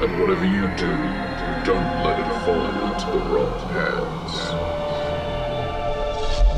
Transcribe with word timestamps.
And 0.00 0.20
whatever 0.20 0.44
you 0.44 0.68
do, 0.76 0.86
don't 1.64 2.04
let 2.04 2.20
it 2.20 2.26
fall 2.44 2.64
into 2.86 3.06
the 3.10 3.18
wrong 3.30 3.58
hands. 3.74 4.34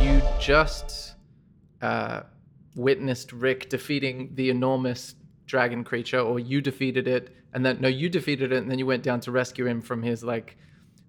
You 0.05 0.21
just 0.39 1.15
uh, 1.81 2.25
witnessed 2.77 3.33
Rick 3.33 3.71
defeating 3.71 4.33
the 4.35 4.51
enormous 4.51 5.15
dragon 5.47 5.85
creature, 5.85 6.21
or 6.21 6.39
you 6.39 6.61
defeated 6.61 7.09
it, 7.09 7.35
and 7.55 7.65
then 7.65 7.81
no, 7.81 7.89
you 7.89 8.11
defeated 8.11 8.53
it, 8.53 8.59
and 8.59 8.71
then 8.71 8.79
you 8.79 8.85
went 8.85 9.03
down 9.03 9.21
to 9.21 9.33
rescue 9.33 9.67
him 9.67 9.81
from 9.81 10.03
his 10.03 10.23
like 10.23 10.59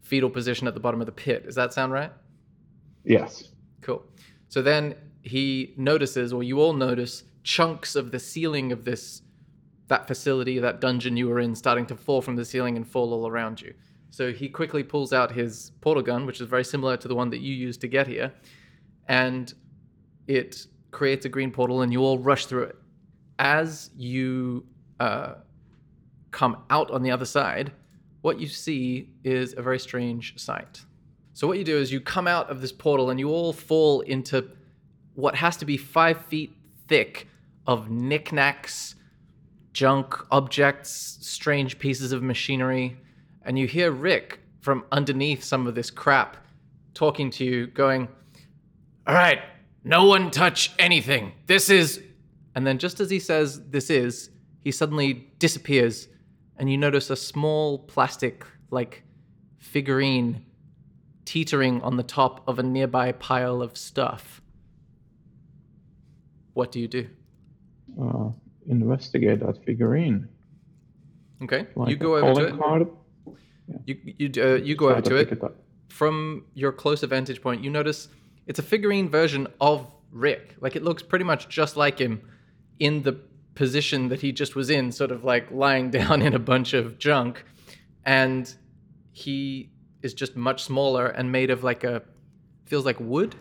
fetal 0.02 0.29
position 0.29 0.68
at 0.68 0.73
the 0.73 0.79
bottom 0.79 1.02
of 1.02 1.07
the 1.07 1.11
pit. 1.11 1.43
Does 1.45 1.55
that 1.55 1.73
sound 1.73 1.91
right? 1.91 2.13
Yes. 3.04 3.50
Cool. 3.82 4.05
So 4.48 4.61
then 4.61 4.95
he 5.21 5.73
notices, 5.75 6.32
or 6.32 6.43
you 6.43 6.61
all 6.61 6.71
notice, 6.71 7.23
chunks 7.43 7.95
of 7.95 8.11
the 8.11 8.20
ceiling 8.20 8.71
of 8.71 8.86
this 8.86 9.21
that 9.91 10.08
facility, 10.08 10.58
that 10.58 10.80
dungeon 10.80 11.18
you 11.18 11.27
were 11.27 11.41
in, 11.41 11.54
starting 11.54 11.86
to 11.86 11.95
fall 11.98 12.22
from 12.22 12.38
the 12.38 12.45
ceiling 12.45 12.77
and 12.77 12.88
fall 12.88 13.13
all 13.13 13.27
around 13.27 13.62
you. 13.62 13.73
So 14.09 14.32
he 14.32 14.48
quickly 14.48 14.84
pulls 14.84 15.12
out 15.12 15.30
his 15.32 15.73
portal 15.82 16.02
gun, 16.02 16.26
which 16.26 16.40
is 16.40 16.48
very 16.48 16.63
similar 16.63 16.95
to 16.95 17.08
the 17.09 17.16
one 17.22 17.30
that 17.30 17.41
you 17.41 17.54
used 17.54 17.82
to 17.82 17.90
get 17.90 18.08
here, 18.08 18.32
and 19.09 19.54
it 20.27 20.66
creates 20.91 21.26
a 21.26 21.30
green 21.30 21.52
portal, 21.52 21.82
and 21.82 21.91
you 21.91 22.02
all 22.02 22.18
rush 22.18 22.46
through 22.46 22.63
it. 22.63 22.77
As 23.38 23.90
you 23.98 24.66
uh, 25.02 25.34
come 26.32 26.63
out 26.70 26.90
on 26.90 27.04
the 27.04 27.12
other 27.12 27.26
side, 27.26 27.73
what 28.21 28.40
you 28.40 28.48
see 28.48 29.10
is 29.26 29.55
a 29.58 29.62
very 29.62 29.80
strange 29.80 30.40
sight. 30.40 30.85
So 31.34 31.48
what 31.48 31.58
you 31.58 31.66
do 31.66 31.77
is 31.77 31.91
you 31.91 31.99
come 31.99 32.27
out 32.30 32.49
of 32.49 32.62
this 32.62 32.71
portal, 32.71 33.10
and 33.10 33.20
you 33.20 33.30
all 33.30 33.52
fall 33.52 33.99
into 34.02 34.52
what 35.16 35.35
has 35.35 35.58
to 35.58 35.66
be 35.66 35.76
five 35.76 36.26
feet 36.27 36.54
thick 36.88 37.27
of 37.68 37.90
knickknacks, 37.90 38.96
junk, 39.73 40.16
objects, 40.31 41.17
strange 41.21 41.79
pieces 41.79 42.12
of 42.12 42.21
machinery. 42.21 42.98
And 43.43 43.57
you 43.57 43.68
hear 43.68 43.91
Rick 43.91 44.40
from 44.59 44.84
underneath 44.91 45.43
some 45.43 45.68
of 45.68 45.76
this 45.76 45.90
crap 45.90 46.37
talking 46.93 47.29
to 47.32 47.43
you, 47.43 47.68
going, 47.68 48.07
All 49.07 49.15
right, 49.15 49.40
no 49.84 50.05
one 50.05 50.31
touch 50.31 50.71
anything. 50.77 51.34
This 51.48 51.70
is. 51.70 52.01
And 52.54 52.68
then 52.68 52.77
just 52.77 52.99
as 52.99 53.09
he 53.09 53.20
says 53.20 53.62
this 53.70 53.90
is, 53.90 54.29
he 54.59 54.71
suddenly 54.71 55.31
disappears. 55.40 56.07
And 56.57 56.70
you 56.70 56.77
notice 56.77 57.09
a 57.09 57.15
small 57.15 57.79
plastic, 57.79 58.46
like, 58.70 59.03
figurine 59.57 60.46
teetering 61.26 61.81
on 61.81 61.96
the 61.96 62.03
top 62.03 62.48
of 62.48 62.59
a 62.59 62.63
nearby 62.63 63.13
pile 63.13 63.62
of 63.62 63.77
stuff. 63.77 64.41
What 66.53 66.72
do 66.72 66.79
you 66.79 66.88
do? 66.88 67.07
Uh, 68.00 68.29
investigate 68.67 69.40
that 69.40 69.63
figurine. 69.66 70.28
Okay, 71.44 71.67
Like 71.75 71.90
you 71.90 71.95
go 71.95 72.17
over 72.17 72.28
to 72.28 72.34
calling 72.34 72.56
it. 72.56 72.59
card. 72.59 72.88
You 73.85 73.97
you 74.18 74.44
uh, 74.44 74.56
you 74.56 74.75
go 74.75 74.88
Try 74.90 74.97
over 74.97 75.09
to 75.09 75.25
pick 75.25 75.31
it. 75.31 75.44
up. 75.44 75.56
From 75.90 76.45
your 76.53 76.72
closer 76.72 77.07
vantage 77.07 77.41
point, 77.41 77.63
you 77.63 77.69
notice 77.69 78.09
it's 78.47 78.59
a 78.59 78.63
figurine 78.63 79.09
version 79.09 79.47
of 79.59 79.88
Rick. 80.12 80.56
Like 80.59 80.75
it 80.75 80.84
looks 80.84 81.01
pretty 81.03 81.25
much 81.25 81.50
just 81.50 81.78
like 81.78 81.97
him 82.00 82.22
in 82.79 83.01
the 83.03 83.13
position 83.56 84.09
that 84.09 84.22
he 84.22 84.31
just 84.31 84.56
was 84.56 84.69
in, 84.69 84.91
sort 84.91 85.12
of 85.12 85.23
like 85.23 85.50
lying 85.51 85.90
down 86.00 86.22
in 86.22 86.34
a 86.35 86.40
bunch 86.40 86.73
of 86.73 86.97
junk, 87.00 87.44
and 88.06 88.53
he 89.12 89.72
is 90.03 90.13
just 90.13 90.35
much 90.35 90.63
smaller 90.63 91.07
and 91.07 91.31
made 91.31 91.50
of 91.50 91.63
like 91.63 91.84
a 91.84 92.01
feels 92.66 92.85
like 92.85 93.00
wood. 93.00 93.35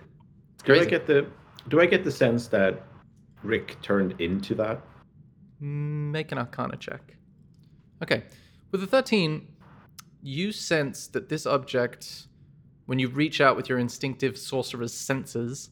It's 0.54 0.62
Do 0.64 0.74
I 0.80 0.84
get 0.84 1.06
the 1.06 1.26
do 1.68 1.80
I 1.80 1.86
get 1.86 2.04
the 2.04 2.10
sense 2.12 2.48
that 2.48 2.82
Rick 3.42 3.76
turned 3.82 4.18
into 4.20 4.54
that? 4.56 4.80
Make 5.60 6.32
an 6.32 6.38
Arcana 6.38 6.76
check. 6.76 7.16
Okay. 8.02 8.24
With 8.70 8.82
a 8.82 8.86
13, 8.86 9.46
you 10.22 10.52
sense 10.52 11.06
that 11.08 11.28
this 11.28 11.44
object, 11.46 12.28
when 12.86 12.98
you 12.98 13.08
reach 13.08 13.40
out 13.40 13.56
with 13.56 13.68
your 13.68 13.78
instinctive 13.78 14.38
sorcerer's 14.38 14.94
senses, 14.94 15.70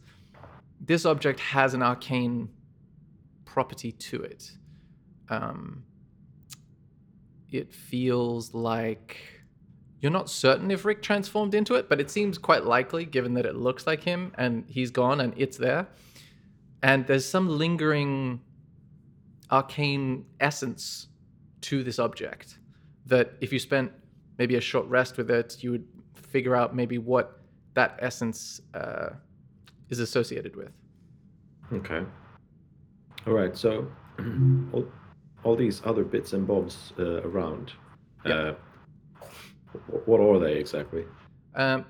this 0.81 1.05
object 1.05 1.41
has 1.41 1.75
an 1.75 1.83
arcane 1.83 2.49
property 3.45 3.93
to 3.93 4.23
it. 4.23 4.53
Um, 5.29 5.85
it 7.51 7.73
feels 7.73 8.55
like. 8.55 9.17
You're 10.01 10.13
not 10.13 10.31
certain 10.31 10.71
if 10.71 10.85
Rick 10.85 11.03
transformed 11.03 11.55
into 11.55 11.75
it, 11.75 11.89
but 11.89 12.01
it 12.01 12.09
seems 12.09 12.39
quite 12.39 12.65
likely 12.65 13.05
given 13.05 13.35
that 13.35 13.45
it 13.45 13.57
looks 13.57 13.85
like 13.85 14.05
him 14.05 14.33
and 14.39 14.65
he's 14.69 14.93
gone 14.93 15.21
and 15.21 15.35
it's 15.37 15.57
there. 15.57 15.89
And 16.85 17.05
there's 17.09 17.27
some 17.27 17.49
lingering 17.49 18.41
arcane 19.51 20.25
essence 20.41 21.09
to 21.63 21.83
this 21.83 21.99
object 21.99 22.59
that 23.07 23.33
if 23.41 23.53
you 23.53 23.59
spent 23.59 23.91
maybe 24.39 24.57
a 24.57 24.61
short 24.61 24.87
rest 24.87 25.17
with 25.17 25.31
it, 25.31 25.63
you 25.63 25.71
would 25.73 25.87
figure 26.15 26.55
out 26.55 26.75
maybe 26.75 26.99
what 26.99 27.41
that 27.75 27.99
essence 28.01 28.61
uh, 28.75 29.11
is 29.89 29.99
associated 29.99 30.55
with. 30.57 30.73
Okay. 31.73 32.03
All 33.27 33.33
right. 33.33 33.57
So 33.57 33.87
all, 34.73 34.87
all 35.45 35.57
these 35.57 35.83
other 35.85 36.05
bits 36.05 36.33
and 36.33 36.47
bobs 36.47 36.93
uh, 36.99 37.23
around. 37.23 37.73
Uh, 38.25 38.53
what 40.05 40.21
are 40.21 40.39
they 40.39 40.55
exactly? 40.55 41.05
Um, 41.55 41.85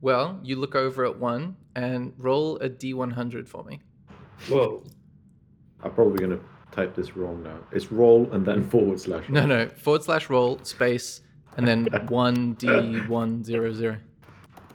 well, 0.00 0.40
you 0.42 0.56
look 0.56 0.74
over 0.74 1.04
at 1.04 1.18
one 1.18 1.56
and 1.76 2.12
roll 2.18 2.56
a 2.56 2.68
d100 2.68 3.48
for 3.48 3.64
me. 3.64 3.80
Whoa. 4.48 4.82
I'm 5.82 5.92
probably 5.92 6.18
gonna 6.18 6.40
type 6.72 6.94
this 6.94 7.16
wrong 7.16 7.42
now. 7.42 7.58
It's 7.70 7.92
roll 7.92 8.30
and 8.32 8.44
then 8.44 8.68
forward 8.70 9.00
slash. 9.00 9.28
No, 9.28 9.40
roll. 9.40 9.48
no, 9.48 9.68
forward 9.68 10.02
slash 10.02 10.28
roll 10.30 10.58
space 10.64 11.20
and 11.56 11.68
then 11.68 11.86
1d100. 11.90 13.98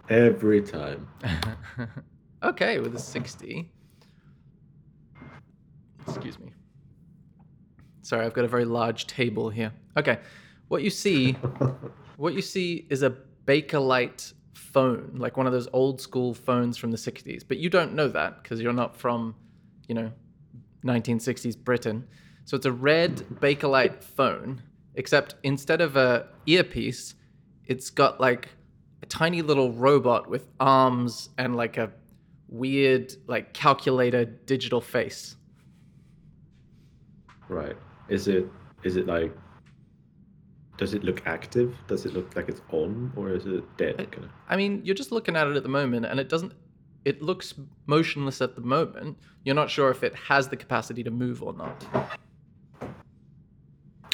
Every 0.10 0.62
time. 0.62 1.06
okay, 2.44 2.80
with 2.80 2.96
a 2.96 3.00
60. 3.00 3.70
Excuse 6.08 6.40
me. 6.40 6.54
Sorry, 8.04 8.26
I've 8.26 8.34
got 8.34 8.46
a 8.46 8.48
very 8.48 8.64
large 8.64 9.06
table 9.08 9.50
here. 9.50 9.74
Okay. 9.98 10.20
What 10.70 10.82
you 10.82 10.90
see, 10.90 11.34
what 12.16 12.34
you 12.34 12.42
see 12.42 12.88
is 12.90 13.04
a 13.04 13.14
Bakelite 13.46 14.32
phone, 14.54 15.16
like 15.18 15.36
one 15.38 15.48
of 15.48 15.54
those 15.54 15.68
old 15.74 16.00
school 16.00 16.34
phones 16.34 16.78
from 16.78 16.92
the 16.92 16.98
60s. 16.98 17.44
But 17.48 17.58
you 17.58 17.70
don't 17.70 17.94
know 17.94 18.08
that 18.10 18.44
because 18.44 18.62
you're 18.62 18.74
not 18.74 18.96
from, 18.96 19.36
you 19.88 19.96
know, 19.96 20.12
1960s 20.86 21.58
Britain. 21.58 22.08
So 22.46 22.56
it's 22.56 22.66
a 22.66 22.72
red 22.72 23.18
Bakelite 23.42 24.04
phone, 24.04 24.62
except 24.96 25.36
instead 25.44 25.82
of 25.82 25.96
a 25.96 26.28
earpiece, 26.46 27.16
it's 27.66 27.90
got 27.90 28.20
like 28.20 28.50
a 29.04 29.06
tiny 29.06 29.42
little 29.42 29.72
robot 29.72 30.30
with 30.30 30.48
arms 30.60 31.30
and 31.38 31.56
like 31.56 31.78
a 31.78 31.92
weird 32.50 33.14
like 33.28 33.54
calculator 33.54 34.26
digital 34.26 34.82
face. 34.82 35.36
Right. 37.50 37.76
Is 38.10 38.28
it 38.28 38.46
is 38.84 38.96
it 38.96 39.08
like 39.08 39.34
does 40.78 40.94
it 40.94 41.04
look 41.04 41.24
active? 41.26 41.76
Does 41.88 42.06
it 42.06 42.14
look 42.14 42.36
like 42.36 42.50
it's 42.50 42.62
on 42.72 43.12
or 43.16 43.32
is 43.32 43.46
it 43.46 43.64
dead? 43.78 44.00
Of? 44.00 44.30
I 44.48 44.56
mean, 44.56 44.82
you're 44.84 44.96
just 44.96 45.12
looking 45.12 45.36
at 45.36 45.48
it 45.48 45.56
at 45.56 45.64
the 45.64 45.70
moment 45.70 46.06
and 46.06 46.20
it 46.20 46.30
doesn't 46.30 46.54
it 47.06 47.22
looks 47.22 47.54
motionless 47.86 48.42
at 48.42 48.56
the 48.56 48.62
moment. 48.62 49.18
You're 49.44 49.56
not 49.56 49.70
sure 49.70 49.90
if 49.90 50.04
it 50.04 50.16
has 50.16 50.48
the 50.48 50.58
capacity 50.58 51.04
to 51.04 51.12
move 51.12 51.42
or 51.42 51.54
not. 51.54 51.86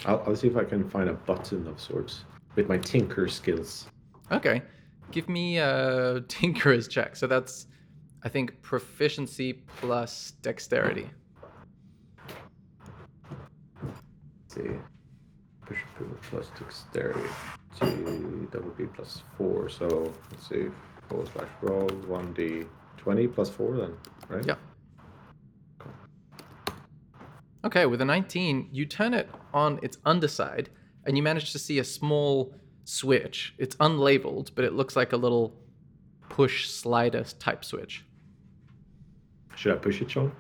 I'll, 0.06 0.24
I'll 0.28 0.36
see 0.36 0.48
if 0.48 0.58
I 0.58 0.64
can 0.64 0.90
find 0.90 1.10
a 1.10 1.14
button 1.14 1.68
of 1.68 1.80
sorts 1.80 2.26
with 2.56 2.68
my 2.68 2.78
tinker 2.78 3.28
skills. 3.28 3.88
Okay. 4.32 4.62
Give 5.12 5.28
me 5.30 5.60
uh, 5.60 6.16
a 6.16 6.22
tinkerer's 6.28 6.88
check. 6.88 7.16
So 7.16 7.28
that's 7.28 7.68
I 8.24 8.30
think 8.30 8.62
proficiency 8.62 9.54
plus 9.78 10.32
dexterity. 10.42 11.10
Let's 13.84 14.56
see. 14.56 14.72
Through 15.66 16.18
plus 16.30 16.48
dexterity. 16.58 17.30
G 17.80 17.86
double 18.52 18.72
B 18.78 18.86
plus 18.94 19.24
four. 19.38 19.70
So 19.70 20.14
let's 20.32 20.48
see. 20.48 20.68
Forward 21.10 21.30
slash 21.34 21.48
roll 21.62 21.88
one 22.08 22.34
D 22.34 22.64
twenty 22.98 23.28
plus 23.28 23.50
four 23.50 23.76
then, 23.78 23.94
right? 24.30 24.46
Yeah. 24.46 24.56
Okay, 27.66 27.86
with 27.86 28.02
a 28.02 28.06
19, 28.06 28.70
you 28.74 28.86
turn 28.86 29.14
it 29.14 29.30
on 29.54 29.80
its 29.82 29.98
underside 30.06 30.70
and 31.06 31.16
you 31.16 31.24
manage 31.24 31.54
to 31.54 31.60
see 31.60 31.80
a 31.80 31.84
small 31.84 32.54
switch. 32.84 33.56
It's 33.58 33.76
unlabeled, 33.78 34.52
but 34.54 34.66
it 34.66 34.74
looks 34.74 34.96
like 34.98 35.14
a 35.14 35.18
little 35.18 35.56
push 36.28 36.68
slider 36.70 37.24
type 37.40 37.64
switch. 37.64 38.04
Should 39.56 39.74
I 39.74 39.78
push 39.78 40.02
it, 40.02 40.12
Sean? 40.12 40.34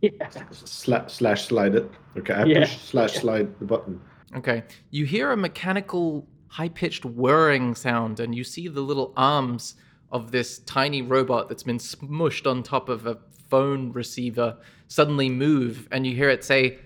Yeah. 0.00 0.10
Sla- 0.30 1.10
slash 1.10 1.46
slide 1.46 1.74
it. 1.74 1.90
Okay, 2.16 2.34
I 2.34 2.44
Yeah. 2.44 2.60
push 2.60 2.78
slash 2.78 3.14
slide 3.14 3.58
the 3.58 3.64
button. 3.66 4.00
Okay, 4.36 4.62
you 4.90 5.06
hear 5.06 5.32
a 5.32 5.36
mechanical, 5.36 6.28
high 6.48 6.68
pitched 6.68 7.04
whirring 7.04 7.74
sound, 7.74 8.20
and 8.20 8.32
you 8.32 8.44
see 8.44 8.68
the 8.68 8.80
little 8.80 9.12
arms 9.16 9.74
of 10.12 10.30
this 10.30 10.58
tiny 10.60 11.02
robot 11.02 11.48
that's 11.48 11.62
been 11.62 11.78
smushed 11.78 12.50
on 12.50 12.62
top 12.62 12.88
of 12.88 13.06
a 13.06 13.18
phone 13.48 13.92
receiver 13.92 14.56
suddenly 14.88 15.28
move, 15.28 15.88
and 15.90 16.06
you 16.06 16.14
hear 16.14 16.30
it 16.30 16.44
say, 16.44 16.78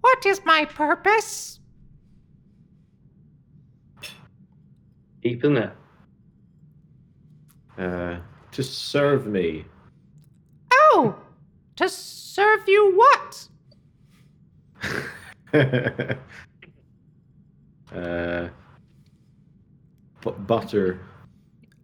What 0.00 0.24
is 0.26 0.40
my 0.44 0.64
purpose? 0.64 1.60
deep, 5.24 5.42
isn't 5.42 5.56
it? 5.56 5.72
Uh, 7.78 8.18
to 8.52 8.62
serve 8.62 9.26
me. 9.26 9.64
Oh, 10.72 11.16
to 11.76 11.88
serve 11.88 12.68
you 12.68 12.92
what? 12.94 13.48
uh, 17.94 18.48
bu- 20.20 20.32
butter. 20.32 21.00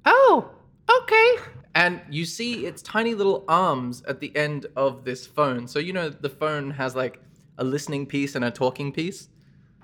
Oh, 0.05 0.51
okay. 0.99 1.37
And 1.75 2.01
you 2.11 2.25
see 2.25 2.67
its 2.67 2.83
tiny 2.83 3.15
little 3.15 3.45
arms 3.49 4.03
at 4.09 4.21
the 4.21 4.35
end 4.37 4.67
of 4.77 5.05
this 5.05 5.27
phone. 5.27 5.69
So, 5.69 5.79
you 5.79 5.93
know, 5.93 6.09
the 6.09 6.29
phone 6.29 6.71
has 6.73 6.97
like 6.97 7.21
a 7.59 7.65
listening 7.65 8.07
piece 8.07 8.35
and 8.35 8.45
a 8.45 8.51
talking 8.51 8.93
piece. 8.93 9.29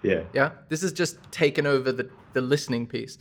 Yeah. 0.03 0.23
Yeah. 0.32 0.50
This 0.69 0.82
is 0.82 0.93
just 0.93 1.19
taken 1.31 1.67
over 1.67 1.93
the, 1.93 2.11
the 2.32 2.41
listening 2.41 2.87
piece. 2.87 3.19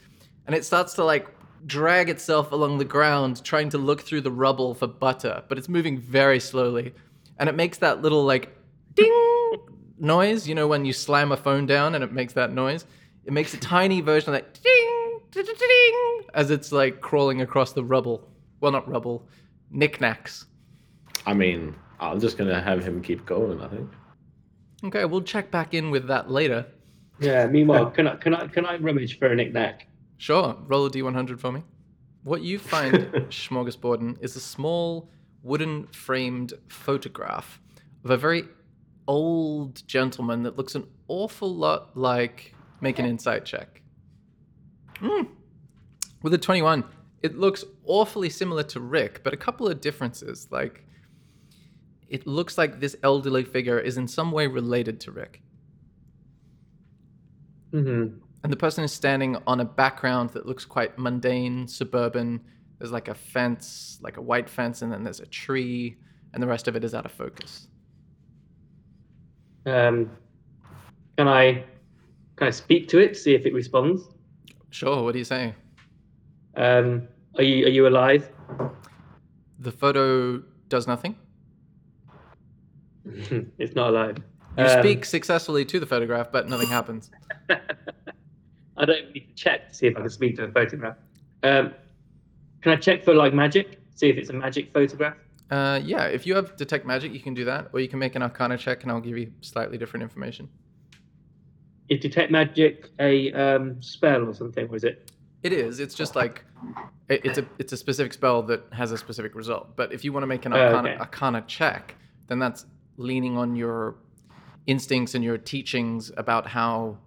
And 0.48 0.56
it 0.56 0.66
starts 0.66 0.94
to 0.96 1.04
like 1.04 1.28
drag 1.66 2.10
itself 2.10 2.52
along 2.52 2.78
the 2.78 2.86
ground, 2.86 3.44
trying 3.44 3.70
to 3.70 3.78
look 3.78 4.02
through 4.02 4.22
the 4.22 4.32
rubble 4.32 4.74
for 4.74 4.88
butter, 4.88 5.44
but 5.48 5.58
it's 5.58 5.70
moving 5.70 6.00
very 6.00 6.40
slowly. 6.40 6.94
And 7.38 7.50
it 7.50 7.56
makes 7.56 7.80
that 7.80 8.02
little 8.02 8.24
like 8.24 8.56
ding 8.94 9.12
noise, 10.00 10.48
you 10.48 10.56
know, 10.56 10.68
when 10.68 10.86
you 10.86 10.94
slam 10.94 11.32
a 11.32 11.38
phone 11.38 11.66
down 11.66 11.96
and 11.96 12.04
it 12.04 12.12
makes 12.12 12.34
that 12.34 12.52
noise. 12.52 12.86
It 13.26 13.34
makes 13.34 13.54
a 13.54 13.58
tiny 13.58 14.02
version 14.02 14.34
of 14.34 14.42
that 14.42 14.54
ding, 14.62 14.95
as 16.34 16.52
it's 16.52 16.72
like 16.72 17.02
crawling 17.02 17.42
across 17.42 17.74
the 17.74 17.84
rubble. 17.84 18.30
Well, 18.62 18.72
not 18.72 18.88
rubble, 18.90 19.28
knickknacks. 19.72 20.46
I 21.26 21.34
mean, 21.34 21.76
I'm 22.00 22.20
just 22.20 22.38
gonna 22.38 22.62
have 22.62 22.84
him 22.84 23.02
keep 23.02 23.26
going. 23.26 23.62
I 23.62 23.68
think. 23.68 23.90
Okay, 24.84 25.06
we'll 25.06 25.22
check 25.22 25.52
back 25.52 25.74
in 25.74 25.92
with 25.92 26.08
that 26.08 26.30
later. 26.30 26.66
Yeah. 27.20 27.48
Meanwhile, 27.48 27.92
can 27.96 28.08
I 28.08 28.16
can 28.16 28.34
I 28.36 28.48
can 28.48 28.66
I 28.66 28.78
rummage 28.78 29.18
for 29.18 29.28
a 29.28 29.36
knick-knack? 29.36 29.88
Sure, 30.18 30.56
roll 30.68 30.86
a 30.86 30.90
d100 30.90 31.40
for 31.40 31.52
me. 31.52 31.64
What 32.24 32.42
you 32.42 32.58
find, 32.58 32.94
Smorgasborden, 33.30 34.22
is 34.22 34.36
a 34.36 34.40
small 34.40 35.10
wooden 35.44 35.88
framed 35.88 36.54
photograph 36.70 37.60
of 38.04 38.12
a 38.12 38.18
very 38.18 38.46
old 39.08 39.86
gentleman 39.88 40.44
that 40.44 40.58
looks 40.58 40.76
an 40.76 40.88
awful 41.08 41.54
lot 41.54 41.96
like. 41.98 42.54
Make 42.82 43.00
an 43.00 43.06
insight 43.06 43.46
check. 43.46 43.82
Hmm. 45.00 45.24
With 46.22 46.34
a 46.34 46.38
21, 46.38 46.84
it 47.22 47.38
looks 47.38 47.64
awfully 47.86 48.30
similar 48.30 48.64
to 48.64 48.80
Rick, 48.80 49.24
but 49.24 49.34
a 49.34 49.38
couple 49.38 49.68
of 49.68 49.82
differences. 49.82 50.48
Like, 50.52 50.84
it 52.08 52.28
looks 52.28 52.58
like 52.58 52.80
this 52.80 52.96
elderly 53.04 53.44
figure 53.44 53.80
is 53.80 53.98
in 53.98 54.08
some 54.08 54.32
way 54.32 54.48
related 54.48 55.00
to 55.02 55.12
Rick. 55.12 55.42
Mm-hmm. 57.74 58.20
And 58.44 58.54
the 58.54 58.58
person 58.58 58.84
is 58.84 58.92
standing 58.92 59.38
on 59.48 59.60
a 59.60 59.66
background 59.66 60.30
that 60.32 60.46
looks 60.46 60.66
quite 60.66 60.98
mundane, 61.00 61.68
suburban. 61.68 62.42
There's 62.78 62.92
like 62.92 63.08
a 63.08 63.16
fence, 63.16 63.98
like 64.02 64.18
a 64.18 64.22
white 64.22 64.50
fence, 64.50 64.82
and 64.82 64.92
then 64.92 65.04
there's 65.04 65.20
a 65.20 65.26
tree, 65.26 65.98
and 66.34 66.44
the 66.44 66.48
rest 66.48 66.68
of 66.68 66.76
it 66.76 66.84
is 66.84 66.94
out 66.94 67.06
of 67.06 67.12
focus. 67.12 67.68
Um, 69.66 70.12
can 71.18 71.28
I 71.28 71.64
can 72.36 72.48
I 72.48 72.52
speak 72.52 72.88
to 72.90 73.00
it, 73.00 73.18
see 73.18 73.34
if 73.34 73.46
it 73.46 73.54
responds? 73.54 74.10
Sure, 74.76 75.04
what 75.04 75.14
do 75.14 75.20
you 75.20 75.24
say? 75.24 75.56
Um, 76.58 77.08
are 77.38 77.44
you 77.44 77.66
are 77.66 77.70
you 77.70 77.88
alive? 77.88 78.30
The 79.60 79.72
photo 79.72 80.44
does 80.68 80.86
nothing. 80.86 81.16
it's 83.06 83.74
not 83.74 83.92
alive. 83.92 84.18
You 84.58 84.66
Um, 84.66 84.82
speak 84.82 85.06
successfully 85.06 85.64
to 85.64 85.80
the 85.80 85.86
photograph, 85.86 86.30
but 86.30 86.50
nothing 86.50 86.68
happens. 86.68 87.10
I 87.50 88.84
don't 88.84 89.14
need 89.14 89.30
to 89.30 89.34
check 89.36 89.70
to 89.70 89.74
see 89.74 89.88
if 89.88 89.96
I 89.96 90.02
can 90.02 90.10
speak 90.10 90.36
to 90.36 90.46
the 90.48 90.52
photograph. 90.52 90.98
Um, 91.44 91.74
can 92.62 92.74
I 92.74 92.76
check 92.76 93.06
for 93.06 93.14
like 93.14 93.34
magic? 93.34 93.80
See 93.96 94.10
if 94.10 94.18
it's 94.18 94.30
a 94.30 94.34
magic 94.34 94.74
photograph. 94.74 95.16
Uh, 95.52 95.80
yeah, 95.86 96.08
if 96.08 96.28
you 96.28 96.36
have 96.36 96.58
detect 96.58 96.86
magic, 96.86 97.14
you 97.14 97.22
can 97.22 97.34
do 97.34 97.46
that, 97.46 97.70
or 97.72 97.80
you 97.80 97.88
can 97.88 98.00
make 98.00 98.16
an 98.16 98.22
arcana 98.24 98.58
check, 98.58 98.84
and 98.84 98.92
I'll 98.92 99.00
give 99.00 99.18
you 99.18 99.32
slightly 99.40 99.78
different 99.78 100.04
information. 100.04 100.50
Is 101.90 102.00
detect 102.00 102.32
magic 102.32 102.90
a 103.00 103.32
um, 103.34 103.82
spell 103.82 104.28
or 104.28 104.34
something, 104.34 104.68
or 104.70 104.76
is 104.76 104.84
it? 104.84 105.12
It 105.44 105.54
is. 105.54 105.80
It's 105.80 105.94
just 105.94 106.16
like 106.16 106.44
it- 107.10 107.22
it's 107.24 107.38
a 107.38 107.46
it's 107.60 107.74
a 107.74 107.78
specific 107.78 108.14
spell 108.14 108.42
that 108.44 108.64
has 108.72 108.92
a 108.92 108.98
specific 108.98 109.36
result. 109.36 109.76
But 109.76 109.94
if 109.94 110.04
you 110.04 110.12
want 110.12 110.24
to 110.24 110.28
make 110.28 110.46
an 110.46 110.54
Oh, 110.54 110.58
okay. 110.80 110.96
arcana 110.98 111.44
check, 111.48 111.96
then 112.28 112.40
that's 112.40 112.66
leaning 112.98 113.38
on 113.38 113.56
your 113.56 113.96
instincts 114.66 115.14
and 115.14 115.24
your 115.24 115.38
teachings 115.38 116.12
about 116.18 116.48
how 116.48 116.98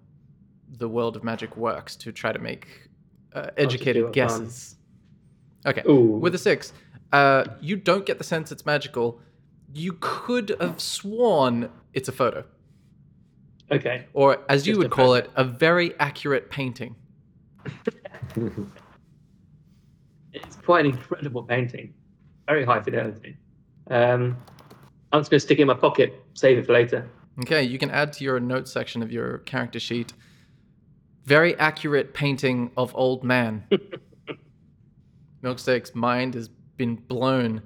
the 0.70 0.88
world 0.88 1.16
of 1.16 1.24
magic 1.24 1.56
works 1.56 1.96
to 1.96 2.12
try 2.12 2.30
to 2.30 2.38
make 2.38 2.88
uh, 3.32 3.50
educated 3.56 4.04
arcana. 4.04 4.12
guesses. 4.28 4.76
Okay. 5.66 5.82
Ooh. 5.88 6.18
With 6.18 6.34
a 6.34 6.38
six, 6.38 6.72
uh, 7.12 7.44
you 7.60 7.74
don't 7.76 8.06
get 8.06 8.18
the 8.18 8.24
sense 8.24 8.52
it's 8.52 8.64
magical. 8.64 9.20
You 9.74 9.96
could 10.00 10.54
have 10.60 10.80
sworn 10.80 11.68
it's 11.94 12.08
a 12.08 12.12
photo, 12.12 12.44
Okay. 13.70 14.06
or 14.14 14.38
as 14.48 14.66
you 14.66 14.74
Just 14.74 14.82
would 14.84 14.90
call 14.90 15.14
it, 15.14 15.30
a 15.36 15.44
very 15.44 15.94
accurate 16.00 16.50
painting. 16.50 16.96
It's 20.32 20.56
quite 20.56 20.84
an 20.84 20.92
incredible 20.92 21.42
painting. 21.42 21.94
Very 22.46 22.64
high 22.64 22.80
fidelity. 22.82 23.36
Um, 23.90 24.36
I'm 25.12 25.20
just 25.20 25.30
going 25.30 25.38
to 25.38 25.44
stick 25.44 25.58
it 25.58 25.62
in 25.62 25.68
my 25.68 25.74
pocket, 25.74 26.22
save 26.34 26.58
it 26.58 26.66
for 26.66 26.72
later. 26.74 27.08
Okay, 27.40 27.62
you 27.62 27.78
can 27.78 27.90
add 27.90 28.12
to 28.14 28.24
your 28.24 28.38
notes 28.40 28.70
section 28.72 29.02
of 29.02 29.10
your 29.10 29.38
character 29.38 29.80
sheet. 29.80 30.12
Very 31.24 31.56
accurate 31.58 32.14
painting 32.14 32.70
of 32.76 32.94
old 32.94 33.24
man. 33.24 33.64
Milksteak's 35.42 35.94
mind 35.94 36.34
has 36.34 36.48
been 36.48 36.96
blown 36.96 37.62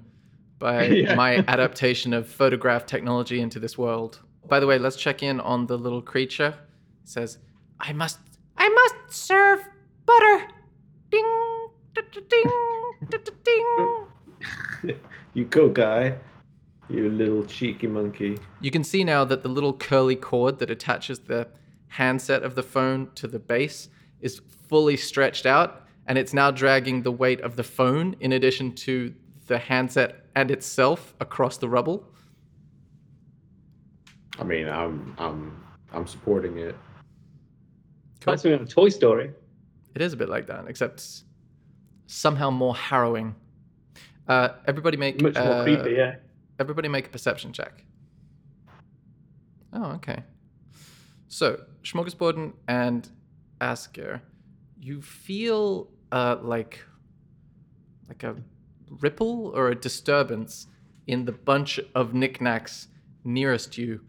by 0.59 0.85
Yeah. 0.87 1.15
my 1.15 1.43
adaptation 1.47 2.13
of 2.13 2.27
photograph 2.27 2.85
technology 2.85 3.41
into 3.41 3.59
this 3.59 3.77
world. 3.77 4.21
By 4.47 4.59
the 4.59 4.67
way, 4.67 4.77
let's 4.77 4.95
check 4.95 5.23
in 5.23 5.39
on 5.39 5.67
the 5.67 5.77
little 5.77 6.01
creature. 6.01 6.55
It 7.03 7.09
says, 7.09 7.37
"I 7.79 7.93
must, 7.93 8.19
I 8.57 8.69
must 8.69 9.15
serve 9.15 9.59
butter." 10.05 10.47
Ding, 11.09 11.25
da, 11.93 12.01
da, 12.11 12.21
ding, 12.27 12.51
da, 13.09 13.17
da, 13.17 13.31
ding. 13.43 14.97
you 15.33 15.45
go, 15.45 15.69
guy. 15.69 16.17
You 16.89 17.09
little 17.09 17.45
cheeky 17.45 17.87
monkey. 17.87 18.37
You 18.59 18.71
can 18.71 18.83
see 18.83 19.03
now 19.03 19.23
that 19.25 19.41
the 19.41 19.49
little 19.49 19.73
curly 19.73 20.15
cord 20.15 20.59
that 20.59 20.69
attaches 20.69 21.19
the 21.19 21.47
handset 21.87 22.43
of 22.43 22.55
the 22.55 22.63
phone 22.63 23.09
to 23.15 23.27
the 23.27 23.39
base 23.39 23.89
is 24.19 24.41
fully 24.67 24.97
stretched 24.97 25.45
out, 25.45 25.83
and 26.07 26.17
it's 26.17 26.33
now 26.33 26.51
dragging 26.51 27.03
the 27.03 27.11
weight 27.11 27.39
of 27.41 27.55
the 27.55 27.63
phone 27.63 28.15
in 28.19 28.33
addition 28.33 28.73
to 28.73 29.13
the 29.47 29.57
handset 29.57 30.25
and 30.35 30.51
itself 30.51 31.13
across 31.19 31.57
the 31.57 31.69
rubble. 31.69 32.12
I 34.39 34.43
mean, 34.43 34.67
I'm 34.67 35.15
I'm 35.17 35.63
I'm 35.91 36.07
supporting 36.07 36.57
it. 36.57 36.75
Cool. 38.21 38.31
That's 38.33 38.41
something 38.41 38.59
on 38.59 38.67
Toy 38.67 38.89
Story. 38.89 39.31
It 39.95 40.01
is 40.01 40.13
a 40.13 40.17
bit 40.17 40.29
like 40.29 40.47
that, 40.47 40.65
except 40.67 41.23
somehow 42.07 42.49
more 42.49 42.75
harrowing. 42.75 43.35
Uh, 44.27 44.49
everybody 44.65 44.97
make 44.97 45.21
Much 45.21 45.35
more 45.35 45.43
uh, 45.43 45.63
creepy, 45.63 45.91
yeah. 45.91 46.15
Everybody 46.59 46.87
make 46.87 47.07
a 47.07 47.09
perception 47.09 47.51
check. 47.53 47.83
Oh, 49.73 49.91
okay. 49.93 50.23
So, 51.27 51.59
Schmorgasborden 51.83 52.53
and 52.67 53.09
Asker, 53.59 54.21
you 54.79 55.01
feel 55.01 55.89
uh, 56.11 56.37
like 56.41 56.79
like 58.07 58.23
a 58.23 58.35
ripple 59.01 59.51
or 59.55 59.69
a 59.69 59.75
disturbance 59.75 60.67
in 61.07 61.25
the 61.25 61.31
bunch 61.31 61.79
of 61.95 62.13
knickknacks 62.13 62.87
nearest 63.23 63.77
you, 63.77 64.01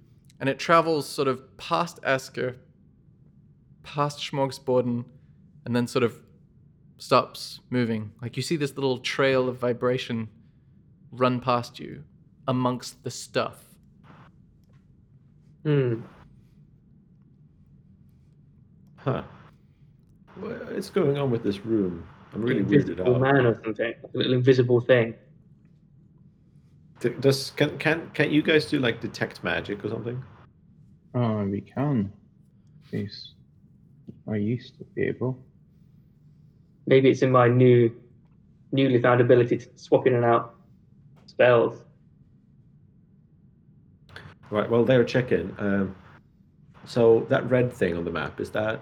and 0.45 0.51
it 0.51 0.59
travels 0.59 1.09
sort 1.09 1.27
of 1.27 1.57
past 1.57 1.99
Asker, 2.05 2.57
past 3.83 4.19
Schmorgasborden, 4.19 5.07
and 5.65 5.75
then 5.75 5.87
sort 5.87 6.03
of 6.03 6.21
stops 6.99 7.61
moving. 7.71 8.13
Like 8.21 8.37
you 8.37 8.43
see 8.43 8.57
this 8.57 8.75
little 8.75 8.99
trail 8.99 9.49
of 9.49 9.57
vibration 9.57 10.29
run 11.13 11.41
past 11.41 11.81
you 11.81 12.05
amongst 12.47 13.03
the 13.05 13.11
stuff. 13.11 13.65
Hmm. 15.63 16.03
Huh. 18.97 19.23
What's 20.35 20.91
going 20.91 21.17
on 21.17 21.31
with 21.31 21.43
this 21.43 21.65
room? 21.65 22.07
I'm 22.35 22.43
really 22.43 22.65
weirded 22.65 23.01
out. 23.01 23.07
invisible 23.07 23.19
man 23.19 23.47
or 23.47 23.55
something. 23.65 23.95
Like 24.03 24.13
a 24.15 24.19
little 24.19 24.35
invisible 24.35 24.83
thing. 24.83 25.15
Does 27.21 27.53
can 27.53 27.79
can 27.79 28.11
can't 28.13 28.31
you 28.31 28.43
guys 28.43 28.67
do 28.67 28.79
like 28.79 29.01
detect 29.01 29.43
magic 29.43 29.83
or 29.83 29.89
something? 29.89 30.23
Oh, 31.15 31.45
we 31.45 31.61
can. 31.61 32.13
At 32.87 32.93
least 32.93 33.35
I 34.29 34.37
used 34.37 34.79
to 34.79 34.85
be 34.85 35.03
able. 35.03 35.39
Maybe 36.87 37.11
it's 37.11 37.23
in 37.23 37.31
my 37.31 37.49
new, 37.49 37.95
newly 38.73 39.01
found 39.01 39.21
ability 39.21 39.59
to 39.59 39.69
swap 39.77 40.07
in 40.07 40.15
and 40.15 40.25
out 40.25 40.57
spells. 41.27 41.83
Right. 44.51 44.69
Well, 44.69 44.85
they're 44.85 45.05
checking. 45.05 45.55
Um, 45.59 45.97
so 46.85 47.27
that 47.31 47.49
red 47.51 47.73
thing 47.73 47.97
on 47.97 48.05
the 48.05 48.11
map 48.11 48.41
is 48.41 48.51
that 48.51 48.81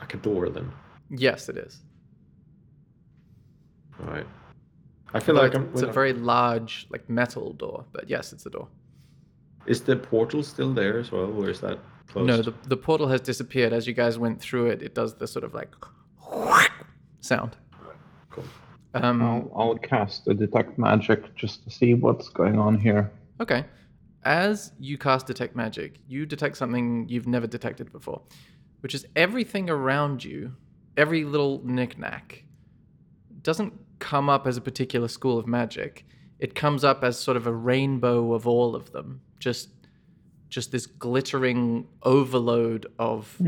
like 0.00 0.14
a 0.14 0.18
door 0.18 0.48
then? 0.48 0.70
Yes, 1.10 1.48
it 1.48 1.56
is. 1.56 1.80
All 4.00 4.12
right. 4.12 4.26
I 5.12 5.20
feel 5.20 5.36
Although 5.36 5.48
like 5.48 5.56
I'm. 5.56 5.70
it's 5.72 5.82
a 5.82 5.86
when 5.86 5.94
very 5.94 6.12
large, 6.12 6.86
like 6.90 7.08
metal 7.10 7.52
door, 7.54 7.84
but 7.92 8.08
yes, 8.08 8.32
it's 8.32 8.46
a 8.46 8.50
door. 8.50 8.68
Is 9.66 9.82
the 9.82 9.96
portal 9.96 10.42
still 10.42 10.72
there 10.72 10.98
as 10.98 11.12
well, 11.12 11.32
or 11.32 11.50
is 11.50 11.60
that 11.60 11.78
closed? 12.08 12.26
No, 12.26 12.42
the, 12.42 12.54
the 12.66 12.76
portal 12.76 13.08
has 13.08 13.20
disappeared. 13.20 13.72
As 13.72 13.86
you 13.86 13.92
guys 13.92 14.18
went 14.18 14.40
through 14.40 14.66
it, 14.68 14.82
it 14.82 14.94
does 14.94 15.14
the 15.14 15.26
sort 15.26 15.44
of 15.44 15.54
like 15.54 15.74
sound. 17.20 17.56
Cool. 18.30 18.44
Um, 18.94 19.22
I'll, 19.22 19.52
I'll 19.54 19.78
cast 19.78 20.26
a 20.28 20.34
detect 20.34 20.78
magic 20.78 21.34
just 21.36 21.62
to 21.64 21.70
see 21.70 21.94
what's 21.94 22.28
going 22.28 22.58
on 22.58 22.78
here. 22.78 23.10
Okay. 23.40 23.64
As 24.22 24.72
you 24.78 24.98
cast 24.98 25.26
Detect 25.26 25.56
Magic, 25.56 25.94
you 26.06 26.26
detect 26.26 26.58
something 26.58 27.08
you've 27.08 27.26
never 27.26 27.46
detected 27.46 27.90
before, 27.90 28.20
which 28.80 28.94
is 28.94 29.06
everything 29.16 29.70
around 29.70 30.22
you, 30.22 30.54
every 30.98 31.24
little 31.24 31.62
knickknack, 31.64 32.44
doesn't 33.40 33.72
come 33.98 34.28
up 34.28 34.46
as 34.46 34.58
a 34.58 34.60
particular 34.60 35.08
school 35.08 35.38
of 35.38 35.46
magic. 35.46 36.04
It 36.40 36.54
comes 36.54 36.84
up 36.84 37.04
as 37.04 37.18
sort 37.18 37.36
of 37.36 37.46
a 37.46 37.52
rainbow 37.52 38.32
of 38.32 38.48
all 38.48 38.74
of 38.74 38.92
them. 38.92 39.20
Just 39.38 39.68
just 40.48 40.72
this 40.72 40.86
glittering 40.86 41.86
overload 42.02 42.86
of 42.98 43.40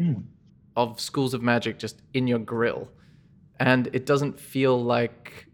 of 0.76 1.00
schools 1.00 1.34
of 1.34 1.42
magic 1.42 1.78
just 1.78 2.00
in 2.14 2.26
your 2.28 2.38
grill. 2.38 2.88
And 3.58 3.88
it 3.92 4.06
doesn't 4.06 4.38
feel 4.38 4.80
like 4.82 5.46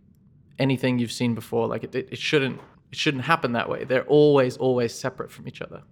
anything 0.59 0.99
you've 0.99 1.13
seen 1.13 1.35
before. 1.35 1.69
Like 1.69 1.85
it, 1.85 1.95
it, 1.95 2.09
it 2.11 2.19
shouldn't 2.19 2.61
it 2.91 2.99
shouldn't 2.99 3.25
happen 3.25 3.53
that 3.53 3.69
way. 3.69 3.85
They're 3.85 4.07
always, 4.07 4.57
always 4.57 4.93
separate 4.95 5.31
from 5.31 5.47
each 5.47 5.63
other. 5.63 5.83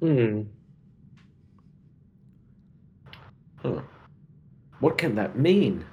Hmm. 0.00 0.42
Huh. 3.56 3.80
What 4.80 4.98
can 4.98 5.14
that 5.14 5.38
mean? 5.38 5.84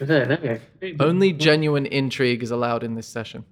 I 0.00 0.04
don't 0.04 0.42
know. 0.42 0.58
Only 1.00 1.32
genuine 1.32 1.86
intrigue 1.86 2.42
is 2.42 2.50
allowed 2.50 2.82
in 2.82 2.94
this 2.94 3.06
session. 3.06 3.44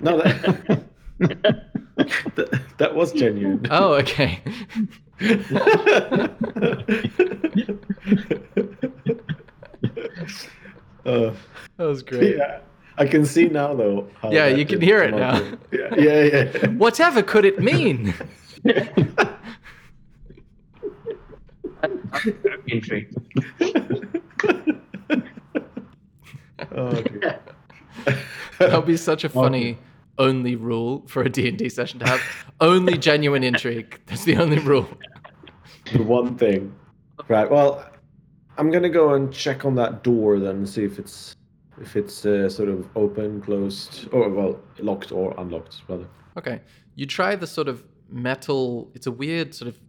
No, 0.00 0.18
that 0.18 0.84
that, 1.18 2.60
that 2.78 2.94
was 2.94 3.12
genuine. 3.12 3.66
Oh, 3.70 3.94
okay. 3.94 4.40
uh, 11.06 11.32
That 11.76 11.86
was 11.86 12.02
great. 12.02 12.36
yeah, 12.36 12.60
I 12.98 13.06
can 13.06 13.24
see 13.24 13.48
now 13.48 13.74
though. 13.74 14.08
how 14.20 14.30
Yeah, 14.30 14.48
you 14.48 14.66
can 14.66 14.80
hear 14.80 15.02
it 15.02 15.12
now. 15.14 15.38
Yeah, 15.72 15.94
yeah, 15.96 16.22
yeah. 16.22 16.66
Whatever 16.76 17.22
could 17.22 17.44
it 17.44 17.58
mean? 17.60 18.14
Intrigued. 22.66 23.16
Oh, 26.72 26.90
that 28.58 28.72
would 28.72 28.86
be 28.86 28.96
such 28.96 29.24
a 29.24 29.28
funny 29.28 29.78
only 30.18 30.56
rule 30.56 31.04
for 31.06 31.22
a 31.22 31.28
D&D 31.28 31.68
session 31.68 32.00
to 32.00 32.06
have. 32.06 32.20
Only 32.60 32.96
genuine 32.96 33.44
intrigue. 33.44 34.00
That's 34.06 34.24
the 34.24 34.36
only 34.36 34.58
rule. 34.58 34.88
the 35.92 36.02
one 36.02 36.36
thing. 36.36 36.74
Right. 37.28 37.50
Well, 37.50 37.86
I'm 38.58 38.70
gonna 38.70 38.88
go 38.88 39.14
and 39.14 39.32
check 39.32 39.64
on 39.64 39.74
that 39.76 40.02
door 40.02 40.38
then, 40.38 40.56
and 40.56 40.68
see 40.68 40.84
if 40.84 40.98
it's 40.98 41.36
if 41.80 41.96
it's 41.96 42.24
uh, 42.24 42.48
sort 42.48 42.68
of 42.68 42.88
open, 42.96 43.42
closed, 43.42 44.08
or 44.12 44.28
well, 44.30 44.58
locked 44.78 45.12
or 45.12 45.34
unlocked, 45.38 45.82
rather. 45.88 46.06
Okay. 46.38 46.60
You 46.94 47.06
try 47.06 47.36
the 47.36 47.46
sort 47.46 47.68
of 47.68 47.84
metal. 48.08 48.90
It's 48.94 49.06
a 49.06 49.12
weird 49.12 49.54
sort 49.54 49.68
of. 49.68 49.80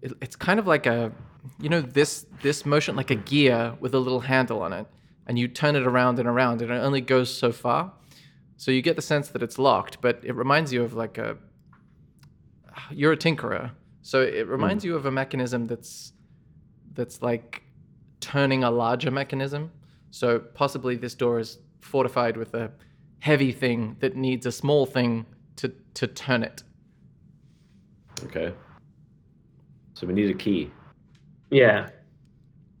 It, 0.00 0.12
it's 0.20 0.34
kind 0.34 0.58
of 0.58 0.66
like 0.66 0.86
a, 0.86 1.12
you 1.60 1.68
know, 1.68 1.80
this 1.80 2.26
this 2.42 2.66
motion 2.66 2.96
like 2.96 3.10
a 3.10 3.16
gear 3.16 3.76
with 3.80 3.94
a 3.94 3.98
little 3.98 4.20
handle 4.20 4.62
on 4.62 4.72
it, 4.72 4.86
and 5.26 5.38
you 5.38 5.48
turn 5.48 5.76
it 5.76 5.86
around 5.86 6.18
and 6.18 6.28
around, 6.28 6.62
and 6.62 6.70
it 6.70 6.74
only 6.74 7.00
goes 7.00 7.32
so 7.32 7.52
far. 7.52 7.92
So 8.56 8.70
you 8.70 8.82
get 8.82 8.96
the 8.96 9.02
sense 9.02 9.28
that 9.28 9.42
it's 9.42 9.58
locked, 9.58 10.00
but 10.00 10.20
it 10.22 10.34
reminds 10.34 10.72
you 10.72 10.82
of 10.82 10.94
like 10.94 11.18
a. 11.18 11.36
You're 12.90 13.12
a 13.12 13.16
tinkerer, 13.16 13.70
so 14.02 14.22
it 14.22 14.46
reminds 14.48 14.84
hmm. 14.84 14.90
you 14.90 14.96
of 14.96 15.06
a 15.06 15.10
mechanism 15.10 15.66
that's, 15.66 16.12
that's 16.94 17.20
like, 17.20 17.62
turning 18.20 18.64
a 18.64 18.70
larger 18.70 19.10
mechanism. 19.10 19.70
So 20.10 20.38
possibly 20.38 20.96
this 20.96 21.14
door 21.14 21.38
is 21.38 21.58
fortified 21.80 22.36
with 22.36 22.54
a 22.54 22.70
heavy 23.18 23.52
thing 23.52 23.96
that 24.00 24.16
needs 24.16 24.46
a 24.46 24.52
small 24.52 24.86
thing 24.86 25.26
to 25.56 25.72
to 25.94 26.06
turn 26.06 26.42
it. 26.42 26.62
Okay. 28.24 28.54
So 29.94 30.06
we 30.06 30.14
need 30.14 30.30
a 30.30 30.34
key. 30.34 30.70
Yeah. 31.50 31.90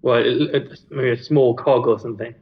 Well, 0.02 0.18
it, 0.18 0.54
it, 0.54 0.80
maybe 0.90 1.10
a 1.10 1.22
small 1.22 1.54
cog 1.54 1.86
or 1.86 1.98
something. 1.98 2.34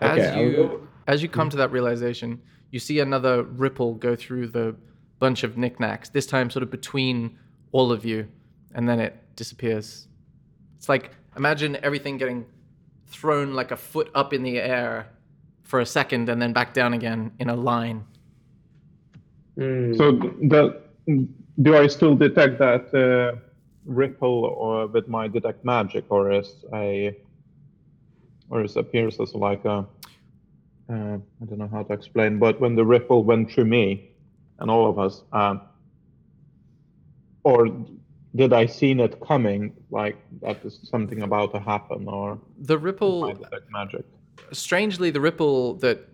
As 0.00 0.18
Okay, 0.18 0.44
you 0.44 0.56
go- 0.56 0.80
as 1.06 1.22
you 1.22 1.28
come 1.28 1.50
to 1.50 1.56
that 1.58 1.70
realization, 1.70 2.40
you 2.70 2.78
see 2.78 3.00
another 3.00 3.42
ripple 3.42 3.94
go 3.94 4.16
through 4.16 4.48
the 4.48 4.74
bunch 5.18 5.44
of 5.44 5.58
knickknacks. 5.58 6.08
This 6.08 6.26
time, 6.26 6.48
sort 6.50 6.62
of 6.62 6.70
between 6.70 7.38
all 7.72 7.92
of 7.92 8.04
you, 8.04 8.26
and 8.74 8.88
then 8.88 9.00
it 9.00 9.14
disappears. 9.36 10.08
It's 10.78 10.88
like 10.88 11.10
imagine 11.36 11.76
everything 11.82 12.16
getting 12.16 12.46
thrown 13.06 13.54
like 13.54 13.70
a 13.70 13.76
foot 13.76 14.10
up 14.14 14.32
in 14.32 14.42
the 14.42 14.58
air 14.58 15.08
for 15.62 15.80
a 15.80 15.86
second, 15.86 16.28
and 16.30 16.40
then 16.40 16.52
back 16.54 16.72
down 16.72 16.94
again 16.94 17.30
in 17.38 17.50
a 17.50 17.54
line. 17.56 18.04
Hmm. 19.56 19.94
So 19.94 20.12
the, 20.12 20.80
do 21.62 21.76
I 21.76 21.86
still 21.86 22.14
detect 22.16 22.58
that 22.58 22.92
uh, 22.94 23.38
ripple 23.84 24.44
or 24.44 24.86
with 24.86 25.08
my 25.08 25.28
detect 25.28 25.64
magic, 25.64 26.04
or 26.08 26.32
as 26.32 26.64
a, 26.72 27.16
or 28.50 28.64
is 28.64 28.76
appears 28.76 29.20
as 29.20 29.34
like 29.34 29.64
a, 29.64 29.86
uh, 30.90 31.16
I 31.40 31.44
don't 31.46 31.58
know 31.58 31.68
how 31.68 31.82
to 31.82 31.92
explain, 31.92 32.38
but 32.38 32.60
when 32.60 32.74
the 32.74 32.84
ripple 32.84 33.24
went 33.24 33.50
through 33.50 33.64
me 33.66 34.10
and 34.58 34.70
all 34.70 34.88
of 34.88 34.98
us, 34.98 35.22
um, 35.32 35.62
or 37.42 37.68
did 38.34 38.52
I 38.52 38.66
seen 38.66 39.00
it 39.00 39.20
coming, 39.20 39.72
like 39.90 40.16
that 40.42 40.64
is 40.64 40.80
something 40.82 41.22
about 41.22 41.52
to 41.52 41.60
happen, 41.60 42.08
or 42.08 42.38
The 42.58 42.78
my 42.78 42.84
ripple 42.84 43.34
detect 43.34 43.70
magic? 43.70 44.04
strangely, 44.52 45.10
the 45.10 45.20
ripple 45.20 45.74
that 45.74 46.08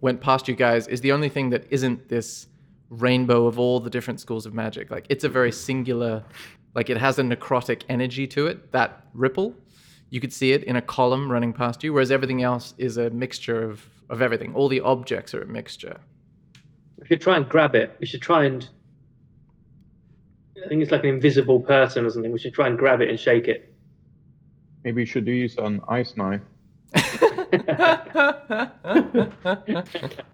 went 0.00 0.20
past 0.20 0.48
you 0.48 0.54
guys 0.54 0.86
is 0.86 1.00
the 1.00 1.12
only 1.12 1.28
thing 1.28 1.50
that 1.50 1.64
isn't 1.70 2.08
this 2.08 2.46
rainbow 2.90 3.46
of 3.46 3.58
all 3.58 3.80
the 3.80 3.90
different 3.90 4.20
schools 4.20 4.46
of 4.46 4.54
magic. 4.54 4.90
Like 4.90 5.06
it's 5.08 5.24
a 5.24 5.28
very 5.28 5.50
singular, 5.50 6.22
like 6.74 6.90
it 6.90 6.96
has 6.96 7.18
a 7.18 7.22
necrotic 7.22 7.82
energy 7.88 8.26
to 8.28 8.46
it. 8.46 8.72
That 8.72 9.06
ripple, 9.14 9.54
you 10.10 10.20
could 10.20 10.32
see 10.32 10.52
it 10.52 10.64
in 10.64 10.76
a 10.76 10.82
column 10.82 11.30
running 11.30 11.52
past 11.52 11.84
you, 11.84 11.92
whereas 11.92 12.10
everything 12.10 12.42
else 12.42 12.74
is 12.78 12.96
a 12.96 13.10
mixture 13.10 13.62
of 13.62 13.86
of 14.10 14.20
everything. 14.20 14.54
All 14.54 14.68
the 14.68 14.80
objects 14.80 15.34
are 15.34 15.42
a 15.42 15.46
mixture. 15.46 15.98
We 16.98 17.06
should 17.06 17.20
try 17.20 17.36
and 17.36 17.48
grab 17.48 17.74
it. 17.74 17.96
We 18.00 18.06
should 18.06 18.22
try 18.22 18.44
and. 18.44 18.68
I 20.64 20.68
think 20.68 20.82
it's 20.82 20.92
like 20.92 21.02
an 21.02 21.10
invisible 21.10 21.60
person 21.60 22.06
or 22.06 22.10
something. 22.10 22.32
We 22.32 22.38
should 22.38 22.54
try 22.54 22.68
and 22.68 22.78
grab 22.78 23.00
it 23.00 23.10
and 23.10 23.20
shake 23.20 23.48
it. 23.48 23.74
Maybe 24.84 25.02
you 25.02 25.06
should 25.06 25.26
use 25.26 25.56
an 25.58 25.80
ice 25.88 26.16
knife. 26.16 26.40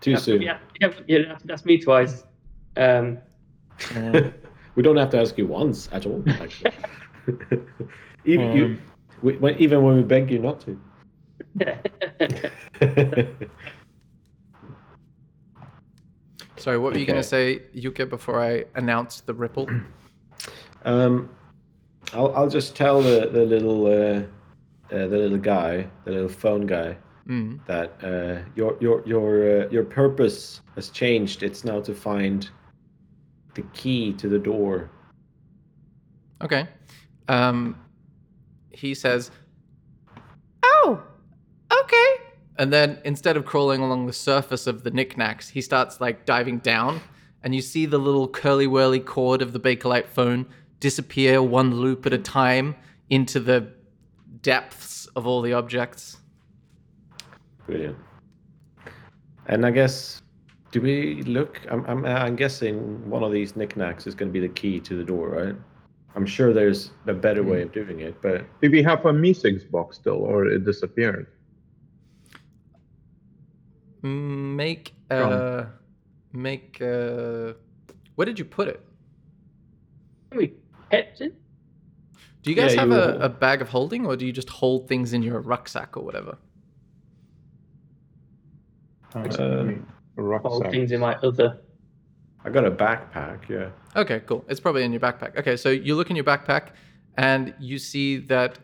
Too 0.00 0.16
soon. 0.16 0.42
Yeah, 0.42 0.58
yeah, 0.80 0.92
yeah 1.06 1.18
that's, 1.28 1.44
that's 1.44 1.64
me 1.64 1.78
twice. 1.78 2.24
Um, 2.76 3.18
we 4.74 4.82
don't 4.82 4.96
have 4.96 5.10
to 5.10 5.20
ask 5.20 5.36
you 5.38 5.46
once 5.46 5.88
at 5.92 6.06
all. 6.06 6.22
Actually. 6.28 6.72
even 8.24 8.52
you, 8.56 8.64
Um, 8.64 8.80
we, 9.22 9.36
when, 9.36 9.56
even 9.58 9.82
when 9.82 9.96
we 9.96 10.02
beg 10.02 10.30
you 10.30 10.38
not 10.38 10.60
to. 10.60 10.78
Sorry, 16.56 16.78
what 16.78 16.92
were 16.92 16.98
you 16.98 17.06
gonna 17.06 17.22
say, 17.22 17.62
Yuka, 17.74 18.08
before 18.08 18.40
I 18.40 18.64
announced 18.74 19.26
the 19.26 19.34
ripple? 19.34 19.68
Um, 20.86 21.28
I'll 22.14 22.34
I'll 22.34 22.48
just 22.48 22.74
tell 22.74 23.02
the 23.02 23.28
the 23.30 23.44
little 23.44 23.84
uh, 23.86 24.22
uh, 24.90 25.06
the 25.08 25.18
little 25.18 25.36
guy, 25.36 25.86
the 26.06 26.12
little 26.12 26.28
phone 26.30 26.64
guy, 26.66 26.96
Mm. 27.28 27.60
that 27.66 28.02
uh, 28.02 28.40
your 28.56 28.78
your 28.80 29.02
your 29.06 29.64
uh, 29.64 29.68
your 29.70 29.84
purpose 29.84 30.62
has 30.76 30.88
changed. 30.88 31.42
It's 31.42 31.64
now 31.64 31.80
to 31.82 31.92
find 31.94 32.48
the 33.54 33.62
key 33.72 34.12
to 34.14 34.28
the 34.28 34.38
door. 34.38 34.90
Okay. 36.42 36.68
Um, 37.28 37.76
he 38.70 38.94
says, 38.94 39.30
"Oh, 40.62 41.02
okay." 41.72 42.14
And 42.56 42.72
then 42.72 42.98
instead 43.04 43.36
of 43.36 43.44
crawling 43.44 43.80
along 43.80 44.06
the 44.06 44.12
surface 44.12 44.66
of 44.66 44.82
the 44.82 44.90
knickknacks, 44.90 45.48
he 45.48 45.60
starts 45.60 46.00
like 46.00 46.26
diving 46.26 46.58
down, 46.58 47.00
and 47.42 47.54
you 47.54 47.62
see 47.62 47.86
the 47.86 47.98
little 47.98 48.28
curly 48.28 48.66
whirly 48.66 49.00
cord 49.00 49.42
of 49.42 49.52
the 49.52 49.60
Bakelite 49.60 50.08
phone 50.08 50.46
disappear 50.78 51.42
one 51.42 51.74
loop 51.74 52.06
at 52.06 52.12
a 52.12 52.18
time 52.18 52.74
into 53.10 53.38
the 53.38 53.72
depths 54.42 55.06
of 55.14 55.26
all 55.26 55.42
the 55.42 55.52
objects. 55.52 56.18
Brilliant. 57.66 57.96
And 59.46 59.66
I 59.66 59.70
guess, 59.70 60.22
do 60.72 60.80
we 60.80 61.22
look? 61.22 61.60
I'm 61.70 61.84
I'm, 61.86 62.04
I'm 62.06 62.36
guessing 62.36 63.08
one 63.08 63.22
of 63.22 63.32
these 63.32 63.56
knickknacks 63.56 64.06
is 64.06 64.14
going 64.14 64.28
to 64.28 64.32
be 64.32 64.40
the 64.46 64.52
key 64.52 64.80
to 64.80 64.96
the 64.96 65.04
door, 65.04 65.28
right? 65.30 65.54
I'm 66.16 66.26
sure 66.26 66.52
there's 66.52 66.90
a 67.06 67.14
better 67.14 67.42
way 67.42 67.62
of 67.62 67.72
doing 67.72 68.00
it, 68.00 68.20
but 68.20 68.44
Do 68.60 68.70
we 68.70 68.82
have 68.82 69.04
a 69.06 69.12
Meeseeks 69.12 69.70
box 69.70 69.96
still, 69.96 70.16
or 70.16 70.46
it 70.46 70.64
disappeared? 70.64 71.28
Mm, 74.02 74.56
Make 74.56 74.94
Wrong. 75.10 75.32
uh, 75.32 75.66
make 76.32 76.80
uh, 76.80 77.52
where 78.16 78.24
did 78.24 78.38
you 78.38 78.44
put 78.44 78.68
it? 78.68 78.80
We 80.34 80.54
kept 80.90 81.20
it. 81.20 81.34
Do 82.42 82.50
you 82.50 82.56
guys 82.56 82.74
Yeah, 82.74 82.80
have 82.80 82.90
you 82.90 82.96
a, 82.96 83.18
a 83.20 83.28
bag 83.28 83.60
of 83.62 83.68
holding, 83.68 84.06
or 84.06 84.16
do 84.16 84.24
you 84.26 84.32
just 84.32 84.48
hold 84.48 84.88
things 84.88 85.12
in 85.12 85.22
your 85.22 85.40
rucksack 85.40 85.96
or 85.96 86.02
whatever? 86.04 86.38
Uh, 89.14 89.72
All 90.18 90.24
rucksack. 90.24 90.70
things 90.70 90.92
in 90.92 91.00
my 91.00 91.14
other. 91.16 91.60
I 92.44 92.50
got 92.50 92.64
a 92.64 92.70
backpack. 92.70 93.48
Yeah. 93.48 93.70
Okay, 93.96 94.20
cool. 94.26 94.44
It's 94.48 94.60
probably 94.60 94.84
in 94.84 94.92
your 94.92 95.00
backpack. 95.00 95.38
Okay, 95.38 95.56
so 95.56 95.68
you 95.68 95.94
look 95.94 96.10
in 96.10 96.16
your 96.16 96.24
backpack, 96.24 96.70
and 97.16 97.54
you 97.60 97.78
see 97.78 98.18
that 98.18 98.58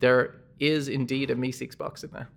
there 0.00 0.42
is 0.58 0.88
indeed 0.88 1.30
a 1.30 1.34
Meeseeks 1.34 1.76
box 1.76 2.04
in 2.04 2.10
there. 2.10 2.28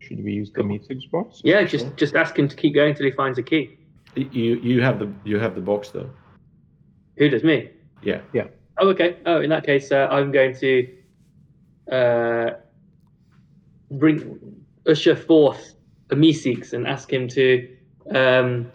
Should 0.00 0.24
we 0.24 0.32
use 0.32 0.50
the 0.50 0.62
Meeseeks 0.62 1.10
box? 1.10 1.40
Yeah, 1.44 1.62
just 1.64 1.94
just 1.96 2.14
ask 2.14 2.38
him 2.38 2.48
to 2.48 2.56
keep 2.56 2.74
going 2.74 2.94
till 2.94 3.06
he 3.06 3.12
finds 3.12 3.38
a 3.38 3.42
key. 3.42 3.78
You 4.14 4.56
you 4.56 4.82
have 4.82 4.98
the 4.98 5.12
you 5.24 5.38
have 5.38 5.54
the 5.54 5.60
box 5.60 5.90
though. 5.90 6.10
Who 7.18 7.28
does 7.28 7.44
me? 7.44 7.70
Yeah. 8.02 8.20
Oh, 8.78 8.88
okay. 8.88 9.18
Oh, 9.26 9.40
in 9.40 9.50
that 9.50 9.64
case, 9.64 9.92
uh, 9.92 10.08
I'm 10.10 10.32
going 10.32 10.56
to 10.56 10.88
uh, 11.90 12.50
bring 13.92 14.64
usher 14.86 15.14
forth 15.14 15.74
a 16.12 16.14
Meeseeks 16.14 16.72
and 16.72 16.86
ask 16.86 17.12
him 17.12 17.26
to. 17.28 17.68
Um, 18.14 18.70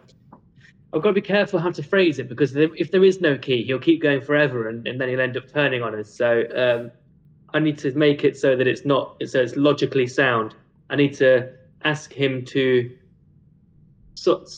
I've 0.93 1.01
got 1.01 1.09
to 1.09 1.13
be 1.13 1.21
careful 1.21 1.59
how 1.59 1.71
to 1.71 1.83
phrase 1.83 2.17
it 2.17 2.27
because 2.29 2.55
if 2.55 2.91
there 2.91 3.03
is 3.03 3.21
no 3.21 3.37
key, 3.37 3.63
he'll 3.63 3.79
keep 3.79 4.01
going 4.01 4.21
forever, 4.21 4.67
and, 4.67 4.87
and 4.87 4.99
then 4.99 5.09
he'll 5.09 5.21
end 5.21 5.37
up 5.37 5.51
turning 5.51 5.83
on 5.83 5.93
us. 5.97 6.13
So 6.13 6.43
um, 6.55 6.91
I 7.53 7.59
need 7.59 7.77
to 7.79 7.91
make 7.91 8.23
it 8.23 8.37
so 8.37 8.55
that 8.55 8.67
it's 8.67 8.85
not 8.85 9.21
so 9.25 9.41
it's 9.41 9.55
logically 9.55 10.07
sound. 10.07 10.55
I 10.89 10.95
need 10.95 11.13
to 11.15 11.49
ask 11.83 12.11
him 12.11 12.43
to 12.45 12.89
sort 14.15 14.49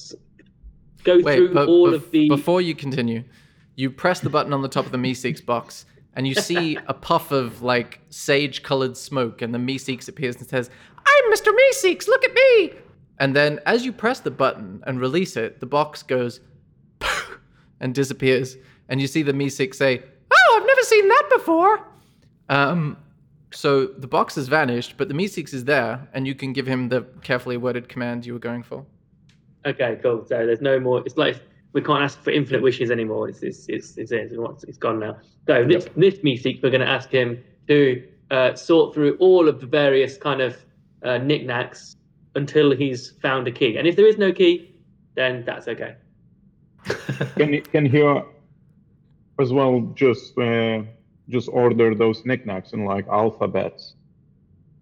go 1.04 1.20
Wait, 1.20 1.36
through 1.36 1.54
but 1.54 1.68
all 1.68 1.90
bef- 1.90 1.96
of 1.96 2.12
the. 2.12 2.30
before 2.30 2.62
you 2.62 2.76
continue, 2.76 3.24
you 3.76 3.90
press 3.90 4.20
the 4.20 4.30
button 4.30 4.54
on 4.54 4.62
the 4.62 4.70
top 4.70 4.86
of 4.86 4.92
the 4.92 4.98
Meeseeks 4.98 5.44
box, 5.46 5.86
and 6.14 6.28
you 6.28 6.36
see 6.36 6.78
a 6.88 6.94
puff 6.94 7.32
of 7.32 7.62
like 7.62 8.00
sage-colored 8.10 8.96
smoke, 8.96 9.42
and 9.42 9.54
the 9.54 9.60
Meeseeks 9.60 10.08
appears 10.08 10.36
and 10.38 10.48
says, 10.48 10.70
"I'm 11.24 11.32
Mr. 11.32 11.52
Meeseeks. 11.54 12.08
Look 12.08 12.24
at 12.24 12.34
me!" 12.34 12.74
And 13.20 13.36
then, 13.36 13.60
as 13.66 13.86
you 13.86 13.92
press 13.92 14.20
the 14.20 14.32
button 14.32 14.82
and 14.88 15.00
release 15.00 15.36
it, 15.36 15.60
the 15.60 15.66
box 15.66 16.04
goes 16.04 16.40
and 17.80 17.94
disappears, 17.94 18.58
and 18.88 19.02
you 19.02 19.08
see 19.08 19.24
the 19.24 19.34
Meeseeks 19.34 19.76
say, 19.76 20.02
"Oh, 20.32 20.60
I've 20.60 20.68
never 20.68 20.82
seen 20.82 21.08
that 21.08 21.30
before." 21.32 21.86
Um, 22.50 22.98
so 23.52 23.88
the 23.88 24.08
box 24.08 24.36
has 24.36 24.48
vanished, 24.48 24.96
but 24.98 25.08
the 25.08 25.14
Meeseeks 25.14 25.54
is 25.54 25.66
there, 25.66 26.08
and 26.14 26.28
you 26.28 26.36
can 26.36 26.54
give 26.54 26.68
him 26.68 26.90
the 26.90 27.02
carefully 27.24 27.58
worded 27.58 27.90
command 27.90 28.26
you 28.26 28.34
were 28.34 28.40
going 28.40 28.64
for. 28.64 28.86
Okay, 29.66 30.00
cool. 30.02 30.26
So 30.28 30.46
there's 30.46 30.62
no 30.62 30.80
more. 30.80 31.02
It's 31.06 31.18
like 31.18 31.42
we 31.74 31.82
can't 31.82 32.04
ask 32.04 32.22
for 32.24 32.32
infinite 32.32 32.62
wishes 32.62 32.92
anymore. 32.92 33.30
It's 33.30 33.42
it's 33.42 33.68
it's 33.68 33.98
it's, 33.98 34.12
it's, 34.12 34.34
it's, 34.34 34.64
it's 34.64 34.78
gone 34.78 35.00
now. 35.00 35.18
So 35.48 35.66
this 35.66 35.88
this 35.96 36.16
Meeseek, 36.20 36.64
we're 36.64 36.70
going 36.70 36.82
to 36.82 36.88
ask 36.88 37.10
him 37.10 37.44
to 37.68 38.04
uh, 38.32 38.56
sort 38.56 38.94
through 38.94 39.18
all 39.18 39.48
of 39.48 39.60
the 39.60 39.68
various 39.68 40.18
kind 40.18 40.42
of 40.42 40.64
uh, 41.03 41.18
knickknacks 41.18 41.96
until 42.36 42.75
he's 42.75 43.12
found 43.22 43.48
a 43.48 43.51
key. 43.51 43.77
And 43.77 43.88
if 43.88 43.96
there 43.96 44.08
is 44.08 44.18
no 44.18 44.32
key, 44.32 44.76
then 45.15 45.43
that's 45.45 45.67
okay. 45.67 45.95
Can 47.36 47.54
he- 47.54 47.62
can 47.62 47.86
he 47.86 48.02
uh, 48.02 48.21
as 49.39 49.52
well 49.52 49.82
just 49.95 50.38
uh, 50.38 50.82
just 51.28 51.50
order 51.50 51.93
those 51.93 52.26
knickknacks 52.26 52.74
in 52.74 52.86
like 52.86 53.08
alphabets? 53.08 53.95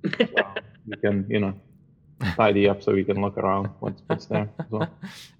Wow. 0.34 0.54
You 0.86 0.96
can 0.98 1.26
you 1.30 1.39
know 1.42 1.54
tidy 2.36 2.70
up 2.70 2.82
so 2.82 2.94
we 2.94 3.04
can 3.04 3.20
look 3.22 3.38
around 3.38 3.68
what's 3.80 4.02
what's 4.08 4.26
there 4.28 4.50
as 4.60 4.65
well. 4.70 4.89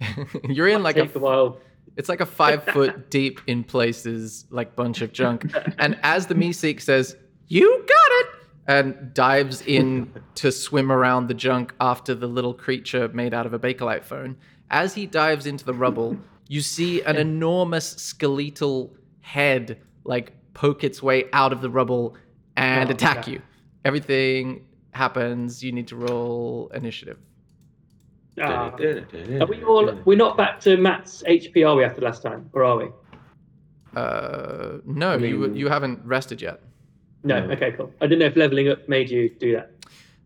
You're 0.49 0.67
in 0.67 0.84
like 0.84 0.97
a 0.97 1.04
a 1.04 1.19
while. 1.19 1.60
It's 1.95 2.10
like 2.10 2.19
a 2.21 2.25
five 2.25 2.63
foot 2.65 3.10
deep 3.10 3.39
in 3.47 3.63
places, 3.63 4.45
like 4.49 4.75
bunch 4.75 5.02
of 5.02 5.13
junk. 5.13 5.52
And 5.80 5.97
as 6.04 6.28
the 6.28 6.36
Meeseek 6.36 6.82
says, 6.82 7.15
"You 7.47 7.65
got 7.88 8.12
it," 8.21 8.28
and 8.67 9.13
dives 9.13 9.62
in 9.65 10.12
to 10.36 10.51
swim 10.51 10.91
around 10.91 11.27
the 11.27 11.34
junk 11.34 11.73
after 11.80 12.13
the 12.13 12.27
little 12.27 12.53
creature 12.53 13.08
made 13.10 13.34
out 13.34 13.45
of 13.45 13.53
a 13.53 13.60
Bakelite 13.60 14.03
phone, 14.03 14.36
as 14.69 14.93
he 14.93 15.06
dives 15.06 15.45
into 15.45 15.63
the 15.65 15.73
rubble, 15.73 16.17
you 16.49 16.62
see 16.62 17.01
an 17.03 17.15
enormous 17.17 17.89
skeletal 17.95 18.93
head 19.21 19.80
like 20.03 20.34
poke 20.53 20.84
its 20.84 21.01
way 21.03 21.25
out 21.34 21.51
of 21.53 21.62
the 21.62 21.69
rubble 21.69 22.15
and 22.56 22.89
Oh, 22.89 22.93
attack 22.93 23.19
okay. 23.19 23.34
you. 23.34 23.41
Everything 23.86 24.65
happens. 24.91 25.63
You 25.63 25.71
need 25.71 25.88
to 25.89 25.95
roll 25.95 26.71
initiative. 26.73 27.17
Ah. 28.39 28.71
Are 28.75 29.45
we 29.47 29.63
all? 29.63 29.93
We're 30.06 30.17
not 30.17 30.38
back 30.38 30.60
to 30.62 30.77
Matt's 30.77 31.23
HP, 31.23 31.67
are 31.67 31.75
we? 31.75 31.84
After 31.84 32.01
last 32.01 32.21
time, 32.21 32.49
or 32.53 32.63
are 32.63 32.77
we? 32.77 32.86
Uh, 33.95 34.77
no, 34.86 35.13
I 35.13 35.17
you 35.17 35.53
you 35.53 35.69
haven't 35.69 35.99
rested 36.06 36.41
yet. 36.41 36.62
No. 37.23 37.45
No. 37.45 37.53
Okay, 37.53 37.71
cool. 37.73 37.91
I 38.01 38.08
didn't 38.08 38.19
know 38.19 38.25
if 38.27 38.36
leveling 38.36 38.69
up 38.69 38.88
made 38.88 39.10
you 39.10 39.30
do 39.30 39.53
that. 39.53 39.71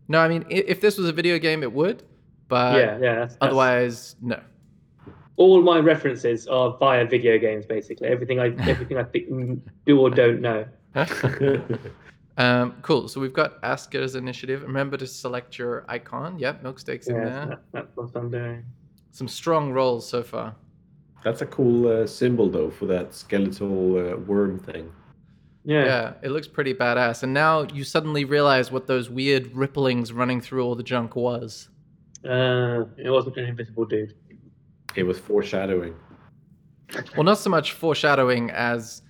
No, 0.08 0.18
I 0.20 0.28
mean, 0.28 0.44
if 0.50 0.80
this 0.80 0.98
was 0.98 1.08
a 1.08 1.12
video 1.12 1.38
game, 1.38 1.62
it 1.62 1.72
would, 1.72 2.02
but 2.48 2.76
yeah, 2.76 2.98
yeah. 2.98 3.14
That's, 3.14 3.34
that's- 3.34 3.36
otherwise, 3.40 4.16
no. 4.20 4.40
all 5.36 5.62
my 5.62 5.78
references 5.78 6.46
are 6.48 6.76
via 6.78 7.06
video 7.06 7.38
games. 7.38 7.64
Basically, 7.66 8.08
everything 8.08 8.38
I 8.40 8.46
everything 8.68 8.98
I 8.98 9.04
think, 9.04 9.28
do 9.86 10.00
or 10.00 10.10
don't 10.10 10.40
know. 10.40 10.66
Um, 12.38 12.76
cool. 12.80 13.08
So 13.08 13.20
we've 13.20 13.32
got 13.34 13.62
Asker's 13.62 14.14
initiative. 14.14 14.62
Remember 14.62 14.96
to 14.96 15.06
select 15.06 15.58
your 15.58 15.84
icon. 15.88 16.38
Yep, 16.38 16.62
Milksteak's 16.62 17.06
in 17.08 17.16
Yeah, 17.16 17.24
there. 17.24 17.46
that, 17.46 17.60
that's 17.72 17.94
what 17.96 18.10
I'm 18.16 18.30
doing. 18.30 18.64
Some 19.10 19.28
strong 19.28 19.70
rolls 19.70 20.08
so 20.08 20.22
far. 20.22 20.54
That's 21.22 21.42
a 21.42 21.46
cool 21.46 21.86
uh, 21.88 22.06
symbol 22.06 22.48
though 22.50 22.70
for 22.70 22.86
that 22.86 23.14
skeletal 23.14 23.98
uh, 23.98 24.16
worm 24.16 24.58
thing. 24.58 24.90
Yeah. 25.64 25.84
Yeah, 25.84 26.12
it 26.22 26.30
looks 26.30 26.48
pretty 26.48 26.74
badass. 26.74 27.22
And 27.22 27.32
now 27.32 27.62
you 27.62 27.84
suddenly 27.84 28.24
realize 28.24 28.72
what 28.72 28.86
those 28.86 29.08
weird 29.08 29.52
ripplings 29.52 30.14
running 30.14 30.40
through 30.40 30.64
all 30.64 30.74
the 30.74 30.82
junk 30.82 31.14
was. 31.14 31.68
Uh, 32.24 32.84
it 32.96 33.10
wasn't 33.10 33.36
an 33.36 33.44
invisible 33.46 33.84
dude. 33.84 34.14
It 34.94 35.04
was 35.04 35.18
foreshadowing. 35.18 35.94
Well, 37.16 37.24
not 37.24 37.38
so 37.38 37.50
much 37.50 37.72
foreshadowing 37.72 38.50
as 38.50 39.02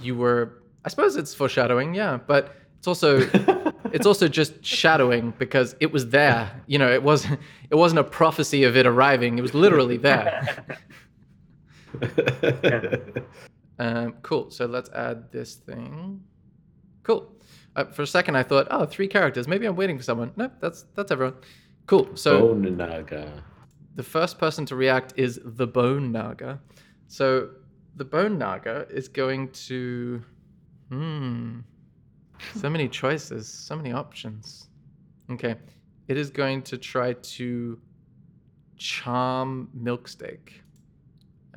you 0.00 0.16
were. 0.16 0.62
I 0.84 0.88
suppose 0.88 1.16
it's 1.16 1.34
foreshadowing, 1.34 1.94
yeah, 1.94 2.18
but 2.26 2.56
it's 2.78 2.86
also 2.86 3.18
it's 3.92 4.06
also 4.06 4.28
just 4.28 4.64
shadowing 4.64 5.32
because 5.38 5.76
it 5.80 5.92
was 5.92 6.08
there. 6.08 6.50
You 6.66 6.78
know, 6.78 6.92
it 6.92 7.02
wasn't 7.02 7.40
it 7.70 7.76
wasn't 7.76 8.00
a 8.00 8.04
prophecy 8.04 8.64
of 8.64 8.76
it 8.76 8.86
arriving. 8.86 9.38
It 9.38 9.42
was 9.42 9.54
literally 9.54 9.96
there. 9.96 10.64
Um, 13.78 14.14
cool. 14.22 14.50
So 14.50 14.66
let's 14.66 14.90
add 14.90 15.30
this 15.32 15.54
thing. 15.56 16.22
Cool. 17.02 17.32
Uh, 17.76 17.84
for 17.84 18.02
a 18.02 18.06
second, 18.06 18.36
I 18.36 18.42
thought, 18.42 18.66
oh, 18.70 18.86
three 18.86 19.06
characters. 19.08 19.46
Maybe 19.46 19.66
I'm 19.66 19.76
waiting 19.76 19.96
for 19.98 20.02
someone. 20.02 20.32
No, 20.36 20.50
that's 20.60 20.86
that's 20.94 21.12
everyone. 21.12 21.34
Cool. 21.86 22.08
So 22.14 22.48
Bone 22.48 22.76
Naga. 22.76 23.42
the 23.94 24.02
first 24.02 24.38
person 24.38 24.64
to 24.66 24.76
react 24.76 25.12
is 25.16 25.40
the 25.44 25.66
Bone 25.66 26.10
Naga. 26.10 26.58
So 27.06 27.50
the 27.96 28.04
Bone 28.04 28.38
Naga 28.38 28.86
is 28.90 29.08
going 29.08 29.50
to. 29.68 30.22
Hmm. 30.90 31.60
So 32.56 32.68
many 32.68 32.88
choices, 32.88 33.48
so 33.48 33.76
many 33.76 33.92
options. 33.92 34.68
Okay. 35.30 35.54
It 36.08 36.16
is 36.16 36.30
going 36.30 36.62
to 36.62 36.78
try 36.78 37.14
to 37.14 37.80
charm 38.76 39.68
Milksteak. 39.76 40.60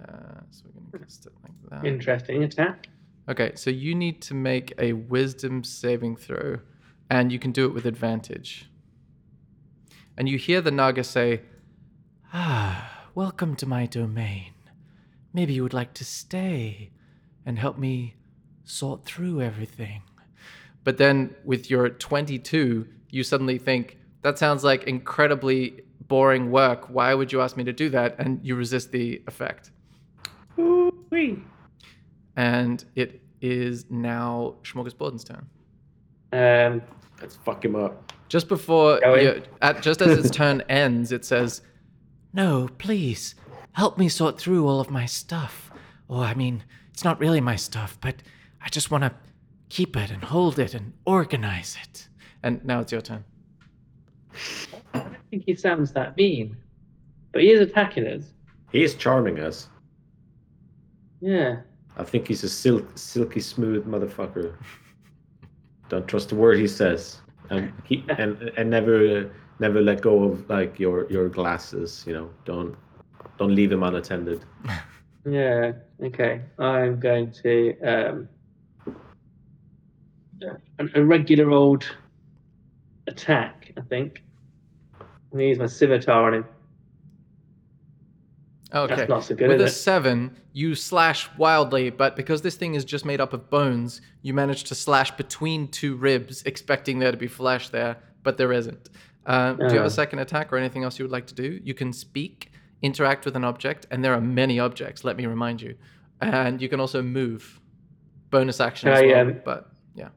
Uh, 0.07 0.41
so 0.49 0.65
we're 0.65 0.81
going 0.81 0.91
to 0.91 0.99
cast 0.99 1.25
it 1.25 1.33
like 1.43 1.81
that. 1.81 1.87
Interesting 1.87 2.43
attack. 2.43 2.87
Okay, 3.27 3.51
so 3.55 3.69
you 3.69 3.93
need 3.93 4.21
to 4.23 4.33
make 4.33 4.73
a 4.79 4.93
wisdom 4.93 5.63
saving 5.63 6.15
throw, 6.15 6.59
and 7.09 7.31
you 7.31 7.39
can 7.39 7.51
do 7.51 7.65
it 7.65 7.73
with 7.73 7.85
advantage. 7.85 8.69
And 10.17 10.27
you 10.27 10.37
hear 10.37 10.61
the 10.61 10.71
Naga 10.71 11.03
say, 11.03 11.41
Ah, 12.33 13.07
welcome 13.15 13.55
to 13.57 13.65
my 13.65 13.85
domain. 13.85 14.53
Maybe 15.33 15.53
you 15.53 15.63
would 15.63 15.73
like 15.73 15.93
to 15.95 16.05
stay 16.05 16.91
and 17.45 17.59
help 17.59 17.77
me 17.77 18.15
sort 18.63 19.05
through 19.05 19.41
everything. 19.41 20.03
But 20.83 20.97
then 20.97 21.35
with 21.43 21.69
your 21.69 21.89
22, 21.89 22.87
you 23.09 23.23
suddenly 23.23 23.57
think, 23.57 23.97
that 24.21 24.37
sounds 24.37 24.63
like 24.63 24.83
incredibly 24.83 25.81
boring 26.01 26.51
work. 26.51 26.89
Why 26.89 27.13
would 27.13 27.31
you 27.31 27.41
ask 27.41 27.55
me 27.55 27.63
to 27.63 27.73
do 27.73 27.89
that? 27.89 28.15
And 28.19 28.43
you 28.43 28.55
resist 28.55 28.91
the 28.91 29.21
effect. 29.27 29.71
And 32.35 32.83
it 32.95 33.21
is 33.41 33.85
now 33.89 34.55
Schmorgasborden's 34.63 35.23
turn. 35.23 35.45
Um, 36.31 36.81
Let's 37.21 37.35
fuck 37.35 37.63
him 37.63 37.75
up. 37.75 38.13
Just 38.29 38.47
before, 38.47 38.99
you, 39.17 39.41
at, 39.61 39.81
just 39.81 40.01
as 40.01 40.17
its 40.19 40.29
turn 40.29 40.61
ends, 40.69 41.11
it 41.11 41.25
says, 41.25 41.61
"No, 42.31 42.69
please, 42.77 43.35
help 43.73 43.97
me 43.97 44.07
sort 44.07 44.39
through 44.39 44.67
all 44.67 44.79
of 44.79 44.89
my 44.89 45.05
stuff. 45.05 45.71
Oh, 46.09 46.21
I 46.21 46.33
mean, 46.33 46.63
it's 46.91 47.03
not 47.03 47.19
really 47.19 47.41
my 47.41 47.55
stuff, 47.55 47.97
but 48.01 48.15
I 48.61 48.69
just 48.69 48.91
want 48.91 49.03
to 49.03 49.13
keep 49.69 49.95
it 49.95 50.11
and 50.11 50.23
hold 50.23 50.59
it 50.59 50.73
and 50.73 50.93
organize 51.05 51.77
it. 51.83 52.07
And 52.43 52.63
now 52.65 52.81
it's 52.81 52.91
your 52.91 53.01
turn. 53.01 53.23
I 54.93 54.99
don't 54.99 55.15
think 55.29 55.43
he 55.45 55.55
sounds 55.55 55.91
that 55.93 56.15
mean, 56.17 56.55
but 57.31 57.41
he 57.41 57.51
is 57.51 57.61
attacking 57.61 58.07
us. 58.07 58.33
He 58.71 58.83
is 58.83 58.95
charming 58.95 59.39
us. 59.39 59.69
Yeah. 61.21 61.61
I 61.97 62.03
think 62.03 62.27
he's 62.27 62.43
a 62.43 62.49
silk, 62.49 62.85
silky 62.95 63.41
smooth 63.41 63.85
motherfucker. 63.85 64.55
Don't 65.89 66.07
trust 66.07 66.31
a 66.31 66.35
word 66.35 66.57
he 66.59 66.67
says, 66.67 67.19
and 67.49 67.73
he 67.83 68.05
and 68.09 68.37
and 68.57 68.69
never 68.69 69.29
never 69.59 69.81
let 69.81 70.01
go 70.01 70.23
of 70.23 70.49
like 70.49 70.79
your 70.79 71.11
your 71.11 71.27
glasses. 71.29 72.03
You 72.07 72.13
know, 72.13 72.29
don't 72.45 72.75
don't 73.37 73.55
leave 73.55 73.71
him 73.71 73.83
unattended. 73.83 74.45
Yeah. 75.25 75.73
Okay. 76.01 76.41
I'm 76.57 76.99
going 76.99 77.31
to 77.43 77.77
um, 77.81 78.29
an, 80.79 80.91
a 80.95 81.03
regular 81.03 81.51
old 81.51 81.85
attack. 83.07 83.73
I 83.77 83.81
think. 83.81 84.23
I'm 84.99 85.07
gonna 85.33 85.43
use 85.43 85.59
my 85.59 85.67
scimitar 85.67 86.27
on 86.27 86.33
him. 86.35 86.45
Okay. 88.73 88.95
That's 88.95 89.09
not 89.09 89.23
so 89.23 89.35
good, 89.35 89.47
With 89.49 89.61
a 89.61 89.65
it? 89.65 89.69
seven, 89.71 90.35
you 90.53 90.75
slash 90.75 91.27
wildly, 91.37 91.89
but 91.89 92.15
because 92.15 92.43
this 92.43 92.55
thing 92.55 92.75
is 92.75 92.85
just 92.85 93.03
made 93.03 93.19
up 93.19 93.33
of 93.33 93.49
bones, 93.49 94.01
you 94.21 94.33
manage 94.33 94.63
to 94.65 94.75
slash 94.75 95.09
between 95.11 95.67
two 95.69 95.95
ribs, 95.95 96.43
expecting 96.43 96.99
there 96.99 97.11
to 97.11 97.17
be 97.17 97.27
flesh 97.27 97.69
there, 97.69 97.97
but 98.21 98.37
there 98.37 98.53
isn't. 98.53 98.89
Uh, 99.25 99.53
do 99.53 99.63
you 99.65 99.69
have 99.71 99.81
Oh. 99.83 99.85
a 99.85 99.89
second 99.89 100.19
attack 100.19 100.53
or 100.53 100.57
anything 100.57 100.83
else 100.83 100.99
you 100.99 101.05
would 101.05 101.11
like 101.11 101.25
to 101.27 101.33
do? 101.35 101.59
You 101.63 101.73
can 101.73 101.91
speak, 101.93 102.51
interact 102.83 103.25
with 103.25 103.35
an 103.35 103.43
object, 103.43 103.87
and 103.89 104.03
there 104.05 104.13
are 104.13 104.21
many 104.21 104.59
objects, 104.59 105.03
let 105.03 105.17
me 105.17 105.25
remind 105.25 105.61
you. 105.63 105.75
And 106.21 106.61
you 106.61 106.69
can 106.69 106.79
also 106.79 107.01
move. 107.01 107.59
Bonus 108.29 108.59
action 108.59 108.89
as 108.89 108.99
I, 108.99 109.05
well, 109.07 109.19
um, 109.21 109.41
but 109.43 109.71
yeah. 109.95 110.09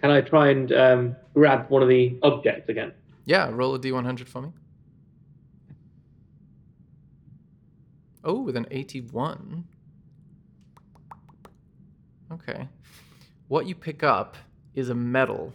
Can 0.00 0.10
I 0.10 0.20
try 0.20 0.48
and 0.50 0.72
um, 0.72 1.16
grab 1.34 1.70
one 1.70 1.82
of 1.82 1.88
the 1.88 2.18
objects 2.24 2.68
again? 2.68 2.92
Yeah, 3.24 3.48
roll 3.52 3.74
a 3.74 3.78
d100 3.78 4.26
for 4.26 4.42
me. 4.42 4.48
Oh, 8.24 8.40
with 8.40 8.56
an 8.56 8.66
81. 8.70 9.64
Okay. 12.32 12.68
What 13.48 13.66
you 13.66 13.74
pick 13.74 14.02
up 14.02 14.36
is 14.74 14.90
a 14.90 14.94
medal, 14.94 15.52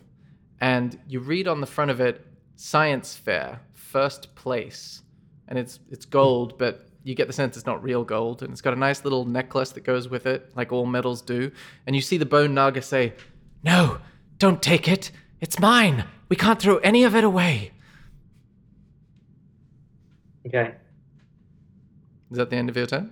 and 0.60 0.98
you 1.08 1.20
read 1.20 1.48
on 1.48 1.62
the 1.62 1.68
front 1.68 1.92
of 1.92 2.02
it 2.02 2.26
Science 2.56 3.16
Fair, 3.16 3.60
first 3.74 4.34
place. 4.36 5.02
And 5.48 5.60
it's 5.60 5.80
it's 5.92 6.06
gold, 6.06 6.58
but 6.58 6.88
you 7.04 7.16
get 7.16 7.28
the 7.28 7.34
sense 7.34 7.58
it's 7.58 7.66
not 7.66 7.84
real 7.84 8.04
gold, 8.04 8.42
and 8.42 8.52
it's 8.52 8.62
got 8.62 8.74
a 8.74 8.80
nice 8.80 9.04
little 9.04 9.26
necklace 9.26 9.72
that 9.72 9.82
goes 9.82 10.08
with 10.08 10.26
it, 10.26 10.52
like 10.56 10.72
all 10.72 10.86
medals 10.86 11.22
do. 11.22 11.52
And 11.86 11.96
you 11.96 12.02
see 12.02 12.18
the 12.18 12.26
Bone 12.26 12.54
Naga 12.54 12.82
say, 12.82 13.14
No, 13.64 14.00
don't 14.40 14.62
take 14.62 14.88
it. 14.88 15.12
It's 15.42 15.60
mine. 15.60 16.06
We 16.30 16.36
can't 16.36 16.60
throw 16.60 16.78
any 16.78 17.04
of 17.04 17.16
it 17.16 17.24
away. 17.24 17.72
Okay. 20.48 20.76
Is 22.32 22.38
that 22.38 22.50
the 22.50 22.56
end 22.56 22.70
of 22.70 22.76
your 22.78 22.86
turn? 22.88 23.12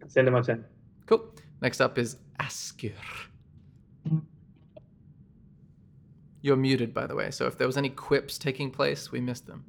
That's 0.00 0.14
the 0.14 0.20
end 0.20 0.28
of 0.28 0.34
my 0.34 0.42
turn. 0.42 0.64
Cool. 1.06 1.24
Next 1.60 1.80
up 1.80 1.98
is 1.98 2.16
Askir. 2.38 2.92
You're 6.42 6.56
muted, 6.56 6.94
by 6.94 7.06
the 7.06 7.14
way, 7.14 7.30
so 7.30 7.46
if 7.46 7.58
there 7.58 7.66
was 7.66 7.76
any 7.76 7.90
quips 7.90 8.38
taking 8.38 8.70
place, 8.70 9.12
we 9.12 9.20
missed 9.20 9.46
them. 9.46 9.64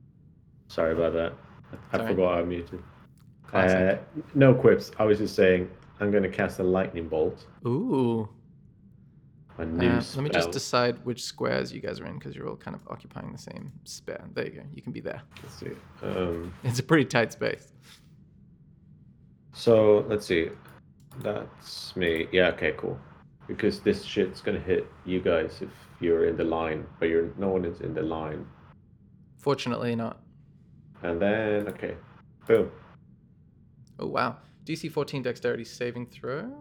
Sorry 0.68 0.92
about 0.92 1.14
that. 1.14 1.32
I 1.92 1.96
Sorry. 1.98 2.08
forgot 2.08 2.38
I 2.38 2.42
muted. 2.42 2.82
Classic. 3.46 3.98
Uh, 3.98 4.20
no 4.34 4.52
quips. 4.52 4.90
I 4.98 5.04
was 5.04 5.18
just 5.18 5.34
saying 5.34 5.70
I'm 6.00 6.10
going 6.10 6.22
to 6.22 6.28
cast 6.28 6.58
a 6.58 6.62
lightning 6.62 7.08
bolt. 7.08 7.46
Ooh. 7.66 8.28
A 9.58 9.62
Uh, 9.62 9.66
let 9.66 10.16
me 10.22 10.28
just 10.30 10.50
decide 10.50 11.02
which 11.04 11.22
squares 11.22 11.72
you 11.72 11.80
guys 11.80 11.98
are 12.00 12.06
in 12.06 12.18
because 12.18 12.34
you're 12.36 12.48
all 12.48 12.56
kind 12.56 12.74
of 12.74 12.80
occupying 12.88 13.32
the 13.32 13.38
same 13.38 13.72
spare. 13.84 14.24
There 14.34 14.44
you 14.46 14.52
go. 14.52 14.62
You 14.74 14.82
can 14.82 14.92
be 14.92 15.00
there. 15.00 15.22
Let's 15.42 15.54
see. 15.54 15.70
Um, 16.02 16.52
It's 16.64 16.78
a 16.78 16.82
pretty 16.82 17.04
tight 17.06 17.32
space. 17.32 17.71
So 19.52 20.04
let's 20.08 20.26
see. 20.26 20.50
That's 21.22 21.94
me. 21.96 22.26
Yeah. 22.32 22.48
Okay. 22.48 22.72
Cool. 22.76 22.98
Because 23.46 23.80
this 23.80 24.04
shit's 24.04 24.40
gonna 24.40 24.60
hit 24.60 24.86
you 25.04 25.20
guys 25.20 25.58
if 25.60 25.70
you're 26.00 26.26
in 26.26 26.36
the 26.36 26.44
line, 26.44 26.86
but 26.98 27.08
you're 27.08 27.32
no 27.38 27.48
one 27.48 27.64
is 27.64 27.80
in 27.80 27.94
the 27.94 28.02
line. 28.02 28.46
Fortunately, 29.38 29.96
not. 29.96 30.20
And 31.02 31.20
then 31.20 31.68
okay, 31.68 31.96
boom. 32.46 32.70
Oh, 33.98 34.06
wow. 34.06 34.36
DC 34.64 34.90
14 34.90 35.22
dexterity 35.22 35.64
saving 35.64 36.06
throw. 36.06 36.52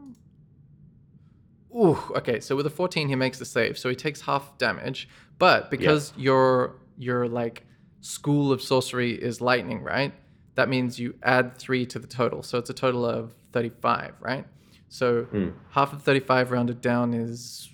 Ooh, 1.76 1.98
okay. 2.16 2.40
So 2.40 2.56
with 2.56 2.66
a 2.66 2.70
14, 2.70 3.08
he 3.08 3.16
makes 3.16 3.40
the 3.40 3.46
save. 3.46 3.78
So 3.78 3.90
he 3.90 3.96
takes 3.96 4.22
half 4.22 4.58
damage. 4.58 5.08
But 5.38 5.72
because 5.72 6.14
your 6.18 6.76
your 6.98 7.28
like 7.28 7.66
school 8.02 8.52
of 8.52 8.62
sorcery 8.62 9.12
is 9.12 9.42
lightning, 9.42 9.82
right? 9.82 10.14
That 10.56 10.70
means 10.70 11.00
you 11.00 11.16
add 11.24 11.58
three 11.58 11.86
to 11.88 12.00
the 12.00 12.08
total. 12.08 12.44
So 12.44 12.58
it's 12.58 12.70
a 12.70 12.74
total 12.74 13.06
of 13.06 13.34
35, 13.54 14.14
right? 14.20 14.46
So 14.90 15.24
Hmm. 15.24 15.50
half 15.70 15.94
of 15.94 16.04
35 16.04 16.52
rounded 16.52 16.82
down 16.82 17.14
is 17.14 17.70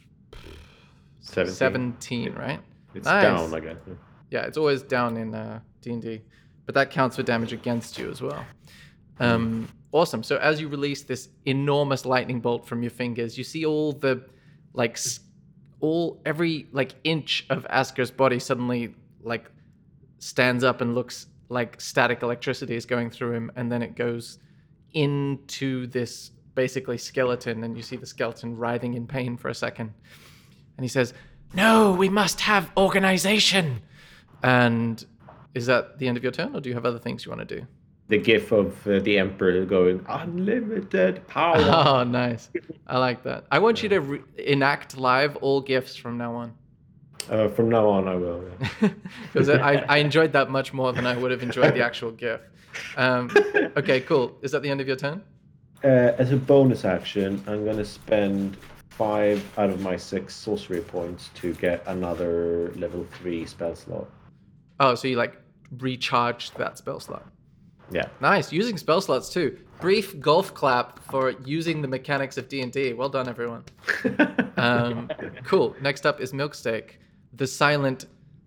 17. 1.21 1.55
17, 1.55 2.33
right? 2.33 2.59
It's 2.93 3.05
Nice. 3.05 3.23
down 3.23 3.53
again. 3.53 3.77
Yeah, 4.29 4.45
it's 4.45 4.57
always 4.57 4.81
down 4.83 5.17
in 5.17 5.33
uh, 5.33 5.59
D&D, 5.81 6.21
but 6.65 6.75
that 6.75 6.91
counts 6.91 7.15
for 7.15 7.23
damage 7.23 7.53
against 7.53 7.97
you 7.97 8.09
as 8.09 8.21
well. 8.21 8.45
Um, 9.19 9.67
awesome. 9.91 10.21
So 10.23 10.37
as 10.37 10.61
you 10.61 10.67
release 10.67 11.03
this 11.03 11.29
enormous 11.45 12.05
lightning 12.05 12.39
bolt 12.39 12.67
from 12.67 12.83
your 12.83 12.91
fingers, 12.91 13.37
you 13.37 13.43
see 13.43 13.65
all 13.65 13.93
the 13.93 14.23
like 14.73 14.99
all 15.79 16.21
every 16.25 16.67
like 16.71 16.93
inch 17.03 17.45
of 17.49 17.65
Asker's 17.69 18.11
body 18.11 18.37
suddenly 18.39 18.93
like 19.23 19.49
stands 20.19 20.63
up 20.63 20.81
and 20.81 20.93
looks 20.93 21.27
like 21.49 21.79
static 21.79 22.21
electricity 22.23 22.75
is 22.75 22.85
going 22.85 23.09
through 23.09 23.33
him, 23.33 23.51
and 23.55 23.71
then 23.71 23.81
it 23.81 23.95
goes 23.95 24.39
into 24.93 25.87
this 25.87 26.31
basically 26.55 26.97
skeleton, 26.97 27.63
and 27.63 27.77
you 27.77 27.83
see 27.83 27.95
the 27.95 28.05
skeleton 28.05 28.55
writhing 28.57 28.95
in 28.95 29.07
pain 29.07 29.37
for 29.37 29.49
a 29.49 29.55
second, 29.55 29.93
and 30.77 30.83
he 30.83 30.87
says, 30.87 31.13
"No, 31.53 31.93
we 31.93 32.09
must 32.09 32.41
have 32.41 32.71
organization." 32.77 33.81
And 34.43 35.03
is 35.53 35.65
that 35.65 35.97
the 35.99 36.07
end 36.07 36.17
of 36.17 36.23
your 36.23 36.31
turn, 36.31 36.55
or 36.55 36.61
do 36.61 36.69
you 36.69 36.75
have 36.75 36.85
other 36.85 36.99
things 36.99 37.25
you 37.25 37.31
want 37.31 37.47
to 37.47 37.59
do? 37.59 37.65
The 38.09 38.17
gif 38.17 38.51
of 38.51 38.87
uh, 38.87 38.99
the 38.99 39.17
emperor 39.17 39.65
going 39.65 40.05
unlimited 40.07 41.27
power. 41.27 41.57
Oh, 41.59 42.03
nice. 42.03 42.49
I 42.87 42.97
like 42.99 43.23
that. 43.23 43.45
I 43.51 43.59
want 43.59 43.83
you 43.83 43.89
to 43.89 43.99
re- 43.99 44.21
enact 44.37 44.97
live 44.97 45.35
all 45.37 45.59
gifts 45.59 45.95
from 45.95 46.17
now 46.17 46.33
on. 46.35 46.53
Uh, 47.29 47.47
from 47.49 47.69
now 47.69 47.87
on, 47.87 48.07
I 48.07 48.15
will. 48.15 48.43
yeah. 48.81 48.89
Because 49.33 49.49
I, 49.49 49.85
I 49.89 49.97
enjoyed 49.97 50.33
that 50.33 50.49
much 50.49 50.73
more 50.73 50.93
than 50.93 51.05
I 51.05 51.15
would 51.17 51.31
have 51.31 51.43
enjoyed 51.43 51.73
the 51.73 51.83
actual 51.83 52.11
GIF. 52.11 52.41
Um, 52.95 53.29
okay, 53.77 54.01
cool. 54.01 54.37
Is 54.41 54.51
that 54.51 54.61
the 54.61 54.69
end 54.69 54.81
of 54.81 54.87
your 54.87 54.97
turn? 54.97 55.23
Uh, 55.83 56.13
as 56.17 56.31
a 56.31 56.37
bonus 56.37 56.85
action, 56.85 57.43
I'm 57.47 57.65
gonna 57.65 57.85
spend 57.85 58.57
five 58.89 59.43
out 59.59 59.69
of 59.69 59.81
my 59.81 59.95
six 59.95 60.35
sorcery 60.35 60.81
points 60.81 61.29
to 61.35 61.53
get 61.55 61.83
another 61.85 62.71
level 62.75 63.05
three 63.19 63.45
spell 63.45 63.75
slot. 63.75 64.07
Oh, 64.79 64.95
so 64.95 65.07
you 65.07 65.17
like 65.17 65.35
recharged 65.79 66.57
that 66.57 66.77
spell 66.77 66.99
slot. 66.99 67.25
Yeah. 67.91 68.07
Nice. 68.21 68.51
Using 68.51 68.77
spell 68.77 69.01
slots 69.01 69.29
too. 69.29 69.59
Brief 69.79 70.19
golf 70.19 70.53
clap 70.53 70.99
for 70.99 71.31
using 71.45 71.81
the 71.81 71.87
mechanics 71.87 72.37
of 72.37 72.49
D&D. 72.49 72.93
Well 72.93 73.09
done, 73.09 73.27
everyone. 73.27 73.63
Um, 74.57 75.07
cool. 75.43 75.75
Next 75.81 76.07
up 76.07 76.19
is 76.19 76.33
Milksteak, 76.33 76.93
the 77.33 77.47
silent, 77.47 78.05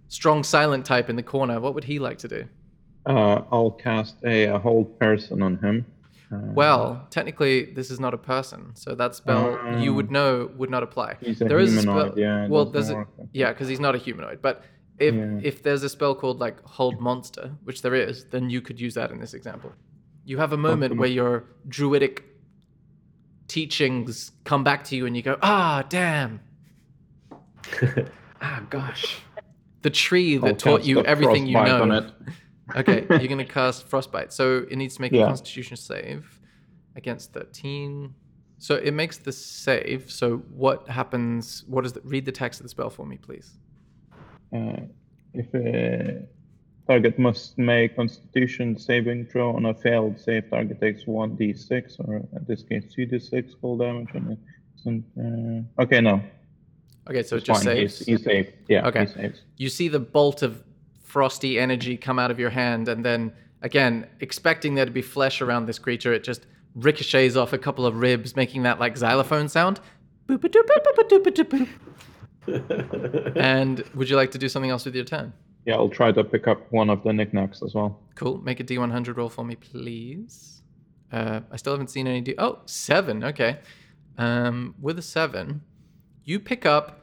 strong 0.08 0.42
silent 0.44 0.84
type 0.84 1.08
in 1.10 1.16
the 1.16 1.22
corner. 1.22 1.60
What 1.60 1.74
would 1.74 1.84
he 1.84 1.98
like 1.98 2.18
to 2.18 2.28
do? 2.28 2.44
Uh, 3.06 3.42
I'll 3.50 3.70
cast 3.70 4.16
a, 4.24 4.44
a 4.44 4.58
hold 4.58 4.98
person 4.98 5.42
on 5.42 5.56
him. 5.58 5.86
Uh, 6.32 6.36
Well, 6.54 7.06
technically, 7.10 7.72
this 7.72 7.90
is 7.90 7.98
not 7.98 8.14
a 8.14 8.18
person, 8.18 8.72
so 8.74 8.94
that 8.94 9.14
spell 9.14 9.58
you 9.80 9.92
would 9.94 10.10
know 10.10 10.50
would 10.56 10.70
not 10.70 10.82
apply. 10.82 11.16
He's 11.20 11.40
a 11.40 11.44
There 11.44 11.58
is 11.58 11.72
humanoid, 11.72 12.12
spell- 12.12 12.18
yeah, 12.18 12.46
well, 12.48 12.64
there's 12.66 12.90
a, 12.90 13.04
yeah, 13.32 13.50
because 13.52 13.68
he's 13.68 13.80
not 13.80 13.94
a 13.94 13.98
humanoid. 13.98 14.40
But 14.42 14.62
if 14.98 15.14
Yeah. 15.14 15.40
if 15.42 15.62
there's 15.62 15.82
a 15.82 15.88
spell 15.88 16.14
called 16.14 16.38
like 16.38 16.62
Hold 16.64 17.00
Monster, 17.00 17.50
which 17.64 17.82
there 17.82 17.94
is, 17.94 18.26
then 18.26 18.48
you 18.50 18.60
could 18.60 18.78
use 18.80 18.94
that 18.94 19.10
in 19.10 19.18
this 19.18 19.34
example. 19.34 19.72
You 20.24 20.38
have 20.38 20.52
a 20.52 20.56
moment 20.58 20.96
where 20.98 21.08
your 21.08 21.44
druidic 21.68 22.22
teachings 23.48 24.30
come 24.44 24.62
back 24.62 24.84
to 24.84 24.96
you, 24.96 25.06
and 25.06 25.16
you 25.16 25.22
go, 25.22 25.36
"Ah, 25.42 25.84
damn." 25.88 26.40
ah, 28.40 28.62
gosh. 28.70 29.18
The 29.82 29.90
tree 29.90 30.36
that 30.36 30.46
I'll 30.46 30.56
taught 30.56 30.84
you 30.84 31.02
everything 31.04 31.46
you 31.46 31.54
know. 31.54 31.82
on 31.82 31.92
it. 31.92 32.12
Okay, 32.76 33.04
you're 33.10 33.26
gonna 33.26 33.44
cast 33.44 33.88
frostbite. 33.88 34.32
So 34.32 34.64
it 34.70 34.76
needs 34.76 34.94
to 34.94 35.00
make 35.00 35.12
a 35.12 35.24
Constitution 35.24 35.76
save 35.76 36.38
against 36.94 37.32
13. 37.32 38.14
So 38.58 38.76
it 38.76 38.94
makes 38.94 39.18
the 39.18 39.32
save. 39.32 40.08
So 40.08 40.36
what 40.54 40.86
happens? 40.88 41.64
What 41.66 41.84
is 41.84 41.94
the 41.94 42.00
read 42.02 42.26
the 42.26 42.30
text 42.30 42.60
of 42.60 42.64
the 42.64 42.68
spell 42.68 42.88
for 42.88 43.04
me, 43.04 43.16
please? 43.16 43.58
Uh, 44.54 44.82
if 45.34 45.52
a 45.52 46.28
Target 46.90 47.20
must 47.20 47.56
make 47.56 47.94
Constitution 47.94 48.76
saving 48.76 49.26
throw 49.26 49.54
on 49.54 49.66
a 49.66 49.74
failed 49.74 50.18
save. 50.18 50.50
Target 50.50 50.80
takes 50.80 51.06
one 51.06 51.36
d6, 51.36 52.00
or 52.00 52.16
in 52.16 52.44
this 52.48 52.64
case, 52.64 52.92
two 52.92 53.06
d6 53.06 53.60
full 53.60 53.76
damage. 53.76 54.08
And 54.84 55.04
uh, 55.78 55.82
okay, 55.82 56.00
no, 56.00 56.20
Okay, 57.10 57.22
so 57.22 57.36
it 57.36 57.38
it's 57.38 57.46
just 57.46 57.64
fine. 57.64 57.88
saves. 57.88 58.22
Saved. 58.24 58.52
Yeah, 58.68 58.86
Okay. 58.86 59.06
he 59.06 59.12
saves. 59.12 59.42
you 59.56 59.68
see 59.68 59.88
the 59.88 59.98
bolt 60.00 60.42
of 60.42 60.62
frosty 61.02 61.58
energy 61.58 61.96
come 61.96 62.18
out 62.18 62.30
of 62.30 62.38
your 62.38 62.50
hand, 62.50 62.88
and 62.88 63.04
then 63.04 63.32
again, 63.62 64.06
expecting 64.20 64.74
there 64.76 64.84
to 64.86 64.90
be 64.92 65.02
flesh 65.02 65.40
around 65.42 65.66
this 65.66 65.78
creature, 65.78 66.12
it 66.12 66.22
just 66.24 66.46
ricochets 66.76 67.34
off 67.36 67.52
a 67.52 67.58
couple 67.58 67.84
of 67.84 67.96
ribs, 67.96 68.36
making 68.36 68.62
that 68.62 68.78
like 68.78 68.96
xylophone 68.96 69.48
sound. 69.48 69.80
And 72.48 73.82
would 73.94 74.08
you 74.08 74.16
like 74.16 74.30
to 74.32 74.38
do 74.38 74.48
something 74.48 74.70
else 74.70 74.84
with 74.84 74.94
your 74.94 75.04
turn? 75.04 75.32
Yeah, 75.66 75.74
I'll 75.74 75.88
try 75.88 76.10
to 76.12 76.24
pick 76.24 76.46
up 76.48 76.70
one 76.72 76.88
of 76.90 77.02
the 77.02 77.12
knickknacks 77.12 77.62
as 77.62 77.74
well. 77.74 78.00
Cool. 78.14 78.38
Make 78.38 78.60
a 78.60 78.64
D100 78.64 79.16
roll 79.16 79.28
for 79.28 79.44
me, 79.44 79.56
please. 79.56 80.62
Uh, 81.12 81.40
I 81.50 81.56
still 81.56 81.72
haven't 81.72 81.88
seen 81.90 82.06
any 82.06 82.20
D. 82.20 82.34
Oh, 82.38 82.60
seven. 82.66 83.22
Okay. 83.24 83.58
Um, 84.16 84.74
with 84.80 84.98
a 84.98 85.02
seven, 85.02 85.62
you 86.24 86.40
pick 86.40 86.64
up 86.64 86.99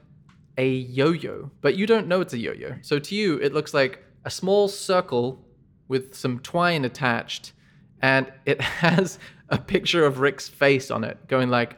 a 0.57 0.67
yo-yo, 0.67 1.51
but 1.61 1.75
you 1.75 1.85
don't 1.85 2.07
know 2.07 2.21
it's 2.21 2.33
a 2.33 2.37
yo-yo. 2.37 2.75
So 2.81 2.99
to 2.99 3.15
you, 3.15 3.37
it 3.37 3.53
looks 3.53 3.73
like 3.73 4.03
a 4.25 4.29
small 4.29 4.67
circle 4.67 5.45
with 5.87 6.15
some 6.15 6.39
twine 6.39 6.83
attached, 6.85 7.53
and 8.01 8.31
it 8.45 8.59
has 8.85 9.19
a 9.49 9.57
picture 9.57 10.05
of 10.05 10.19
Rick's 10.19 10.47
face 10.47 10.89
on 10.91 11.03
it, 11.03 11.27
going 11.27 11.49
like, 11.49 11.77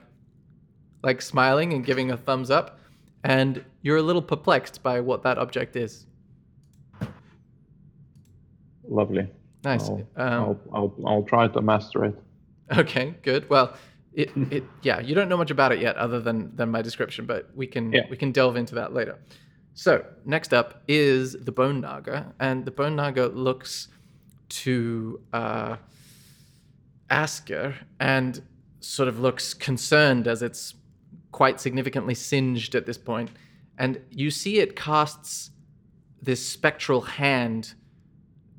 like 1.03 1.21
smiling 1.21 1.73
and 1.73 1.85
giving 1.85 2.11
a 2.11 2.17
thumbs 2.17 2.49
up. 2.49 2.79
And 3.23 3.63
you're 3.81 3.97
a 3.97 4.01
little 4.01 4.21
perplexed 4.21 4.81
by 4.81 5.01
what 5.01 5.23
that 5.23 5.37
object 5.37 5.75
is. 5.75 6.05
Lovely. 8.87 9.27
Nice. 9.63 9.89
I'll, 9.89 10.07
Um, 10.15 10.33
I'll, 10.33 10.59
I'll, 10.73 10.95
I'll 11.05 11.23
try 11.23 11.47
to 11.47 11.61
master 11.61 12.05
it. 12.05 12.15
Okay, 12.77 13.15
good. 13.23 13.49
Well, 13.49 13.73
it, 14.19 14.29
it 14.57 14.63
yeah, 14.81 14.99
you 14.99 15.13
don't 15.15 15.29
know 15.29 15.37
much 15.37 15.51
about 15.51 15.71
it 15.71 15.79
yet, 15.79 15.95
other 15.95 16.19
than 16.19 16.55
than 16.55 16.69
my 16.69 16.81
description, 16.81 17.25
but 17.25 17.49
we 17.55 17.67
can 17.67 17.91
Yeah. 17.91 18.05
we 18.09 18.17
can 18.17 18.31
delve 18.31 18.55
into 18.55 18.75
that 18.75 18.93
later. 18.93 19.15
So 19.73 19.91
next 20.25 20.53
up 20.53 20.83
is 20.87 21.33
the 21.33 21.51
bone 21.51 21.79
naga, 21.81 22.33
and 22.39 22.65
the 22.65 22.71
bone 22.71 22.95
naga 22.95 23.27
looks 23.27 23.87
to 24.63 25.21
uh, 25.31 25.75
Asker 27.09 27.75
and 27.99 28.41
sort 28.81 29.07
of 29.09 29.19
looks 29.19 29.53
concerned 29.53 30.27
as 30.27 30.41
it's 30.41 30.75
quite 31.31 31.59
significantly 31.61 32.15
singed 32.15 32.75
at 32.75 32.85
this 32.85 32.97
point. 32.97 33.29
point, 33.29 33.37
and 33.77 34.01
you 34.11 34.29
see 34.31 34.59
it 34.59 34.75
casts 34.75 35.51
this 36.21 36.45
spectral 36.45 37.01
hand 37.01 37.73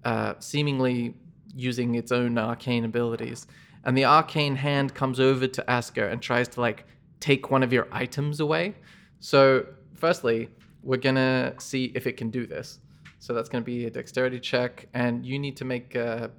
uh, 0.05 0.35
seemingly 0.38 1.14
using 1.55 1.94
its 1.96 2.11
own 2.12 2.38
arcane 2.38 2.85
abilities. 2.85 3.46
And 3.85 3.97
the 3.97 4.05
arcane 4.05 4.57
hand 4.57 4.95
comes 4.95 5.21
over 5.21 5.47
to 5.47 5.71
Asker 5.71 6.07
and 6.07 6.21
tries 6.21 6.49
to 6.49 6.61
like 6.61 6.85
take 7.19 7.51
one 7.51 7.62
of 7.62 7.73
your 7.73 7.88
items 7.93 8.40
away. 8.40 8.75
So, 9.21 9.66
firstly, 9.95 10.49
we're 10.83 10.99
gonna 10.99 11.55
see 11.59 11.93
if 11.95 12.07
it 12.07 12.16
can 12.16 12.31
do 12.31 12.47
this. 12.47 12.81
So 13.19 13.35
that's 13.35 13.49
gonna 13.49 13.64
be 13.64 13.87
a 13.87 13.90
dexterity 13.90 14.40
check, 14.40 14.88
and 14.95 15.25
you 15.25 15.38
need 15.38 15.57
to 15.59 15.64
make 15.64 15.95
a 15.95 16.31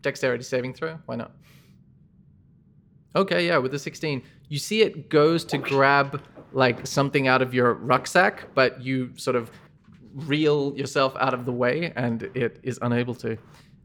dexterity 0.00 0.44
saving 0.44 0.74
throw. 0.74 0.98
Why 1.06 1.16
not? 1.16 1.32
Okay, 3.16 3.46
yeah, 3.46 3.58
with 3.58 3.70
the 3.72 3.78
16, 3.78 4.22
you 4.48 4.58
see 4.58 4.82
it 4.82 5.08
goes 5.08 5.44
to 5.44 5.58
grab 5.58 6.22
like 6.52 6.86
something 6.86 7.28
out 7.28 7.42
of 7.42 7.54
your 7.54 7.74
rucksack, 7.74 8.54
but 8.54 8.82
you 8.82 9.10
sort 9.16 9.36
of 9.36 9.50
reel 10.14 10.72
yourself 10.76 11.14
out 11.18 11.34
of 11.34 11.44
the 11.44 11.52
way 11.52 11.92
and 11.96 12.22
it 12.34 12.60
is 12.62 12.78
unable 12.82 13.14
to. 13.16 13.36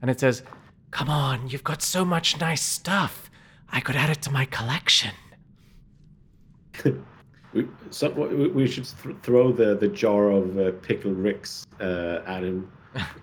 And 0.01 0.09
it 0.09 0.19
says, 0.19 0.43
Come 0.91 1.09
on, 1.09 1.49
you've 1.49 1.63
got 1.63 1.81
so 1.81 2.03
much 2.03 2.39
nice 2.39 2.63
stuff. 2.63 3.29
I 3.71 3.79
could 3.79 3.95
add 3.95 4.09
it 4.09 4.21
to 4.23 4.31
my 4.31 4.45
collection. 4.45 5.11
We, 7.51 7.67
so, 7.89 8.11
we, 8.11 8.47
we 8.49 8.67
should 8.67 8.87
th- 9.01 9.15
throw 9.23 9.51
the, 9.51 9.73
the 9.75 9.87
jar 9.87 10.29
of 10.29 10.59
uh, 10.59 10.71
pickle 10.83 11.09
ricks 11.09 11.65
uh, 11.81 12.21
at 12.27 12.43
him, 12.43 12.71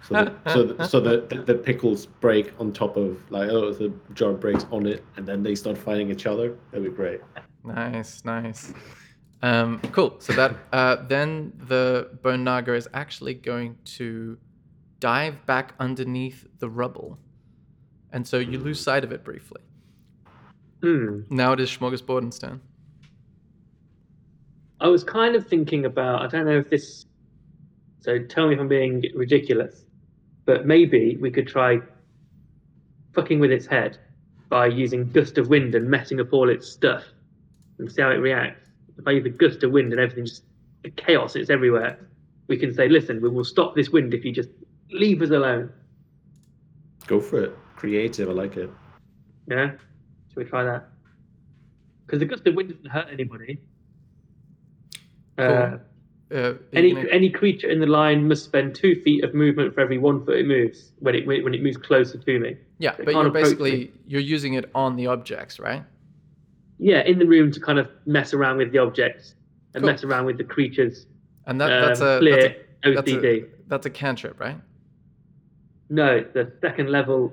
so 0.02 0.14
that, 0.14 0.34
so, 0.52 0.62
that, 0.64 0.90
so 0.90 1.00
that 1.00 1.28
the, 1.28 1.42
the 1.42 1.54
pickles 1.54 2.06
break 2.06 2.52
on 2.58 2.72
top 2.72 2.96
of 2.96 3.18
like 3.30 3.48
oh 3.50 3.72
the 3.72 3.92
jar 4.14 4.32
breaks 4.32 4.66
on 4.70 4.86
it, 4.86 5.04
and 5.16 5.26
then 5.26 5.42
they 5.42 5.54
start 5.54 5.76
fighting 5.78 6.10
each 6.10 6.26
other. 6.26 6.56
That'd 6.70 6.90
be 6.90 6.94
great. 6.94 7.20
Nice, 7.64 8.24
nice. 8.24 8.72
Um, 9.42 9.80
cool. 9.92 10.16
So 10.18 10.32
that 10.34 10.56
uh, 10.72 10.96
then 11.06 11.52
the 11.68 12.10
bone 12.22 12.44
naga 12.44 12.74
is 12.74 12.88
actually 12.94 13.34
going 13.34 13.76
to 13.96 14.38
dive 15.00 15.44
back 15.46 15.74
underneath 15.78 16.46
the 16.58 16.70
rubble, 16.70 17.18
and 18.16 18.26
so 18.26 18.38
you 18.38 18.58
lose 18.58 18.80
sight 18.80 19.04
of 19.04 19.12
it 19.12 19.22
briefly. 19.22 19.60
Hmm. 20.80 21.20
Now 21.28 21.52
it 21.52 21.60
is 21.60 21.70
Smorgasborden's 21.70 22.38
turn. 22.38 22.62
I 24.80 24.88
was 24.88 25.04
kind 25.04 25.36
of 25.36 25.46
thinking 25.46 25.84
about. 25.84 26.22
I 26.22 26.26
don't 26.26 26.46
know 26.46 26.56
if 26.56 26.70
this. 26.70 27.04
So 28.00 28.18
tell 28.18 28.48
me 28.48 28.54
if 28.54 28.60
I'm 28.60 28.68
being 28.68 29.04
ridiculous, 29.14 29.84
but 30.46 30.64
maybe 30.64 31.18
we 31.20 31.30
could 31.30 31.46
try 31.46 31.80
fucking 33.12 33.38
with 33.38 33.50
its 33.50 33.66
head 33.66 33.98
by 34.48 34.66
using 34.66 35.10
gust 35.10 35.36
of 35.36 35.48
wind 35.48 35.74
and 35.74 35.86
messing 35.86 36.18
up 36.18 36.32
all 36.32 36.48
its 36.48 36.66
stuff 36.66 37.04
and 37.78 37.92
see 37.92 38.00
how 38.00 38.08
it 38.08 38.14
reacts. 38.14 38.70
If 38.96 39.06
I 39.06 39.10
use 39.10 39.26
a 39.26 39.30
gust 39.30 39.62
of 39.62 39.72
wind 39.72 39.92
and 39.92 40.00
everything 40.00 40.24
just 40.24 40.42
chaos, 40.96 41.36
it's 41.36 41.50
everywhere. 41.50 41.98
We 42.48 42.56
can 42.56 42.72
say, 42.72 42.88
listen, 42.88 43.20
we 43.20 43.28
will 43.28 43.44
stop 43.44 43.74
this 43.74 43.90
wind 43.90 44.14
if 44.14 44.24
you 44.24 44.32
just 44.32 44.48
leave 44.90 45.20
us 45.20 45.30
alone. 45.30 45.70
Go 47.06 47.20
for 47.20 47.44
it. 47.44 47.58
Creative. 47.76 48.28
I 48.28 48.32
like 48.32 48.56
it. 48.56 48.70
Yeah, 49.48 49.70
should 50.28 50.36
we 50.36 50.44
try 50.44 50.64
that? 50.64 50.88
Because 52.06 52.20
the 52.20 52.24
gust 52.26 52.46
of 52.46 52.54
wind 52.54 52.70
doesn't 52.70 52.86
hurt 52.90 53.08
anybody. 53.12 53.60
Uh, 55.38 55.78
Uh, 56.28 56.54
Any 56.72 56.92
gonna- 56.92 57.08
any 57.10 57.30
creature 57.30 57.68
in 57.68 57.78
the 57.78 57.86
line 57.86 58.26
must 58.26 58.42
spend 58.42 58.74
two 58.74 58.96
feet 59.02 59.22
of 59.22 59.32
movement 59.32 59.72
for 59.72 59.80
every 59.80 59.96
one 59.96 60.24
foot 60.24 60.36
it 60.38 60.44
moves 60.48 60.90
when 60.98 61.14
it 61.14 61.24
when 61.24 61.54
it 61.54 61.62
moves 61.62 61.76
closer 61.76 62.18
to 62.18 62.38
me. 62.40 62.56
yeah, 62.80 62.96
it 62.98 63.04
but 63.04 63.14
you're 63.14 63.28
approach 63.28 63.44
basically 63.44 63.92
you're 64.08 64.20
using 64.20 64.54
it 64.54 64.68
on 64.74 64.96
the 64.96 65.06
objects, 65.06 65.60
right? 65.60 65.84
Yeah, 66.78 67.02
in 67.02 67.20
the 67.20 67.26
room 67.26 67.52
to 67.52 67.60
kind 67.60 67.78
of 67.78 67.88
mess 68.06 68.34
around 68.34 68.56
with 68.56 68.72
the 68.72 68.78
objects 68.78 69.36
and 69.74 69.82
Cool. 69.84 69.92
mess 69.92 70.02
around 70.02 70.26
with 70.26 70.36
the 70.36 70.42
creatures. 70.42 71.06
And 71.46 71.60
that, 71.60 71.70
um, 71.72 71.86
that's 71.86 72.00
a 72.00 72.18
clear 72.18 72.36
that's 72.36 72.56
a, 72.84 72.90
that's 72.94 73.12
a 73.12 73.44
that's 73.68 73.86
a 73.86 73.90
cantrip, 73.90 74.40
right? 74.40 74.60
No, 75.90 76.24
the 76.32 76.50
second 76.60 76.90
level. 76.90 77.32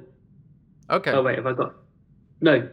Okay. 0.90 1.12
Oh 1.12 1.24
wait, 1.24 1.38
have 1.38 1.48
I 1.48 1.54
got? 1.54 1.76
No, 2.42 2.68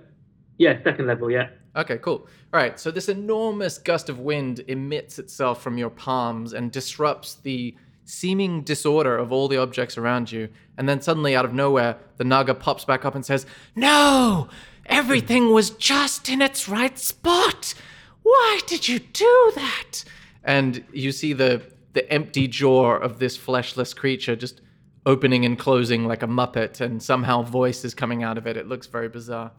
yeah, 0.58 0.82
second 0.84 1.06
level. 1.06 1.30
Yeah. 1.30 1.48
Okay, 1.76 1.98
cool. 1.98 2.26
All 2.52 2.60
right, 2.60 2.78
so 2.78 2.90
this 2.90 3.08
enormous 3.08 3.78
gust 3.78 4.08
of 4.08 4.18
wind 4.18 4.60
emits 4.66 5.18
itself 5.18 5.62
from 5.62 5.78
your 5.78 5.90
palms 5.90 6.52
and 6.52 6.72
disrupts 6.72 7.36
the 7.36 7.74
seeming 8.04 8.62
disorder 8.62 9.16
of 9.16 9.30
all 9.30 9.46
the 9.48 9.56
objects 9.56 9.96
around 9.96 10.32
you. 10.32 10.48
And 10.76 10.88
then 10.88 11.00
suddenly, 11.00 11.36
out 11.36 11.44
of 11.44 11.54
nowhere, 11.54 11.96
the 12.16 12.24
Naga 12.24 12.54
pops 12.54 12.84
back 12.84 13.04
up 13.04 13.14
and 13.14 13.24
says, 13.24 13.46
No! 13.76 14.48
Everything 14.86 15.52
was 15.52 15.70
just 15.70 16.28
in 16.28 16.42
its 16.42 16.68
right 16.68 16.98
spot! 16.98 17.74
Why 18.22 18.60
did 18.66 18.88
you 18.88 18.98
do 18.98 19.52
that? 19.54 20.04
And 20.42 20.84
you 20.92 21.12
see 21.12 21.32
the, 21.32 21.62
the 21.92 22.10
empty 22.12 22.48
jaw 22.48 22.96
of 22.96 23.18
this 23.18 23.38
fleshless 23.38 23.94
creature 23.94 24.36
just 24.36 24.60
opening 25.06 25.44
and 25.44 25.58
closing 25.58 26.06
like 26.06 26.22
a 26.22 26.26
Muppet, 26.26 26.80
and 26.80 27.02
somehow 27.02 27.42
voice 27.42 27.84
is 27.84 27.94
coming 27.94 28.22
out 28.22 28.38
of 28.38 28.46
it. 28.46 28.56
It 28.56 28.68
looks 28.68 28.86
very 28.86 29.08
bizarre. 29.08 29.52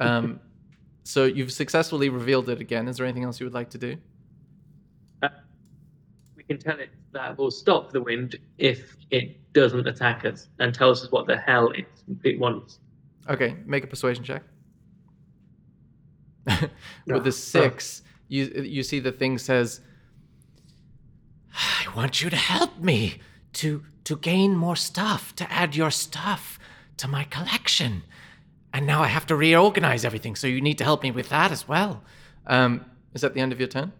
Um, 0.00 0.40
so 1.04 1.24
you've 1.24 1.52
successfully 1.52 2.08
revealed 2.08 2.48
it 2.48 2.60
again. 2.60 2.88
Is 2.88 2.96
there 2.96 3.06
anything 3.06 3.24
else 3.24 3.40
you 3.40 3.46
would 3.46 3.54
like 3.54 3.70
to 3.70 3.78
do? 3.78 3.96
We 6.36 6.44
can 6.44 6.58
tell 6.58 6.78
it 6.78 6.90
that 7.12 7.36
will 7.36 7.50
stop 7.50 7.92
the 7.92 8.00
wind 8.00 8.36
if 8.56 8.96
it 9.10 9.52
doesn't 9.52 9.86
attack 9.86 10.24
us 10.24 10.48
and 10.58 10.74
tells 10.74 11.04
us 11.04 11.10
what 11.10 11.26
the 11.26 11.36
hell 11.36 11.70
it, 11.72 11.86
it 12.24 12.38
wants. 12.38 12.78
Okay, 13.28 13.56
make 13.66 13.84
a 13.84 13.86
persuasion 13.86 14.24
check. 14.24 14.42
With 17.06 17.24
the 17.24 17.32
six, 17.32 18.02
you 18.28 18.46
you 18.64 18.82
see 18.82 19.00
the 19.00 19.12
thing 19.12 19.36
says, 19.36 19.80
"I 21.52 21.94
want 21.94 22.22
you 22.22 22.30
to 22.30 22.36
help 22.36 22.78
me 22.78 23.20
to 23.54 23.84
to 24.08 24.16
gain 24.16 24.56
more 24.56 24.74
stuff, 24.74 25.36
to 25.36 25.52
add 25.52 25.76
your 25.76 25.90
stuff 25.90 26.58
to 26.96 27.06
my 27.06 27.24
collection, 27.24 28.02
and 28.72 28.86
now 28.86 29.02
I 29.02 29.08
have 29.08 29.26
to 29.26 29.36
reorganize 29.36 30.02
everything. 30.02 30.34
So 30.34 30.46
you 30.46 30.62
need 30.62 30.78
to 30.78 30.84
help 30.84 31.02
me 31.02 31.10
with 31.10 31.28
that 31.28 31.52
as 31.52 31.68
well." 31.68 32.02
Um, 32.46 32.86
is 33.12 33.20
that 33.20 33.34
the 33.34 33.40
end 33.40 33.52
of 33.52 33.60
your 33.60 33.68
turn? 33.68 33.92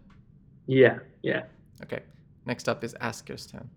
Yeah, 0.65 0.97
yeah. 1.21 1.43
Okay. 1.83 1.99
Next 2.47 2.67
up 2.67 2.83
is 2.83 2.95
Asker's 2.99 3.45
turn. 3.45 3.69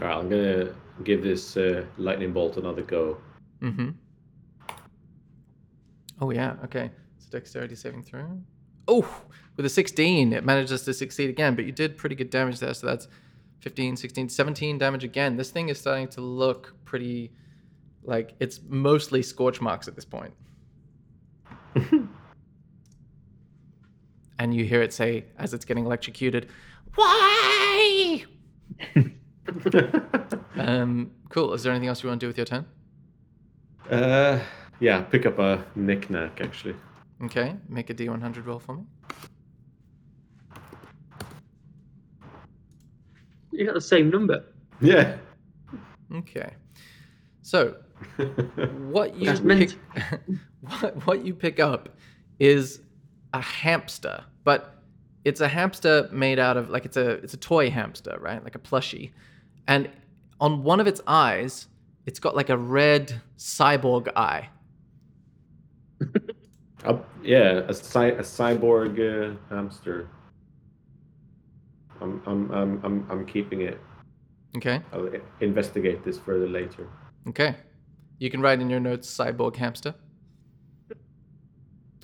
All 0.00 0.08
right, 0.08 0.16
I'm 0.16 0.28
gonna 0.28 0.74
give 1.04 1.22
this 1.22 1.56
uh, 1.56 1.84
lightning 1.98 2.32
bolt 2.32 2.56
another 2.56 2.82
go. 2.82 3.18
Mm-hmm. 3.60 3.90
Oh 6.20 6.30
yeah, 6.30 6.56
okay. 6.64 6.90
So 7.18 7.28
dexterity 7.30 7.76
saving 7.76 8.02
throw. 8.02 8.40
Oh, 8.88 9.08
with 9.56 9.66
a 9.66 9.68
16, 9.68 10.32
it 10.32 10.44
manages 10.44 10.82
to 10.82 10.92
succeed 10.92 11.30
again, 11.30 11.54
but 11.54 11.64
you 11.64 11.70
did 11.70 11.96
pretty 11.96 12.16
good 12.16 12.30
damage 12.30 12.58
there, 12.58 12.74
so 12.74 12.88
that's 12.88 13.06
15, 13.62 13.96
16, 13.96 14.28
17 14.28 14.78
damage 14.78 15.04
again. 15.04 15.36
This 15.36 15.50
thing 15.50 15.68
is 15.68 15.78
starting 15.80 16.08
to 16.08 16.20
look 16.20 16.74
pretty 16.84 17.32
like 18.04 18.34
it's 18.40 18.60
mostly 18.68 19.22
scorch 19.22 19.60
marks 19.60 19.86
at 19.86 19.94
this 19.94 20.04
point. 20.04 20.34
and 24.38 24.54
you 24.54 24.64
hear 24.64 24.82
it 24.82 24.92
say, 24.92 25.24
as 25.38 25.54
it's 25.54 25.64
getting 25.64 25.86
electrocuted, 25.86 26.48
Why? 26.94 28.24
Um, 30.56 31.10
cool. 31.30 31.52
Is 31.54 31.62
there 31.62 31.72
anything 31.72 31.88
else 31.88 32.02
you 32.02 32.08
want 32.08 32.20
to 32.20 32.24
do 32.24 32.28
with 32.28 32.36
your 32.36 32.46
turn? 32.46 32.64
uh, 33.90 34.38
yeah, 34.80 35.00
pick 35.02 35.26
up 35.26 35.38
a 35.38 35.64
knick-knack, 35.74 36.40
actually. 36.40 36.76
Okay, 37.24 37.56
make 37.68 37.90
a 37.90 37.94
D100 37.94 38.44
roll 38.46 38.58
for 38.60 38.76
me. 38.76 38.84
You 43.52 43.66
got 43.66 43.74
the 43.74 43.80
same 43.80 44.10
number. 44.10 44.44
Yeah. 44.80 45.16
Okay. 46.14 46.54
So, 47.42 47.76
what 48.78 49.14
you 49.16 49.32
pick, 49.32 49.44
mint. 49.44 49.76
what, 50.60 51.06
what 51.06 51.24
you 51.24 51.34
pick 51.34 51.60
up 51.60 51.90
is 52.38 52.80
a 53.32 53.40
hamster, 53.40 54.24
but 54.44 54.82
it's 55.24 55.40
a 55.40 55.48
hamster 55.48 56.08
made 56.12 56.38
out 56.38 56.56
of 56.56 56.70
like 56.70 56.84
it's 56.84 56.96
a 56.96 57.10
it's 57.10 57.34
a 57.34 57.36
toy 57.38 57.70
hamster, 57.70 58.16
right? 58.20 58.42
Like 58.42 58.54
a 58.54 58.58
plushie. 58.58 59.12
And 59.68 59.88
on 60.40 60.64
one 60.64 60.80
of 60.80 60.86
its 60.86 61.00
eyes, 61.06 61.68
it's 62.06 62.18
got 62.18 62.34
like 62.34 62.50
a 62.50 62.56
red 62.56 63.20
cyborg 63.38 64.08
eye. 64.16 64.48
Up, 66.84 67.08
yeah, 67.22 67.62
a, 67.68 67.74
cy- 67.74 68.06
a 68.06 68.22
cyborg 68.22 68.98
uh, 68.98 69.36
hamster. 69.54 70.08
I'm, 72.02 72.20
I'm, 72.26 72.50
I'm, 72.50 72.80
I'm, 72.84 73.06
I'm 73.10 73.26
keeping 73.26 73.62
it. 73.62 73.80
Okay? 74.56 74.80
I'll 74.92 75.08
investigate 75.40 76.04
this 76.04 76.18
further 76.18 76.48
later. 76.48 76.86
Okay. 77.28 77.54
You 78.18 78.30
can 78.30 78.40
write 78.40 78.60
in 78.60 78.68
your 78.68 78.80
notes 78.80 79.08
cyborg 79.16 79.56
hamster. 79.56 79.94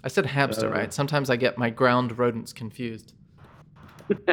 I 0.04 0.08
said 0.08 0.26
hamster, 0.26 0.68
Uh, 0.68 0.72
right? 0.78 0.94
Sometimes 0.94 1.28
I 1.28 1.36
get 1.36 1.58
my 1.58 1.70
ground 1.70 2.18
rodents 2.18 2.52
confused. 2.52 3.14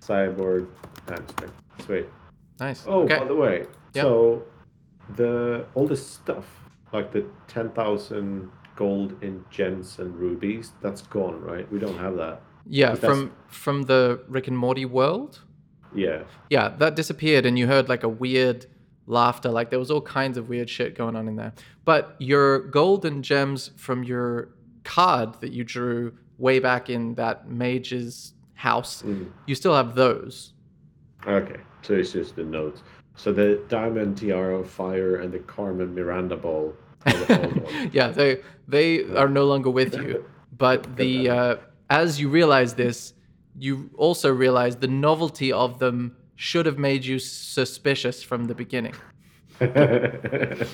cyborg 0.00 0.66
hamster. 1.08 1.50
Sweet. 1.84 2.06
Nice. 2.60 2.84
Oh, 2.86 3.02
okay. 3.02 3.18
by 3.18 3.24
the 3.24 3.34
way, 3.34 3.66
Yep. 3.94 4.02
so 4.04 4.42
the 5.16 5.66
all 5.74 5.86
this 5.86 6.04
stuff 6.06 6.46
like 6.92 7.12
the 7.12 7.24
ten 7.48 7.70
thousand 7.70 8.50
gold 8.74 9.22
in 9.22 9.44
gems 9.50 9.98
and 9.98 10.14
rubies, 10.16 10.72
that's 10.82 11.02
gone, 11.02 11.40
right? 11.40 11.70
We 11.70 11.78
don't 11.78 11.98
have 11.98 12.16
that. 12.16 12.42
Yeah, 12.68 12.94
from 12.94 13.32
from 13.48 13.82
the 13.84 14.20
Rick 14.28 14.48
and 14.48 14.56
Morty 14.58 14.84
world. 14.84 15.40
Yeah. 15.94 16.22
Yeah, 16.50 16.68
that 16.78 16.96
disappeared, 16.96 17.46
and 17.46 17.58
you 17.58 17.66
heard 17.66 17.88
like 17.88 18.02
a 18.02 18.08
weird 18.08 18.66
laughter. 19.06 19.50
Like 19.50 19.70
there 19.70 19.78
was 19.78 19.90
all 19.90 20.00
kinds 20.02 20.36
of 20.36 20.48
weird 20.48 20.68
shit 20.68 20.94
going 20.96 21.16
on 21.16 21.28
in 21.28 21.36
there. 21.36 21.52
But 21.84 22.16
your 22.18 22.58
gold 22.60 23.04
and 23.04 23.22
gems 23.24 23.70
from 23.76 24.02
your 24.04 24.48
card 24.84 25.40
that 25.40 25.52
you 25.52 25.64
drew 25.64 26.12
way 26.38 26.58
back 26.58 26.90
in 26.90 27.14
that 27.14 27.48
mage's 27.48 28.34
house, 28.54 29.02
Mm. 29.02 29.30
you 29.46 29.54
still 29.54 29.74
have 29.74 29.94
those. 29.94 30.52
Okay, 31.26 31.60
so 31.82 31.94
it's 31.94 32.12
just 32.12 32.36
the 32.36 32.44
notes. 32.44 32.82
So 33.14 33.32
the 33.32 33.62
diamond 33.68 34.18
tiara 34.18 34.58
of 34.58 34.68
fire 34.70 35.16
and 35.16 35.32
the 35.32 35.38
Carmen 35.38 35.94
Miranda 35.94 36.36
ball. 36.36 36.74
are 37.06 37.12
the 37.12 37.42
old 37.46 37.62
ones. 37.64 37.94
yeah, 37.94 38.08
they 38.08 38.40
they 38.68 39.04
are 39.14 39.28
no 39.28 39.44
longer 39.44 39.70
with 39.70 39.94
you. 39.94 40.24
But 40.58 40.96
the 40.96 41.30
uh, 41.30 41.56
as 41.90 42.20
you 42.20 42.28
realize 42.28 42.74
this, 42.74 43.14
you 43.58 43.90
also 43.96 44.32
realize 44.32 44.76
the 44.76 44.88
novelty 44.88 45.52
of 45.52 45.78
them 45.78 46.16
should 46.36 46.66
have 46.66 46.78
made 46.78 47.04
you 47.04 47.18
suspicious 47.18 48.22
from 48.22 48.44
the 48.44 48.54
beginning. 48.54 48.94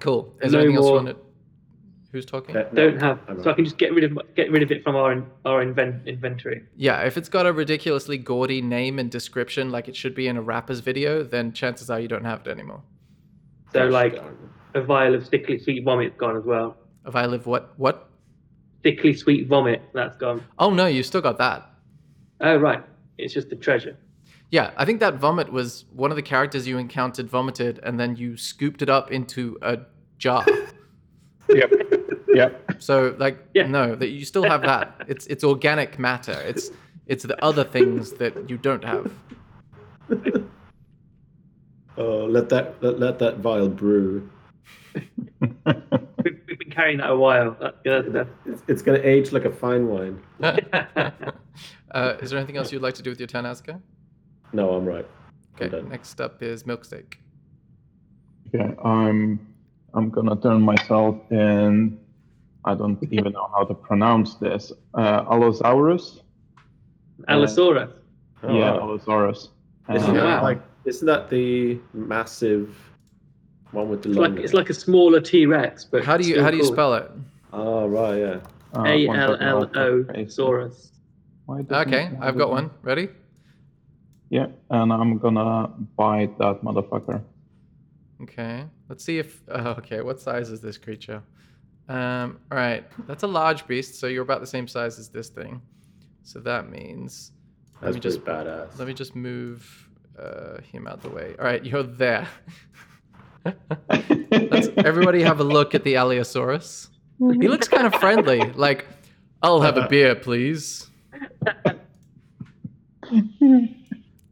Cool. 0.00 0.34
Is 0.40 0.52
there 0.52 0.60
No 0.62 0.64
anything 0.64 0.76
else 0.76 0.84
you 0.86 0.90
more- 0.92 0.96
wanted? 0.96 1.16
Who's 2.12 2.26
talking? 2.26 2.56
Uh, 2.56 2.68
no, 2.72 2.90
Don't 2.90 3.00
have. 3.00 3.20
So 3.42 3.50
I 3.50 3.54
can 3.54 3.64
just 3.64 3.78
get 3.78 3.94
rid 3.94 4.02
of 4.02 4.18
get 4.34 4.50
rid 4.50 4.64
of 4.64 4.72
it 4.72 4.82
from 4.82 4.96
our 4.96 5.22
our 5.44 5.62
invent, 5.62 6.08
inventory. 6.08 6.64
Yeah, 6.74 7.02
if 7.02 7.16
it's 7.16 7.28
got 7.28 7.46
a 7.46 7.52
ridiculously 7.52 8.18
gaudy 8.18 8.60
name 8.60 8.98
and 8.98 9.08
description 9.10 9.70
like 9.70 9.86
it 9.86 9.94
should 9.94 10.14
be 10.16 10.26
in 10.26 10.36
a 10.36 10.42
rapper's 10.42 10.80
video, 10.80 11.22
then 11.22 11.52
chances 11.52 11.88
are 11.88 12.00
you 12.00 12.08
don't 12.08 12.24
have 12.24 12.40
it 12.40 12.48
anymore. 12.50 12.82
So 13.72 13.84
Gosh 13.84 13.92
like 13.92 14.22
a 14.74 14.82
vial 14.82 15.14
of 15.14 15.24
sickly 15.26 15.60
sweet 15.60 15.84
vomit 15.84 16.18
gone 16.18 16.36
as 16.36 16.42
well. 16.44 16.76
If 17.06 17.14
I 17.14 17.26
live 17.26 17.46
what 17.46 17.74
what? 17.78 18.09
Sickly 18.82 19.14
sweet 19.14 19.46
vomit 19.46 19.82
that's 19.92 20.16
gone. 20.16 20.42
Oh 20.58 20.70
no, 20.70 20.86
you 20.86 21.02
still 21.02 21.20
got 21.20 21.38
that. 21.38 21.70
Oh 22.40 22.56
right, 22.56 22.82
it's 23.18 23.34
just 23.34 23.52
a 23.52 23.56
treasure. 23.56 23.96
Yeah, 24.50 24.70
I 24.76 24.84
think 24.84 25.00
that 25.00 25.14
vomit 25.16 25.52
was 25.52 25.84
one 25.92 26.10
of 26.10 26.16
the 26.16 26.22
characters 26.22 26.66
you 26.66 26.78
encountered 26.78 27.28
vomited 27.28 27.78
and 27.82 28.00
then 28.00 28.16
you 28.16 28.36
scooped 28.36 28.82
it 28.82 28.88
up 28.88 29.10
into 29.12 29.58
a 29.62 29.78
jar. 30.18 30.44
Yep. 31.52 31.72
Yep. 32.32 32.76
So 32.78 33.16
like 33.18 33.44
Yeah. 33.54 33.66
no, 33.66 33.96
that 33.96 34.10
you 34.10 34.24
still 34.24 34.44
have 34.44 34.62
that. 34.62 35.02
It's 35.08 35.26
it's 35.26 35.42
organic 35.42 35.98
matter. 35.98 36.40
It's 36.46 36.70
it's 37.06 37.24
the 37.24 37.42
other 37.44 37.64
things 37.64 38.12
that 38.12 38.48
you 38.48 38.56
don't 38.56 38.84
have. 38.84 39.12
Oh, 41.98 42.26
let 42.26 42.48
that 42.50 42.80
let, 42.82 43.00
let 43.00 43.18
that 43.18 43.38
vial 43.38 43.68
brew. 43.68 44.30
We've, 46.70 46.76
we've 46.76 46.76
been 46.76 46.76
carrying 46.76 46.98
that 46.98 47.10
a 47.10 47.16
while. 47.16 47.56
That, 47.60 47.76
yeah, 47.84 48.02
that's, 48.06 48.30
It's, 48.46 48.62
it's 48.68 48.82
gonna 48.82 49.00
age 49.02 49.32
like 49.32 49.44
a 49.44 49.50
fine 49.50 49.88
wine. 49.88 50.20
uh, 50.40 52.16
is 52.20 52.30
there 52.30 52.38
anything 52.38 52.56
else 52.56 52.72
you'd 52.72 52.82
like 52.82 52.94
to 52.94 53.02
do 53.02 53.10
with 53.10 53.20
your 53.20 53.26
turn, 53.26 53.44
Asuka? 53.44 53.80
No, 54.52 54.70
I'm 54.70 54.84
right. 54.84 55.06
I'm 55.60 55.66
Okay, 55.66 55.88
next 55.88 56.20
up 56.20 56.42
is 56.42 56.64
Milksteak. 56.64 57.14
Okay, 58.54 58.74
I'm 58.84 59.54
I'm 59.94 60.10
gonna 60.10 60.36
turn 60.36 60.62
myself 60.62 61.16
in. 61.30 61.98
I 62.64 62.74
don't 62.74 63.02
even 63.10 63.32
know 63.32 63.48
how 63.54 63.64
to 63.64 63.74
pronounce 63.74 64.34
this. 64.34 64.70
Uh, 64.94 65.24
Allosaurus. 65.30 66.20
Allosaurus. 67.28 67.90
Oh, 68.42 68.54
yeah, 68.54 68.72
wow. 68.72 68.80
Allosaurus. 68.80 69.48
Isn't 69.94 70.16
Uh, 70.16 70.24
that 70.24 70.42
like 70.42 70.62
isn't 70.84 71.06
that 71.06 71.30
the 71.30 71.78
massive 71.92 72.74
one 73.72 73.88
with 73.88 74.02
the 74.02 74.08
It's 74.10 74.18
like 74.18 74.36
it's 74.38 74.52
like 74.54 74.70
a 74.70 74.74
smaller 74.74 75.20
T 75.20 75.46
Rex, 75.46 75.84
but 75.84 76.04
How 76.04 76.16
do 76.16 76.28
you 76.28 76.42
how 76.42 76.50
do 76.50 76.56
you 76.56 76.64
spell 76.64 76.94
it? 76.94 77.10
Oh 77.52 77.86
right, 77.86 78.16
yeah. 78.18 78.40
uh, 78.74 78.84
A 78.84 79.06
one 79.06 79.18
L 79.18 79.32
second, 79.32 79.46
L 79.46 79.56
I'll 79.58 79.62
O 79.64 80.04
copy 80.04 80.12
paste 80.24 80.38
it. 80.38 80.42
Saurus. 80.42 80.90
Why 81.46 81.62
doesn't 81.62 81.88
Okay, 81.94 82.04
it 82.06 82.18
I've 82.20 82.36
got 82.38 82.48
it? 82.48 82.52
one. 82.52 82.70
Ready? 82.82 83.08
Yeah, 84.28 84.46
and 84.70 84.92
I'm 84.92 85.18
gonna 85.18 85.68
bite 85.96 86.38
that 86.38 86.62
motherfucker. 86.62 87.20
Okay. 88.22 88.64
Let's 88.88 89.02
see 89.04 89.18
if. 89.18 89.42
Uh, 89.48 89.74
okay, 89.78 90.02
what 90.02 90.20
size 90.20 90.50
is 90.50 90.60
this 90.60 90.78
creature? 90.78 91.22
Um. 91.88 92.38
All 92.52 92.58
right, 92.58 92.84
that's 93.08 93.24
a 93.24 93.26
large 93.26 93.66
beast, 93.66 93.98
so 93.98 94.06
you're 94.06 94.22
about 94.22 94.40
the 94.40 94.46
same 94.46 94.68
size 94.68 94.98
as 94.98 95.08
this 95.08 95.28
thing. 95.28 95.60
So 96.22 96.38
that 96.40 96.70
means. 96.70 97.32
Let 97.82 97.94
That's 97.94 97.96
me 97.96 98.00
pretty 98.02 98.16
just 98.16 98.24
badass. 98.26 98.78
let 98.78 98.86
me 98.86 98.94
just 98.94 99.16
move 99.16 99.88
uh, 100.18 100.60
him 100.60 100.86
out 100.86 101.00
the 101.02 101.08
way. 101.08 101.34
All 101.38 101.44
right, 101.46 101.64
you're 101.64 101.82
there. 101.82 102.28
Let's 104.30 104.68
everybody 104.78 105.22
have 105.22 105.40
a 105.40 105.44
look 105.44 105.74
at 105.74 105.84
the 105.84 105.96
Allosaurus. 105.96 106.88
He 107.18 107.48
looks 107.48 107.68
kind 107.68 107.86
of 107.86 107.94
friendly. 107.96 108.40
Like, 108.52 108.86
I'll 109.42 109.60
have 109.60 109.76
a 109.76 109.86
beer, 109.88 110.14
please. 110.14 110.88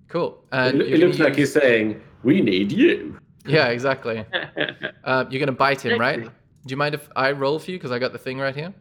Cool. 0.09 0.39
It, 0.43 0.49
And 0.53 0.79
loo- 0.79 0.85
you're 0.85 0.95
it 0.97 1.01
gonna 1.01 1.07
looks 1.07 1.19
like 1.19 1.37
he's 1.37 1.53
saying, 1.53 2.01
"We 2.23 2.41
need 2.41 2.73
you." 2.73 3.19
Yeah, 3.47 3.69
exactly. 3.69 4.25
Uh, 5.05 5.25
you're 5.31 5.41
gonna 5.41 5.53
bite 5.53 5.81
him, 5.83 5.99
right? 5.99 6.23
Do 6.23 6.31
you 6.67 6.77
mind 6.77 6.95
if 6.95 7.09
I 7.17 7.33
roll 7.33 7.59
for 7.59 7.71
you? 7.71 7.79
Because 7.79 7.93
I 7.93 7.99
got 7.99 8.13
the 8.13 8.19
thing 8.19 8.39
right 8.39 8.55
here. 8.55 8.75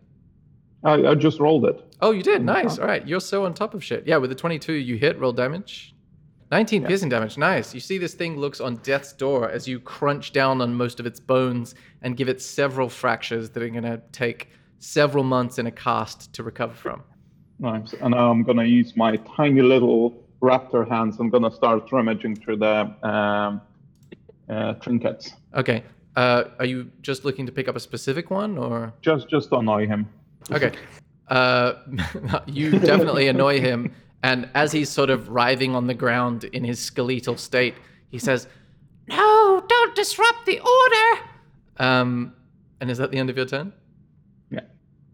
I, 0.84 0.94
I 1.08 1.16
just 1.16 1.40
rolled 1.40 1.66
it. 1.66 1.96
Oh, 2.02 2.12
you 2.12 2.22
did. 2.22 2.42
Mm, 2.42 2.46
Nice. 2.46 2.78
All 2.80 2.86
right. 2.86 3.08
You're 3.08 3.22
so 3.22 3.46
on 3.46 3.54
top 3.54 3.74
of 3.74 3.82
shit. 3.82 4.06
Yeah, 4.06 4.18
with 4.18 4.30
the 4.30 4.36
22, 4.36 4.74
you 4.74 4.98
hit, 4.98 5.18
roll 5.20 5.32
damage. 5.32 5.96
19 6.52 6.86
piercing 6.86 7.10
damage. 7.10 7.38
Nice. 7.38 7.74
You 7.74 7.80
see 7.80 7.98
this 7.98 8.14
thing 8.14 8.38
looks 8.38 8.62
on 8.62 8.78
death's 8.78 9.14
door 9.14 9.50
as 9.50 9.68
you 9.68 9.80
crunch 9.80 10.32
down 10.32 10.62
on 10.62 10.74
most 10.74 11.00
of 11.00 11.06
its 11.06 11.20
bones 11.20 11.76
and 12.02 12.16
give 12.16 12.30
it 12.30 12.42
several 12.42 12.88
fractures 12.90 13.50
that 13.50 13.62
are 13.62 13.70
going 13.70 13.84
to 13.84 14.02
take 14.12 14.50
several 14.80 15.24
months 15.24 15.60
in 15.60 15.68
a 15.68 15.72
cast 15.72 16.34
to 16.34 16.44
recover 16.44 16.74
from. 16.74 17.04
Nice. 17.60 17.94
And 17.94 18.12
now 18.12 18.30
I'm 18.32 18.44
gonna 18.44 18.66
use 18.66 18.96
my 18.96 19.16
tiny 19.36 19.62
little 19.62 20.24
raptor 20.42 20.88
hands. 20.88 21.20
I'm 21.20 21.30
gonna 21.30 21.52
start 21.52 21.92
rummaging 21.92 22.36
through 22.36 22.58
the 22.58 22.94
um, 23.08 23.62
uh, 24.50 24.74
trinkets. 24.74 25.34
Okay. 25.56 25.84
Uh, 26.16 26.46
are 26.60 26.66
you 26.66 26.92
just 27.02 27.26
looking 27.26 27.46
to 27.46 27.52
pick 27.52 27.68
up 27.68 27.76
a 27.76 27.80
specific 27.80 28.30
one 28.30 28.58
or? 28.58 28.94
Just 29.02 29.28
just 29.30 29.50
to 29.50 29.58
annoy 29.58 29.88
him. 29.88 30.08
Okay. 30.52 30.72
Uh, 31.28 31.74
you 32.46 32.72
definitely 32.72 33.28
annoy 33.28 33.60
him. 33.60 33.92
And 34.24 34.50
as 34.56 34.72
he's 34.72 34.90
sort 34.90 35.10
of 35.10 35.30
writhing 35.30 35.76
on 35.76 35.88
the 35.88 35.94
ground 35.94 36.44
in 36.46 36.64
his 36.64 36.80
skeletal 36.80 37.38
state, 37.38 37.76
he 38.10 38.18
says, 38.20 38.48
No, 39.08 39.64
don't 39.68 39.96
disrupt 39.96 40.46
the 40.46 40.60
order. 40.60 41.24
Um, 41.78 42.34
and 42.80 42.90
is 42.90 42.98
that 42.98 43.12
the 43.12 43.18
end 43.18 43.30
of 43.30 43.38
your 43.38 43.46
turn? 43.46 43.74
Yeah. 44.50 44.62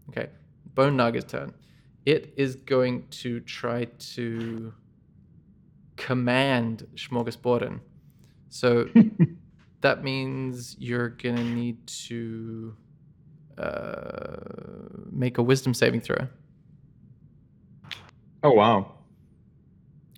Okay. 0.08 0.28
Bone 0.74 0.96
Naga's 0.96 1.24
turn. 1.24 1.52
it 2.04 2.34
is 2.36 2.56
going 2.56 3.06
to 3.08 3.40
try 3.40 3.84
to 3.98 4.72
command 5.96 6.86
Smorgasborden. 6.96 7.80
So 8.48 8.88
that 9.80 10.02
means 10.02 10.76
you're 10.78 11.10
gonna 11.10 11.44
need 11.44 11.86
to 11.86 12.76
uh, 13.58 14.36
make 15.10 15.38
a 15.38 15.42
wisdom 15.42 15.74
saving 15.74 16.00
throw. 16.00 16.26
Oh 18.42 18.50
wow. 18.50 18.93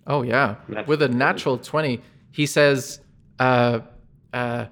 Oh 0.07 0.21
yeah, 0.21 0.55
with 0.87 1.01
a 1.01 1.09
natural 1.09 1.57
twenty, 1.57 2.01
he 2.31 2.45
says, 2.45 3.01
uh, 3.39 3.79
uh, 4.33 4.65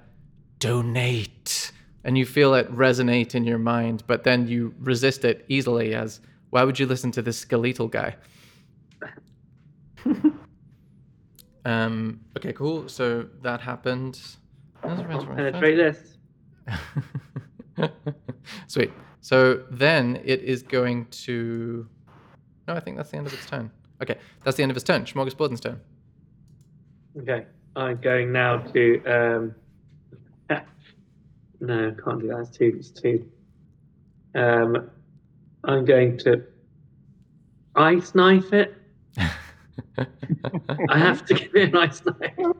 "Donate," 0.58 1.72
and 2.04 2.16
you 2.16 2.24
feel 2.24 2.54
it 2.54 2.70
resonate 2.74 3.34
in 3.34 3.44
your 3.44 3.58
mind, 3.58 4.02
but 4.06 4.24
then 4.24 4.48
you 4.48 4.74
resist 4.80 5.24
it 5.26 5.44
easily. 5.48 5.94
As 5.94 6.20
why 6.50 6.64
would 6.64 6.78
you 6.78 6.86
listen 6.86 7.10
to 7.12 7.22
this 7.22 7.36
skeletal 7.36 7.86
guy? 7.88 8.16
um. 11.64 12.20
Okay. 12.36 12.52
Cool. 12.52 12.88
So 12.88 13.26
that 13.42 13.60
happened. 13.60 14.20
That 14.82 14.90
was 14.90 15.00
around- 15.00 15.28
I'll 15.30 15.36
penetrate 15.36 15.76
this. 15.76 16.18
Sweet. 18.68 18.90
So 19.20 19.64
then 19.70 20.20
it 20.24 20.42
is 20.42 20.62
going 20.62 21.06
to. 21.06 21.86
No, 22.68 22.74
I 22.74 22.80
think 22.80 22.96
that's 22.96 23.10
the 23.10 23.16
end 23.18 23.26
of 23.26 23.34
its 23.34 23.46
turn. 23.46 23.70
Okay, 24.02 24.16
that's 24.44 24.56
the 24.56 24.62
end 24.62 24.70
of 24.70 24.76
his 24.76 24.84
turn. 24.84 25.04
Smorgasborden's 25.04 25.60
turn. 25.60 25.80
Okay, 27.18 27.46
I'm 27.74 27.96
going 28.00 28.32
now 28.32 28.58
to. 28.58 29.04
Um, 29.04 29.54
no, 31.60 31.94
can't 32.04 32.20
do 32.20 32.28
that. 32.28 32.40
It's 32.40 32.56
too. 32.56 32.76
It's 32.78 32.90
too. 32.90 33.28
Um, 34.34 34.90
I'm 35.64 35.84
going 35.84 36.18
to 36.18 36.44
ice 37.74 38.14
knife 38.14 38.52
it. 38.52 38.74
I 39.18 40.98
have 40.98 41.24
to 41.26 41.34
give 41.34 41.54
it 41.54 41.70
an 41.70 41.76
ice 41.76 42.02
knife. 42.04 42.56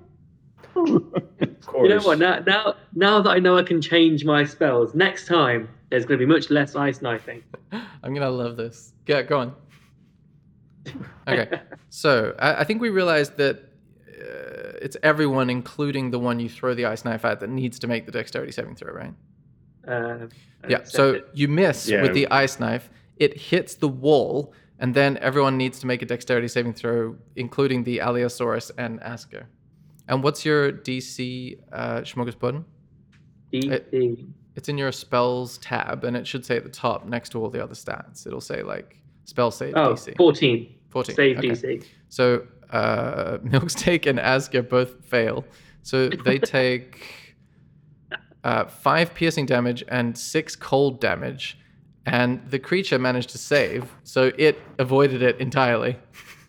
Of 0.74 1.66
course. 1.66 1.82
You 1.82 1.89
know 1.89 2.03
what? 2.03 2.18
Now, 2.18 2.41
now, 2.41 2.74
now 2.95 3.20
that 3.22 3.30
I 3.30 3.39
know 3.39 3.57
I 3.59 3.62
can 3.62 3.80
change 3.80 4.24
my 4.24 4.45
spells, 4.45 4.95
next 4.95 5.26
time 5.26 5.68
there's 5.91 6.05
going 6.05 6.18
to 6.18 6.26
be 6.26 6.32
much 6.32 6.51
less 6.51 6.74
ice 6.74 7.01
knifing. 7.01 7.43
I'm 7.72 8.14
gonna 8.14 8.30
love 8.30 8.57
this. 8.57 8.93
Yeah, 9.07 9.22
go 9.22 9.41
on. 9.41 9.55
Okay, 11.28 11.61
so 11.91 12.34
I, 12.39 12.61
I 12.61 12.64
think 12.64 12.80
we 12.80 12.89
realized 12.91 13.37
that 13.39 13.57
uh, 14.09 14.78
it's 14.80 14.97
everyone, 15.03 15.51
including 15.51 16.11
the 16.11 16.18
one 16.18 16.39
you 16.41 16.49
throw 16.49 16.74
the 16.74 16.87
ice 16.87 17.05
knife 17.05 17.24
at, 17.24 17.41
that 17.41 17.51
needs 17.51 17.78
to 17.80 17.87
make 17.87 18.07
the 18.07 18.12
dexterity 18.12 18.53
saving 18.53 18.76
throw, 18.76 18.93
right? 18.93 19.14
Uh, 19.87 20.26
Yeah. 20.68 20.84
So 20.84 21.14
it. 21.14 21.28
you 21.34 21.49
miss 21.49 21.89
Yeah. 21.89 22.03
with 22.03 22.14
the 22.14 22.26
ice 22.30 22.59
knife. 22.61 22.89
It 23.16 23.39
hits 23.39 23.74
the 23.74 23.89
wall, 23.89 24.53
and 24.78 24.95
then 24.95 25.16
everyone 25.18 25.57
needs 25.57 25.78
to 25.80 25.87
make 25.87 26.03
a 26.03 26.07
dexterity 26.07 26.49
saving 26.49 26.74
throw, 26.74 27.16
including 27.34 27.84
the 27.84 28.01
Allosaurus 28.01 28.70
and 28.78 29.03
Asker. 29.03 29.49
And 30.09 30.22
what's 30.22 30.45
your 30.45 30.70
DC, 30.72 31.59
uh, 31.72 32.01
Smorgasborden? 32.03 32.64
DC. 33.53 34.26
It's 34.55 34.68
in 34.68 34.78
your 34.78 34.93
spells 34.93 35.59
tab, 35.59 36.05
and 36.05 36.16
it 36.16 36.26
should 36.26 36.45
say 36.45 36.57
at 36.57 36.64
the 36.64 36.70
top 36.70 37.07
next 37.07 37.30
to 37.30 37.41
all 37.43 37.51
the 37.51 37.62
other 37.62 37.74
stats. 37.74 38.26
It'll 38.26 38.41
say 38.41 38.62
like 38.62 38.97
spell 39.24 39.51
save 39.51 39.74
Oh, 39.76 39.93
DC. 39.95 40.16
14. 40.16 40.74
14. 41.05 41.15
Save 41.15 41.39
okay. 41.39 41.49
DC. 41.49 41.85
So 42.09 42.47
uh, 42.71 43.39
Milksteak 43.45 44.07
and 44.07 44.19
Asker 44.19 44.63
both 44.63 45.05
fail. 45.05 45.45
So 45.83 46.09
they 46.09 46.39
take 46.59 47.37
uh, 48.43 48.65
five 48.65 49.13
piercing 49.15 49.45
damage 49.45 49.85
and 49.89 50.17
six 50.17 50.57
cold 50.57 51.01
damage. 51.01 51.59
And 52.07 52.41
the 52.51 52.59
creature 52.59 52.99
managed 52.99 53.31
to 53.31 53.39
save, 53.39 53.93
so 54.05 54.31
it 54.39 54.57
avoided 54.79 55.21
it 55.23 55.41
entirely. 55.41 55.99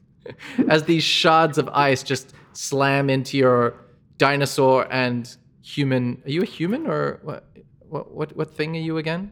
As 0.70 0.84
these 0.84 1.04
shards 1.04 1.58
of 1.58 1.68
ice 1.70 2.04
just 2.04 2.34
slam 2.54 3.10
into 3.10 3.38
your 3.38 3.74
dinosaur 4.20 4.88
and 4.91 5.36
human. 5.64 6.22
Are 6.26 6.30
you 6.30 6.43
a 6.43 6.45
human 6.45 6.86
or 6.88 7.20
what? 7.24 7.43
What 7.89 8.12
what, 8.12 8.36
what 8.36 8.54
thing 8.54 8.76
are 8.76 8.86
you 8.89 8.98
again, 8.98 9.32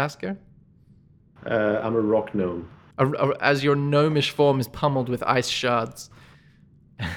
Asker? 0.00 0.36
Uh, 1.46 1.80
I'm 1.82 1.94
a 1.94 2.00
rock 2.00 2.34
gnome. 2.34 2.68
A- 2.98 3.06
a- 3.06 3.36
As 3.42 3.62
your 3.64 3.74
gnomish 3.76 4.30
form 4.30 4.60
is 4.60 4.68
pummeled 4.68 5.08
with 5.08 5.22
ice 5.24 5.48
shards. 5.48 6.10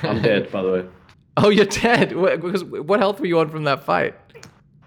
I'm 0.04 0.22
dead, 0.22 0.52
by 0.52 0.62
the 0.64 0.72
way. 0.72 0.86
Oh, 1.38 1.50
you're 1.50 1.66
dead. 1.66 2.16
What, 2.16 2.40
because 2.40 2.64
what 2.64 3.02
health 3.02 3.20
were 3.20 3.26
you 3.26 3.40
on 3.40 3.50
from 3.50 3.66
that 3.66 3.84
fight? 3.84 4.16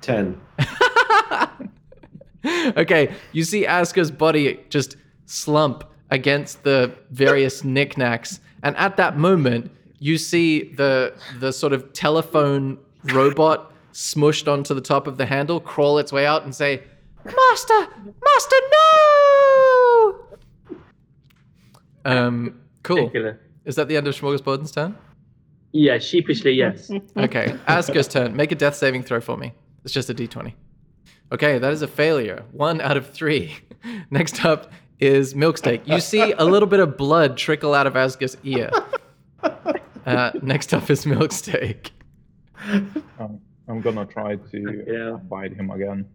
Ten. 0.01 0.41
okay, 2.77 3.15
you 3.33 3.45
see 3.45 3.67
Asker's 3.67 4.11
body 4.11 4.59
just 4.71 4.97
slump 5.27 5.85
against 6.11 6.63
the 6.63 6.95
various 7.11 7.65
knickknacks, 7.75 8.41
and 8.63 8.75
at 8.77 8.97
that 8.97 9.19
moment, 9.19 9.71
you 9.99 10.17
see 10.17 10.73
the 10.73 11.13
the 11.39 11.53
sort 11.53 11.75
of 11.75 11.93
telephone 11.93 12.79
robot 13.13 13.73
smushed 13.93 14.51
onto 14.51 14.73
the 14.75 14.81
top 14.81 15.07
of 15.07 15.19
the 15.19 15.27
handle 15.27 15.61
crawl 15.61 15.99
its 15.99 16.13
way 16.13 16.25
out 16.25 16.45
and 16.45 16.55
say, 16.55 16.83
"Master, 17.25 17.79
master, 18.25 18.57
no!" 18.71 19.28
Um, 22.05 22.61
cool. 22.83 23.11
Is 23.65 23.77
that 23.77 23.89
the 23.89 23.97
end 23.97 24.07
of 24.09 24.15
Smorgasborden's 24.15 24.71
turn? 24.73 24.97
Yeah, 25.73 25.99
sheepishly, 25.99 26.53
yes. 26.53 26.91
Okay, 27.17 27.55
Asker's 27.67 28.09
turn. 28.09 28.35
Make 28.35 28.53
a 28.53 28.55
death 28.55 28.75
saving 28.77 29.03
throw 29.03 29.21
for 29.21 29.37
me. 29.37 29.53
It's 29.85 29.93
just 29.93 30.09
a 30.11 30.15
d20. 30.15 30.55
Okay, 31.33 31.59
that 31.59 31.73
is 31.73 31.83
a 31.83 31.89
failure. 31.89 32.45
One 32.53 32.81
out 32.81 32.97
of 32.97 33.11
three. 33.11 33.57
Next 34.11 34.45
up 34.45 34.73
is 34.99 35.35
Milksteak. 35.35 35.87
You 35.87 36.01
see 36.01 36.33
a 36.33 36.45
little 36.45 36.67
bit 36.69 36.81
of 36.81 36.97
blood 36.97 37.37
trickle 37.37 37.75
out 37.75 37.87
of 37.87 37.97
Asker's 37.97 38.37
ear. 38.43 38.71
Uh, 40.07 40.31
next 40.43 40.73
up 40.73 40.89
is 40.91 41.05
Milksteak. 41.05 41.91
Um, 42.67 43.41
I'm 43.69 43.81
gonna 43.83 44.07
try 44.07 44.37
to 44.37 44.85
Yeah. 44.87 45.17
bite 45.29 45.53
him 45.53 45.71
again. 45.71 46.07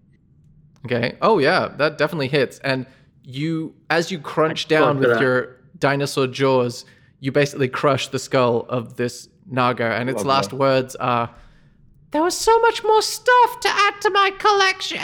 Okay. 0.85 1.15
Oh 1.21 1.37
yeah, 1.37 1.67
that 1.77 1.97
definitely 1.97 2.27
hits. 2.27 2.59
And 2.59 2.85
you, 3.23 3.75
as 3.89 4.11
you 4.11 4.19
crunch 4.19 4.65
I 4.65 4.69
down 4.69 4.99
with 4.99 5.09
that. 5.09 5.21
your 5.21 5.57
dinosaur 5.83 6.27
jaws, 6.27 6.85
you 7.19 7.29
basically 7.33 7.67
crush 7.67 8.07
the 8.07 8.17
skull 8.17 8.65
of 8.69 8.95
this 8.95 9.27
naga, 9.45 9.83
and 9.99 10.09
its 10.09 10.23
Lovely. 10.23 10.29
last 10.29 10.53
words 10.53 10.95
are, 10.95 11.29
"There 12.11 12.23
was 12.23 12.37
so 12.37 12.57
much 12.59 12.85
more 12.85 13.01
stuff 13.01 13.59
to 13.59 13.69
add 13.69 13.95
to 14.03 14.09
my 14.09 14.31
collection," 14.45 14.97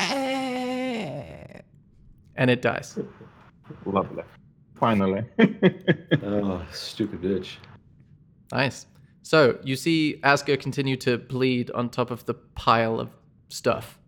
and 2.36 2.50
it 2.50 2.62
dies. 2.62 2.98
Lovely. 3.86 4.24
Finally. 4.80 5.24
Oh, 6.24 6.66
stupid 6.72 7.22
bitch. 7.22 7.58
Nice. 8.52 8.88
So 9.22 9.60
you 9.64 9.76
see 9.76 10.20
Asker 10.24 10.58
continue 10.58 10.96
to 10.98 11.18
bleed 11.18 11.72
on 11.72 11.90
top 11.90 12.10
of 12.12 12.26
the 12.26 12.34
pile 12.34 13.00
of 13.00 13.10
stuff. 13.50 14.00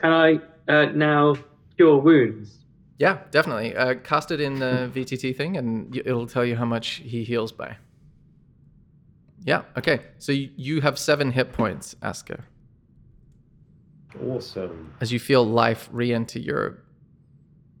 Can 0.00 0.12
I 0.12 0.40
uh, 0.68 0.86
now 0.94 1.36
cure 1.76 1.98
wounds? 1.98 2.58
Yeah, 3.02 3.18
definitely. 3.32 3.74
Uh, 3.74 3.94
cast 3.94 4.30
it 4.30 4.40
in 4.40 4.60
the 4.60 4.88
VTT 4.94 5.34
thing, 5.36 5.56
and 5.56 5.96
it'll 5.96 6.28
tell 6.28 6.44
you 6.44 6.54
how 6.54 6.64
much 6.64 7.02
he 7.04 7.24
heals 7.24 7.50
by. 7.50 7.76
Yeah. 9.44 9.62
Okay. 9.76 10.02
So 10.20 10.30
you 10.30 10.80
have 10.82 10.96
seven 11.00 11.32
hit 11.32 11.52
points, 11.52 11.96
Asker, 12.00 12.44
Awesome. 14.24 14.94
as 15.00 15.10
you 15.12 15.18
feel 15.18 15.44
life 15.44 15.88
re-enter 15.90 16.38
your. 16.38 16.84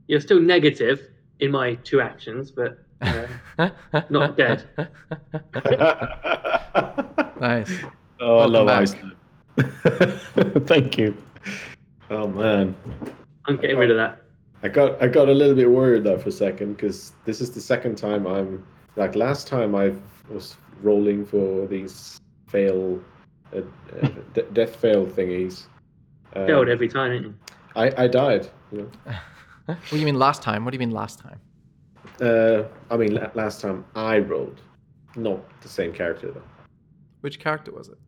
You're 0.08 0.18
still 0.20 0.40
negative 0.40 0.98
in 1.38 1.52
my 1.52 1.74
two 1.84 2.00
actions, 2.00 2.50
but 2.50 2.84
uh, 3.00 3.28
Not 4.10 4.36
dead. 4.42 4.64
nice. 7.40 7.70
Oh, 8.18 8.38
I 8.38 8.46
love 8.46 8.66
back. 8.66 8.88
Iceland. 8.88 9.16
Thank 10.66 10.98
you. 10.98 11.16
Oh 12.10 12.26
man, 12.26 12.74
I'm 13.46 13.56
getting 13.56 13.76
rid 13.76 13.92
of 13.92 13.96
that. 13.98 14.18
I 14.62 14.68
got 14.68 15.02
I 15.02 15.08
got 15.08 15.28
a 15.28 15.32
little 15.32 15.54
bit 15.56 15.70
worried 15.70 16.04
there 16.04 16.18
for 16.18 16.28
a 16.28 16.32
second 16.32 16.74
because 16.74 17.12
this 17.24 17.40
is 17.40 17.50
the 17.50 17.60
second 17.60 17.96
time 17.96 18.26
I'm 18.26 18.64
like 18.96 19.16
last 19.16 19.46
time 19.48 19.74
I 19.74 19.92
was 20.30 20.56
rolling 20.82 21.24
for 21.26 21.66
these 21.66 22.20
fail, 22.48 23.00
uh, 23.54 23.58
uh, 24.02 24.08
de- 24.34 24.42
death 24.52 24.76
fail 24.76 25.06
thingies. 25.06 25.64
Um, 26.34 26.46
Failed 26.46 26.68
every 26.68 26.88
time, 26.88 27.10
didn't 27.10 27.24
you? 27.24 27.34
I 27.74 28.04
I 28.04 28.06
died. 28.08 28.48
You 28.70 28.78
know. 29.06 29.12
What 29.66 29.78
do 29.90 29.98
you 29.98 30.04
mean 30.04 30.18
last 30.18 30.42
time? 30.42 30.64
What 30.64 30.72
do 30.72 30.74
you 30.74 30.80
mean 30.80 30.90
last 30.90 31.20
time? 31.20 31.40
Uh, 32.20 32.64
I 32.90 32.96
mean 32.96 33.14
la- 33.14 33.30
last 33.34 33.60
time 33.60 33.84
I 33.94 34.18
rolled, 34.18 34.60
not 35.16 35.38
the 35.60 35.68
same 35.68 35.92
character 35.92 36.32
though. 36.32 36.42
Which 37.20 37.38
character 37.38 37.72
was 37.72 37.88
it? 37.88 37.98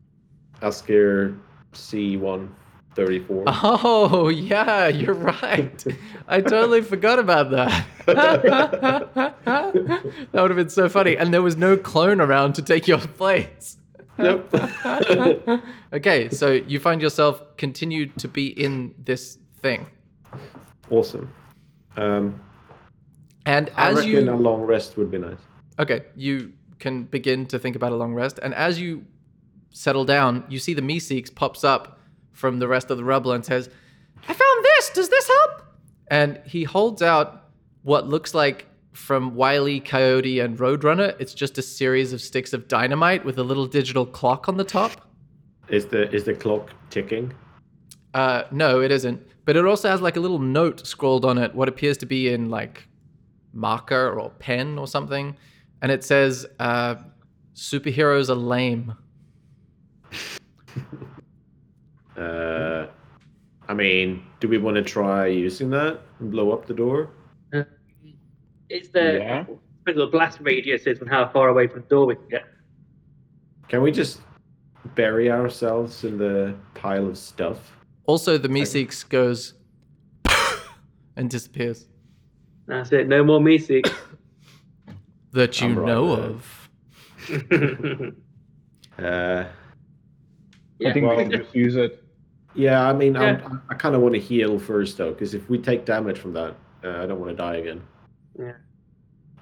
Asker 0.61 1.33
C 1.73 2.17
one 2.17 2.53
thirty 2.95 3.19
four. 3.19 3.43
Oh 3.47 4.29
yeah, 4.29 4.87
you're 4.87 5.13
right. 5.13 5.83
I 6.27 6.41
totally 6.41 6.81
forgot 6.81 7.19
about 7.19 7.51
that. 7.51 7.85
that 8.05 9.05
would 10.33 10.49
have 10.49 10.57
been 10.57 10.69
so 10.69 10.89
funny, 10.89 11.17
and 11.17 11.33
there 11.33 11.41
was 11.41 11.57
no 11.57 11.77
clone 11.77 12.21
around 12.21 12.53
to 12.53 12.61
take 12.61 12.87
your 12.87 12.99
place. 12.99 13.77
Nope. 14.17 14.53
okay, 15.93 16.29
so 16.29 16.51
you 16.51 16.79
find 16.79 17.01
yourself 17.01 17.41
continued 17.57 18.17
to 18.19 18.27
be 18.27 18.47
in 18.47 18.93
this 18.97 19.37
thing. 19.61 19.87
awesome. 20.89 21.31
Um, 21.97 22.39
And 23.45 23.71
I 23.75 23.89
as 23.89 23.97
reckon 23.97 24.11
you 24.11 24.31
a 24.31 24.35
long 24.35 24.61
rest 24.61 24.97
would 24.97 25.11
be 25.11 25.17
nice. 25.17 25.37
Okay, 25.79 26.03
you 26.15 26.53
can 26.79 27.03
begin 27.03 27.45
to 27.47 27.59
think 27.59 27.75
about 27.75 27.91
a 27.91 27.95
long 27.95 28.13
rest, 28.13 28.39
and 28.41 28.53
as 28.53 28.79
you 28.79 29.05
settle 29.71 30.05
down, 30.05 30.45
you 30.47 30.59
see 30.59 30.73
the 30.73 30.81
Meeseeks 30.81 31.33
pops 31.33 31.63
up 31.63 31.94
from 32.35 32.59
the 32.59 32.67
rest 32.67 32.91
of 32.91 32.97
the 32.97 33.03
rubble 33.03 33.31
and 33.31 33.43
says, 33.43 33.69
"I 34.27 34.33
found 34.33 34.63
this. 34.63 34.91
Does 34.91 35.09
this 35.09 35.27
help?" 35.27 35.63
And 36.09 36.39
he 36.45 36.63
holds 36.63 37.01
out 37.01 37.49
what 37.81 38.07
looks 38.07 38.33
like 38.35 38.67
from 38.93 39.35
Wiley, 39.35 39.75
E. 39.75 39.79
Coyote 39.79 40.39
and 40.39 40.57
Roadrunner. 40.57 41.15
It's 41.19 41.33
just 41.33 41.57
a 41.57 41.61
series 41.61 42.13
of 42.13 42.21
sticks 42.21 42.53
of 42.53 42.67
dynamite 42.67 43.25
with 43.25 43.37
a 43.39 43.43
little 43.43 43.65
digital 43.65 44.05
clock 44.05 44.47
on 44.47 44.57
the 44.57 44.63
top. 44.63 44.91
Is 45.69 45.87
the 45.87 46.11
is 46.13 46.25
the 46.25 46.33
clock 46.33 46.71
ticking? 46.89 47.33
Uh, 48.13 48.43
no, 48.51 48.81
it 48.81 48.91
isn't. 48.91 49.21
But 49.45 49.55
it 49.55 49.65
also 49.65 49.89
has 49.89 50.01
like 50.01 50.17
a 50.17 50.19
little 50.19 50.39
note 50.39 50.85
scrawled 50.85 51.25
on 51.25 51.37
it, 51.37 51.53
what 51.53 51.67
appears 51.67 51.97
to 51.97 52.05
be 52.05 52.29
in 52.29 52.49
like 52.49 52.87
marker 53.53 54.19
or 54.19 54.29
pen 54.31 54.77
or 54.77 54.87
something. 54.87 55.35
And 55.81 55.91
it 55.91 56.03
says, 56.03 56.45
uh, 56.59 56.95
superheroes 57.53 58.29
are 58.29 58.35
lame. 58.35 58.95
Uh, 62.17 62.87
I 63.67 63.73
mean, 63.73 64.23
do 64.39 64.47
we 64.47 64.57
want 64.57 64.75
to 64.75 64.81
try 64.83 65.27
using 65.27 65.69
that 65.71 65.99
and 66.19 66.31
blow 66.31 66.51
up 66.51 66.65
the 66.67 66.73
door? 66.73 67.09
Is 68.69 68.89
there 68.89 69.17
Yeah. 69.19 69.43
what 69.83 69.95
the 69.95 70.07
blast 70.07 70.39
radius 70.41 70.87
is 70.87 70.99
and 70.99 71.09
how 71.09 71.27
far 71.27 71.49
away 71.49 71.67
from 71.67 71.81
the 71.81 71.87
door 71.87 72.05
we 72.07 72.15
can 72.15 72.27
get? 72.29 72.43
Can 73.67 73.81
we 73.83 73.91
just 73.91 74.21
bury 74.95 75.29
ourselves 75.31 76.03
in 76.03 76.17
the 76.17 76.55
pile 76.73 77.07
of 77.07 77.17
stuff? 77.17 77.75
Also, 78.05 78.37
the 78.37 78.47
Meeseeks 78.49 79.07
goes 79.07 79.53
and 81.15 81.29
disappears. 81.29 81.87
That's 82.67 82.91
it. 82.91 83.07
No 83.07 83.23
more 83.23 83.39
Meeseeks. 83.39 83.91
That 85.31 85.59
you 85.59 85.67
right 85.73 85.85
know 85.85 86.05
with 86.05 86.21
of. 86.21 88.13
Uh, 88.97 89.43
Yeah. 90.79 90.89
I 90.89 90.93
think 90.93 91.05
well- 91.07 91.17
we 91.17 91.23
can 91.23 91.31
just 91.31 91.53
use 91.53 91.75
it. 91.75 92.01
Yeah, 92.55 92.87
I 92.89 92.93
mean, 92.93 93.13
Yeah. 93.15 93.41
I'm, 93.45 93.61
I 93.69 93.73
kind 93.75 93.95
of 93.95 94.01
want 94.01 94.13
to 94.15 94.19
heal 94.19 94.57
first 94.59 94.97
though, 94.97 95.11
because 95.11 95.33
if 95.33 95.49
we 95.49 95.57
take 95.57 95.85
damage 95.85 96.17
from 96.19 96.33
that, 96.33 96.55
uh, 96.83 97.03
I 97.03 97.05
don't 97.05 97.19
want 97.19 97.31
to 97.31 97.35
die 97.35 97.57
again. 97.57 97.81
Yeah. 98.39 98.53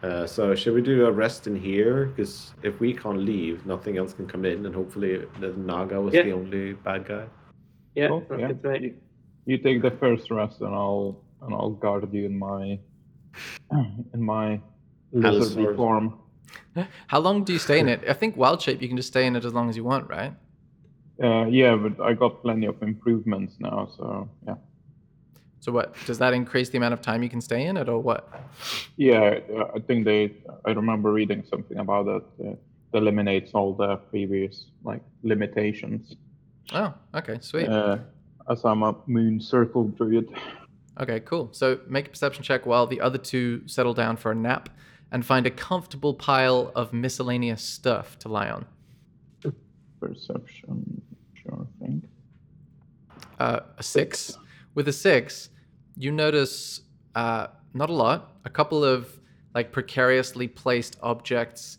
Uh, 0.01 0.27
so 0.27 0.53
should 0.53 0.73
we 0.73 0.81
do 0.81 1.05
a 1.05 1.11
rest 1.11 1.47
in 1.47 1.55
here? 1.55 2.07
Because 2.07 2.53
if 2.61 2.79
we 2.81 2.93
can't 2.93 3.19
leave, 3.19 3.65
nothing 3.65 3.97
else 3.97 4.13
can 4.13 4.27
come 4.27 4.43
in, 4.43 4.65
and 4.65 4.75
hopefully 4.75 5.23
the 5.39 5.53
Naga 5.53 6.01
was 6.01 6.13
Yeah. 6.13 6.23
the 6.23 6.33
only 6.33 6.73
bad 6.73 7.05
guy. 7.07 7.25
yeah, 7.95 8.07
Cool, 8.09 8.25
yeah. 8.37 8.47
good 8.47 8.63
to. 8.63 8.81
You, 8.81 8.93
you 9.45 9.57
take 9.57 9.81
the 9.81 9.91
first 9.91 10.29
rest, 10.31 10.61
and 10.61 10.73
I'll 10.73 11.21
and 11.41 11.53
I'll 11.53 11.71
guard 11.71 12.11
you 12.13 12.25
in 12.25 12.37
my 12.37 12.79
in 14.13 14.21
my 14.21 14.59
lizardy 15.13 15.75
form. 15.75 16.19
How 17.07 17.19
long 17.19 17.43
do 17.43 17.53
you 17.53 17.59
stay 17.59 17.79
in 17.79 17.87
it? 17.87 18.01
I 18.07 18.13
think 18.13 18.35
wild 18.35 18.61
shape, 18.61 18.81
you 18.81 18.87
can 18.87 18.97
just 18.97 19.09
stay 19.09 19.25
in 19.25 19.35
it 19.35 19.45
as 19.45 19.53
long 19.53 19.69
as 19.69 19.77
you 19.77 19.83
want, 19.83 20.09
right? 20.09 20.33
Uh, 21.21 21.45
yeah, 21.45 21.75
but 21.75 22.03
I 22.03 22.13
got 22.13 22.41
plenty 22.41 22.65
of 22.65 22.81
improvements 22.81 23.55
now, 23.59 23.89
so 23.97 24.29
yeah. 24.47 24.55
So, 25.59 25.71
what 25.71 25.95
does 26.05 26.17
that 26.17 26.33
increase 26.33 26.69
the 26.69 26.77
amount 26.77 26.93
of 26.93 27.01
time 27.01 27.23
you 27.23 27.29
can 27.29 27.39
stay 27.39 27.67
in 27.67 27.77
it, 27.77 27.87
or 27.87 27.99
what? 27.99 28.29
Yeah, 28.97 29.39
I 29.73 29.79
think 29.79 30.05
they. 30.05 30.33
I 30.65 30.71
remember 30.71 31.13
reading 31.13 31.43
something 31.49 31.77
about 31.77 32.05
that. 32.05 32.23
Uh, 32.43 32.49
it 32.51 32.59
eliminates 32.93 33.51
all 33.53 33.73
the 33.73 33.95
previous 33.95 34.65
like 34.83 35.01
limitations. 35.21 36.15
Oh, 36.73 36.93
okay, 37.15 37.37
sweet. 37.41 37.67
Uh, 37.69 37.99
as 38.49 38.65
I'm 38.65 38.83
a 38.83 38.95
moon 39.07 39.39
circle 39.39 39.85
druid. 39.85 40.29
Okay, 40.99 41.19
cool. 41.21 41.49
So 41.53 41.79
make 41.87 42.07
a 42.07 42.09
perception 42.09 42.43
check 42.43 42.65
while 42.65 42.85
the 42.85 43.01
other 43.01 43.17
two 43.17 43.67
settle 43.67 43.93
down 43.93 44.17
for 44.17 44.31
a 44.31 44.35
nap 44.35 44.69
and 45.11 45.25
find 45.25 45.45
a 45.47 45.51
comfortable 45.51 46.13
pile 46.13 46.71
of 46.75 46.93
miscellaneous 46.93 47.61
stuff 47.63 48.17
to 48.19 48.29
lie 48.29 48.49
on. 48.49 48.65
Perception, 50.07 51.01
sure 51.33 51.67
thing. 51.79 52.03
Uh, 53.39 53.61
a 53.77 53.83
six. 53.83 54.37
With 54.75 54.87
a 54.87 54.93
six, 54.93 55.49
you 55.95 56.11
notice 56.11 56.81
uh, 57.15 57.47
not 57.73 57.89
a 57.89 57.93
lot. 57.93 58.37
A 58.45 58.49
couple 58.49 58.83
of 58.83 59.19
like 59.55 59.71
precariously 59.71 60.47
placed 60.47 60.97
objects 61.01 61.77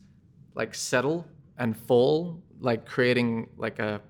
like 0.55 0.75
settle 0.75 1.27
and 1.59 1.77
fall, 1.77 2.43
like 2.61 2.87
creating 2.87 3.49
like 3.57 3.79
a 3.79 4.01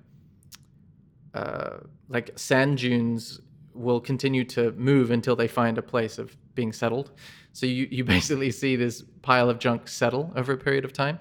uh, 1.33 1.77
like 2.07 2.31
sand 2.37 2.77
dunes 2.77 3.41
will 3.73 3.99
continue 3.99 4.45
to 4.45 4.71
move 4.73 5.11
until 5.11 5.35
they 5.35 5.47
find 5.47 5.77
a 5.77 5.81
place 5.81 6.17
of 6.17 6.37
being 6.55 6.71
settled. 6.71 7.11
So 7.51 7.65
you, 7.65 7.87
you 7.91 8.03
basically 8.15 8.51
see 8.51 8.75
this 8.77 9.03
pile 9.21 9.49
of 9.49 9.59
junk 9.59 9.87
settle 9.89 10.31
over 10.35 10.53
a 10.53 10.57
period 10.57 10.85
of 10.85 10.93
time. 10.93 11.19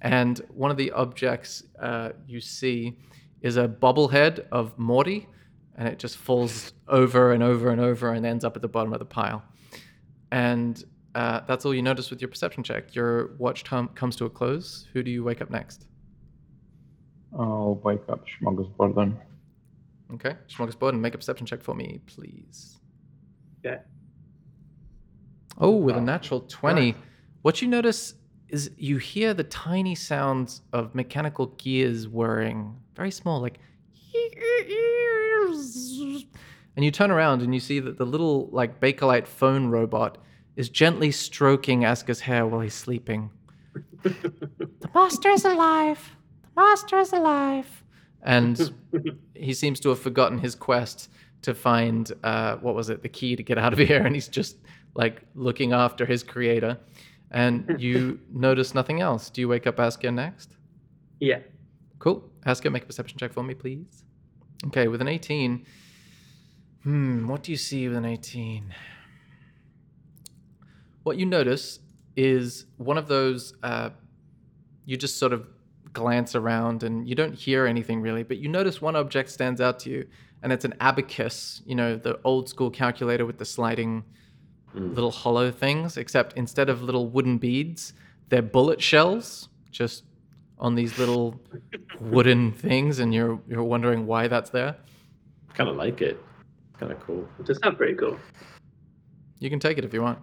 And 0.00 0.38
one 0.54 0.70
of 0.70 0.76
the 0.76 0.92
objects 0.92 1.62
uh, 1.80 2.10
you 2.26 2.40
see 2.40 2.96
is 3.42 3.56
a 3.56 3.68
bobblehead 3.68 4.46
of 4.50 4.78
Morty, 4.78 5.28
and 5.76 5.88
it 5.88 5.98
just 5.98 6.16
falls 6.16 6.72
over 6.88 7.32
and 7.32 7.42
over 7.42 7.70
and 7.70 7.80
over 7.80 8.12
and 8.12 8.24
ends 8.24 8.44
up 8.44 8.56
at 8.56 8.62
the 8.62 8.68
bottom 8.68 8.92
of 8.92 8.98
the 8.98 9.04
pile. 9.04 9.42
And 10.32 10.82
uh, 11.14 11.40
that's 11.46 11.64
all 11.64 11.74
you 11.74 11.82
notice 11.82 12.10
with 12.10 12.20
your 12.20 12.28
perception 12.28 12.62
check. 12.62 12.94
Your 12.94 13.34
watch 13.38 13.64
time 13.64 13.88
comes 13.88 14.16
to 14.16 14.26
a 14.26 14.30
close. 14.30 14.86
Who 14.92 15.02
do 15.02 15.10
you 15.10 15.24
wake 15.24 15.40
up 15.40 15.50
next? 15.50 15.86
I'll 17.38 17.80
wake 17.84 18.02
up 18.08 18.24
Smorgasbord 18.40 19.16
Okay, 20.14 20.34
Smorgasbord, 20.48 20.90
and 20.90 21.02
make 21.02 21.14
a 21.14 21.18
perception 21.18 21.46
check 21.46 21.62
for 21.62 21.74
me, 21.74 22.00
please. 22.06 22.80
Yeah. 23.64 23.78
Oh, 25.58 25.76
with 25.76 25.96
a 25.96 26.00
natural 26.00 26.40
20. 26.40 26.94
What 27.42 27.62
you 27.62 27.68
notice 27.68 28.14
is 28.50 28.70
you 28.76 28.98
hear 28.98 29.32
the 29.34 29.44
tiny 29.44 29.94
sounds 29.94 30.62
of 30.72 30.94
mechanical 30.94 31.46
gears 31.46 32.08
whirring, 32.08 32.76
very 32.94 33.10
small, 33.10 33.40
like. 33.40 33.58
And 36.76 36.84
you 36.84 36.90
turn 36.90 37.10
around 37.10 37.42
and 37.42 37.52
you 37.52 37.60
see 37.60 37.80
that 37.80 37.98
the 37.98 38.06
little, 38.06 38.48
like, 38.52 38.80
Bakelite 38.80 39.26
phone 39.26 39.66
robot 39.66 40.18
is 40.56 40.68
gently 40.68 41.10
stroking 41.10 41.84
Aska's 41.84 42.20
hair 42.20 42.46
while 42.46 42.60
he's 42.60 42.74
sleeping. 42.74 43.30
the 44.02 44.90
master 44.94 45.30
is 45.30 45.44
alive! 45.44 46.16
The 46.54 46.60
master 46.60 46.98
is 46.98 47.12
alive! 47.12 47.82
And 48.22 48.72
he 49.34 49.54
seems 49.54 49.80
to 49.80 49.88
have 49.90 49.98
forgotten 49.98 50.38
his 50.38 50.54
quest 50.54 51.10
to 51.42 51.54
find 51.54 52.12
uh, 52.22 52.56
what 52.56 52.74
was 52.74 52.90
it, 52.90 53.02
the 53.02 53.08
key 53.08 53.36
to 53.36 53.42
get 53.42 53.58
out 53.58 53.72
of 53.72 53.78
here, 53.78 54.02
and 54.02 54.14
he's 54.14 54.28
just 54.28 54.56
like 54.94 55.22
looking 55.34 55.72
after 55.72 56.04
his 56.04 56.22
creator. 56.22 56.78
And 57.30 57.76
you 57.78 58.20
notice 58.32 58.74
nothing 58.74 59.00
else. 59.00 59.30
Do 59.30 59.40
you 59.40 59.48
wake 59.48 59.66
up 59.66 59.78
Aska 59.78 60.10
next? 60.10 60.56
Yeah. 61.20 61.40
Cool. 61.98 62.24
Aska, 62.46 62.70
make 62.70 62.84
a 62.84 62.86
perception 62.86 63.18
check 63.18 63.32
for 63.32 63.42
me, 63.42 63.54
please. 63.54 64.04
Okay, 64.66 64.88
with 64.88 65.00
an 65.00 65.08
18. 65.08 65.64
Hmm, 66.82 67.28
what 67.28 67.42
do 67.42 67.50
you 67.50 67.56
see 67.56 67.88
with 67.88 67.96
an 67.96 68.04
18? 68.04 68.74
What 71.02 71.16
you 71.16 71.26
notice 71.26 71.80
is 72.16 72.66
one 72.76 72.98
of 72.98 73.08
those, 73.08 73.54
uh, 73.62 73.90
you 74.84 74.96
just 74.96 75.18
sort 75.18 75.32
of 75.32 75.46
glance 75.92 76.34
around 76.34 76.82
and 76.82 77.08
you 77.08 77.14
don't 77.14 77.34
hear 77.34 77.66
anything 77.66 78.00
really, 78.00 78.22
but 78.22 78.38
you 78.38 78.48
notice 78.48 78.80
one 78.80 78.96
object 78.96 79.30
stands 79.30 79.60
out 79.60 79.78
to 79.80 79.90
you, 79.90 80.06
and 80.42 80.52
it's 80.52 80.64
an 80.64 80.74
abacus, 80.80 81.62
you 81.66 81.74
know, 81.74 81.96
the 81.96 82.18
old 82.24 82.48
school 82.48 82.70
calculator 82.70 83.26
with 83.26 83.38
the 83.38 83.44
sliding 83.44 84.04
Mm. 84.74 84.94
little 84.94 85.10
hollow 85.10 85.50
things, 85.50 85.96
except 85.96 86.34
instead 86.36 86.68
of 86.68 86.80
little 86.82 87.08
wooden 87.08 87.38
beads, 87.38 87.92
they're 88.28 88.40
bullet 88.42 88.80
shells, 88.80 89.48
just 89.72 90.04
on 90.58 90.74
these 90.76 90.96
little 90.98 91.40
wooden 92.00 92.52
things, 92.52 93.00
and 93.00 93.12
you're 93.12 93.40
you're 93.48 93.64
wondering 93.64 94.06
why 94.06 94.28
that's 94.28 94.50
there. 94.50 94.76
Kind 95.54 95.68
of 95.68 95.76
like 95.76 96.00
it. 96.02 96.22
Kind 96.78 96.92
of 96.92 97.00
cool. 97.00 97.28
It 97.40 97.46
does 97.46 97.58
sound 97.58 97.76
pretty 97.76 97.94
cool. 97.94 98.16
You 99.40 99.50
can 99.50 99.58
take 99.58 99.76
it 99.78 99.84
if 99.84 99.92
you 99.92 100.02
want. 100.02 100.18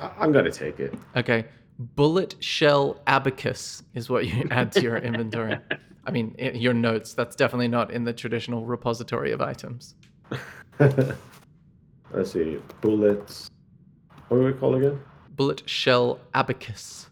I- 0.00 0.10
I'm 0.18 0.32
gonna 0.32 0.50
take 0.50 0.80
it. 0.80 0.92
Okay, 1.14 1.44
bullet 1.78 2.34
shell 2.40 3.00
abacus 3.06 3.82
is 3.94 4.10
what 4.10 4.26
you 4.26 4.48
add 4.50 4.72
to 4.72 4.80
your 4.82 4.96
inventory. 4.96 5.58
I 6.06 6.10
mean, 6.10 6.34
i- 6.40 6.50
your 6.50 6.74
notes. 6.74 7.14
That's 7.14 7.36
definitely 7.36 7.68
not 7.68 7.92
in 7.92 8.02
the 8.02 8.12
traditional 8.12 8.64
repository 8.66 9.30
of 9.30 9.40
items. 9.40 9.94
Let's 12.12 12.32
see. 12.32 12.58
Bullets. 12.80 13.48
What 14.30 14.38
do 14.38 14.44
we 14.44 14.52
call 14.52 14.76
again? 14.76 15.00
bullet 15.34 15.62
shell 15.68 16.20
abacus. 16.34 17.08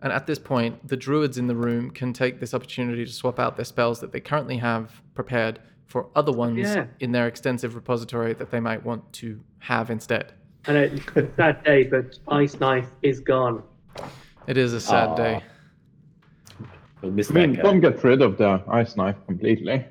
And 0.00 0.12
at 0.12 0.26
this 0.26 0.38
point, 0.38 0.86
the 0.86 0.96
druids 0.96 1.36
in 1.38 1.46
the 1.46 1.54
room 1.56 1.90
can 1.90 2.12
take 2.14 2.40
this 2.40 2.54
opportunity 2.54 3.04
to 3.04 3.10
swap 3.12 3.38
out 3.38 3.56
their 3.56 3.64
spells 3.66 4.00
that 4.00 4.12
they 4.12 4.20
currently 4.20 4.56
have 4.58 5.02
prepared 5.14 5.58
for 5.86 6.06
other 6.14 6.32
ones 6.32 6.58
Yeah. 6.58 6.86
in 7.00 7.12
their 7.12 7.26
extensive 7.26 7.74
repository 7.74 8.32
that 8.34 8.50
they 8.50 8.60
might 8.60 8.82
want 8.84 9.12
to 9.14 9.40
have 9.58 9.90
instead. 9.90 10.32
I 10.66 10.72
know 10.72 10.82
it's 10.84 11.16
a 11.16 11.28
sad 11.36 11.62
day, 11.64 11.82
but 11.84 12.18
Ice 12.28 12.58
Knife 12.60 12.88
is 13.02 13.20
gone. 13.20 13.62
It 14.46 14.56
is 14.56 14.72
a 14.72 14.80
sad 14.80 15.10
Aw. 15.10 15.16
day. 15.16 15.42
We'll 17.02 17.12
miss 17.12 17.30
I 17.30 17.34
mean, 17.34 17.50
that 17.52 17.56
guy. 17.56 17.62
don't 17.62 17.80
get 17.80 18.02
rid 18.04 18.22
of 18.22 18.38
the 18.38 18.62
ice 18.68 18.96
knife 18.96 19.16
completely. 19.26 19.84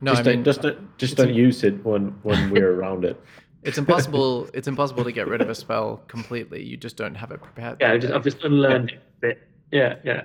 No, 0.00 0.12
just, 0.14 0.20
I 0.26 0.30
mean, 0.30 0.36
don't, 0.36 0.44
just, 0.44 0.62
don't, 0.62 0.98
just 0.98 1.16
don't 1.16 1.34
use 1.46 1.62
it 1.64 1.84
when 1.84 2.08
when 2.22 2.50
we're 2.50 2.72
around 2.74 3.04
it. 3.04 3.20
It's 3.62 3.78
impossible. 3.78 4.48
it's 4.54 4.68
impossible 4.68 5.04
to 5.04 5.12
get 5.12 5.26
rid 5.26 5.40
of 5.40 5.50
a 5.50 5.54
spell 5.54 6.02
completely. 6.08 6.62
You 6.62 6.76
just 6.76 6.96
don't 6.96 7.14
have 7.14 7.32
it 7.32 7.42
prepared. 7.42 7.78
Yeah, 7.80 7.92
I've 7.92 8.00
just. 8.00 8.12
I've 8.14 8.24
just 8.24 8.44
unlearned 8.44 8.96
it. 9.22 9.42
Yeah, 9.72 9.96
yeah. 10.04 10.22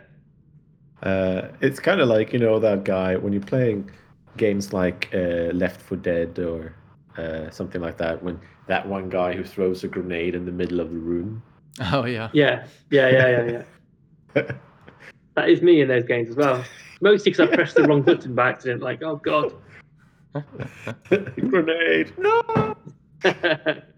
Uh, 1.01 1.49
it's 1.59 1.79
kind 1.79 1.99
of 1.99 2.07
like 2.07 2.31
you 2.31 2.39
know 2.39 2.59
that 2.59 2.85
guy 2.85 3.15
when 3.15 3.33
you're 3.33 3.41
playing 3.41 3.89
games 4.37 4.71
like 4.71 5.09
uh, 5.13 5.51
Left 5.53 5.81
4 5.81 5.97
Dead 5.97 6.39
or 6.39 6.75
uh, 7.17 7.49
something 7.49 7.81
like 7.81 7.97
that. 7.97 8.23
When 8.23 8.39
that 8.67 8.87
one 8.87 9.09
guy 9.09 9.33
who 9.33 9.43
throws 9.43 9.83
a 9.83 9.87
grenade 9.87 10.35
in 10.35 10.45
the 10.45 10.51
middle 10.51 10.79
of 10.79 10.91
the 10.91 10.97
room. 10.97 11.43
Oh 11.91 12.05
yeah. 12.05 12.29
Yeah, 12.33 12.65
yeah, 12.89 13.09
yeah, 13.09 13.29
yeah, 13.29 13.63
yeah. 14.35 14.51
that 15.35 15.49
is 15.49 15.61
me 15.61 15.81
in 15.81 15.87
those 15.87 16.05
games 16.05 16.29
as 16.29 16.35
well. 16.35 16.63
Mostly 17.01 17.31
because 17.31 17.49
I 17.49 17.55
pressed 17.55 17.75
the 17.75 17.83
wrong 17.83 18.01
button 18.01 18.35
by 18.35 18.49
accident. 18.49 18.81
Like, 18.81 19.01
oh 19.03 19.17
god. 19.17 19.53
grenade! 21.49 22.13
No. 22.17 22.62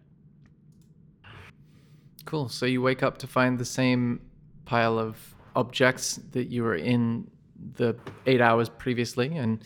Cool. 2.26 2.50
So 2.50 2.66
you 2.66 2.82
wake 2.82 3.04
up 3.04 3.18
to 3.20 3.28
find 3.28 3.58
the 3.58 3.66
same 3.66 4.20
pile 4.66 4.98
of 4.98 5.36
objects 5.56 6.20
that 6.32 6.50
you 6.50 6.64
were 6.64 6.76
in 6.76 7.30
the 7.78 7.96
eight 8.26 8.42
hours 8.42 8.68
previously, 8.68 9.38
and 9.38 9.64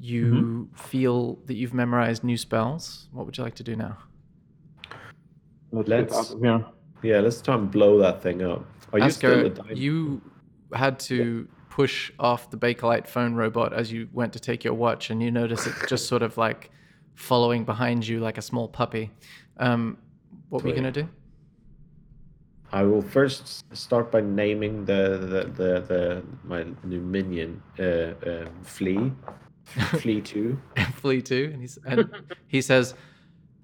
you 0.00 0.24
mm-hmm. 0.24 0.74
feel 0.74 1.38
that 1.46 1.54
you've 1.54 1.74
memorized 1.74 2.24
new 2.24 2.36
spells. 2.36 3.08
What 3.12 3.26
would 3.26 3.36
you 3.36 3.44
like 3.44 3.54
to 3.56 3.62
do 3.62 3.76
now? 3.76 3.98
Let's, 5.72 5.88
get 5.88 6.00
Let's- 6.00 6.16
out 6.16 6.34
of 6.34 6.40
here. 6.40 6.64
Yeah, 7.02 7.20
let's 7.20 7.40
try 7.40 7.54
and 7.54 7.70
blow 7.70 7.98
that 7.98 8.22
thing 8.22 8.42
up. 8.42 8.66
Are 8.92 8.98
you 8.98 9.10
still 9.10 9.46
Asker, 9.46 9.72
a 9.72 9.74
you 9.74 10.20
had 10.74 10.98
to 11.00 11.48
push 11.70 12.12
off 12.18 12.50
the 12.50 12.58
Bakelite 12.58 13.06
phone 13.06 13.34
robot 13.34 13.72
as 13.72 13.90
you 13.90 14.06
went 14.12 14.34
to 14.34 14.40
take 14.40 14.64
your 14.64 14.74
watch, 14.74 15.08
and 15.08 15.22
you 15.22 15.30
notice 15.30 15.66
it 15.66 15.74
just 15.88 16.08
sort 16.08 16.22
of 16.22 16.36
like 16.36 16.70
following 17.20 17.64
behind 17.64 18.06
you 18.06 18.18
like 18.18 18.38
a 18.38 18.42
small 18.42 18.66
puppy. 18.66 19.10
Um, 19.58 19.98
what 20.48 20.62
were 20.62 20.70
you 20.70 20.74
gonna 20.74 20.90
do? 20.90 21.08
I 22.72 22.82
will 22.82 23.02
first 23.02 23.64
start 23.76 24.10
by 24.10 24.20
naming 24.20 24.84
the 24.84 25.18
the, 25.18 25.42
the, 25.44 25.80
the 25.80 26.22
my 26.44 26.64
new 26.84 27.00
minion, 27.00 27.62
uh, 27.78 28.14
um 28.26 28.62
Flea, 28.62 29.12
Flea 30.00 30.20
Two. 30.20 30.60
Flea 30.94 31.20
too, 31.20 31.50
and 31.52 31.60
he's 31.60 31.78
and 31.84 32.10
he 32.46 32.60
says, 32.62 32.94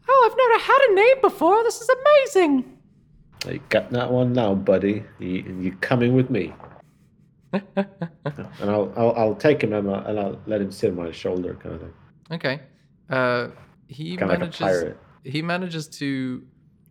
"Oh, 0.09 0.29
I've 0.29 0.37
never 0.37 0.59
had 0.63 0.91
a 0.91 0.95
name 0.95 1.21
before. 1.23 1.63
This 1.65 1.81
is 1.81 1.89
amazing." 1.89 2.73
You 3.49 3.61
got 3.69 3.91
that 3.91 4.11
one 4.11 4.33
now, 4.33 4.55
buddy. 4.55 5.05
You 5.19 5.57
you 5.61 5.73
coming 5.81 6.15
with 6.15 6.31
me? 6.31 6.53
and 7.53 8.71
I'll, 8.75 8.93
I'll 8.97 9.13
I'll 9.17 9.35
take 9.35 9.63
him 9.63 9.73
and 9.73 9.89
I'll, 9.89 10.05
and 10.07 10.21
I'll 10.21 10.41
let 10.47 10.61
him 10.61 10.71
sit 10.71 10.91
on 10.91 10.97
my 10.97 11.11
shoulder, 11.11 11.55
kind 11.55 11.75
of 11.77 11.81
thing, 11.81 11.95
Okay. 12.33 12.61
Uh, 13.11 13.49
he 13.89 14.17
kind 14.17 14.31
like 14.31 14.39
manages. 14.41 14.59
pirate. 14.59 14.99
he 15.25 15.43
manages 15.43 15.87
to, 15.89 16.43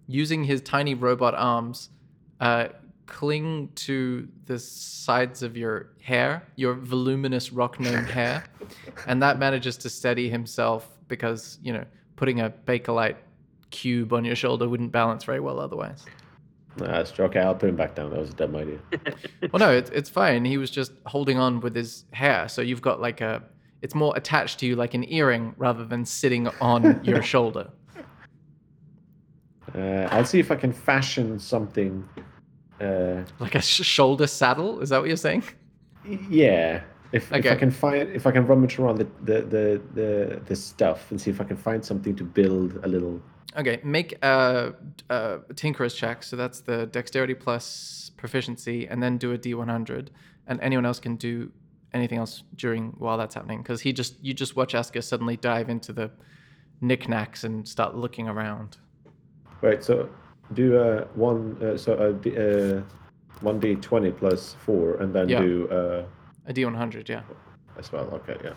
using 0.07 0.43
his 0.43 0.61
tiny 0.61 0.93
robot 0.93 1.35
arms, 1.35 1.89
uh, 2.39 2.67
cling 3.05 3.69
to 3.75 4.27
the 4.45 4.57
sides 4.57 5.43
of 5.43 5.55
your 5.55 5.89
hair, 6.01 6.43
your 6.55 6.73
voluminous 6.73 7.51
rock 7.51 7.79
gnome 7.79 8.05
hair, 8.05 8.43
and 9.07 9.21
that 9.21 9.37
manages 9.39 9.77
to 9.77 9.89
steady 9.89 10.29
himself 10.29 10.89
because 11.07 11.59
you 11.61 11.71
know 11.73 11.85
putting 12.15 12.39
a 12.41 12.49
bakelite 12.65 13.17
cube 13.71 14.13
on 14.13 14.23
your 14.23 14.35
shoulder 14.35 14.69
wouldn't 14.69 14.91
balance 14.91 15.23
very 15.23 15.39
well 15.39 15.59
otherwise. 15.59 16.05
That's 16.77 17.17
okay. 17.19 17.39
I'll 17.39 17.55
put 17.55 17.69
him 17.69 17.75
back 17.75 17.95
down. 17.95 18.09
That 18.11 18.19
was 18.19 18.31
a 18.31 18.33
dumb 18.33 18.55
idea. 18.55 18.79
Well, 19.51 19.59
no, 19.59 19.71
it's 19.71 19.89
it's 19.91 20.09
fine. 20.09 20.43
He 20.43 20.57
was 20.57 20.69
just 20.69 20.91
holding 21.05 21.37
on 21.37 21.59
with 21.61 21.75
his 21.75 22.05
hair, 22.11 22.49
so 22.49 22.61
you've 22.61 22.81
got 22.81 22.99
like 22.99 23.21
a. 23.21 23.43
It's 23.85 23.93
more 23.93 24.17
attached 24.17 24.57
to 24.61 24.65
you 24.65 24.75
like 24.75 24.95
an 24.95 25.05
earring 25.13 25.53
rather 25.57 25.85
than 25.85 26.05
sitting 26.05 26.47
on 26.59 26.99
your 27.03 27.21
shoulder. 27.33 27.69
Uh, 29.75 30.07
I'll 30.09 30.25
see 30.25 30.39
if 30.39 30.49
I 30.49 30.55
can 30.55 30.73
fashion 30.73 31.37
something. 31.37 32.03
Uh, 32.81 33.21
Like 33.39 33.53
a 33.53 33.61
sh- 33.61 33.85
shoulder 33.85 34.25
saddle? 34.25 34.79
Is 34.81 34.89
that 34.89 34.97
what 35.01 35.07
you're 35.07 35.17
saying? 35.17 35.43
yeah, 36.29 36.81
if, 37.11 37.31
if 37.31 37.45
I 37.45 37.55
can 37.55 37.69
find 37.69 38.09
if 38.09 38.25
I 38.25 38.31
can 38.31 38.47
rummage 38.47 38.79
around 38.79 38.97
the 38.97 39.07
the, 39.29 39.37
the 39.53 39.81
the 39.99 40.41
the 40.49 40.55
stuff 40.55 41.11
and 41.11 41.21
see 41.21 41.29
if 41.29 41.39
I 41.39 41.43
can 41.43 41.57
find 41.57 41.85
something 41.85 42.15
to 42.15 42.23
build 42.23 42.79
a 42.83 42.87
little. 42.87 43.21
Okay, 43.55 43.79
make 43.83 44.11
a, 44.23 44.73
a 45.09 45.39
tinkerer's 45.53 45.93
check. 45.93 46.23
So 46.23 46.35
that's 46.35 46.61
the 46.61 46.87
dexterity 46.87 47.35
plus 47.35 48.11
proficiency, 48.17 48.87
and 48.87 49.01
then 49.03 49.17
do 49.19 49.31
a 49.31 49.37
d100. 49.37 50.07
And 50.47 50.59
anyone 50.61 50.85
else 50.87 50.99
can 50.99 51.15
do 51.17 51.51
anything 51.95 52.19
else 52.19 52.43
during 52.55 52.91
while 52.99 53.17
that's 53.17 53.33
happening, 53.33 53.63
because 53.63 53.81
he 53.81 53.91
just 53.93 54.23
you 54.23 54.33
just 54.33 54.55
watch 54.55 54.75
Asker 54.75 55.01
suddenly 55.01 55.37
dive 55.37 55.69
into 55.69 55.93
the 55.93 56.11
knickknacks 56.81 57.43
and 57.45 57.67
start 57.67 57.95
looking 57.95 58.27
around. 58.27 58.77
Right. 59.61 59.83
So 59.83 60.09
do 60.53 60.77
uh, 60.77 61.05
one. 61.15 61.57
Uh, 61.63 61.77
so 61.77 61.93
a 61.97 62.13
d- 62.13 62.37
uh, 62.37 62.81
one 63.41 63.59
d 63.59 63.75
twenty 63.75 64.11
plus 64.11 64.55
four, 64.65 64.95
and 65.01 65.13
then 65.15 65.29
Yeah. 65.29 65.41
do 65.41 65.67
uh, 65.69 66.05
A 66.47 66.53
d100, 66.53 67.09
yeah. 67.09 67.23
as 67.79 67.91
well. 67.91 68.07
Okay. 68.13 68.37
Yeah. 68.43 68.53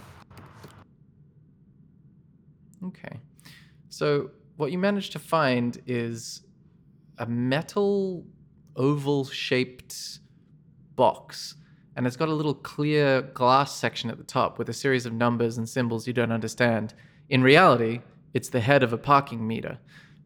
Okay. 2.84 3.20
So 3.88 4.30
what 4.56 4.70
you 4.72 4.78
manage 4.78 5.10
to 5.10 5.18
find 5.18 5.80
is 5.86 6.42
a 7.18 7.26
metal 7.26 8.24
oval 8.76 9.24
shaped 9.24 10.20
box 10.94 11.54
and 11.98 12.06
it's 12.06 12.16
got 12.16 12.28
a 12.28 12.32
little 12.32 12.54
clear 12.54 13.22
glass 13.22 13.74
section 13.74 14.08
at 14.08 14.18
the 14.18 14.24
top 14.24 14.56
with 14.56 14.68
a 14.68 14.72
series 14.72 15.04
of 15.04 15.12
numbers 15.12 15.58
and 15.58 15.68
symbols 15.68 16.06
you 16.06 16.12
don't 16.12 16.30
understand. 16.30 16.94
In 17.28 17.42
reality, 17.42 18.02
it's 18.34 18.50
the 18.50 18.60
head 18.60 18.84
of 18.84 18.92
a 18.92 18.96
parking 18.96 19.44
meter. 19.44 19.76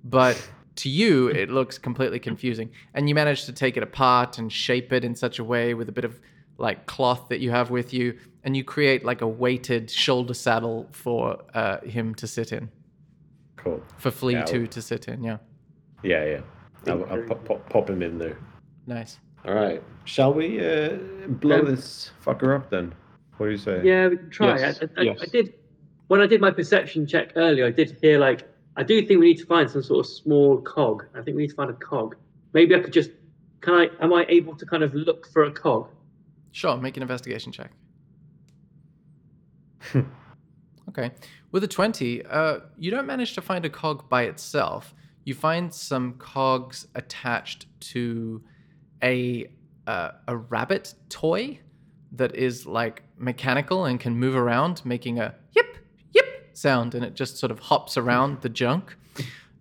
But 0.05 0.51
to 0.77 0.91
you, 0.91 1.29
it 1.29 1.49
looks 1.49 1.79
completely 1.79 2.18
confusing. 2.18 2.68
And 2.93 3.09
you 3.09 3.14
manage 3.14 3.47
to 3.47 3.55
take 3.55 3.79
it 3.79 3.83
apart 3.83 4.37
and 4.37 4.53
shape 4.53 4.93
it 4.93 5.03
in 5.03 5.16
such 5.16 5.39
a 5.39 5.45
way 5.45 5.73
with 5.73 5.89
a 5.89 5.93
bit 5.93 6.05
of 6.05 6.20
like 6.59 6.85
cloth 6.85 7.31
that 7.31 7.41
you 7.41 7.51
have 7.51 7.70
with 7.70 7.95
you, 7.95 8.18
and 8.45 8.55
you 8.55 8.64
create 8.64 9.03
like 9.03 9.23
a 9.23 9.27
weighted 9.27 9.91
shoulder 9.91 10.35
saddle 10.35 10.89
for 10.93 11.39
uh, 11.55 11.81
him 11.81 12.14
to 12.16 12.27
sit 12.27 12.53
in, 12.53 12.70
Cool. 13.57 13.83
for 13.97 14.11
Flea 14.11 14.35
Yeah, 14.35 14.45
2 14.45 14.66
to 14.66 14.83
sit 14.83 15.09
in. 15.09 15.25
Yeah. 15.25 15.39
Yeah. 16.03 16.25
Yeah. 16.27 16.41
I'll, 16.93 17.05
I'll 17.07 17.23
pop, 17.23 17.45
pop, 17.47 17.70
pop 17.70 17.89
him 17.89 18.03
in 18.03 18.18
there. 18.18 18.37
Nice. 18.87 19.18
All 19.45 19.55
right. 19.55 19.82
Shall 20.05 20.32
we 20.32 20.64
uh, 20.64 20.97
blow 21.28 21.61
Um, 21.61 21.66
this 21.66 22.11
fucker 22.24 22.55
up 22.57 22.70
then? 22.70 22.95
What 23.36 23.47
do 23.47 23.53
you 23.53 23.59
say? 23.59 23.80
Yeah, 23.84 24.09
we 24.09 24.16
can 24.16 24.30
try. 24.30 24.59
Yes, 24.59 24.80
I, 24.80 24.84
I, 24.84 24.88
I- 25.01 25.03
yes. 25.05 25.18
I 25.22 25.26
did 25.26 25.55
when 26.09 26.20
I 26.20 26.26
did 26.26 26.40
my 26.40 26.51
perception 26.51 27.07
check 27.07 27.32
earlier. 27.36 27.66
I 27.66 27.70
did 27.70 27.97
hear 28.01 28.18
like 28.18 28.49
I 28.76 28.82
do 28.82 29.05
think 29.07 29.20
we 29.20 29.28
need 29.28 29.38
to 29.38 29.47
find 29.47 29.68
some 29.70 29.82
sort 29.82 30.07
of 30.07 30.12
small 30.12 30.61
cog. 30.61 31.05
I 31.14 31.22
think 31.22 31.36
we 31.36 31.43
need 31.43 31.49
to 31.51 31.55
find 31.55 31.70
a 31.70 31.74
cog. 31.74 32.16
Maybe 32.53 32.74
I 32.74 32.80
could 32.80 32.93
just 32.93 33.11
can 33.61 33.74
I 33.74 33.88
am 34.01 34.12
I 34.12 34.26
able 34.28 34.57
to 34.57 34.66
kind 34.66 34.82
of 34.82 34.95
look 34.95 35.26
for 35.32 35.45
a 35.45 35.51
cog? 35.53 35.88
Sure, 36.53 36.76
make 36.76 36.97
an 36.97 37.03
investigation 37.03 37.51
check. 37.53 37.70
okay. 40.88 41.11
With 41.51 41.64
a 41.64 41.68
20, 41.68 42.24
uh, 42.26 42.61
you 42.78 42.90
don't 42.90 43.07
manage 43.07 43.34
to 43.34 43.40
find 43.43 43.64
a 43.64 43.70
cog 43.70 44.09
by 44.09 44.24
itself. 44.24 44.95
You 45.24 45.34
find 45.34 45.72
some 45.72 46.14
cogs 46.18 46.86
attached 46.95 47.66
to 47.93 48.43
a 49.03 49.50
uh, 49.86 50.12
a 50.28 50.36
rabbit 50.36 50.94
toy 51.09 51.59
that 52.12 52.34
is 52.36 52.66
like 52.66 53.03
mechanical 53.18 53.84
and 53.86 53.98
can 53.98 54.16
move 54.16 54.36
around, 54.36 54.84
making 54.84 55.18
a 55.18 55.34
yip 55.53 55.76
yip 56.12 56.50
sound, 56.53 56.94
and 56.94 57.05
it 57.05 57.14
just 57.14 57.36
sort 57.38 57.50
of 57.50 57.59
hops 57.59 57.96
around 57.96 58.40
the 58.42 58.48
junk. 58.48 58.96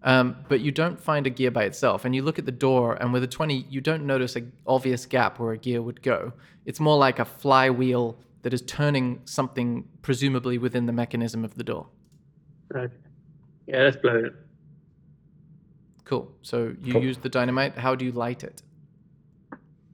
Um, 0.03 0.35
but 0.49 0.61
you 0.61 0.71
don't 0.71 0.99
find 0.99 1.27
a 1.27 1.29
gear 1.29 1.51
by 1.51 1.63
itself. 1.65 2.05
And 2.05 2.15
you 2.15 2.23
look 2.23 2.39
at 2.39 2.45
the 2.47 2.51
door, 2.51 2.95
and 2.95 3.13
with 3.13 3.23
a 3.23 3.27
20, 3.27 3.67
you 3.69 3.81
don't 3.81 4.03
notice 4.07 4.35
an 4.35 4.51
obvious 4.65 5.05
gap 5.05 5.37
where 5.39 5.51
a 5.51 5.57
gear 5.59 5.79
would 5.81 6.01
go. 6.01 6.33
It's 6.65 6.79
more 6.79 6.97
like 6.97 7.19
a 7.19 7.25
flywheel 7.25 8.17
that 8.41 8.51
is 8.51 8.63
turning 8.63 9.21
something 9.25 9.87
presumably 10.01 10.57
within 10.57 10.87
the 10.87 10.91
mechanism 10.93 11.45
of 11.45 11.53
the 11.53 11.63
door. 11.63 11.85
Okay. 12.75 12.91
Yeah, 13.67 13.83
let's 13.83 13.97
blow 13.97 14.15
it. 14.15 14.33
Cool. 16.03 16.31
So 16.41 16.73
you 16.81 16.93
Cool. 16.93 17.03
use 17.03 17.17
the 17.19 17.29
dynamite. 17.29 17.77
How 17.77 17.93
do 17.95 18.03
you 18.03 18.11
light 18.11 18.43
it? 18.43 18.63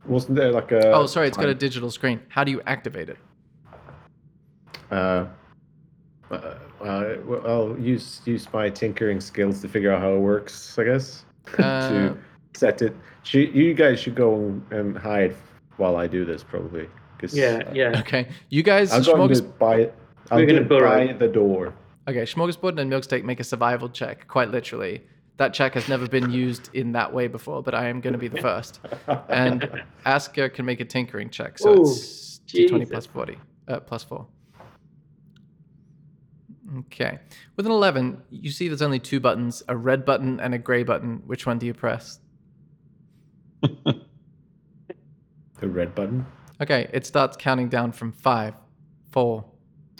Wasn't 0.08 0.36
there 0.36 0.52
like 0.52 0.72
a? 0.72 0.92
oh, 0.92 1.06
sorry, 1.06 1.28
it's 1.28 1.38
got 1.38 1.50
a 1.50 1.54
digital 1.56 1.92
screen. 1.92 2.22
How 2.30 2.44
do 2.44 2.52
you 2.52 2.62
activate 2.66 3.10
it? 3.10 3.18
Uh, 4.92 5.26
uh, 6.32 6.36
uh, 6.82 7.16
well, 7.26 7.42
I'll 7.46 7.80
use 7.80 8.22
use 8.26 8.48
my 8.54 8.70
tinkering 8.70 9.20
skills 9.20 9.62
to 9.62 9.68
figure 9.68 9.92
out 9.92 10.02
how 10.02 10.14
it 10.14 10.20
works. 10.20 10.78
I 10.80 10.84
guess 10.86 11.26
Uh, 11.60 11.90
to 11.90 12.18
set 12.54 12.82
it. 12.82 12.96
You 13.32 13.74
guys 13.74 14.00
should 14.00 14.16
go 14.16 14.60
and 14.72 14.98
hide 14.98 15.36
while 15.78 15.98
I 15.98 16.08
do 16.08 16.24
this, 16.26 16.44
probably. 16.44 16.88
'cause, 17.20 17.36
Yeah, 17.36 17.64
uh, 17.68 17.74
yeah. 17.74 18.00
Okay. 18.00 18.28
You 18.50 18.64
guys, 18.64 18.92
I'll 18.94 19.04
go 19.04 19.22
and 19.22 19.32
Schmorgas- 19.32 19.60
do 19.60 19.82
it. 19.82 19.94
I'll 20.32 20.38
We're 20.40 20.46
do 20.46 20.54
gonna 20.54 20.66
it 20.66 20.70
burrow. 20.70 21.08
by 21.08 21.14
the 21.14 21.28
door. 21.28 21.74
Okay, 22.08 22.24
Smorgasbord 22.24 22.80
and 22.80 22.92
Milksteak 22.92 23.24
make 23.24 23.40
a 23.42 23.44
survival 23.44 23.90
check, 23.90 24.28
quite 24.28 24.50
literally. 24.50 25.02
That 25.38 25.54
check 25.54 25.74
has 25.76 25.88
never 25.88 26.08
been 26.08 26.32
used 26.32 26.70
in 26.74 26.94
that 26.94 27.14
way 27.14 27.28
before, 27.28 27.62
but 27.62 27.76
I 27.76 27.88
am 27.90 28.02
going 28.02 28.14
to 28.14 28.20
be 28.20 28.28
the 28.28 28.42
first. 28.42 28.80
And 29.30 29.84
Asker 30.06 30.50
can 30.50 30.66
make 30.66 30.80
a 30.80 30.86
tinkering 30.86 31.30
check, 31.30 31.60
so 31.60 31.70
Ooh, 31.70 31.82
it's 31.82 32.40
d20 32.48 32.70
Jesus. 32.70 32.90
plus 32.90 33.06
40, 33.06 33.38
uh, 33.68 33.80
plus 33.82 34.04
4. 34.04 34.26
Okay. 36.80 37.20
With 37.56 37.66
an 37.66 37.72
11, 37.72 38.22
you 38.30 38.52
see 38.52 38.68
there's 38.68 38.82
only 38.82 39.00
two 39.00 39.20
buttons 39.20 39.64
a 39.70 39.78
red 39.78 40.06
button 40.06 40.40
and 40.40 40.54
a 40.54 40.58
gray 40.58 40.84
button. 40.84 41.22
Which 41.26 41.46
one 41.46 41.60
do 41.60 41.66
you 41.66 41.74
press? 41.74 42.20
The 45.60 45.68
red 45.68 45.96
button. 45.96 46.26
Okay, 46.62 46.90
it 46.94 47.06
starts 47.06 47.36
counting 47.36 47.70
down 47.70 47.92
from 47.92 48.12
five, 48.12 48.54
five, 48.54 48.62
four, 49.12 49.46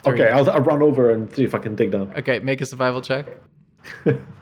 three. 0.04 0.12
Okay, 0.12 0.28
I'll, 0.30 0.48
I'll 0.50 0.60
run 0.60 0.82
over 0.82 1.10
and 1.10 1.34
see 1.34 1.44
if 1.44 1.54
I 1.54 1.58
can 1.58 1.74
dig 1.74 1.90
down. 1.90 2.12
Okay, 2.16 2.38
make 2.38 2.60
a 2.60 2.66
survival 2.66 3.02
check. 3.02 3.26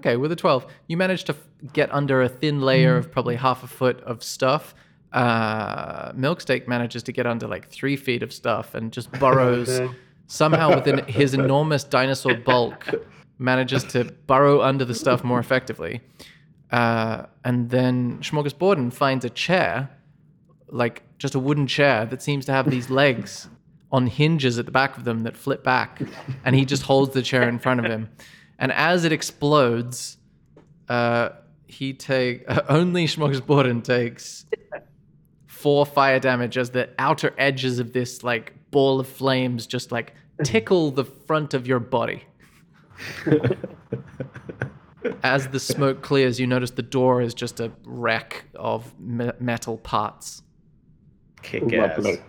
Okay, 0.00 0.16
with 0.16 0.32
a 0.32 0.36
12, 0.36 0.66
you 0.88 0.96
manage 0.96 1.24
to 1.24 1.34
f- 1.34 1.72
get 1.74 1.92
under 1.92 2.22
a 2.22 2.28
thin 2.28 2.62
layer 2.62 2.96
of 2.96 3.12
probably 3.12 3.36
half 3.36 3.62
a 3.62 3.66
foot 3.66 4.00
of 4.00 4.24
stuff. 4.24 4.74
Uh, 5.12 6.12
Milksteak 6.12 6.66
manages 6.66 7.02
to 7.02 7.12
get 7.12 7.26
under 7.26 7.46
like 7.46 7.68
three 7.68 7.96
feet 7.96 8.22
of 8.22 8.32
stuff 8.32 8.74
and 8.74 8.92
just 8.92 9.12
burrows 9.20 9.78
somehow 10.26 10.74
within 10.74 11.04
his 11.06 11.34
enormous 11.34 11.84
dinosaur 11.84 12.34
bulk, 12.34 12.88
manages 13.38 13.84
to 13.84 14.04
burrow 14.26 14.62
under 14.62 14.86
the 14.86 14.94
stuff 14.94 15.22
more 15.22 15.38
effectively. 15.38 16.00
Uh, 16.72 17.26
and 17.44 17.68
then 17.68 18.18
Smorgasborden 18.20 18.90
finds 18.90 19.26
a 19.26 19.30
chair, 19.30 19.90
like 20.68 21.02
just 21.18 21.34
a 21.34 21.38
wooden 21.38 21.66
chair 21.66 22.06
that 22.06 22.22
seems 22.22 22.46
to 22.46 22.52
have 22.52 22.70
these 22.70 22.88
legs 22.88 23.48
on 23.92 24.06
hinges 24.06 24.58
at 24.58 24.64
the 24.64 24.72
back 24.72 24.96
of 24.96 25.04
them 25.04 25.24
that 25.24 25.36
flip 25.36 25.62
back, 25.62 26.00
and 26.42 26.56
he 26.56 26.64
just 26.64 26.84
holds 26.84 27.12
the 27.12 27.20
chair 27.20 27.46
in 27.50 27.58
front 27.58 27.80
of 27.80 27.86
him. 27.86 28.08
And 28.60 28.70
as 28.70 29.04
it 29.04 29.10
explodes, 29.10 30.18
uh, 30.88 31.30
he 31.66 31.92
take 31.94 32.44
only 32.68 33.06
Smorgasborden 33.06 33.82
takes 33.82 34.44
four 35.46 35.84
fire 35.84 36.20
damage 36.20 36.56
as 36.56 36.70
the 36.70 36.90
outer 36.98 37.34
edges 37.36 37.78
of 37.78 37.92
this 37.92 38.22
like 38.22 38.54
ball 38.70 39.00
of 39.00 39.08
flames 39.08 39.66
just 39.66 39.90
like 39.90 40.14
tickle 40.44 40.90
the 40.90 41.04
front 41.04 41.54
of 41.54 41.66
your 41.66 41.80
body. 41.80 42.22
As 45.22 45.48
the 45.48 45.60
smoke 45.60 46.02
clears, 46.02 46.38
you 46.38 46.46
notice 46.46 46.72
the 46.72 46.82
door 46.82 47.22
is 47.22 47.32
just 47.32 47.58
a 47.60 47.72
wreck 47.84 48.44
of 48.54 48.98
me- 49.00 49.30
metal 49.40 49.78
parts. 49.78 50.42
Kick 51.42 51.72
ass. 51.72 51.96
Lovely. 51.96 52.20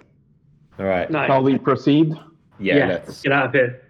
All 0.80 0.86
right. 0.86 1.12
Nice. 1.12 1.28
Shall 1.28 1.44
we 1.44 1.58
proceed? 1.58 2.14
Yeah, 2.60 2.88
let's. 2.88 3.22
get 3.22 3.34
out 3.34 3.48
of 3.48 3.54
here. 3.54 3.82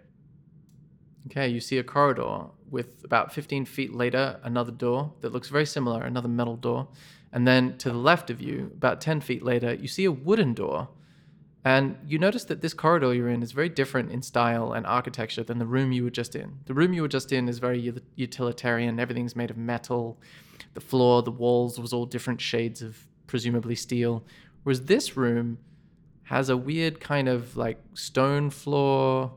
Okay, 1.31 1.47
you 1.47 1.61
see 1.61 1.77
a 1.77 1.83
corridor 1.83 2.47
with 2.69 3.05
about 3.05 3.31
15 3.31 3.63
feet 3.63 3.93
later 3.93 4.37
another 4.43 4.71
door 4.71 5.13
that 5.21 5.31
looks 5.31 5.47
very 5.47 5.65
similar, 5.65 6.03
another 6.03 6.27
metal 6.27 6.57
door. 6.57 6.89
And 7.31 7.47
then 7.47 7.77
to 7.77 7.89
the 7.89 7.97
left 7.97 8.29
of 8.29 8.41
you, 8.41 8.69
about 8.75 8.99
10 8.99 9.21
feet 9.21 9.41
later, 9.41 9.73
you 9.73 9.87
see 9.87 10.03
a 10.03 10.11
wooden 10.11 10.53
door. 10.53 10.89
And 11.63 11.95
you 12.05 12.19
notice 12.19 12.43
that 12.45 12.59
this 12.59 12.73
corridor 12.73 13.13
you're 13.13 13.29
in 13.29 13.43
is 13.43 13.53
very 13.53 13.69
different 13.69 14.11
in 14.11 14.21
style 14.21 14.73
and 14.73 14.85
architecture 14.85 15.41
than 15.41 15.57
the 15.57 15.65
room 15.65 15.93
you 15.93 16.03
were 16.03 16.09
just 16.09 16.35
in. 16.35 16.59
The 16.65 16.73
room 16.73 16.91
you 16.91 17.01
were 17.01 17.07
just 17.07 17.31
in 17.31 17.47
is 17.47 17.59
very 17.59 17.93
utilitarian, 18.17 18.99
everything's 18.99 19.35
made 19.35 19.51
of 19.51 19.57
metal. 19.57 20.19
The 20.73 20.81
floor, 20.81 21.23
the 21.23 21.31
walls 21.31 21.79
was 21.79 21.93
all 21.93 22.05
different 22.05 22.41
shades 22.41 22.81
of 22.81 23.07
presumably 23.27 23.75
steel. 23.75 24.25
Whereas 24.63 24.83
this 24.85 25.15
room 25.15 25.59
has 26.23 26.49
a 26.49 26.57
weird 26.57 26.99
kind 26.99 27.29
of 27.29 27.55
like 27.55 27.81
stone 27.93 28.49
floor 28.49 29.31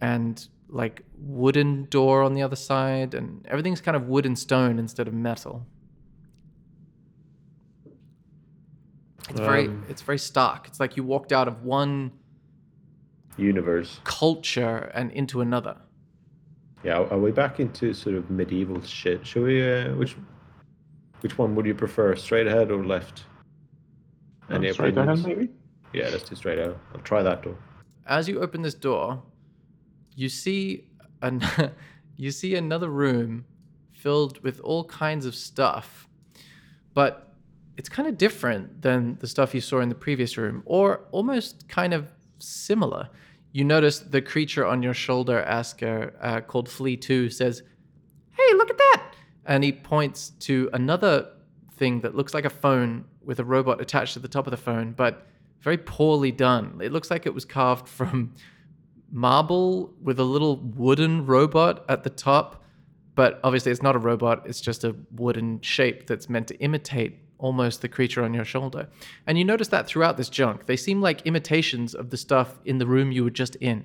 and 0.00 0.48
like 0.68 1.02
wooden 1.16 1.84
door 1.86 2.22
on 2.22 2.34
the 2.34 2.42
other 2.42 2.56
side 2.56 3.14
and 3.14 3.46
everything's 3.48 3.80
kind 3.80 3.96
of 3.96 4.06
wood 4.06 4.26
and 4.26 4.38
stone 4.38 4.78
instead 4.78 5.08
of 5.08 5.14
metal 5.14 5.66
it's 9.30 9.40
very 9.40 9.66
Um, 9.68 9.84
it's 9.88 10.02
very 10.02 10.18
stark 10.18 10.66
it's 10.68 10.80
like 10.80 10.96
you 10.96 11.02
walked 11.04 11.32
out 11.32 11.48
of 11.48 11.62
one 11.64 12.12
Universe. 13.36 14.00
culture 14.04 14.90
and 14.94 15.10
into 15.12 15.40
another 15.40 15.76
Yeah, 16.84 16.98
are 17.10 17.18
we 17.18 17.30
back 17.32 17.60
into 17.60 17.92
sort 17.94 18.16
of 18.16 18.30
medieval 18.30 18.80
shit? 18.82 19.26
Should 19.26 19.44
we? 19.44 19.56
Uh, 19.62 19.94
which 19.96 20.16
which 21.22 21.36
one 21.38 21.54
would 21.56 21.66
you 21.66 21.74
prefer, 21.74 22.14
straight 22.16 22.46
ahead 22.46 22.70
or 22.70 22.84
left? 22.84 23.24
Any 24.50 24.72
Straight 24.72 24.96
ahead, 24.96 25.08
opinions? 25.08 25.26
maybe? 25.26 25.48
Yeah, 25.92 26.08
let's 26.10 26.28
do 26.28 26.36
straight 26.36 26.58
ahead. 26.58 26.76
I'll 26.94 27.00
try 27.00 27.22
that 27.22 27.42
door. 27.42 27.56
as 28.06 28.28
you 28.28 28.40
open 28.40 28.62
this 28.62 28.74
door 28.74 29.22
you 30.18 30.28
see 30.28 30.84
an 31.22 31.40
you 32.16 32.30
see 32.32 32.56
another 32.56 32.88
room 32.88 33.44
filled 33.92 34.42
with 34.42 34.60
all 34.60 34.84
kinds 34.84 35.24
of 35.24 35.34
stuff 35.34 36.08
but 36.92 37.34
it's 37.76 37.88
kind 37.88 38.08
of 38.08 38.18
different 38.18 38.82
than 38.82 39.16
the 39.20 39.28
stuff 39.28 39.54
you 39.54 39.60
saw 39.60 39.78
in 39.80 39.88
the 39.88 39.94
previous 39.94 40.36
room 40.36 40.62
or 40.66 41.06
almost 41.12 41.68
kind 41.68 41.94
of 41.94 42.10
similar. 42.40 43.08
You 43.52 43.62
notice 43.62 44.00
the 44.00 44.20
creature 44.20 44.66
on 44.66 44.82
your 44.82 44.94
shoulder 44.94 45.40
asker 45.44 46.12
uh, 46.20 46.40
called 46.40 46.68
flea 46.68 46.96
2 46.96 47.30
says 47.30 47.62
hey 48.36 48.54
look 48.54 48.70
at 48.70 48.78
that! 48.78 49.14
And 49.46 49.62
he 49.62 49.72
points 49.72 50.30
to 50.40 50.68
another 50.72 51.28
thing 51.76 52.00
that 52.00 52.16
looks 52.16 52.34
like 52.34 52.44
a 52.44 52.50
phone 52.50 53.04
with 53.22 53.38
a 53.38 53.44
robot 53.44 53.80
attached 53.80 54.14
to 54.14 54.18
the 54.18 54.28
top 54.28 54.48
of 54.48 54.50
the 54.50 54.56
phone 54.56 54.92
but 54.92 55.28
very 55.60 55.78
poorly 55.78 56.32
done. 56.32 56.80
It 56.82 56.90
looks 56.92 57.10
like 57.10 57.26
it 57.26 57.34
was 57.34 57.44
carved 57.44 57.88
from 57.88 58.34
marble 59.10 59.92
with 60.02 60.18
a 60.18 60.24
little 60.24 60.56
wooden 60.56 61.24
robot 61.26 61.84
at 61.88 62.04
the 62.04 62.10
top 62.10 62.62
but 63.14 63.40
obviously 63.42 63.72
it's 63.72 63.82
not 63.82 63.96
a 63.96 63.98
robot 63.98 64.42
it's 64.46 64.60
just 64.60 64.84
a 64.84 64.94
wooden 65.12 65.60
shape 65.60 66.06
that's 66.06 66.28
meant 66.28 66.46
to 66.46 66.54
imitate 66.58 67.18
almost 67.38 67.80
the 67.82 67.88
creature 67.88 68.22
on 68.22 68.34
your 68.34 68.44
shoulder 68.44 68.88
and 69.26 69.38
you 69.38 69.44
notice 69.44 69.68
that 69.68 69.86
throughout 69.86 70.16
this 70.16 70.28
junk 70.28 70.66
they 70.66 70.76
seem 70.76 71.00
like 71.00 71.22
imitations 71.22 71.94
of 71.94 72.10
the 72.10 72.16
stuff 72.16 72.58
in 72.64 72.78
the 72.78 72.86
room 72.86 73.10
you 73.12 73.24
were 73.24 73.30
just 73.30 73.54
in 73.56 73.84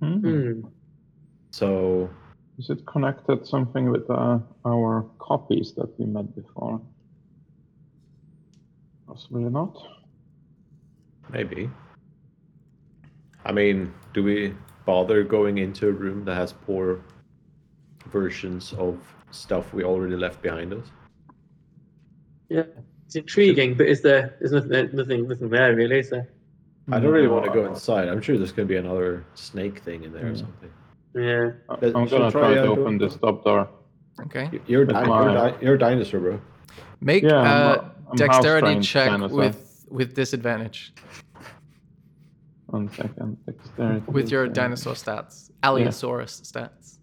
Hmm. 0.00 0.18
Hmm. 0.18 0.60
So 1.50 2.10
Is 2.58 2.68
it 2.70 2.84
connected 2.86 3.46
something 3.46 3.90
with 3.90 4.08
uh, 4.10 4.38
our 4.66 5.06
copies 5.18 5.72
that 5.76 5.98
we 5.98 6.04
met 6.06 6.34
before? 6.34 6.80
Possibly 9.06 9.44
not. 9.44 9.76
maybe. 11.30 11.70
I 13.44 13.52
mean, 13.52 13.92
do 14.12 14.22
we 14.22 14.54
bother 14.86 15.22
going 15.22 15.58
into 15.58 15.88
a 15.88 15.92
room 15.92 16.24
that 16.24 16.34
has 16.34 16.52
poor 16.52 17.00
versions 18.10 18.72
of 18.74 18.98
stuff 19.30 19.72
we 19.72 19.84
already 19.84 20.16
left 20.16 20.40
behind 20.42 20.72
us? 20.72 20.86
Yeah, 22.48 22.64
it's 23.06 23.16
intriguing, 23.16 23.74
but 23.74 23.86
is 23.86 24.02
there? 24.02 24.36
There's 24.40 24.52
nothing, 24.52 24.90
nothing, 24.96 25.28
nothing 25.28 25.48
there 25.48 25.74
really. 25.74 25.98
Is 25.98 26.10
there? 26.10 26.28
I 26.92 27.00
don't 27.00 27.12
really 27.12 27.26
No, 27.26 27.34
want 27.34 27.46
to 27.46 27.50
go 27.50 27.64
uh, 27.64 27.68
inside. 27.70 28.08
I'm 28.08 28.20
sure 28.20 28.36
there's 28.36 28.52
going 28.52 28.68
to 28.68 28.72
be 28.72 28.76
another 28.78 29.24
snake 29.34 29.78
thing 29.80 30.04
in 30.04 30.12
there 30.12 30.26
or 30.26 30.30
Mm. 30.32 30.38
something. 30.38 30.70
Yeah. 31.14 31.50
I- 31.70 31.74
Let- 31.80 31.96
I'm 31.96 32.06
gonna 32.06 32.26
I 32.26 32.30
try 32.30 32.40
try 32.52 32.54
to 32.54 32.62
open 32.66 32.98
door? 32.98 33.08
this 33.08 33.16
top 33.18 33.44
door. 33.44 33.68
okay 34.26 34.50
You're, 34.66 34.82
a 34.82 34.86
di- 34.86 35.04
my- 35.06 35.22
you're, 35.22 35.30
a 35.30 35.34
di- 35.52 35.56
you're 35.64 35.74
a 35.74 35.78
dinosaur, 35.78 36.20
bro. 36.20 36.40
make 37.00 37.22
Yeah, 37.22 37.38
I'm 37.38 37.46
uh, 37.80 37.84
I'm 38.10 38.16
dexterity 38.16 38.66
house-trained 38.66 38.84
check 38.84 39.08
dinosaur. 39.10 39.38
with 39.38 39.86
with 39.90 40.14
disadvantage 40.14 40.92
One 42.74 42.90
second. 42.90 43.36
Dexterity. 43.46 44.04
with 44.08 44.32
your 44.32 44.48
dinosaur 44.48 44.94
stats, 44.94 45.52
Allosaurus 45.62 46.40
stats. 46.40 46.98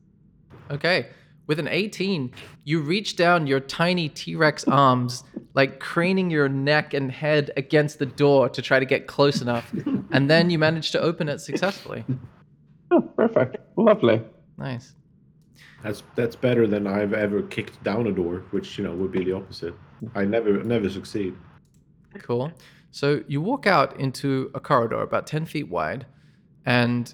Okay, 0.69 1.07
with 1.47 1.59
an 1.59 1.69
18, 1.69 2.34
you 2.65 2.82
reach 2.82 3.15
down 3.15 3.47
your 3.47 3.61
tiny 3.61 4.09
T 4.09 4.36
Rex 4.36 4.65
arms, 4.67 5.24
like 5.53 5.80
craning 5.80 6.30
your 6.30 6.49
neck 6.49 6.93
and 6.93 7.09
head 7.09 7.51
against 7.55 7.99
the 7.99 8.05
door 8.05 8.49
to 8.49 8.61
try 8.61 8.80
to 8.80 8.86
get 8.86 9.07
close 9.07 9.41
enough, 9.41 9.72
and 10.11 10.30
then 10.30 10.49
you 10.49 10.59
manage 10.59 10.91
to 10.91 10.99
open 10.99 11.30
it 11.30 11.39
successfully. 11.39 12.03
Oh, 12.91 12.99
perfect. 12.99 13.55
Lovely. 13.78 14.22
Nice. 14.57 14.95
That's 15.84 16.03
that's 16.17 16.36
better 16.36 16.67
than 16.67 16.86
I've 16.86 17.13
ever 17.13 17.43
kicked 17.43 17.82
down 17.82 18.07
a 18.07 18.11
door, 18.11 18.43
which 18.51 18.78
you 18.78 18.84
know 18.84 18.93
would 18.93 19.13
be 19.13 19.24
the 19.24 19.32
opposite. 19.32 19.74
I 20.15 20.26
never 20.26 20.61
never 20.65 20.89
succeed. 20.89 21.34
Cool. 22.19 22.51
So 22.91 23.23
you 23.27 23.41
walk 23.41 23.65
out 23.67 23.99
into 23.99 24.51
a 24.53 24.59
corridor 24.59 25.01
about 25.01 25.25
10 25.25 25.45
feet 25.45 25.69
wide, 25.69 26.05
and 26.65 27.13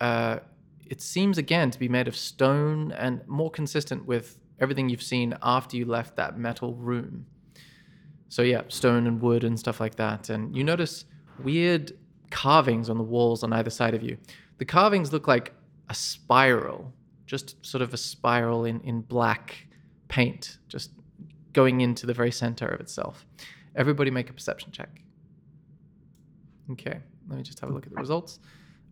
uh, 0.00 0.38
it 0.86 1.00
seems 1.02 1.38
again 1.38 1.70
to 1.70 1.78
be 1.78 1.88
made 1.88 2.08
of 2.08 2.16
stone 2.16 2.92
and 2.92 3.26
more 3.28 3.50
consistent 3.50 4.06
with 4.06 4.38
everything 4.58 4.88
you've 4.88 5.02
seen 5.02 5.36
after 5.42 5.76
you 5.76 5.84
left 5.84 6.16
that 6.16 6.38
metal 6.38 6.74
room. 6.74 7.26
So, 8.30 8.42
yeah, 8.42 8.62
stone 8.68 9.06
and 9.06 9.20
wood 9.20 9.44
and 9.44 9.58
stuff 9.58 9.80
like 9.80 9.96
that. 9.96 10.30
And 10.30 10.56
you 10.56 10.64
notice 10.64 11.04
weird 11.42 11.92
carvings 12.30 12.90
on 12.90 12.98
the 12.98 13.04
walls 13.04 13.42
on 13.42 13.52
either 13.52 13.70
side 13.70 13.94
of 13.94 14.02
you. 14.02 14.16
The 14.58 14.64
carvings 14.64 15.12
look 15.12 15.28
like 15.28 15.52
a 15.88 15.94
spiral, 15.94 16.92
just 17.26 17.64
sort 17.64 17.82
of 17.82 17.94
a 17.94 17.96
spiral 17.96 18.64
in, 18.64 18.80
in 18.80 19.02
black 19.02 19.66
paint, 20.08 20.58
just 20.68 20.90
going 21.52 21.80
into 21.80 22.06
the 22.06 22.14
very 22.14 22.32
center 22.32 22.66
of 22.66 22.80
itself. 22.80 23.26
Everybody 23.74 24.10
make 24.10 24.28
a 24.28 24.32
perception 24.32 24.72
check. 24.72 25.02
Okay, 26.72 26.98
let 27.28 27.36
me 27.36 27.42
just 27.42 27.60
have 27.60 27.70
a 27.70 27.72
look 27.72 27.86
at 27.86 27.90
the 27.92 27.96
results. 28.00 28.40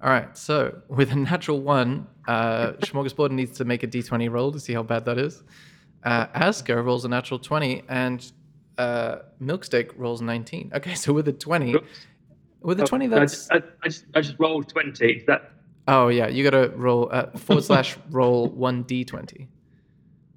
All 0.03 0.11
right, 0.11 0.37
so 0.37 0.83
with 0.89 1.11
a 1.13 1.17
natural 1.17 1.61
one, 1.61 2.07
uh, 2.29 2.73
Smorgasbord 2.81 3.31
needs 3.31 3.57
to 3.59 3.65
make 3.65 3.83
a 3.83 3.87
d20 3.87 4.31
roll 4.31 4.53
to 4.53 4.61
see 4.61 4.73
how 4.73 4.83
bad 4.83 5.05
that 5.07 5.19
is. 5.19 5.43
Uh, 6.05 6.27
Asker 6.35 6.83
rolls 6.83 7.05
a 7.05 7.09
natural 7.09 7.39
20, 7.41 7.83
and 7.89 8.31
uh, 8.79 9.17
Milksteak 9.43 9.93
rolls 9.97 10.21
19. 10.21 10.73
Okay, 10.75 10.95
so 10.95 11.13
with 11.13 11.27
a 11.29 11.33
20, 11.33 11.77
With 12.61 12.81
a 12.81 12.83
Oh, 12.83 12.87
20, 12.87 13.07
I 13.07 13.09
that's. 13.09 13.51
I, 13.51 13.57
I 13.83 13.89
just 13.89 14.05
I 14.15 14.21
just 14.21 14.37
rolled 14.39 14.69
twenty. 14.69 15.25
That 15.27 15.53
Oh, 15.89 16.09
yeah. 16.09 16.27
You 16.27 16.43
got 16.43 16.51
to 16.51 16.73
roll 16.77 17.09
uh, 17.13 17.31
forward 17.37 17.63
slash 17.71 17.97
roll 18.11 18.51
1d20. 18.51 19.47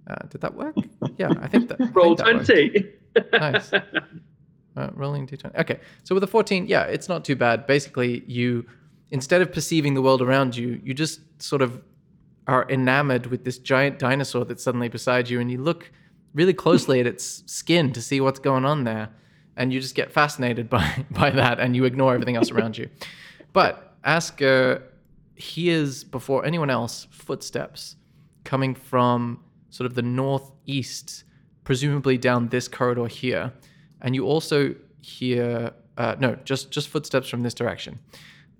Uh, 0.08 0.16
did 0.30 0.42
that 0.42 0.54
work? 0.54 0.76
Yeah, 1.18 1.34
I 1.42 1.48
think 1.48 1.70
that. 1.70 1.80
Roll 1.94 2.16
think 2.16 2.20
that 2.20 2.36
worked. 2.36 2.46
twenty. 2.48 2.94
Nice. 3.34 3.72
Uh, 4.80 4.90
rolling 4.94 5.28
d20. 5.28 5.54
Okay, 5.60 5.78
so 6.06 6.16
with 6.16 6.24
a 6.24 6.28
14, 6.28 6.66
yeah, 6.68 6.84
it's 6.84 7.10
not 7.10 7.26
too 7.26 7.36
bad. 7.36 7.68
Basically, 7.68 8.24
you, 8.28 8.66
instead 9.12 9.42
of 9.42 9.52
perceiving 9.52 9.94
the 9.94 10.02
world 10.02 10.22
around 10.22 10.56
you, 10.56 10.80
you 10.82 10.94
just 10.94 11.20
sort 11.42 11.62
of 11.62 11.82
are 12.48 12.66
enamored 12.70 13.26
with 13.26 13.44
this 13.44 13.58
giant 13.58 14.00
dinosaur 14.00 14.46
that's 14.46 14.64
suddenly 14.64 14.88
beside 14.88 15.30
you, 15.30 15.42
and 15.42 15.52
you 15.52 15.58
look 15.62 15.92
really 16.34 16.54
closely 16.54 17.02
at 17.02 17.06
its 17.06 17.44
skin 17.46 17.92
to 17.92 18.02
see 18.02 18.22
what's 18.22 18.40
going 18.40 18.64
on 18.64 18.86
there, 18.86 19.10
and 19.58 19.74
you 19.74 19.82
just 19.82 19.96
get 19.96 20.14
fascinated 20.14 20.70
by 20.70 21.06
by 21.12 21.30
that, 21.30 21.60
and 21.60 21.76
you 21.76 21.84
ignore 21.84 22.14
everything 22.14 22.38
else 22.38 22.50
around 22.50 22.78
you. 22.78 22.90
But 23.52 23.98
Asker 24.06 24.82
hears 25.36 26.06
before 26.06 26.46
anyone 26.46 26.70
else 26.70 27.06
footsteps 27.12 27.98
coming 28.46 28.76
from 28.76 29.42
sort 29.72 29.86
of 29.86 29.96
the 29.96 30.04
northeast, 30.04 31.26
presumably 31.66 32.18
down 32.18 32.48
this 32.48 32.70
corridor 32.70 33.08
here, 33.08 33.52
and 34.02 34.16
you 34.16 34.26
also 34.26 34.76
hear 35.02 35.72
uh, 35.98 36.16
no, 36.20 36.36
just 36.46 36.72
just 36.72 36.88
footsteps 36.88 37.28
from 37.28 37.44
this 37.44 37.54
direction, 37.54 38.00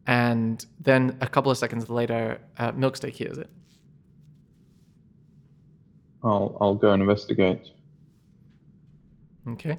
and 0.06 0.66
then 0.80 1.18
a 1.22 1.28
couple 1.28 1.52
of 1.52 1.58
seconds 1.58 1.90
later, 1.90 2.40
uh, 2.58 2.72
Milksteak 2.74 3.14
hears 3.14 3.38
it. 3.38 3.50
I'll 6.24 6.58
I'll 6.60 6.76
go 6.76 6.92
and 6.92 7.02
investigate. 7.02 7.62
Okay. 9.48 9.78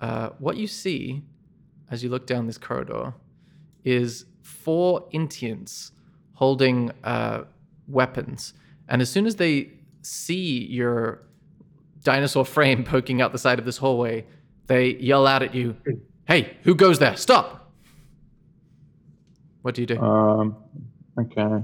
Uh, 0.00 0.30
what 0.38 0.56
you 0.56 0.66
see 0.66 1.22
as 1.90 2.02
you 2.02 2.08
look 2.08 2.26
down 2.26 2.46
this 2.46 2.58
corridor 2.58 3.14
is 3.84 4.26
four 4.42 5.08
Intians 5.12 5.92
holding 6.34 6.90
uh, 7.04 7.44
weapons. 7.88 8.54
And 8.88 9.00
as 9.00 9.10
soon 9.10 9.26
as 9.26 9.36
they 9.36 9.70
see 10.02 10.64
your 10.66 11.22
dinosaur 12.02 12.44
frame 12.44 12.84
poking 12.92 13.20
out 13.20 13.32
the 13.32 13.38
side 13.38 13.58
of 13.58 13.64
this 13.64 13.78
hallway, 13.78 14.26
they 14.66 14.94
yell 14.96 15.26
out 15.26 15.42
at 15.42 15.54
you, 15.54 15.76
Hey, 16.24 16.56
who 16.62 16.74
goes 16.74 16.98
there? 16.98 17.16
Stop! 17.16 17.72
What 19.62 19.74
do 19.74 19.80
you 19.82 19.86
do? 19.86 19.98
Um, 20.00 20.56
okay. 21.18 21.62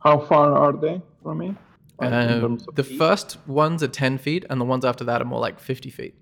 How 0.00 0.20
far 0.20 0.54
are 0.56 0.72
they 0.72 1.00
from 1.22 1.38
me? 1.38 1.54
Like, 2.00 2.12
Uh, 2.12 2.56
the 2.74 2.84
feet? 2.84 2.98
first 2.98 3.38
ones 3.48 3.82
are 3.82 3.88
10 3.88 4.18
feet, 4.18 4.44
and 4.48 4.60
the 4.60 4.64
ones 4.64 4.84
after 4.84 5.04
that 5.04 5.20
are 5.20 5.24
more 5.24 5.40
like 5.40 5.58
50 5.58 5.90
feet. 5.90 6.14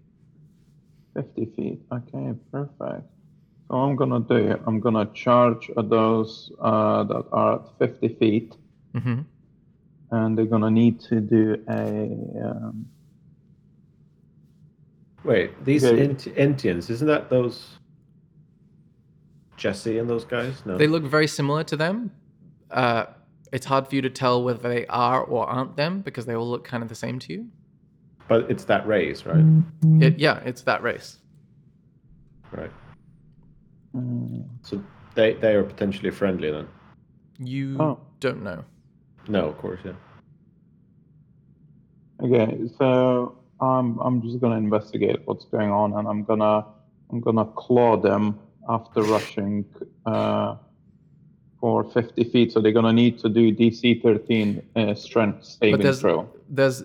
50 1.15 1.45
feet. 1.57 1.81
Okay, 1.93 2.33
perfect. 2.51 3.05
So 3.69 3.75
I'm 3.77 3.97
gonna 3.97 4.21
do, 4.21 4.59
I'm 4.67 4.81
gonna 4.81 5.07
charge 5.13 5.71
at 5.77 5.91
those 5.91 6.51
uh, 6.61 7.05
that 7.05 7.25
are 7.33 7.55
at 7.61 7.79
50 7.79 8.09
feet, 8.21 8.55
hmm 8.95 9.21
and 10.13 10.39
they're 10.39 10.47
gonna 10.47 10.71
need 10.71 11.01
to 11.01 11.21
do 11.21 11.57
a. 11.69 11.83
Um, 12.47 12.87
Wait, 15.27 15.65
these 15.65 15.85
Okay. 15.85 16.03
Ent- 16.05 16.35
Entians, 16.37 16.89
isn't 16.89 17.07
that 17.09 17.29
those 17.31 17.79
Jesse 19.57 19.99
and 19.99 20.09
those 20.09 20.25
guys? 20.25 20.63
No. 20.65 20.77
They 20.79 20.87
look 20.87 21.03
very 21.03 21.27
similar 21.27 21.65
to 21.65 21.77
them. 21.77 22.11
Uh, 22.71 23.07
it's 23.53 23.67
hard 23.67 23.89
for 23.89 23.95
you 23.97 24.03
to 24.03 24.11
tell 24.11 24.43
whether 24.45 24.69
they 24.69 24.87
are 24.87 25.23
or 25.23 25.47
aren't 25.47 25.77
them 25.77 26.01
because 26.01 26.27
they 26.27 26.35
all 26.35 26.49
look 26.49 26.65
kind 26.65 26.83
of 26.83 26.89
the 26.89 26.95
same 26.95 27.19
to 27.21 27.33
you. 27.33 27.49
but 28.29 28.51
it's 28.51 28.65
that 28.65 28.85
race, 28.89 29.25
right? 29.25 29.45
It, 30.03 30.19
yeah, 30.19 30.41
it's 30.45 30.63
that 30.63 30.83
race. 30.83 31.19
Right. 32.51 32.71
So 34.63 34.83
they 35.15 35.35
they 35.35 35.55
are 35.55 35.63
potentially 35.63 36.11
friendly 36.11 36.51
then. 36.51 36.67
You 37.39 37.77
Oh. 37.81 38.01
don't 38.21 38.43
know. 38.43 38.65
No, 39.29 39.47
of 39.49 39.59
course, 39.59 39.81
yeah. 39.85 39.93
Okay, 42.23 42.59
so 42.79 43.37
I'm 43.61 43.99
I'm 43.99 44.23
just 44.23 44.41
gonna 44.41 44.57
investigate 44.57 45.21
what's 45.25 45.47
going 45.47 45.71
on, 45.71 45.95
and 45.95 46.07
I'm 46.07 46.25
gonna 46.25 46.65
I'm 47.11 47.21
gonna 47.21 47.45
claw 47.45 47.97
them 47.97 48.39
after 48.69 49.03
rushing 49.03 49.65
uh, 50.05 50.57
for 51.61 51.85
50 51.85 52.25
feet. 52.25 52.53
So 52.53 52.61
they're 52.61 52.73
gonna 52.73 52.93
need 52.93 53.19
to 53.21 53.29
do 53.29 53.55
DC 53.55 54.03
13 54.03 54.63
uh, 54.77 54.95
strength 54.95 55.45
saving 55.45 55.77
But 55.77 55.83
there's 55.83 56.01
throw. 56.01 56.29
there's 56.49 56.83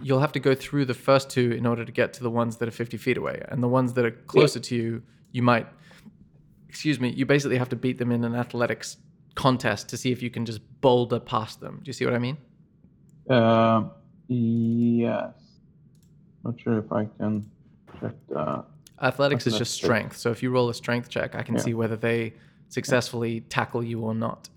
you'll 0.00 0.20
have 0.20 0.32
to 0.32 0.40
go 0.40 0.54
through 0.54 0.84
the 0.86 0.94
first 0.94 1.30
two 1.30 1.52
in 1.52 1.66
order 1.66 1.84
to 1.84 1.92
get 1.92 2.12
to 2.14 2.22
the 2.22 2.30
ones 2.30 2.56
that 2.58 2.68
are 2.68 2.72
50 2.72 2.96
feet 2.96 3.16
away, 3.16 3.42
and 3.48 3.62
the 3.62 3.68
ones 3.68 3.92
that 3.94 4.04
are 4.04 4.10
closer 4.10 4.60
to 4.60 4.74
you, 4.74 5.02
you 5.32 5.42
might. 5.42 5.66
Excuse 6.68 6.98
me. 6.98 7.10
You 7.10 7.24
basically 7.24 7.56
have 7.56 7.68
to 7.68 7.76
beat 7.76 7.98
them 7.98 8.10
in 8.10 8.24
an 8.24 8.34
athletics 8.34 8.96
contest 9.36 9.88
to 9.90 9.96
see 9.96 10.10
if 10.10 10.22
you 10.22 10.30
can 10.30 10.44
just 10.44 10.60
boulder 10.80 11.20
past 11.20 11.60
them. 11.60 11.80
Do 11.82 11.88
you 11.88 11.92
see 11.92 12.04
what 12.04 12.14
I 12.14 12.18
mean? 12.18 12.36
Uh, 13.30 13.84
yes. 14.28 15.34
Not 16.44 16.60
sure 16.60 16.78
if 16.78 16.92
I 16.92 17.06
can 17.18 17.50
check 18.00 18.12
that. 18.30 18.64
Athletics 19.02 19.46
is 19.46 19.58
just 19.58 19.72
strength. 19.74 20.16
So 20.16 20.30
if 20.30 20.42
you 20.42 20.50
roll 20.50 20.68
a 20.68 20.74
strength 20.74 21.08
check, 21.08 21.34
I 21.34 21.42
can 21.42 21.56
Yeah. 21.56 21.60
see 21.62 21.74
whether 21.74 21.96
they 21.96 22.34
successfully 22.68 23.40
tackle 23.40 23.82
you 23.82 24.00
or 24.00 24.14
not. 24.14 24.48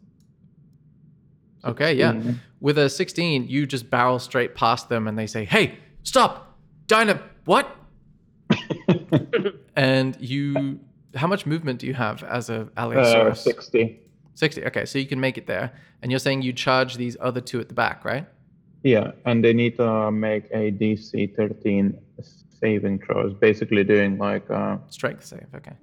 Okay, 1.65 1.93
yeah. 1.95 2.21
With 2.59 2.77
a 2.77 2.89
16, 2.89 3.47
you 3.47 3.65
just 3.65 3.89
barrel 3.89 4.19
straight 4.19 4.55
past 4.55 4.89
them 4.89 5.07
and 5.07 5.17
they 5.17 5.27
say, 5.27 5.43
Hey, 5.45 5.79
stop! 6.03 6.57
Dyna, 6.87 7.21
what? 7.45 7.67
and 9.75 10.15
you, 10.21 10.79
how 11.15 11.27
much 11.27 11.45
movement 11.45 11.79
do 11.79 11.87
you 11.87 11.93
have 11.93 12.23
as 12.23 12.49
a 12.49 12.61
Uh, 12.61 12.81
Allosaurus? 12.81 13.41
60. 13.41 13.99
60. 14.35 14.65
Okay, 14.67 14.85
so 14.85 14.99
you 14.99 15.05
can 15.07 15.19
make 15.19 15.37
it 15.37 15.47
there. 15.47 15.73
And 16.01 16.11
you're 16.11 16.19
saying 16.19 16.43
you 16.43 16.53
charge 16.53 16.95
these 16.95 17.17
other 17.19 17.41
two 17.41 17.59
at 17.59 17.67
the 17.69 17.73
back, 17.73 18.05
right? 18.05 18.27
Yeah, 18.87 19.11
and 19.25 19.43
they 19.43 19.51
need 19.51 19.75
to 19.77 20.11
make 20.11 20.45
a 20.51 20.71
DC 20.71 21.35
13 21.35 21.99
saving 22.61 22.99
throws, 22.99 23.33
basically 23.33 23.83
doing 23.83 24.17
like 24.17 24.49
uh, 24.49 24.77
Strength 24.87 25.25
save, 25.25 25.47
okay. 25.53 25.73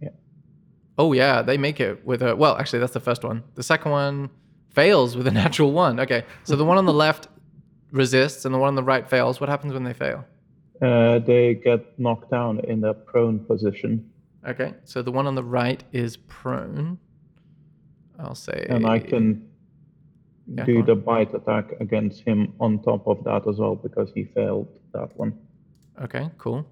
Yeah. 0.00 0.10
Oh 0.96 1.12
yeah, 1.12 1.42
they 1.42 1.58
make 1.58 1.80
it 1.80 2.06
with 2.06 2.22
a 2.22 2.36
well, 2.36 2.56
actually 2.56 2.78
that's 2.78 2.92
the 2.92 3.00
first 3.00 3.24
one. 3.24 3.42
The 3.56 3.64
second 3.64 3.90
one 3.90 4.30
fails 4.70 5.16
with 5.16 5.26
a 5.26 5.32
natural 5.32 5.72
one. 5.72 5.98
Okay. 5.98 6.22
So 6.44 6.54
the 6.54 6.64
one 6.64 6.78
on 6.78 6.86
the 6.86 6.92
left 7.06 7.26
resists 7.90 8.44
and 8.44 8.54
the 8.54 8.58
one 8.58 8.68
on 8.68 8.76
the 8.76 8.84
right 8.84 9.08
fails. 9.10 9.40
What 9.40 9.48
happens 9.48 9.72
when 9.72 9.82
they 9.82 9.94
fail? 9.94 10.24
uh, 10.82 11.18
they 11.20 11.54
get 11.54 11.98
knocked 11.98 12.30
down 12.30 12.60
in 12.60 12.80
the 12.80 12.94
prone 12.94 13.38
position, 13.38 14.08
Okay. 14.46 14.74
So 14.84 15.02
the 15.02 15.10
one 15.10 15.26
on 15.26 15.34
the 15.34 15.42
right 15.44 15.82
is 15.92 16.16
prone. 16.16 16.98
I'll 18.20 18.34
say 18.34 18.66
and 18.68 18.86
I 18.86 18.98
can 19.00 19.48
Yeah, 20.46 20.64
do 20.64 20.82
the 20.82 20.94
bite 20.94 21.32
attack 21.34 21.72
against 21.80 22.20
him 22.20 22.52
on 22.60 22.82
top 22.82 23.06
of 23.06 23.24
that 23.24 23.46
as 23.48 23.56
well 23.58 23.76
because 23.76 24.10
he 24.14 24.24
failed 24.24 24.68
that 24.92 25.16
one. 25.16 25.32
Okay, 26.02 26.30
cool. 26.38 26.66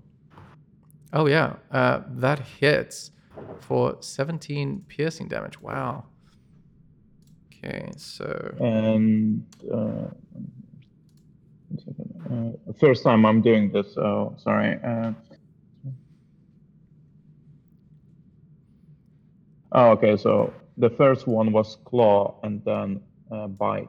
Oh 1.13 1.27
yeah. 1.27 1.55
Uh, 1.71 2.01
that 2.09 2.41
hits 2.41 3.13
for 3.61 3.97
17 4.01 4.85
piercing 4.89 5.29
damage. 5.29 5.61
Wow. 5.61 6.05
Okay, 7.49 7.91
so 7.97 8.55
And 8.61 9.45
uh. 9.73 10.09
Uh, 12.31 12.51
first 12.79 13.03
time 13.03 13.25
I'm 13.25 13.41
doing 13.41 13.71
this, 13.73 13.95
so 13.95 14.35
sorry. 14.39 14.79
Uh, 14.83 15.13
oh, 19.73 19.91
okay. 19.93 20.17
So 20.17 20.53
the 20.77 20.91
first 20.91 21.27
one 21.27 21.53
was 21.53 21.77
claw 21.85 22.39
and 22.43 22.63
then 22.65 23.01
uh, 23.33 23.47
bite. 23.47 23.89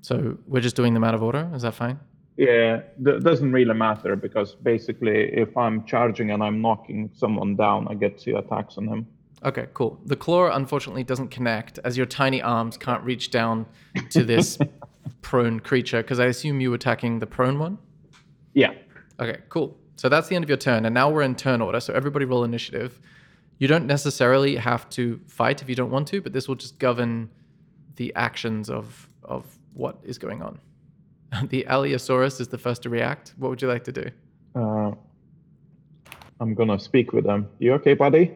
so 0.00 0.38
we're 0.46 0.60
just 0.60 0.76
doing 0.76 0.94
them 0.94 1.04
out 1.04 1.14
of 1.14 1.22
order. 1.22 1.50
Is 1.54 1.62
that 1.62 1.74
fine? 1.74 1.98
Yeah, 2.36 2.82
that 2.98 3.22
doesn't 3.24 3.50
really 3.50 3.74
matter 3.74 4.14
because 4.14 4.54
basically, 4.54 5.32
if 5.32 5.56
I'm 5.56 5.84
charging 5.86 6.30
and 6.30 6.42
I'm 6.42 6.60
knocking 6.60 7.10
someone 7.14 7.56
down, 7.56 7.88
I 7.88 7.94
get 7.94 8.18
two 8.18 8.36
attacks 8.36 8.76
on 8.76 8.86
him. 8.86 9.06
Okay, 9.44 9.66
cool. 9.74 9.98
The 10.04 10.16
claw 10.16 10.50
unfortunately 10.50 11.04
doesn't 11.04 11.28
connect 11.28 11.78
as 11.84 11.96
your 11.96 12.06
tiny 12.06 12.42
arms 12.42 12.76
can't 12.76 13.02
reach 13.04 13.30
down 13.30 13.66
to 14.10 14.22
this 14.22 14.58
prone 15.22 15.60
creature 15.60 16.02
because 16.02 16.20
I 16.20 16.26
assume 16.26 16.60
you 16.60 16.70
were 16.70 16.76
attacking 16.76 17.20
the 17.20 17.26
prone 17.26 17.58
one. 17.58 17.78
Yeah. 18.52 18.72
Okay, 19.18 19.38
cool. 19.48 19.76
So 19.96 20.10
that's 20.10 20.28
the 20.28 20.36
end 20.36 20.44
of 20.44 20.50
your 20.50 20.58
turn, 20.58 20.84
and 20.84 20.92
now 20.94 21.08
we're 21.10 21.22
in 21.22 21.34
turn 21.34 21.62
order. 21.62 21.80
So 21.80 21.94
everybody 21.94 22.26
roll 22.26 22.44
initiative. 22.44 23.00
You 23.58 23.66
don't 23.66 23.86
necessarily 23.86 24.56
have 24.56 24.88
to 24.90 25.18
fight 25.26 25.62
if 25.62 25.70
you 25.70 25.74
don't 25.74 25.90
want 25.90 26.08
to, 26.08 26.20
but 26.20 26.34
this 26.34 26.48
will 26.48 26.54
just 26.54 26.78
govern 26.78 27.30
the 27.96 28.12
actions 28.14 28.70
of 28.70 29.08
of 29.22 29.44
what 29.74 29.98
is 30.04 30.18
going 30.18 30.42
on. 30.42 30.58
The 31.48 31.66
Allosaurus 31.66 32.40
is 32.40 32.48
the 32.48 32.58
first 32.58 32.82
to 32.84 32.88
react. 32.90 33.34
What 33.36 33.50
would 33.50 33.60
you 33.60 33.68
like 33.68 33.84
to 33.84 33.92
do? 33.92 34.10
Uh, 34.54 34.92
I'm 36.40 36.54
gonna 36.54 36.78
speak 36.78 37.12
with 37.12 37.24
them. 37.24 37.48
You 37.58 37.74
okay, 37.74 37.94
buddy? 37.94 38.32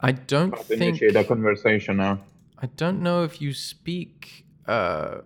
I 0.00 0.12
don't 0.12 0.54
I'll 0.54 0.62
think 0.62 0.80
initiate 0.82 1.16
a 1.16 1.24
conversation 1.24 1.96
now. 1.98 2.18
I 2.58 2.66
don't 2.76 3.00
know 3.02 3.22
if 3.24 3.40
you 3.40 3.52
speak 3.54 4.44
uh, 4.66 5.18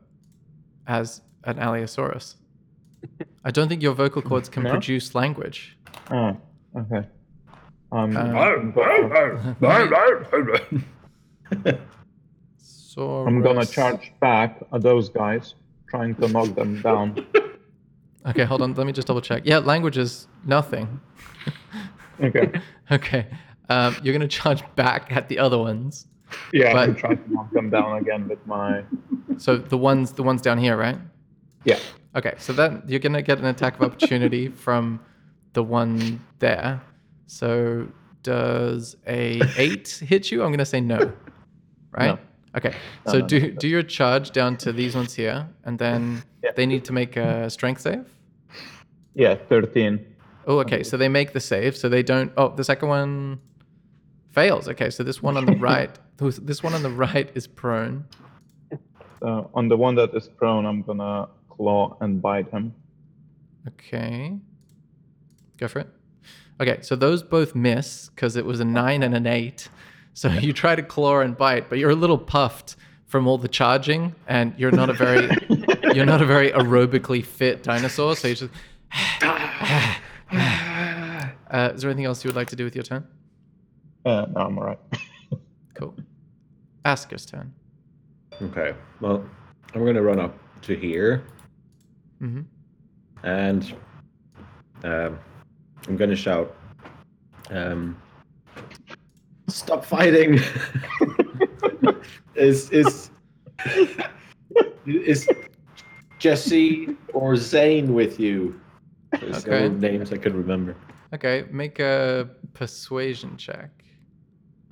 as 0.86 1.22
an 1.44 1.58
Allosaurus. 1.58 2.36
I 3.44 3.50
don't 3.50 3.68
think 3.68 3.82
your 3.82 3.94
vocal 3.94 4.22
cords 4.22 4.48
can 4.48 4.62
No? 4.64 4.70
produce 4.70 5.14
language. 5.14 5.76
Oh, 6.10 6.36
okay. 6.76 7.06
I'm, 7.92 8.16
Um, 8.16 8.72
I'm, 13.02 13.40
gonna, 13.42 13.48
I'm 13.48 13.54
gonna 13.54 13.66
charge 13.66 14.12
back 14.20 14.62
at 14.72 14.82
those 14.82 15.08
guys, 15.08 15.54
trying 15.88 16.14
to 16.16 16.28
knock 16.28 16.54
them 16.54 16.80
down. 16.82 17.26
Okay, 18.26 18.44
hold 18.44 18.62
on. 18.62 18.72
Let 18.72 18.86
me 18.86 18.92
just 18.94 19.06
double 19.06 19.20
check. 19.20 19.42
Yeah, 19.44 19.58
language 19.58 19.98
is 19.98 20.28
nothing. 20.44 21.00
Okay. 22.22 22.52
Okay. 22.90 23.26
Um, 23.68 23.96
you're 24.02 24.12
gonna 24.12 24.28
charge 24.28 24.62
back 24.76 25.10
at 25.10 25.28
the 25.28 25.38
other 25.38 25.58
ones. 25.58 26.06
Yeah, 26.52 26.76
I'm 26.76 26.94
trying 26.94 27.16
to 27.22 27.32
knock 27.32 27.50
them 27.52 27.70
down 27.70 27.98
again 27.98 28.28
with 28.28 28.46
my. 28.46 28.82
So 29.36 29.56
the 29.56 29.76
ones, 29.76 30.12
the 30.12 30.22
ones 30.22 30.40
down 30.40 30.58
here, 30.58 30.76
right? 30.76 30.98
Yeah. 31.64 31.78
Okay. 32.14 32.34
So 32.38 32.52
then 32.52 32.82
you're 32.86 33.00
gonna 33.00 33.20
get 33.22 33.38
an 33.38 33.46
attack 33.46 33.76
of 33.76 33.82
opportunity 33.82 34.48
from 34.48 35.00
the 35.54 35.62
one 35.62 36.20
there. 36.38 36.80
So 37.26 37.88
does 38.22 38.96
a 39.06 39.40
eight 39.56 39.88
hit 39.88 40.30
you? 40.30 40.44
I'm 40.44 40.52
gonna 40.52 40.64
say 40.64 40.80
no. 40.80 41.12
Right. 41.90 42.06
No. 42.06 42.18
Okay. 42.56 42.74
No, 43.06 43.12
so 43.12 43.18
no, 43.18 43.26
do 43.26 43.40
no. 43.40 43.48
do 43.48 43.68
your 43.68 43.82
charge 43.82 44.30
down 44.30 44.56
to 44.58 44.72
these 44.72 44.94
ones 44.94 45.14
here, 45.14 45.48
and 45.64 45.78
then 45.78 46.22
Yeah. 46.42 46.52
they 46.54 46.66
need 46.66 46.84
to 46.84 46.92
make 46.92 47.16
a 47.16 47.50
strength 47.50 47.80
save. 47.80 48.04
Yeah, 49.14 49.34
13. 49.48 50.04
Oh, 50.46 50.58
okay. 50.60 50.82
So 50.82 50.96
they 50.96 51.08
make 51.08 51.32
the 51.32 51.40
save. 51.40 51.76
So 51.76 51.88
they 51.88 52.02
don't. 52.02 52.32
Oh, 52.36 52.54
the 52.54 52.64
second 52.64 52.88
one 52.88 53.40
fails. 54.32 54.68
Okay. 54.68 54.90
So 54.90 55.02
this 55.02 55.22
one 55.22 55.36
on 55.36 55.46
the 55.46 55.56
right, 55.70 55.90
this 56.18 56.62
one 56.62 56.74
on 56.74 56.82
the 56.82 56.90
right 56.90 57.30
is 57.34 57.46
prone. 57.46 58.04
So 59.20 59.50
on 59.54 59.68
the 59.68 59.76
one 59.76 59.94
that 59.96 60.14
is 60.14 60.28
prone, 60.28 60.66
I'm 60.66 60.82
gonna 60.82 61.28
claw 61.48 61.96
and 62.00 62.20
bite 62.20 62.50
him. 62.50 62.74
Okay. 63.68 64.36
Go 65.56 65.68
for 65.68 65.80
it. 65.80 65.88
Okay. 66.60 66.78
So 66.82 66.94
those 66.94 67.22
both 67.22 67.54
miss 67.54 68.10
because 68.10 68.36
it 68.36 68.44
was 68.44 68.60
a 68.60 68.64
nine 68.64 69.02
and 69.02 69.14
an 69.14 69.26
eight. 69.26 69.68
So 70.14 70.28
you 70.46 70.52
try 70.52 70.74
to 70.74 70.82
claw 70.82 71.20
and 71.20 71.36
bite, 71.36 71.68
but 71.68 71.78
you're 71.78 71.90
a 71.90 71.94
little 71.96 72.18
puffed 72.18 72.76
from 73.06 73.26
all 73.28 73.38
the 73.38 73.48
charging, 73.48 74.14
and 74.26 74.54
you're 74.56 74.72
not 74.72 74.90
a 74.90 74.92
very 74.92 75.28
you're 75.94 76.06
not 76.06 76.22
a 76.22 76.26
very 76.26 76.50
aerobically 76.50 77.24
fit 77.24 77.62
dinosaur. 77.62 78.16
So 78.16 78.28
you 78.28 78.34
just. 78.34 78.50
Uh, 81.50 81.70
is 81.72 81.82
there 81.82 81.90
anything 81.90 82.04
else 82.06 82.24
you 82.24 82.28
would 82.28 82.34
like 82.34 82.48
to 82.48 82.56
do 82.56 82.64
with 82.64 82.74
your 82.74 82.82
turn? 82.82 83.06
Uh, 84.04 84.26
no, 84.34 84.40
I'm 84.40 84.58
alright. 84.58 84.78
Cool. 85.74 85.94
Asker's 86.84 87.26
turn. 87.26 87.52
Okay. 88.42 88.74
Well, 89.00 89.24
I'm 89.74 89.84
gonna 89.84 90.02
run 90.02 90.18
up 90.20 90.36
to 90.62 90.74
here 90.74 91.24
hmm 92.20 92.42
and 93.24 93.74
um, 94.84 95.18
I'm 95.88 95.96
gonna 95.96 96.16
shout. 96.16 96.54
Um, 97.50 98.00
Stop 99.48 99.84
fighting! 99.84 100.40
is 102.34 102.70
is 102.70 103.10
is 104.86 105.28
Jesse 106.18 106.96
or 107.12 107.36
Zane 107.36 107.92
with 107.94 108.18
you? 108.18 108.58
There's 109.20 109.46
Okay. 109.46 109.68
no 109.68 109.74
names 109.74 110.12
I 110.12 110.16
can 110.18 110.36
remember. 110.36 110.74
Okay, 111.12 111.44
make 111.50 111.78
a 111.78 112.28
persuasion 112.54 113.36
check. 113.36 113.70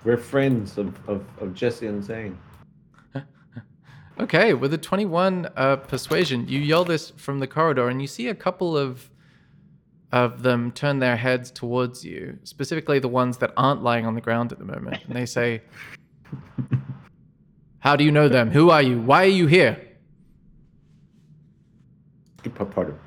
We're 0.04 0.16
friends 0.16 0.78
of, 0.78 0.98
of, 1.08 1.24
of 1.40 1.54
Jesse 1.54 1.86
and 1.86 2.02
Zane. 2.02 2.38
Okay, 4.20 4.52
with 4.52 4.74
a 4.74 4.78
21 4.78 5.48
uh, 5.56 5.76
persuasion, 5.76 6.46
you 6.46 6.60
yell 6.60 6.84
this 6.84 7.10
from 7.16 7.38
the 7.38 7.46
corridor, 7.46 7.88
and 7.88 8.00
you 8.02 8.06
see 8.06 8.28
a 8.28 8.34
couple 8.34 8.76
of 8.76 9.08
of 10.12 10.42
them 10.42 10.70
turn 10.72 10.98
their 10.98 11.16
heads 11.16 11.50
towards 11.50 12.04
you, 12.04 12.38
specifically 12.44 12.98
the 12.98 13.08
ones 13.08 13.38
that 13.38 13.52
aren't 13.56 13.82
lying 13.82 14.06
on 14.06 14.14
the 14.14 14.20
ground 14.20 14.52
at 14.52 14.58
the 14.58 14.64
moment. 14.64 14.98
And 15.06 15.16
they 15.16 15.26
say, 15.26 15.62
How 17.80 17.96
do 17.96 18.04
you 18.04 18.12
know 18.12 18.28
them? 18.28 18.50
Who 18.50 18.70
are 18.70 18.82
you? 18.82 19.00
Why 19.00 19.24
are 19.24 19.28
you 19.28 19.46
here? 19.46 19.80
Pa- 22.54 22.64
Pardon. 22.64 22.98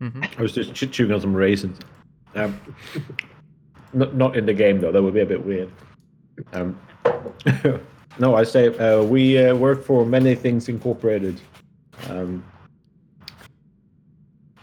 hmm 0.00 0.22
I 0.38 0.42
was 0.42 0.52
just 0.52 0.72
ch- 0.74 0.90
chewing 0.90 1.12
on 1.12 1.20
some 1.20 1.34
raisins. 1.34 1.78
Um, 2.34 2.58
not, 3.92 4.14
not 4.14 4.36
in 4.36 4.46
the 4.46 4.54
game 4.54 4.80
though. 4.80 4.92
That 4.92 5.02
would 5.02 5.14
be 5.14 5.20
a 5.20 5.26
bit 5.26 5.44
weird. 5.44 5.70
Um, 6.52 6.78
no, 8.18 8.34
I 8.36 8.44
say 8.44 8.68
uh, 8.78 9.02
we 9.02 9.38
uh, 9.38 9.54
work 9.54 9.82
for 9.82 10.06
Many 10.06 10.34
Things 10.34 10.68
Incorporated. 10.68 11.40
Um, 12.08 12.44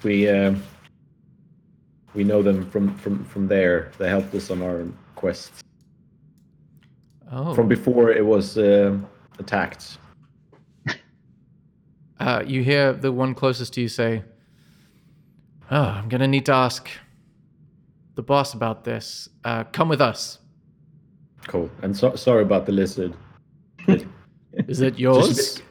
we 0.03 0.29
um 0.29 0.61
we 2.15 2.23
know 2.23 2.41
them 2.41 2.69
from 2.71 2.95
from 2.97 3.23
from 3.25 3.47
there. 3.47 3.91
They 3.97 4.09
helped 4.09 4.33
us 4.33 4.49
on 4.49 4.61
our 4.61 4.85
quest 5.15 5.51
Oh, 7.31 7.53
from 7.53 7.67
before 7.67 8.11
it 8.11 8.25
was 8.25 8.57
um 8.57 9.05
attacked. 9.39 9.97
uh, 12.19 12.43
you 12.45 12.63
hear 12.63 12.93
the 12.93 13.11
one 13.11 13.33
closest 13.35 13.73
to 13.73 13.81
you 13.81 13.87
say, 13.87 14.23
Oh, 15.71 15.81
I'm 15.81 16.07
going 16.09 16.21
to 16.21 16.27
need 16.27 16.45
to 16.45 16.53
ask 16.53 16.87
the 18.13 18.21
boss 18.21 18.53
about 18.53 18.83
this. 18.83 19.27
Uh, 19.43 19.63
come 19.63 19.89
with 19.89 19.99
us. 19.99 20.37
Cool. 21.47 21.69
And 21.81 21.97
so, 21.97 22.15
sorry 22.15 22.43
about 22.43 22.65
the 22.67 22.71
lizard. 22.71 23.13
Is 24.67 24.81
it 24.81 24.97
yours? 24.99 25.55
bit- 25.57 25.61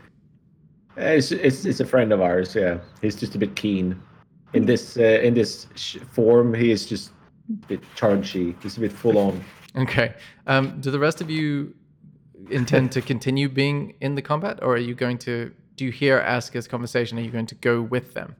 Uh, 0.96 1.16
It's, 1.16 1.32
it's 1.32 1.64
it's 1.64 1.80
a 1.80 1.86
friend 1.86 2.12
of 2.12 2.20
ours. 2.20 2.54
Yeah, 2.54 2.78
he's 3.02 3.16
just 3.16 3.34
a 3.34 3.38
bit 3.38 3.54
keen. 3.56 4.00
In 4.54 4.66
this 4.66 4.96
uh, 4.96 5.02
in 5.02 5.34
this 5.34 5.66
sh- 5.74 5.98
form, 6.12 6.54
he 6.54 6.70
is 6.70 6.86
just 6.86 7.10
a 7.50 7.66
bit 7.66 7.80
chargy. 7.96 8.54
He's 8.62 8.76
a 8.76 8.80
bit 8.80 8.92
full 8.92 9.18
on. 9.18 9.44
Okay. 9.76 10.14
Um, 10.46 10.80
do 10.80 10.90
the 10.90 10.98
rest 10.98 11.20
of 11.20 11.28
you 11.28 11.74
intend 12.50 12.92
to 12.92 13.02
continue 13.02 13.48
being 13.48 13.94
in 14.00 14.14
the 14.14 14.22
combat, 14.22 14.60
or 14.62 14.74
are 14.74 14.78
you 14.78 14.94
going 14.94 15.18
to? 15.18 15.52
Do 15.76 15.84
you 15.84 15.90
hear 15.90 16.18
Asker's 16.18 16.68
conversation? 16.68 17.18
Are 17.18 17.22
you 17.22 17.30
going 17.30 17.46
to 17.46 17.56
go 17.56 17.82
with 17.82 18.14
them? 18.14 18.36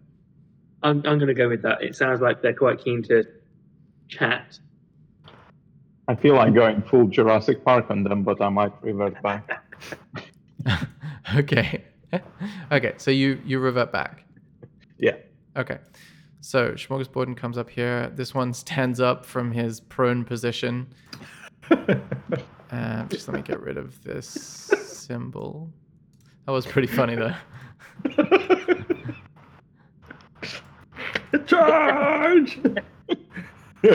I'm, 0.85 0.99
I'm 0.99 1.19
going 1.19 1.27
to 1.29 1.35
go 1.35 1.49
with 1.49 1.63
that. 1.63 1.83
It 1.83 1.97
sounds 1.97 2.21
like 2.21 2.43
they're 2.43 2.55
quite 2.55 2.79
keen 2.85 3.03
to 3.05 3.25
chat. 4.07 4.59
I 6.07 6.15
feel 6.15 6.35
like 6.35 6.55
going 6.55 6.83
full 6.83 7.07
Jurassic 7.07 7.65
Park 7.65 7.91
on 7.91 8.05
them, 8.05 8.23
but 8.23 8.41
I 8.41 8.51
might 8.51 8.73
revert 8.83 9.21
back. 9.23 9.51
okay. 11.37 11.85
okay. 12.73 12.95
So 12.99 13.11
you 13.11 13.41
you 13.45 13.59
revert 13.59 13.93
back. 13.93 14.25
Yeah. 14.99 15.17
Okay. 15.57 15.79
So 16.41 16.73
Smorgasborden 16.73 17.37
comes 17.37 17.57
up 17.57 17.71
here. 17.71 18.11
This 18.15 18.35
one 18.35 18.53
stands 18.53 19.01
up 19.01 19.25
from 19.25 19.53
his 19.53 19.81
prone 19.81 20.25
position. 20.25 20.89
Uh, 22.75 23.05
just 23.05 23.29
let 23.29 23.37
me 23.37 23.43
get 23.43 23.61
rid 23.61 23.77
of 23.77 24.03
this 24.03 24.27
symbol. 24.27 25.71
That 26.45 26.53
was 26.53 26.67
pretty 26.67 26.89
funny 26.89 27.15
though. 27.15 27.35
Charge! 31.47 32.59
All 33.85 33.93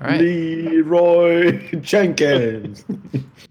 right. 0.00 0.20
Leeroy 0.20 1.80
Jenkins. 1.80 2.84
All 2.88 2.98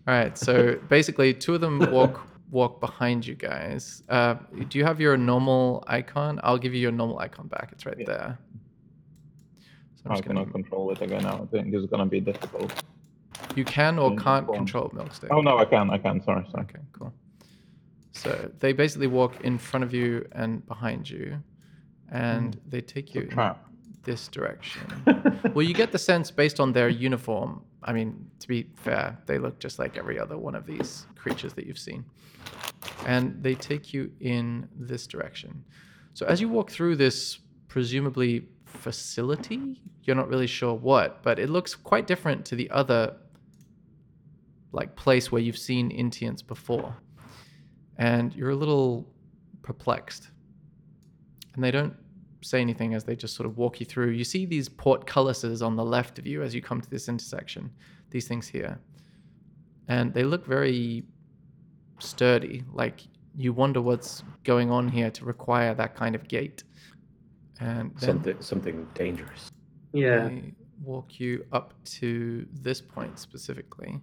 right. 0.08 0.38
So 0.38 0.78
basically, 0.88 1.34
two 1.34 1.56
of 1.56 1.62
them 1.62 1.80
walk 1.92 2.22
walk 2.52 2.80
behind 2.80 3.26
you 3.26 3.34
guys. 3.36 4.04
Uh, 4.10 4.36
do 4.70 4.78
you 4.78 4.84
have 4.86 5.00
your 5.00 5.18
normal 5.18 5.84
icon? 5.88 6.40
I'll 6.44 6.58
give 6.58 6.74
you 6.74 6.82
your 6.82 6.92
normal 6.92 7.18
icon 7.20 7.48
back. 7.48 7.70
It's 7.72 7.86
right 7.86 7.96
Yeah. 7.98 8.06
there. 8.06 8.38
So 9.96 10.02
I'm 10.06 10.12
I 10.12 10.16
just 10.16 10.28
gonna, 10.28 10.46
control 10.46 10.92
it 10.92 11.02
again 11.02 11.24
now. 11.24 11.42
I 11.44 11.46
think 11.46 11.74
it's 11.74 11.86
gonna 11.90 12.06
be 12.06 12.20
difficult. 12.20 12.72
you 13.56 13.64
can 13.66 13.98
or 14.00 14.12
Mm, 14.12 14.24
can't 14.24 14.50
on. 14.50 14.56
control 14.56 14.90
Milksteak. 14.90 15.30
Oh 15.32 15.42
no, 15.42 15.58
I 15.58 15.66
can. 15.66 15.90
I 15.90 15.98
can. 15.98 16.22
Sorry, 16.24 16.46
sorry. 16.52 16.64
Okay, 16.64 16.80
cool. 16.94 17.14
So 18.12 18.52
they 18.60 18.74
basically 18.74 19.08
walk 19.08 19.42
in 19.42 19.58
front 19.58 19.84
of 19.84 19.94
you 19.94 20.26
and 20.34 20.66
behind 20.68 21.10
you, 21.10 21.42
and 22.12 22.60
they 22.68 22.82
take 22.82 23.16
you 23.16 23.22
in 23.22 23.54
this 24.04 24.28
direction. 24.28 24.82
well, 25.54 25.64
you 25.64 25.74
get 25.74 25.92
the 25.92 25.98
sense 26.00 26.30
based 26.32 26.60
on 26.60 26.74
their 26.74 26.90
uniform. 26.90 27.62
I 27.84 27.94
mean, 27.94 28.30
to 28.40 28.48
be 28.48 28.68
fair, 28.76 29.18
they 29.26 29.38
look 29.38 29.60
just 29.60 29.80
like 29.80 29.98
every 29.98 30.20
other 30.20 30.38
one 30.38 30.56
of 30.56 30.66
these 30.66 31.08
creatures 31.16 31.54
that 31.54 31.66
you've 31.66 31.80
seen. 31.80 32.06
And 33.06 33.42
they 33.42 33.56
take 33.56 33.94
you 33.94 34.12
in 34.20 34.68
this 34.76 35.08
direction. 35.08 35.64
So 36.14 36.26
as 36.26 36.40
you 36.40 36.50
walk 36.50 36.70
through 36.70 36.98
this 36.98 37.40
presumably 37.68 38.48
facility, 38.66 39.82
you're 40.04 40.16
not 40.16 40.28
really 40.28 40.48
sure 40.48 40.74
what, 40.74 41.24
but 41.24 41.40
it 41.40 41.50
looks 41.50 41.74
quite 41.76 42.06
different 42.06 42.46
to 42.46 42.56
the 42.56 42.70
other 42.70 43.16
like 44.72 44.96
place 44.96 45.32
where 45.32 45.42
you've 45.42 45.58
seen 45.58 45.90
Intians 45.90 46.46
before. 46.46 46.96
And 47.98 48.34
you're 48.34 48.52
a 48.52 48.56
little 48.56 49.08
perplexed. 49.64 50.30
And 51.56 51.64
they 51.64 51.72
don't 51.72 51.96
say 52.42 52.62
anything 52.62 52.94
as 52.94 53.04
they 53.04 53.16
just 53.16 53.36
sort 53.36 53.48
of 53.48 53.58
walk 53.58 53.80
you 53.80 53.86
through. 53.86 54.10
You 54.10 54.24
see 54.24 54.46
these 54.46 54.68
portcullises 54.68 55.66
on 55.66 55.76
the 55.76 55.86
left 55.86 56.20
of 56.20 56.28
you 56.28 56.42
as 56.42 56.54
you 56.54 56.62
come 56.62 56.82
to 56.82 56.90
this 56.90 57.08
intersection, 57.08 57.72
these 58.10 58.28
things 58.28 58.48
here. 58.48 58.80
And 59.88 60.14
they 60.14 60.24
look 60.24 60.46
very 60.46 61.04
sturdy, 62.00 62.64
like 62.74 63.02
you 63.36 63.54
wonder 63.54 63.82
what's 63.82 64.24
going 64.44 64.72
on 64.72 64.88
here 64.88 65.12
to 65.12 65.26
require 65.26 65.74
that 65.76 65.96
kind 65.96 66.16
of 66.16 66.28
gate. 66.28 66.64
And 67.60 67.92
then 67.98 68.10
something 68.10 68.42
something 68.42 68.88
dangerous. 68.94 69.52
Yeah. 69.94 70.28
they 70.28 70.54
walk 70.84 71.20
you 71.20 71.46
up 71.52 71.74
to 71.84 72.48
this 72.52 72.82
point 72.82 73.20
specifically. 73.20 74.00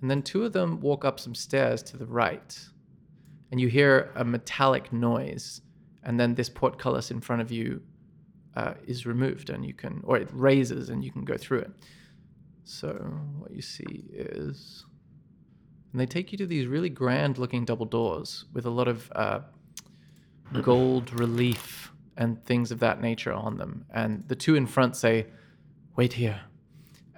And 0.00 0.10
then 0.10 0.22
two 0.22 0.44
of 0.44 0.52
them 0.52 0.80
walk 0.80 1.04
up 1.04 1.20
some 1.20 1.34
stairs 1.34 1.82
to 1.84 1.96
the 1.96 2.06
right. 2.06 2.58
And 3.50 3.60
you 3.60 3.68
hear 3.68 4.12
a 4.16 4.24
metallic 4.24 4.92
noise. 4.92 5.60
And 6.06 6.18
then 6.20 6.36
this 6.36 6.48
portcullis 6.48 7.10
in 7.10 7.20
front 7.20 7.42
of 7.42 7.50
you 7.50 7.82
uh, 8.54 8.74
is 8.86 9.04
removed 9.04 9.50
and 9.50 9.66
you 9.66 9.74
can, 9.74 10.00
or 10.04 10.16
it 10.16 10.28
raises 10.32 10.88
and 10.88 11.04
you 11.04 11.10
can 11.10 11.24
go 11.24 11.36
through 11.36 11.58
it. 11.58 11.70
So 12.64 12.88
what 13.38 13.50
you 13.50 13.60
see 13.60 14.04
is, 14.12 14.86
and 15.92 16.00
they 16.00 16.06
take 16.06 16.30
you 16.30 16.38
to 16.38 16.46
these 16.46 16.66
really 16.68 16.88
grand 16.88 17.38
looking 17.38 17.64
double 17.64 17.86
doors 17.86 18.44
with 18.52 18.66
a 18.66 18.70
lot 18.70 18.86
of 18.86 19.10
uh, 19.16 19.40
gold 20.62 21.12
relief 21.18 21.92
and 22.16 22.42
things 22.44 22.70
of 22.70 22.78
that 22.78 23.00
nature 23.00 23.32
on 23.32 23.58
them. 23.58 23.84
And 23.92 24.26
the 24.28 24.36
two 24.36 24.54
in 24.54 24.66
front 24.66 24.96
say, 24.96 25.26
wait 25.96 26.12
here. 26.12 26.40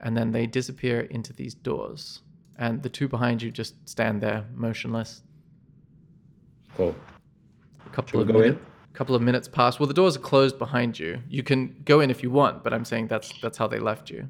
And 0.02 0.16
then 0.16 0.32
they 0.32 0.46
disappear 0.46 1.00
into 1.00 1.32
these 1.34 1.54
doors. 1.54 2.22
And 2.56 2.82
the 2.82 2.88
two 2.88 3.06
behind 3.06 3.42
you 3.42 3.50
just 3.50 3.74
stand 3.88 4.22
there 4.22 4.46
motionless. 4.54 5.22
Cool. 6.74 6.94
A 7.86 7.90
couple 7.90 8.12
Shall 8.12 8.20
of 8.22 8.28
go 8.28 8.40
in? 8.42 8.58
Minute- 8.98 9.08
couple 9.08 9.14
of 9.14 9.22
minutes 9.22 9.48
pass. 9.48 9.78
Well, 9.78 9.86
the 9.86 9.94
doors 9.94 10.16
are 10.16 10.20
closed 10.20 10.58
behind 10.58 10.98
you. 10.98 11.20
You 11.28 11.42
can 11.42 11.82
go 11.84 12.00
in 12.00 12.10
if 12.10 12.22
you 12.22 12.30
want, 12.30 12.64
but 12.64 12.72
I'm 12.74 12.84
saying 12.84 13.08
that's 13.08 13.32
that's 13.40 13.56
how 13.56 13.68
they 13.68 13.78
left 13.78 14.10
you. 14.10 14.28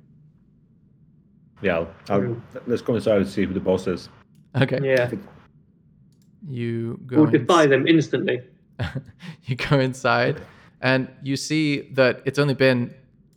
Yeah, 1.62 1.79
I'll, 1.79 1.89
I'll, 2.11 2.37
let's 2.66 2.83
go 2.83 2.95
inside 2.95 3.16
and 3.16 3.29
see 3.29 3.45
who 3.45 3.55
the 3.55 3.61
boss 3.61 3.87
is. 3.87 4.09
Okay. 4.55 4.79
Yeah. 4.83 5.11
You 6.49 7.01
go. 7.07 7.23
We'll 7.23 7.31
defy 7.31 7.62
ins- 7.62 7.71
them 7.71 7.87
instantly. 7.87 8.41
you 9.45 9.57
go 9.57 9.81
inside, 9.81 10.41
and 10.81 11.09
you 11.23 11.37
see 11.37 11.91
that 11.95 12.23
it's 12.25 12.39
only 12.39 12.55
been 12.55 12.95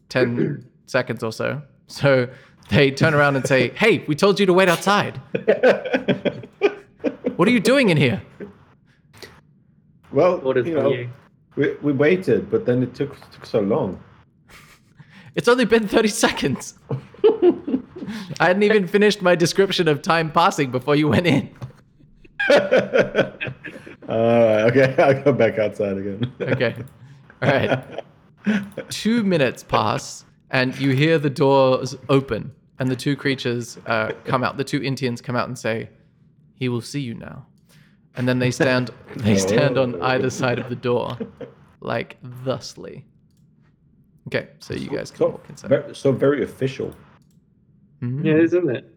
ten 0.09 0.65
seconds 0.85 1.23
or 1.23 1.31
so. 1.31 1.61
So 1.87 2.27
they 2.69 2.91
turn 2.91 3.13
around 3.13 3.37
and 3.37 3.47
say, 3.47 3.69
"Hey, 3.69 4.03
we 4.07 4.15
told 4.15 4.39
you 4.39 4.45
to 4.45 4.53
wait 4.53 4.69
outside. 4.69 5.19
What 7.37 7.47
are 7.47 7.51
you 7.51 7.59
doing 7.59 7.89
in 7.89 7.97
here?" 7.97 8.21
Well, 10.11 10.39
Orders 10.45 10.67
you 10.67 10.75
from 10.75 10.83
know, 10.83 10.91
you. 10.91 11.09
We, 11.55 11.75
we 11.81 11.91
waited, 11.91 12.49
but 12.49 12.65
then 12.65 12.83
it 12.83 12.93
took 12.95 13.15
took 13.31 13.45
so 13.45 13.59
long. 13.59 14.01
It's 15.33 15.47
only 15.47 15.63
been 15.63 15.87
30 15.87 16.09
seconds. 16.09 16.77
I 18.41 18.47
hadn't 18.47 18.63
even 18.63 18.85
finished 18.85 19.21
my 19.21 19.33
description 19.33 19.87
of 19.87 20.01
time 20.01 20.29
passing 20.29 20.71
before 20.71 20.97
you 20.97 21.07
went 21.07 21.25
in. 21.25 21.49
Alright, 22.49 23.41
okay, 24.09 24.95
I'll 25.01 25.23
go 25.23 25.31
back 25.31 25.57
outside 25.57 25.97
again. 25.97 26.33
Okay. 26.41 26.75
All 27.41 27.49
right. 27.49 28.03
Two 28.89 29.23
minutes 29.23 29.63
pass, 29.63 30.25
and 30.49 30.77
you 30.79 30.89
hear 30.89 31.17
the 31.17 31.29
doors 31.29 31.95
open, 32.09 32.51
and 32.79 32.89
the 32.89 32.95
two 32.95 33.15
creatures 33.15 33.77
uh, 33.85 34.11
come 34.25 34.43
out. 34.43 34.57
The 34.57 34.63
two 34.63 34.83
Indians 34.83 35.21
come 35.21 35.35
out 35.35 35.47
and 35.47 35.57
say, 35.57 35.89
"He 36.55 36.67
will 36.67 36.81
see 36.81 36.99
you 36.99 37.13
now." 37.13 37.45
And 38.15 38.27
then 38.27 38.39
they 38.39 38.51
stand. 38.51 38.91
They 39.17 39.37
stand 39.37 39.77
on 39.77 40.01
either 40.01 40.29
side 40.29 40.57
of 40.59 40.69
the 40.69 40.75
door, 40.75 41.17
like 41.81 42.17
thusly. 42.45 43.05
Okay, 44.27 44.47
so 44.59 44.73
you 44.73 44.89
guys 44.89 45.11
can 45.11 45.17
so, 45.19 45.29
walk 45.29 45.45
inside. 45.49 45.69
very, 45.69 45.95
so 45.95 46.11
very 46.11 46.43
official. 46.43 46.95
Mhm. 48.01 48.23
Yeah, 48.25 48.35
isn't 48.35 48.69
it? 48.69 48.95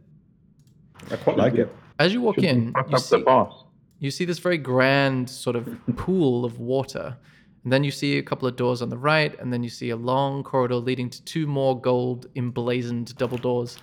I 1.11 1.17
quite 1.17 1.37
like 1.37 1.55
it. 1.55 1.75
As 1.99 2.13
you 2.13 2.21
walk 2.21 2.37
Should 2.37 2.45
in, 2.45 2.67
you 2.67 2.73
up 2.77 2.91
the 2.91 2.99
see, 2.99 3.23
boss. 3.23 3.65
you 3.99 4.11
see 4.11 4.25
this 4.25 4.39
very 4.39 4.59
grand 4.59 5.29
sort 5.29 5.57
of 5.57 5.69
pool 5.97 6.45
of 6.45 6.59
water. 6.59 7.17
And 7.65 7.73
then 7.73 7.83
you 7.83 7.91
see 7.91 8.19
a 8.19 8.23
couple 8.23 8.47
of 8.47 8.57
doors 8.57 8.83
on 8.83 8.91
the 8.91 8.99
right, 8.99 9.39
and 9.41 9.51
then 9.53 9.63
you 9.65 9.71
see 9.71 9.91
a 9.91 9.97
long 9.97 10.43
corridor 10.45 10.77
leading 10.77 11.09
to 11.11 11.25
two 11.25 11.47
more 11.47 11.81
gold 11.81 12.27
emblazoned 12.37 13.17
double 13.17 13.39
doors 13.39 13.79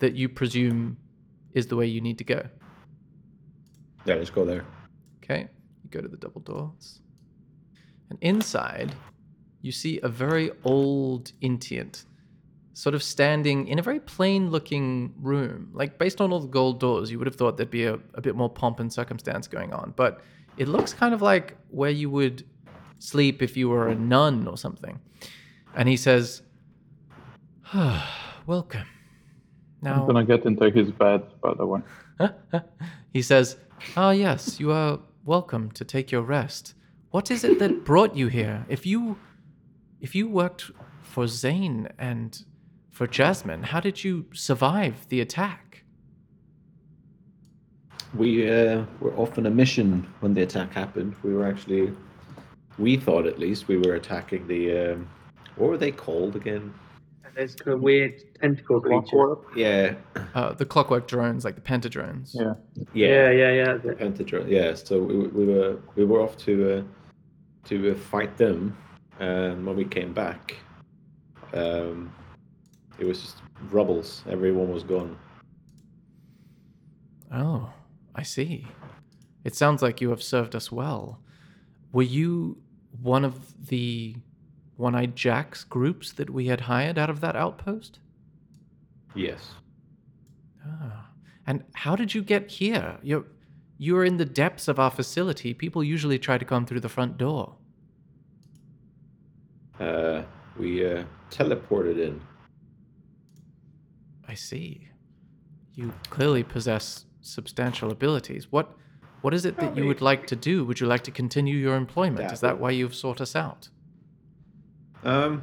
that 0.00 0.14
you 0.14 0.28
presume 0.28 0.96
is 1.54 1.66
the 1.66 1.74
way 1.76 1.86
you 1.86 2.00
need 2.02 2.18
to 2.18 2.24
go. 2.24 2.42
Yeah, 4.04 4.14
let's 4.16 4.30
go 4.30 4.44
there. 4.44 4.64
Okay, 5.22 5.48
you 5.84 5.90
go 5.90 6.00
to 6.00 6.08
the 6.08 6.16
double 6.16 6.40
doors. 6.40 7.00
And 8.10 8.18
inside, 8.20 8.94
you 9.62 9.72
see 9.72 10.00
a 10.02 10.08
very 10.08 10.50
old 10.64 11.32
Intient, 11.40 12.04
sort 12.74 12.94
of 12.94 13.02
standing 13.02 13.68
in 13.68 13.78
a 13.78 13.82
very 13.82 14.00
plain 14.00 14.50
looking 14.50 15.14
room. 15.20 15.70
Like, 15.72 15.98
based 15.98 16.20
on 16.20 16.32
all 16.32 16.40
the 16.40 16.48
gold 16.48 16.80
doors, 16.80 17.10
you 17.10 17.18
would 17.18 17.26
have 17.26 17.36
thought 17.36 17.56
there'd 17.56 17.70
be 17.70 17.84
a, 17.84 17.98
a 18.14 18.20
bit 18.20 18.34
more 18.34 18.50
pomp 18.50 18.80
and 18.80 18.92
circumstance 18.92 19.46
going 19.46 19.72
on. 19.72 19.94
But 19.96 20.20
it 20.56 20.68
looks 20.68 20.92
kind 20.92 21.14
of 21.14 21.22
like 21.22 21.56
where 21.70 21.90
you 21.90 22.10
would 22.10 22.44
sleep 22.98 23.42
if 23.42 23.56
you 23.56 23.68
were 23.68 23.88
a 23.88 23.94
nun 23.94 24.46
or 24.46 24.56
something. 24.56 25.00
And 25.74 25.88
he 25.88 25.96
says, 25.96 26.42
Welcome. 28.46 28.86
Now, 29.80 30.02
I'm 30.02 30.06
gonna 30.06 30.24
get 30.24 30.44
into 30.44 30.70
his 30.70 30.90
bed, 30.92 31.22
by 31.40 31.54
the 31.54 31.66
way. 31.66 31.80
he 33.12 33.22
says, 33.22 33.56
Ah, 33.96 34.10
yes, 34.10 34.58
you 34.58 34.72
are 34.72 35.00
welcome 35.24 35.70
to 35.72 35.84
take 35.84 36.10
your 36.10 36.22
rest. 36.22 36.74
What 37.10 37.30
is 37.30 37.44
it 37.44 37.58
that 37.58 37.84
brought 37.84 38.16
you 38.16 38.28
here? 38.28 38.64
If 38.68 38.86
you 38.86 39.18
if 40.00 40.14
you 40.14 40.28
worked 40.28 40.70
for 41.02 41.28
Zane 41.28 41.88
and 41.98 42.44
for 42.90 43.06
Jasmine, 43.06 43.62
how 43.62 43.80
did 43.80 44.02
you 44.02 44.26
survive 44.32 45.06
the 45.08 45.20
attack? 45.20 45.84
We 48.14 48.50
uh, 48.50 48.84
were 49.00 49.14
off 49.16 49.38
on 49.38 49.46
a 49.46 49.50
mission 49.50 50.06
when 50.20 50.34
the 50.34 50.42
attack 50.42 50.72
happened. 50.72 51.14
We 51.22 51.32
were 51.34 51.46
actually, 51.46 51.92
we 52.78 52.96
thought 52.96 53.26
at 53.26 53.38
least, 53.38 53.68
we 53.68 53.76
were 53.78 53.94
attacking 53.94 54.46
the. 54.48 54.92
Um, 54.92 55.08
what 55.56 55.70
were 55.70 55.78
they 55.78 55.92
called 55.92 56.34
again? 56.34 56.72
And 57.34 57.38
there's 57.38 57.54
kind 57.54 57.74
of 57.74 57.80
weird 57.80 58.22
tentacle 58.40 58.80
creature. 58.80 59.36
Yeah, 59.56 59.94
Uh, 60.34 60.52
the 60.52 60.66
clockwork 60.66 61.06
drones, 61.08 61.44
like 61.46 61.54
the 61.54 61.62
pentadrones. 61.62 62.34
Yeah. 62.34 62.54
Yeah, 62.92 63.30
yeah, 63.30 63.52
yeah. 63.52 63.64
that's 63.74 63.84
it. 63.86 63.98
Pentadron. 63.98 64.48
Yeah, 64.50 64.74
so 64.74 65.02
we, 65.02 65.16
we 65.28 65.46
were 65.46 65.78
we 65.94 66.04
were 66.04 66.20
off 66.20 66.36
to 66.38 66.78
uh, 66.78 66.82
to 67.68 67.92
uh, 67.92 67.94
fight 67.94 68.36
them, 68.36 68.76
and 69.18 69.64
when 69.64 69.76
we 69.76 69.84
came 69.86 70.12
back, 70.12 70.56
um, 71.54 72.12
it 72.98 73.06
was 73.06 73.22
just 73.22 73.36
rubbles. 73.70 74.22
Everyone 74.28 74.70
was 74.70 74.82
gone. 74.82 75.16
Oh, 77.32 77.72
I 78.14 78.24
see. 78.24 78.66
It 79.44 79.54
sounds 79.54 79.80
like 79.80 80.02
you 80.02 80.10
have 80.10 80.22
served 80.22 80.54
us 80.54 80.70
well. 80.70 81.18
Were 81.92 82.02
you 82.02 82.58
one 83.00 83.24
of 83.24 83.66
the 83.68 84.16
One 84.82 84.96
Eyed 84.96 85.14
Jack's 85.14 85.62
groups 85.62 86.10
that 86.14 86.28
we 86.28 86.46
had 86.46 86.62
hired 86.62 86.98
out 86.98 87.08
of 87.08 87.20
that 87.20 87.36
outpost? 87.36 88.00
Yes. 89.14 89.52
Ah. 90.66 91.06
And 91.46 91.62
how 91.74 91.94
did 91.94 92.16
you 92.16 92.20
get 92.20 92.50
here? 92.50 92.98
You're 93.00 93.26
you're 93.78 94.04
in 94.04 94.16
the 94.16 94.24
depths 94.24 94.66
of 94.66 94.80
our 94.80 94.90
facility. 94.90 95.54
People 95.54 95.84
usually 95.84 96.18
try 96.18 96.36
to 96.36 96.44
come 96.44 96.66
through 96.66 96.80
the 96.80 96.88
front 96.88 97.16
door. 97.16 97.54
Uh, 99.78 100.22
we 100.58 100.84
uh, 100.84 101.04
teleported 101.30 102.00
in. 102.00 102.20
I 104.26 104.34
see. 104.34 104.88
You 105.76 105.92
clearly 106.10 106.42
possess 106.42 107.06
substantial 107.20 107.92
abilities. 107.92 108.50
What 108.50 108.76
what 109.20 109.32
is 109.32 109.44
it 109.44 109.56
that 109.58 109.76
you 109.76 109.86
would 109.86 110.00
like 110.00 110.26
to 110.26 110.34
do? 110.34 110.64
Would 110.64 110.80
you 110.80 110.88
like 110.88 111.04
to 111.04 111.12
continue 111.12 111.56
your 111.56 111.76
employment? 111.76 112.32
Is 112.32 112.40
that 112.40 112.58
why 112.58 112.72
you've 112.72 112.96
sought 112.96 113.20
us 113.20 113.36
out? 113.36 113.68
Um, 115.04 115.42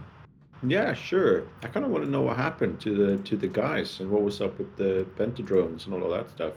yeah, 0.67 0.93
sure. 0.93 1.43
I 1.63 1.67
kind 1.67 1.85
of 1.85 1.91
want 1.91 2.03
to 2.03 2.09
know 2.09 2.21
what 2.21 2.37
happened 2.37 2.79
to 2.81 2.93
the 2.95 3.17
to 3.23 3.37
the 3.37 3.47
guys 3.47 3.99
and 3.99 4.09
what 4.09 4.23
was 4.23 4.41
up 4.41 4.57
with 4.57 4.75
the 4.75 5.05
pentadrones 5.17 5.85
and 5.85 5.93
all 5.93 6.03
of 6.03 6.11
that 6.11 6.29
stuff. 6.29 6.53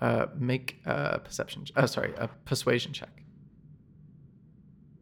Uh, 0.00 0.26
make 0.38 0.80
a 0.86 1.18
perception. 1.18 1.64
Oh, 1.76 1.86
sorry, 1.86 2.12
a 2.16 2.28
persuasion 2.44 2.92
check. 2.92 3.22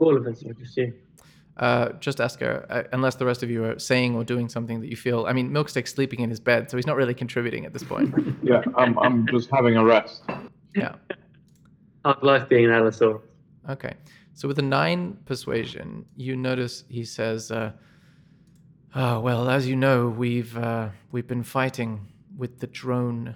All 0.01 0.17
of 0.17 0.27
us, 0.27 0.43
I 0.45 0.49
would 0.49 0.61
assume. 0.61 0.95
Uh, 1.57 1.91
just 1.95 2.21
ask 2.21 2.39
her, 2.39 2.65
uh, 2.71 2.85
unless 2.93 3.17
the 3.17 3.27
rest 3.27 3.43
of 3.43 3.51
you 3.51 3.65
are 3.65 3.79
saying 3.81 4.15
or 4.15 4.23
doing 4.23 4.49
something 4.49 4.81
that 4.81 4.89
you 4.89 4.97
feel. 4.97 5.27
I 5.27 5.33
mean, 5.33 5.51
Milksteak's 5.51 5.93
sleeping 5.93 6.21
in 6.21 6.31
his 6.31 6.39
bed, 6.39 6.71
so 6.71 6.77
he's 6.77 6.87
not 6.87 6.95
really 6.97 7.15
contributing 7.15 7.65
at 7.67 7.73
this 7.73 7.83
point. 7.83 8.15
Yeah, 8.45 8.63
I'm, 8.77 8.97
I'm 9.01 9.27
just 9.27 9.51
having 9.51 9.77
a 9.77 9.85
rest. 9.85 10.23
yeah. 10.75 10.95
Hard 12.05 12.23
life 12.23 12.49
being 12.49 12.67
an 12.67 12.71
allosaurus. 12.71 13.23
Okay. 13.69 13.95
So 14.39 14.47
with 14.47 14.61
a 14.61 14.63
nine 14.63 15.19
persuasion, 15.25 16.05
you 16.15 16.37
notice 16.37 16.85
he 16.89 17.05
says, 17.05 17.51
uh, 17.51 17.73
"Oh 18.95 19.19
well, 19.19 19.51
as 19.51 19.67
you 19.67 19.75
know, 19.75 20.07
we've 20.07 20.57
uh, 20.57 20.91
we've 21.11 21.27
been 21.27 21.43
fighting 21.43 22.07
with 22.37 22.61
the 22.61 22.69
drone 22.69 23.35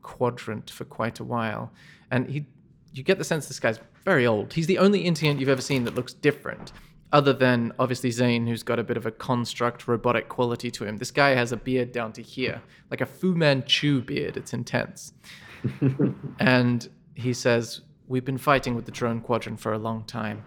quadrant 0.00 0.70
for 0.70 0.84
quite 0.84 1.18
a 1.18 1.24
while, 1.24 1.72
and 2.12 2.30
he, 2.30 2.46
you 2.92 3.02
get 3.02 3.18
the 3.18 3.24
sense 3.24 3.48
this 3.48 3.58
guy's 3.58 3.80
very 4.04 4.28
old. 4.28 4.52
He's 4.52 4.68
the 4.68 4.78
only 4.78 5.04
Intient 5.04 5.40
you've 5.40 5.48
ever 5.48 5.60
seen 5.60 5.82
that 5.86 5.96
looks 5.96 6.12
different, 6.12 6.70
other 7.12 7.32
than 7.32 7.72
obviously 7.80 8.12
Zane, 8.12 8.46
who's 8.46 8.62
got 8.62 8.78
a 8.78 8.84
bit 8.84 8.96
of 8.96 9.06
a 9.06 9.10
construct 9.10 9.88
robotic 9.88 10.28
quality 10.28 10.70
to 10.70 10.84
him. 10.84 10.98
This 10.98 11.10
guy 11.10 11.30
has 11.30 11.50
a 11.50 11.56
beard 11.56 11.90
down 11.90 12.12
to 12.12 12.22
here, 12.22 12.62
like 12.92 13.00
a 13.00 13.06
Fu 13.06 13.34
Manchu 13.34 14.02
beard. 14.02 14.36
It's 14.36 14.52
intense." 14.52 15.14
and 16.38 16.88
he 17.16 17.32
says, 17.32 17.80
We've 18.08 18.24
been 18.24 18.38
fighting 18.38 18.74
with 18.74 18.86
the 18.86 18.90
drone 18.90 19.20
quadrant 19.20 19.60
for 19.60 19.74
a 19.74 19.78
long 19.78 20.04
time. 20.04 20.42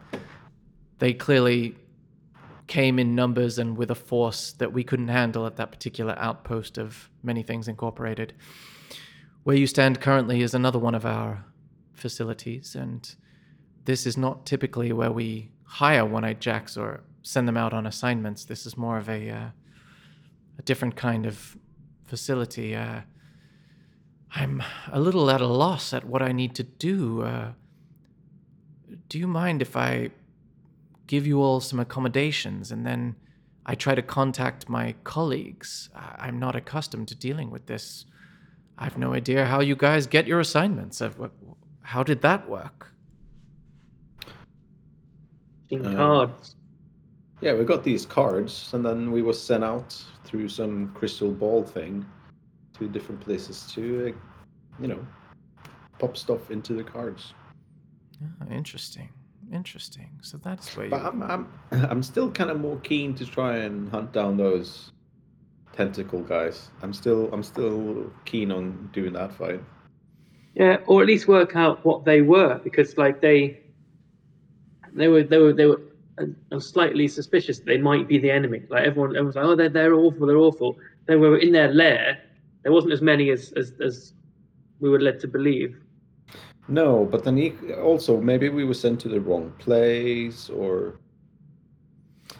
They 0.97 1.13
clearly 1.13 1.75
came 2.65 2.97
in 2.97 3.13
numbers 3.13 3.59
and 3.59 3.77
with 3.77 3.91
a 3.91 3.95
force 3.95 4.53
that 4.53 4.73
we 4.73 4.83
couldn't 4.83 5.09
handle 5.09 5.45
at 5.45 5.57
that 5.57 5.71
particular 5.71 6.15
outpost 6.17 6.79
of 6.79 7.09
Many 7.21 7.43
Things 7.43 7.67
Incorporated. 7.67 8.33
Where 9.43 9.55
you 9.55 9.67
stand 9.67 10.01
currently 10.01 10.41
is 10.41 10.55
another 10.55 10.79
one 10.79 10.95
of 10.95 11.05
our 11.05 11.45
facilities, 11.93 12.75
and 12.75 13.13
this 13.85 14.07
is 14.07 14.17
not 14.17 14.47
typically 14.47 14.91
where 14.91 15.11
we 15.11 15.51
hire 15.65 16.03
one-eyed 16.03 16.41
jacks 16.41 16.75
or 16.75 17.03
send 17.21 17.47
them 17.47 17.57
out 17.57 17.73
on 17.73 17.85
assignments. 17.85 18.45
This 18.45 18.65
is 18.65 18.75
more 18.75 18.97
of 18.97 19.07
a 19.07 19.29
uh, 19.29 19.49
a 20.57 20.61
different 20.63 20.95
kind 20.95 21.25
of 21.27 21.57
facility. 22.05 22.75
Uh, 22.75 23.01
I'm 24.35 24.63
a 24.91 24.99
little 24.99 25.29
at 25.29 25.41
a 25.41 25.47
loss 25.47 25.93
at 25.93 26.05
what 26.05 26.21
I 26.21 26.31
need 26.31 26.55
to 26.55 26.63
do. 26.63 27.21
Uh, 27.23 27.51
do 29.09 29.19
you 29.19 29.27
mind 29.27 29.61
if 29.61 29.75
I 29.75 30.11
give 31.07 31.27
you 31.27 31.41
all 31.41 31.59
some 31.59 31.79
accommodations 31.79 32.71
and 32.71 32.85
then 32.85 33.15
I 33.65 33.75
try 33.75 33.93
to 33.95 34.01
contact 34.01 34.69
my 34.69 34.95
colleagues? 35.03 35.89
I- 35.93 36.15
I'm 36.27 36.39
not 36.39 36.55
accustomed 36.55 37.09
to 37.09 37.15
dealing 37.15 37.51
with 37.51 37.65
this. 37.65 38.05
I've 38.77 38.97
no 38.97 39.13
idea 39.13 39.45
how 39.45 39.59
you 39.59 39.75
guys 39.75 40.07
get 40.07 40.27
your 40.27 40.39
assignments. 40.39 41.01
Uh, 41.01 41.11
How 41.83 42.03
did 42.03 42.21
that 42.21 42.47
work? 42.49 42.93
In 45.69 45.85
Um, 45.85 45.95
cards. 45.95 46.55
Yeah, 47.41 47.55
we 47.55 47.65
got 47.65 47.83
these 47.83 48.05
cards, 48.05 48.69
and 48.73 48.85
then 48.85 49.11
we 49.11 49.21
were 49.23 49.33
sent 49.33 49.63
out 49.63 50.01
through 50.23 50.47
some 50.49 50.93
crystal 50.93 51.31
ball 51.31 51.63
thing 51.63 52.05
to 52.81 52.87
different 52.87 53.21
places 53.21 53.71
to, 53.73 54.09
uh, 54.09 54.81
you 54.81 54.87
know, 54.87 55.05
pop 55.99 56.17
stuff 56.17 56.49
into 56.49 56.73
the 56.73 56.83
cards. 56.83 57.33
Ah, 58.41 58.51
interesting. 58.51 59.09
Interesting. 59.53 60.09
So 60.21 60.37
that's 60.37 60.75
where. 60.75 60.89
But 60.89 61.05
I'm, 61.05 61.21
I'm, 61.23 61.47
I'm 61.71 62.03
still 62.03 62.31
kind 62.31 62.49
of 62.49 62.59
more 62.59 62.79
keen 62.79 63.13
to 63.15 63.25
try 63.25 63.57
and 63.57 63.87
hunt 63.89 64.11
down 64.13 64.35
those 64.35 64.91
tentacle 65.73 66.21
guys. 66.21 66.71
I'm 66.81 66.93
still, 66.93 67.29
I'm 67.31 67.43
still 67.43 68.11
keen 68.25 68.51
on 68.51 68.89
doing 68.93 69.13
that 69.13 69.31
fight. 69.33 69.61
Yeah, 70.55 70.77
or 70.87 71.01
at 71.01 71.07
least 71.07 71.27
work 71.27 71.55
out 71.55 71.85
what 71.85 72.03
they 72.03 72.21
were, 72.21 72.59
because 72.63 72.97
like 72.97 73.21
they, 73.21 73.61
they 74.93 75.07
were 75.07 75.23
they 75.23 75.37
were 75.37 75.53
they 75.53 75.65
were 75.65 75.81
uh, 76.19 76.59
slightly 76.59 77.07
suspicious 77.07 77.59
that 77.59 77.65
they 77.65 77.77
might 77.77 78.07
be 78.07 78.17
the 78.17 78.31
enemy. 78.31 78.63
Like 78.69 78.85
everyone, 78.85 79.11
everyone's 79.11 79.35
like, 79.35 79.45
oh, 79.45 79.55
they're 79.55 79.69
they're 79.69 79.93
awful, 79.93 80.27
they're 80.27 80.37
awful. 80.37 80.77
Then 81.05 81.21
we 81.21 81.29
were 81.29 81.37
in 81.37 81.53
their 81.53 81.73
lair. 81.73 82.19
There 82.63 82.71
wasn't 82.71 82.93
as 82.93 83.01
many 83.01 83.29
as 83.31 83.53
as, 83.57 83.73
as 83.83 84.13
we 84.79 84.89
were 84.89 84.99
led 84.99 85.19
to 85.21 85.27
believe. 85.27 85.77
No, 86.67 87.05
but 87.05 87.23
then 87.23 87.37
e- 87.37 87.73
also 87.81 88.21
maybe 88.21 88.49
we 88.49 88.63
were 88.63 88.73
sent 88.73 88.99
to 89.01 89.09
the 89.09 89.19
wrong 89.19 89.53
place, 89.59 90.49
or 90.49 90.99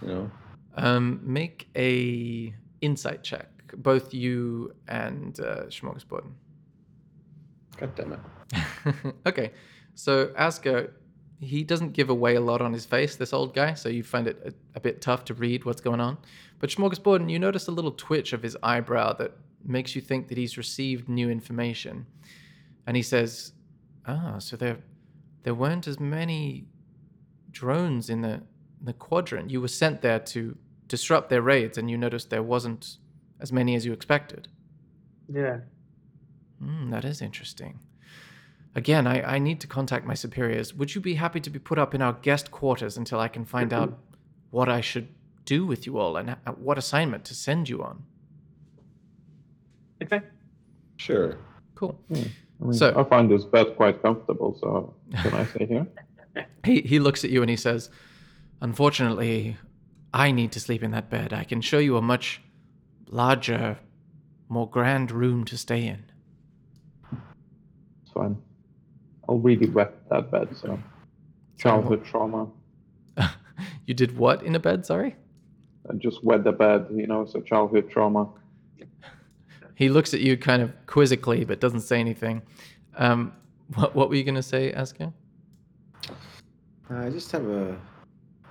you 0.01 0.07
know. 0.07 0.31
Um, 0.77 1.19
make 1.21 1.67
a 1.75 2.53
insight 2.79 3.23
check, 3.23 3.49
both 3.75 4.13
you 4.13 4.73
and 4.87 5.37
uh, 5.39 5.65
Smorgasbord. 5.65 6.25
God 7.77 7.95
damn 7.95 8.13
it. 8.13 9.15
okay, 9.25 9.51
so 9.95 10.31
Asker, 10.37 10.93
he 11.39 11.63
doesn't 11.63 11.91
give 11.91 12.09
away 12.09 12.35
a 12.35 12.41
lot 12.41 12.61
on 12.61 12.71
his 12.71 12.85
face, 12.85 13.15
this 13.15 13.33
old 13.33 13.53
guy, 13.53 13.73
so 13.73 13.89
you 13.89 14.03
find 14.03 14.27
it 14.27 14.41
a, 14.45 14.53
a 14.77 14.79
bit 14.79 15.01
tough 15.01 15.25
to 15.25 15.33
read 15.33 15.65
what's 15.65 15.81
going 15.81 15.99
on. 15.99 16.17
But 16.59 16.69
Smorgasbord, 16.69 17.29
you 17.29 17.39
notice 17.39 17.67
a 17.67 17.71
little 17.71 17.91
twitch 17.91 18.33
of 18.33 18.43
his 18.43 18.55
eyebrow 18.63 19.13
that 19.13 19.33
makes 19.65 19.95
you 19.95 20.01
think 20.01 20.27
that 20.27 20.37
he's 20.37 20.57
received 20.57 21.09
new 21.09 21.29
information. 21.29 22.05
And 22.87 22.95
he 22.95 23.03
says, 23.03 23.53
Ah, 24.07 24.39
so 24.39 24.55
there, 24.55 24.79
there 25.43 25.53
weren't 25.53 25.87
as 25.87 25.99
many 25.99 26.65
drones 27.51 28.09
in 28.09 28.21
the, 28.21 28.33
in 28.33 28.85
the 28.85 28.93
quadrant. 28.93 29.51
You 29.51 29.61
were 29.61 29.67
sent 29.67 30.01
there 30.01 30.19
to 30.19 30.57
disrupt 30.87 31.29
their 31.29 31.41
raids, 31.41 31.77
and 31.77 31.89
you 31.89 31.97
noticed 31.97 32.29
there 32.29 32.43
wasn't 32.43 32.97
as 33.39 33.51
many 33.51 33.75
as 33.75 33.85
you 33.85 33.93
expected. 33.93 34.47
Yeah. 35.31 35.59
Hmm, 36.59 36.89
that 36.89 37.05
is 37.05 37.21
interesting. 37.21 37.79
Again, 38.75 39.05
I, 39.05 39.35
I 39.35 39.39
need 39.39 39.59
to 39.61 39.67
contact 39.67 40.05
my 40.05 40.13
superiors. 40.13 40.73
Would 40.73 40.95
you 40.95 41.01
be 41.01 41.15
happy 41.15 41.39
to 41.41 41.49
be 41.49 41.59
put 41.59 41.77
up 41.77 41.93
in 41.93 42.01
our 42.01 42.13
guest 42.13 42.51
quarters 42.51 42.97
until 42.97 43.19
I 43.19 43.27
can 43.27 43.45
find 43.45 43.73
out 43.73 43.97
what 44.49 44.69
I 44.69 44.81
should 44.81 45.09
do 45.45 45.65
with 45.65 45.85
you 45.85 45.97
all 45.97 46.17
and 46.17 46.37
what 46.57 46.77
assignment 46.77 47.25
to 47.25 47.35
send 47.35 47.67
you 47.67 47.83
on? 47.83 48.03
Okay. 50.01 50.21
Sure. 50.97 51.37
Cool. 51.75 51.99
Hmm. 52.09 52.15
I 52.61 52.63
mean, 52.65 52.73
So- 52.73 52.93
I 52.97 53.03
find 53.03 53.29
this 53.29 53.45
bed 53.45 53.75
quite 53.75 54.01
comfortable, 54.01 54.57
so 54.59 54.93
can 55.21 55.33
I 55.33 55.45
stay 55.45 55.65
here? 55.65 55.87
He, 56.63 56.79
he 56.81 56.99
looks 56.99 57.25
at 57.25 57.29
you 57.29 57.41
and 57.41 57.49
he 57.49 57.57
says, 57.57 57.89
Unfortunately, 58.61 59.57
I 60.13 60.31
need 60.31 60.51
to 60.53 60.59
sleep 60.61 60.81
in 60.83 60.91
that 60.91 61.09
bed. 61.09 61.33
I 61.33 61.43
can 61.43 61.59
show 61.59 61.79
you 61.79 61.97
a 61.97 62.01
much 62.01 62.41
larger, 63.09 63.79
more 64.47 64.69
grand 64.69 65.11
room 65.11 65.43
to 65.45 65.57
stay 65.57 65.85
in. 65.87 66.05
It's 67.11 68.11
fine. 68.13 68.37
I'll 69.27 69.39
really 69.39 69.67
wet 69.69 70.07
that 70.09 70.31
bed, 70.31 70.55
so 70.55 70.79
childhood 71.57 72.05
trauma. 72.05 72.47
You 73.87 73.93
did 73.95 74.17
what 74.17 74.43
in 74.43 74.55
a 74.55 74.59
bed? 74.59 74.85
Sorry? 74.85 75.15
I 75.89 75.95
just 75.95 76.23
wet 76.23 76.43
the 76.43 76.51
bed, 76.51 76.87
you 76.93 77.07
know, 77.07 77.25
so 77.25 77.41
childhood 77.41 77.89
trauma. 77.89 78.29
He 79.81 79.89
looks 79.89 80.13
at 80.13 80.19
you 80.19 80.37
kind 80.37 80.61
of 80.61 80.71
quizzically, 80.85 81.43
but 81.43 81.59
doesn't 81.59 81.81
say 81.81 81.99
anything. 81.99 82.43
Um, 82.97 83.33
what, 83.73 83.95
what 83.95 84.09
were 84.09 84.15
you 84.15 84.23
going 84.23 84.35
to 84.35 84.43
say, 84.43 84.71
Asker? 84.73 85.11
I 86.91 87.09
just 87.09 87.31
have 87.31 87.47
a 87.47 87.75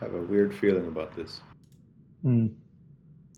have 0.00 0.12
a 0.12 0.22
weird 0.22 0.52
feeling 0.52 0.88
about 0.88 1.14
this. 1.14 1.40
Hmm. 2.22 2.48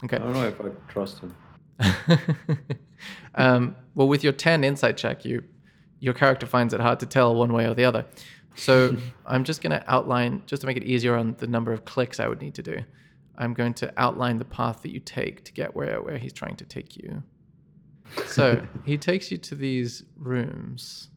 Okay. 0.04 0.16
I 0.16 0.20
don't 0.20 0.32
know 0.32 0.46
if 0.46 0.58
I 0.58 0.70
trust 0.90 1.20
him. 1.20 1.36
um, 3.34 3.76
well, 3.94 4.08
with 4.08 4.24
your 4.24 4.32
10 4.32 4.64
insight 4.64 4.96
check, 4.96 5.26
you 5.26 5.44
your 6.00 6.14
character 6.14 6.46
finds 6.46 6.72
it 6.72 6.80
hard 6.80 6.98
to 7.00 7.06
tell 7.06 7.34
one 7.34 7.52
way 7.52 7.66
or 7.66 7.74
the 7.74 7.84
other. 7.84 8.06
So 8.54 8.96
I'm 9.26 9.44
just 9.44 9.60
going 9.60 9.72
to 9.72 9.84
outline, 9.86 10.44
just 10.46 10.62
to 10.62 10.66
make 10.66 10.78
it 10.78 10.84
easier 10.84 11.14
on 11.14 11.36
the 11.40 11.46
number 11.46 11.74
of 11.74 11.84
clicks 11.84 12.20
I 12.20 12.26
would 12.26 12.40
need 12.40 12.54
to 12.54 12.62
do. 12.62 12.78
I'm 13.36 13.52
going 13.52 13.74
to 13.74 13.92
outline 13.98 14.38
the 14.38 14.46
path 14.46 14.80
that 14.80 14.92
you 14.92 15.00
take 15.00 15.44
to 15.44 15.52
get 15.52 15.76
where 15.76 16.00
where 16.00 16.16
he's 16.16 16.32
trying 16.32 16.56
to 16.56 16.64
take 16.64 16.96
you. 16.96 17.22
So 18.26 18.66
he 18.84 18.98
takes 18.98 19.30
you 19.30 19.38
to 19.38 19.54
these 19.54 20.04
rooms, 20.18 21.10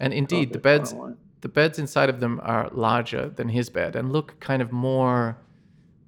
and 0.00 0.12
indeed 0.12 0.52
the 0.52 0.58
beds 0.58 0.94
the 1.40 1.48
beds 1.48 1.78
inside 1.78 2.08
of 2.08 2.20
them 2.20 2.40
are 2.42 2.68
larger 2.72 3.28
than 3.28 3.48
his 3.48 3.70
bed 3.70 3.94
and 3.94 4.12
look 4.12 4.38
kind 4.40 4.60
of 4.60 4.72
more 4.72 5.38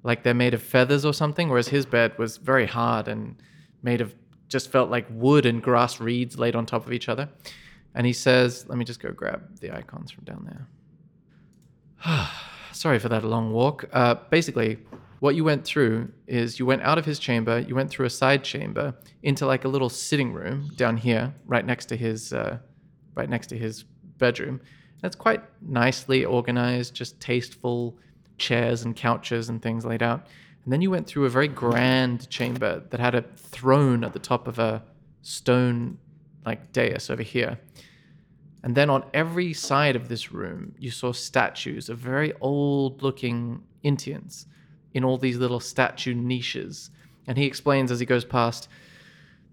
like 0.03 0.23
they're 0.23 0.33
made 0.33 0.53
of 0.53 0.61
feathers 0.61 1.05
or 1.05 1.13
something, 1.13 1.47
whereas 1.49 1.67
his 1.69 1.85
bed 1.85 2.17
was 2.17 2.37
very 2.37 2.65
hard 2.65 3.07
and 3.07 3.35
made 3.83 4.01
of 4.01 4.13
just 4.49 4.69
felt 4.69 4.89
like 4.89 5.05
wood 5.09 5.45
and 5.45 5.63
grass 5.63 6.01
reeds 6.01 6.37
laid 6.37 6.55
on 6.55 6.65
top 6.65 6.85
of 6.85 6.91
each 6.91 7.07
other. 7.07 7.29
And 7.95 8.05
he 8.05 8.13
says, 8.13 8.65
let 8.67 8.77
me 8.77 8.85
just 8.85 8.99
go 8.99 9.11
grab 9.11 9.59
the 9.59 9.73
icons 9.73 10.11
from 10.11 10.25
down 10.25 10.67
there. 12.03 12.27
Sorry 12.73 12.99
for 12.99 13.09
that 13.09 13.23
long 13.23 13.51
walk. 13.53 13.85
Uh, 13.93 14.15
basically, 14.29 14.79
what 15.21 15.35
you 15.35 15.43
went 15.43 15.63
through 15.63 16.11
is 16.25 16.57
you 16.57 16.65
went 16.65 16.81
out 16.81 16.97
of 16.97 17.05
his 17.05 17.19
chamber, 17.19 17.59
you 17.59 17.75
went 17.75 17.91
through 17.91 18.07
a 18.07 18.09
side 18.09 18.43
chamber 18.43 18.95
into 19.21 19.45
like 19.45 19.65
a 19.65 19.67
little 19.67 19.87
sitting 19.87 20.33
room 20.33 20.71
down 20.77 20.97
here, 20.97 21.31
right 21.45 21.63
next 21.63 21.85
to 21.85 21.95
his, 21.95 22.33
uh, 22.33 22.57
right 23.13 23.29
next 23.29 23.45
to 23.45 23.55
his 23.55 23.83
bedroom. 24.17 24.59
It's 25.03 25.15
quite 25.15 25.43
nicely 25.61 26.25
organized, 26.25 26.95
just 26.95 27.19
tasteful 27.19 27.99
chairs 28.39 28.81
and 28.81 28.95
couches 28.95 29.49
and 29.49 29.61
things 29.61 29.85
laid 29.85 30.01
out. 30.01 30.25
And 30.63 30.73
then 30.73 30.81
you 30.81 30.89
went 30.89 31.05
through 31.05 31.25
a 31.25 31.29
very 31.29 31.47
grand 31.47 32.27
chamber 32.31 32.81
that 32.89 32.99
had 32.99 33.13
a 33.13 33.21
throne 33.21 34.03
at 34.03 34.13
the 34.13 34.19
top 34.19 34.47
of 34.47 34.57
a 34.57 34.81
stone 35.21 35.99
like 36.47 36.71
dais 36.71 37.11
over 37.11 37.21
here. 37.21 37.59
And 38.63 38.73
then 38.73 38.89
on 38.89 39.05
every 39.13 39.53
side 39.53 39.95
of 39.95 40.09
this 40.09 40.31
room, 40.31 40.73
you 40.79 40.89
saw 40.89 41.11
statues 41.11 41.89
of 41.89 41.99
very 41.99 42.33
old 42.41 43.03
looking 43.03 43.61
Indians 43.83 44.47
in 44.93 45.03
all 45.03 45.17
these 45.17 45.37
little 45.37 45.59
statue 45.59 46.13
niches. 46.13 46.89
And 47.27 47.37
he 47.37 47.45
explains 47.45 47.91
as 47.91 47.99
he 47.99 48.05
goes 48.05 48.25
past 48.25 48.67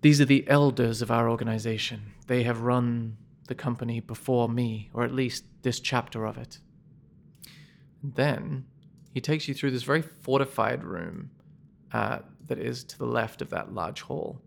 these 0.01 0.21
are 0.21 0.27
the 0.27 0.49
elders 0.49 1.03
of 1.03 1.11
our 1.11 1.29
organization. 1.29 2.13
They 2.29 2.45
have 2.45 2.61
run 2.61 3.17
the 3.49 3.55
company 3.57 3.99
before 3.99 4.49
me, 4.49 4.91
or 4.95 5.03
at 5.03 5.13
least 5.13 5.45
this 5.63 5.81
chapter 5.81 6.25
of 6.25 6.39
it. 6.39 6.59
And 8.03 8.15
then 8.15 8.67
he 9.13 9.21
takes 9.21 9.49
you 9.49 9.55
through 9.55 9.73
this 9.73 9.83
very 9.83 10.03
fortified 10.03 10.85
room 10.85 11.31
uh, 11.93 12.21
that 12.47 12.59
is 12.59 12.85
to 12.85 12.99
the 12.99 13.07
left 13.07 13.43
of 13.43 13.51
that 13.51 13.75
large 13.75 14.03
hall. 14.03 14.41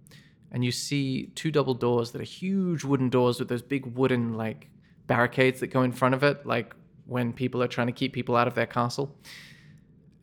And 0.51 0.63
you 0.63 0.71
see 0.71 1.31
two 1.35 1.51
double 1.51 1.73
doors 1.73 2.11
that 2.11 2.21
are 2.21 2.25
huge 2.25 2.83
wooden 2.83 3.09
doors 3.09 3.39
with 3.39 3.49
those 3.49 3.61
big 3.61 3.85
wooden 3.85 4.33
like 4.35 4.69
barricades 5.07 5.59
that 5.59 5.67
go 5.67 5.81
in 5.81 5.91
front 5.91 6.15
of 6.15 6.23
it, 6.23 6.45
like 6.45 6.75
when 7.05 7.33
people 7.33 7.61
are 7.61 7.67
trying 7.67 7.87
to 7.87 7.93
keep 7.93 8.13
people 8.13 8.35
out 8.35 8.47
of 8.47 8.55
their 8.55 8.65
castle. 8.65 9.17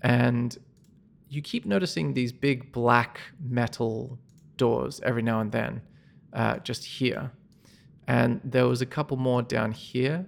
And 0.02 0.56
you 1.28 1.42
keep 1.42 1.66
noticing 1.66 2.14
these 2.14 2.32
big 2.32 2.72
black 2.72 3.20
metal 3.40 4.18
doors 4.56 5.00
every 5.04 5.22
now 5.22 5.40
and 5.40 5.52
then, 5.52 5.82
uh, 6.32 6.58
just 6.58 6.84
here. 6.84 7.32
And 8.06 8.40
there 8.42 8.66
was 8.66 8.80
a 8.80 8.86
couple 8.86 9.16
more 9.16 9.42
down 9.42 9.72
here. 9.72 10.26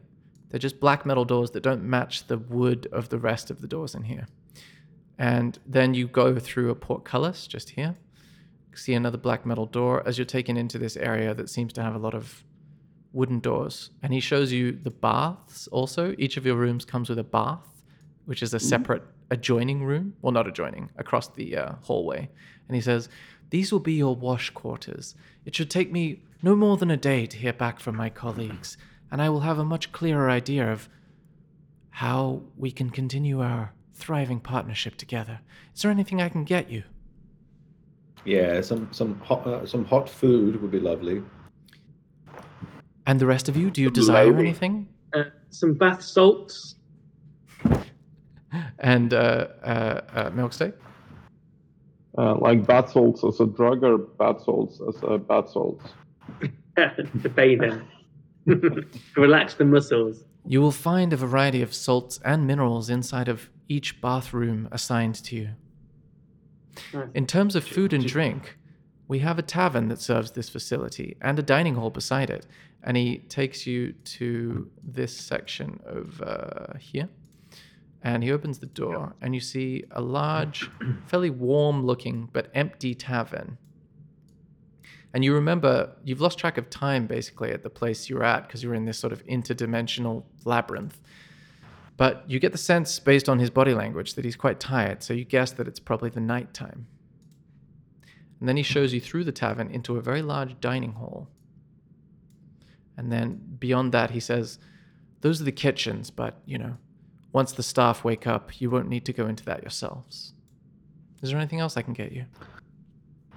They're 0.50 0.60
just 0.60 0.80
black 0.80 1.06
metal 1.06 1.24
doors 1.24 1.52
that 1.52 1.62
don't 1.62 1.82
match 1.82 2.26
the 2.26 2.38
wood 2.38 2.88
of 2.92 3.08
the 3.08 3.18
rest 3.18 3.50
of 3.50 3.60
the 3.60 3.68
doors 3.68 3.94
in 3.94 4.02
here. 4.02 4.26
And 5.18 5.58
then 5.66 5.94
you 5.94 6.08
go 6.08 6.38
through 6.38 6.70
a 6.70 6.74
portcullis 6.74 7.46
just 7.46 7.70
here. 7.70 7.96
See 8.74 8.94
another 8.94 9.18
black 9.18 9.44
metal 9.44 9.66
door 9.66 10.06
as 10.06 10.18
you're 10.18 10.24
taken 10.24 10.56
into 10.56 10.78
this 10.78 10.96
area 10.96 11.34
that 11.34 11.50
seems 11.50 11.72
to 11.74 11.82
have 11.82 11.94
a 11.94 11.98
lot 11.98 12.14
of 12.14 12.44
wooden 13.12 13.40
doors. 13.40 13.90
And 14.02 14.12
he 14.12 14.20
shows 14.20 14.52
you 14.52 14.72
the 14.72 14.90
baths 14.90 15.66
also. 15.68 16.14
Each 16.18 16.36
of 16.36 16.46
your 16.46 16.56
rooms 16.56 16.84
comes 16.84 17.08
with 17.08 17.18
a 17.18 17.24
bath, 17.24 17.82
which 18.24 18.42
is 18.42 18.54
a 18.54 18.60
separate 18.60 19.02
adjoining 19.30 19.84
room. 19.84 20.14
Well, 20.22 20.32
not 20.32 20.46
adjoining, 20.46 20.90
across 20.96 21.28
the 21.28 21.56
uh, 21.56 21.72
hallway. 21.82 22.28
And 22.68 22.74
he 22.74 22.80
says, 22.80 23.08
These 23.50 23.72
will 23.72 23.80
be 23.80 23.94
your 23.94 24.14
wash 24.16 24.50
quarters. 24.50 25.14
It 25.44 25.54
should 25.54 25.70
take 25.70 25.90
me 25.90 26.22
no 26.42 26.56
more 26.56 26.76
than 26.76 26.90
a 26.90 26.96
day 26.96 27.26
to 27.26 27.36
hear 27.36 27.52
back 27.52 27.80
from 27.80 27.96
my 27.96 28.10
colleagues, 28.10 28.76
and 29.10 29.20
I 29.20 29.28
will 29.28 29.40
have 29.40 29.58
a 29.58 29.64
much 29.64 29.92
clearer 29.92 30.30
idea 30.30 30.70
of 30.72 30.88
how 31.90 32.42
we 32.56 32.70
can 32.70 32.90
continue 32.90 33.40
our 33.42 33.72
thriving 33.94 34.40
partnership 34.40 34.96
together. 34.96 35.40
Is 35.74 35.82
there 35.82 35.90
anything 35.90 36.22
I 36.22 36.28
can 36.28 36.44
get 36.44 36.70
you? 36.70 36.84
Yeah, 38.24 38.60
some 38.60 38.88
some 38.92 39.18
hot 39.20 39.46
uh, 39.46 39.66
some 39.66 39.84
hot 39.84 40.08
food 40.08 40.60
would 40.60 40.70
be 40.70 40.80
lovely. 40.80 41.22
And 43.06 43.18
the 43.18 43.26
rest 43.26 43.48
of 43.48 43.56
you, 43.56 43.70
do 43.70 43.82
you 43.82 43.90
desire 43.90 44.26
Loading. 44.26 44.40
anything? 44.40 44.88
Uh, 45.14 45.24
some 45.48 45.74
bath 45.74 46.02
salts. 46.02 46.76
And 48.80 49.12
uh, 49.12 49.48
uh, 49.62 50.00
uh, 50.14 50.30
milk 50.30 50.52
steak? 50.52 50.74
Uh, 52.18 52.36
like 52.38 52.66
bath 52.66 52.92
salts 52.92 53.22
as 53.24 53.38
a 53.40 53.46
drug 53.46 53.84
or 53.84 53.98
bath 53.98 54.42
salts 54.44 54.80
as 54.88 54.96
a 55.02 55.18
bath 55.18 55.50
salts? 55.50 55.84
to 56.76 57.28
bathe 57.28 57.62
in. 57.62 57.82
to 58.46 58.84
relax 59.16 59.54
the 59.54 59.64
muscles. 59.64 60.24
You 60.46 60.60
will 60.60 60.72
find 60.72 61.12
a 61.12 61.16
variety 61.16 61.62
of 61.62 61.74
salts 61.74 62.18
and 62.24 62.46
minerals 62.46 62.88
inside 62.88 63.28
of 63.28 63.50
each 63.68 64.00
bathroom 64.00 64.68
assigned 64.72 65.16
to 65.26 65.36
you. 65.36 65.48
Nice. 66.94 67.08
In 67.14 67.26
terms 67.26 67.54
of 67.54 67.64
food 67.64 67.92
and 67.92 68.06
drink, 68.06 68.56
we 69.06 69.18
have 69.18 69.38
a 69.38 69.42
tavern 69.42 69.88
that 69.88 70.00
serves 70.00 70.32
this 70.32 70.48
facility 70.48 71.16
and 71.20 71.38
a 71.38 71.42
dining 71.42 71.74
hall 71.74 71.90
beside 71.90 72.30
it. 72.30 72.46
And 72.82 72.96
he 72.96 73.18
takes 73.18 73.66
you 73.66 73.92
to 73.92 74.70
this 74.82 75.14
section 75.14 75.80
of 75.84 76.22
uh, 76.22 76.78
here. 76.78 77.08
And 78.02 78.22
he 78.22 78.32
opens 78.32 78.58
the 78.58 78.66
door, 78.66 79.14
and 79.20 79.34
you 79.34 79.40
see 79.40 79.84
a 79.90 80.00
large, 80.00 80.70
fairly 81.06 81.28
warm 81.28 81.84
looking 81.84 82.30
but 82.32 82.50
empty 82.54 82.94
tavern. 82.94 83.58
And 85.12 85.24
you 85.24 85.34
remember, 85.34 85.92
you've 86.04 86.20
lost 86.20 86.38
track 86.38 86.56
of 86.56 86.70
time 86.70 87.06
basically 87.06 87.50
at 87.50 87.62
the 87.62 87.70
place 87.70 88.08
you're 88.08 88.22
at 88.22 88.46
because 88.46 88.62
you're 88.62 88.74
in 88.74 88.84
this 88.84 88.98
sort 88.98 89.12
of 89.12 89.26
interdimensional 89.26 90.22
labyrinth. 90.44 91.00
But 91.96 92.24
you 92.26 92.38
get 92.38 92.52
the 92.52 92.58
sense, 92.58 92.98
based 92.98 93.28
on 93.28 93.38
his 93.38 93.50
body 93.50 93.74
language, 93.74 94.14
that 94.14 94.24
he's 94.24 94.36
quite 94.36 94.58
tired, 94.58 95.02
so 95.02 95.12
you 95.12 95.24
guess 95.24 95.52
that 95.52 95.68
it's 95.68 95.80
probably 95.80 96.08
the 96.08 96.20
night 96.20 96.54
time. 96.54 96.86
And 98.38 98.48
then 98.48 98.56
he 98.56 98.62
shows 98.62 98.94
you 98.94 99.00
through 99.00 99.24
the 99.24 99.32
tavern 99.32 99.70
into 99.70 99.96
a 99.96 100.00
very 100.00 100.22
large 100.22 100.58
dining 100.60 100.92
hall. 100.92 101.28
And 102.96 103.12
then 103.12 103.40
beyond 103.58 103.92
that, 103.92 104.12
he 104.12 104.20
says, 104.20 104.58
Those 105.20 105.42
are 105.42 105.44
the 105.44 105.52
kitchens, 105.52 106.10
but, 106.10 106.40
you 106.46 106.56
know, 106.56 106.78
once 107.32 107.52
the 107.52 107.62
staff 107.62 108.04
wake 108.04 108.26
up, 108.26 108.60
you 108.60 108.70
won't 108.70 108.88
need 108.88 109.04
to 109.06 109.12
go 109.12 109.26
into 109.26 109.44
that 109.44 109.62
yourselves. 109.62 110.34
Is 111.22 111.30
there 111.30 111.38
anything 111.38 111.60
else 111.60 111.76
I 111.76 111.82
can 111.82 111.92
get 111.92 112.12
you? 112.12 112.24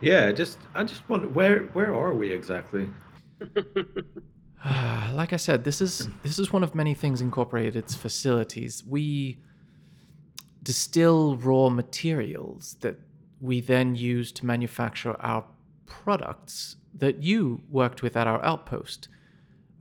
Yeah, 0.01 0.31
just 0.31 0.57
I 0.73 0.83
just 0.83 1.07
wonder 1.09 1.27
where 1.27 1.63
where 1.73 1.93
are 1.95 2.13
we 2.13 2.31
exactly? 2.31 2.89
like 5.13 5.33
I 5.33 5.37
said, 5.37 5.63
this 5.63 5.81
is 5.81 6.09
this 6.23 6.39
is 6.39 6.51
one 6.51 6.63
of 6.63 6.75
many 6.75 6.93
things 6.93 7.21
Incorporated's 7.21 7.95
facilities. 7.95 8.83
We 8.85 9.39
distill 10.61 11.37
raw 11.37 11.69
materials 11.69 12.77
that 12.81 12.97
we 13.41 13.59
then 13.59 13.95
use 13.95 14.31
to 14.31 14.45
manufacture 14.45 15.19
our 15.19 15.45
products 15.85 16.77
that 16.93 17.21
you 17.21 17.61
worked 17.69 18.01
with 18.01 18.15
at 18.15 18.27
our 18.27 18.43
outpost. 18.43 19.09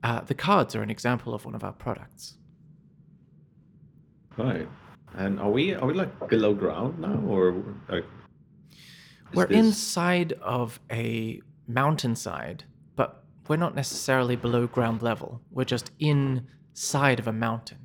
Uh, 0.02 0.20
the 0.20 0.34
cards 0.34 0.74
are 0.74 0.82
an 0.82 0.90
example 0.90 1.32
of 1.32 1.44
one 1.44 1.54
of 1.54 1.62
our 1.62 1.72
products. 1.72 2.34
Right. 4.36 4.68
And 5.14 5.38
are 5.40 5.50
we 5.50 5.74
are 5.74 5.86
we 5.86 5.94
like 5.94 6.28
below 6.28 6.54
ground 6.54 6.98
now 6.98 7.20
or 7.26 7.62
like 7.88 8.04
We're 9.34 9.46
this- 9.46 9.58
inside 9.58 10.32
of 10.40 10.80
a 10.90 11.40
mountainside, 11.68 12.64
but 12.96 13.22
we're 13.48 13.56
not 13.56 13.74
necessarily 13.74 14.36
below 14.36 14.66
ground 14.66 15.02
level. 15.02 15.40
We're 15.50 15.64
just 15.64 15.90
inside 15.98 17.18
of 17.18 17.28
a 17.28 17.32
mountain. 17.32 17.78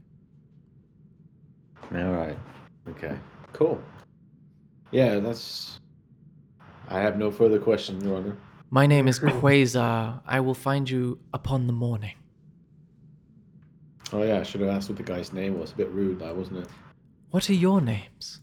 All 1.93 2.11
right. 2.11 2.37
Okay. 2.89 3.17
Cool. 3.53 3.81
Yeah, 4.91 5.19
that's. 5.19 5.79
I 6.89 6.99
have 7.01 7.17
no 7.17 7.29
further 7.31 7.59
questions, 7.59 8.03
Your 8.03 8.15
Honor. 8.17 8.37
My 8.69 8.85
name 8.87 9.07
is 9.07 9.19
Quasar. 9.19 10.21
I 10.25 10.39
will 10.39 10.53
find 10.53 10.89
you 10.89 11.19
upon 11.33 11.67
the 11.67 11.73
morning. 11.73 12.15
Oh 14.13 14.23
yeah, 14.23 14.39
I 14.39 14.43
should 14.43 14.61
have 14.61 14.69
asked 14.69 14.89
what 14.89 14.97
the 14.97 15.03
guy's 15.03 15.33
name 15.33 15.59
was. 15.59 15.71
A 15.71 15.75
bit 15.75 15.89
rude, 15.89 16.19
that 16.19 16.35
wasn't 16.35 16.59
it? 16.59 16.69
What 17.31 17.49
are 17.49 17.53
your 17.53 17.81
names? 17.81 18.41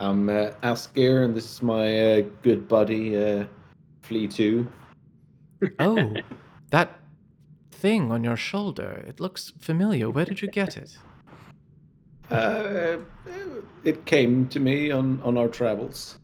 I'm 0.00 0.28
uh, 0.28 0.50
Asker, 0.62 1.22
and 1.22 1.34
this 1.34 1.44
is 1.44 1.62
my 1.62 2.18
uh, 2.18 2.22
good 2.42 2.68
buddy, 2.68 3.16
uh, 3.16 3.44
Flea 4.02 4.28
Two. 4.28 4.68
Oh, 5.78 6.14
that 6.70 7.00
thing 7.70 8.10
on 8.10 8.24
your 8.24 8.36
shoulder. 8.36 9.04
It 9.06 9.20
looks 9.20 9.52
familiar. 9.58 10.10
Where 10.10 10.24
did 10.24 10.42
you 10.42 10.48
get 10.48 10.76
it? 10.76 10.96
Uh, 12.30 12.98
it 13.84 14.04
came 14.06 14.48
to 14.48 14.60
me 14.60 14.90
on 14.90 15.20
on 15.22 15.36
our 15.36 15.48
travels. 15.48 16.18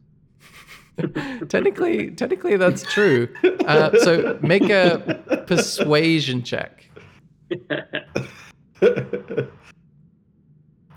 technically, 1.49 2.11
technically 2.11 2.57
that's 2.57 2.83
true. 2.83 3.29
Uh, 3.67 3.97
so 3.99 4.39
make 4.43 4.69
a 4.69 5.45
persuasion 5.47 6.43
check. 6.43 6.89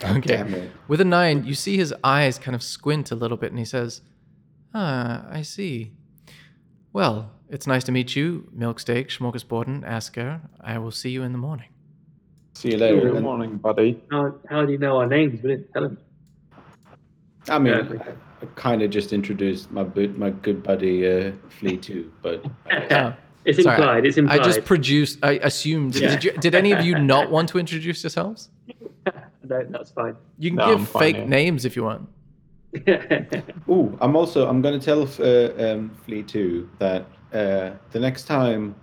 Okay. 0.04 0.20
Damn 0.38 0.54
it. 0.54 0.72
With 0.90 1.00
a 1.00 1.06
nine, 1.06 1.46
you 1.46 1.54
see 1.54 1.78
his 1.78 1.94
eyes 2.04 2.38
kind 2.38 2.54
of 2.54 2.62
squint 2.62 3.12
a 3.12 3.16
little 3.16 3.38
bit, 3.38 3.52
and 3.52 3.58
he 3.60 3.64
says, 3.66 4.02
"Ah, 4.74 5.26
I 5.32 5.42
see. 5.42 5.94
Well, 6.92 7.32
it's 7.50 7.66
nice 7.66 7.86
to 7.86 7.92
meet 7.94 8.14
you, 8.16 8.50
Milksteak, 8.56 9.08
Schmorgasborden, 9.08 9.84
Asker. 9.86 10.42
I 10.60 10.78
will 10.80 10.92
see 10.92 11.12
you 11.12 11.24
in 11.24 11.32
the 11.32 11.38
morning." 11.38 11.70
See 12.56 12.72
you 12.72 12.78
later. 12.78 13.02
Good 13.02 13.16
And- 13.16 13.24
morning, 13.24 13.58
buddy. 13.58 14.02
How, 14.12 14.36
how 14.50 14.66
do 14.66 14.72
you 14.74 14.78
know 14.78 14.98
our 14.98 15.08
names? 15.08 15.42
We 15.42 15.50
didn't 15.52 15.72
tell 15.74 15.86
him. 15.86 15.98
I 17.48 17.60
mean, 17.60 17.74
Yeah. 17.74 18.04
I, 18.06 18.12
I 18.44 18.46
kind 18.56 18.82
of 18.82 18.90
just 18.90 19.14
introduced 19.14 19.72
my 19.72 19.84
bu- 19.84 20.14
my 20.18 20.30
good 20.32 20.62
buddy 20.62 21.08
uh, 21.10 21.32
Flea 21.50 21.78
Two, 21.78 22.12
but 22.22 22.46
Oh, 22.92 23.14
It's 23.46 23.62
sorry. 23.62 23.78
implied. 23.78 24.06
It's 24.06 24.18
implied. 24.18 24.42
I 24.42 24.44
just 24.44 24.66
produced. 24.66 25.20
I 25.24 25.34
assumed. 25.44 25.96
Yeah. 25.96 26.10
Did, 26.12 26.24
you, 26.24 26.32
did 26.34 26.56
any 26.56 26.72
of 26.72 26.84
you 26.84 26.98
not 27.14 27.30
want 27.32 27.50
to 27.50 27.60
introduce 27.60 28.04
yourselves? 28.04 28.50
no, 29.06 29.64
that's 29.70 29.92
fine. 29.92 30.16
You 30.40 30.50
can 30.52 30.58
No, 30.58 30.76
give 30.78 30.88
fine, 30.90 31.02
fake 31.02 31.16
yeah. 31.18 31.26
names 31.26 31.66
if 31.66 31.76
you 31.76 31.84
want. 31.84 32.10
Ooh, 33.70 33.98
I'm 34.02 34.16
also 34.16 34.48
I'm 34.50 34.62
gonna 34.62 34.80
tell 34.80 35.04
uh, 35.20 35.50
um, 35.66 35.92
Flea 36.06 36.24
Two 36.24 36.70
that 36.80 37.06
uh, 37.34 37.72
the 37.92 38.00
next 38.00 38.26
time 38.26 38.76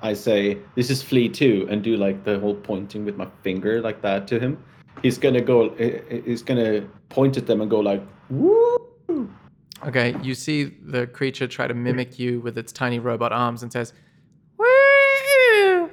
I 0.00 0.12
say 0.14 0.58
this 0.76 0.90
is 0.90 1.02
Flea 1.02 1.28
Two 1.28 1.66
and 1.70 1.82
do 1.82 1.96
like 1.96 2.24
the 2.24 2.38
whole 2.38 2.54
pointing 2.54 3.04
with 3.04 3.16
my 3.16 3.26
finger 3.42 3.80
like 3.80 4.00
that 4.02 4.28
to 4.28 4.38
him, 4.38 4.62
he's 5.02 5.18
gonna 5.18 5.40
go. 5.40 5.70
uh, 5.70 6.20
He's 6.24 6.42
gonna 6.42 6.86
point 7.08 7.36
at 7.36 7.46
them 7.46 7.60
and 7.62 7.70
go 7.70 7.80
like, 7.80 8.02
"Woo!" 8.30 8.78
Okay, 9.86 10.14
you 10.22 10.34
see 10.34 10.64
the 10.64 11.08
creature 11.08 11.48
try 11.48 11.66
to 11.66 11.74
mimic 11.74 12.18
you 12.18 12.40
with 12.40 12.56
its 12.56 12.72
tiny 12.72 13.00
robot 13.00 13.32
arms 13.32 13.62
and 13.64 13.72
says, 13.72 13.92
"Woo!" 14.56 15.90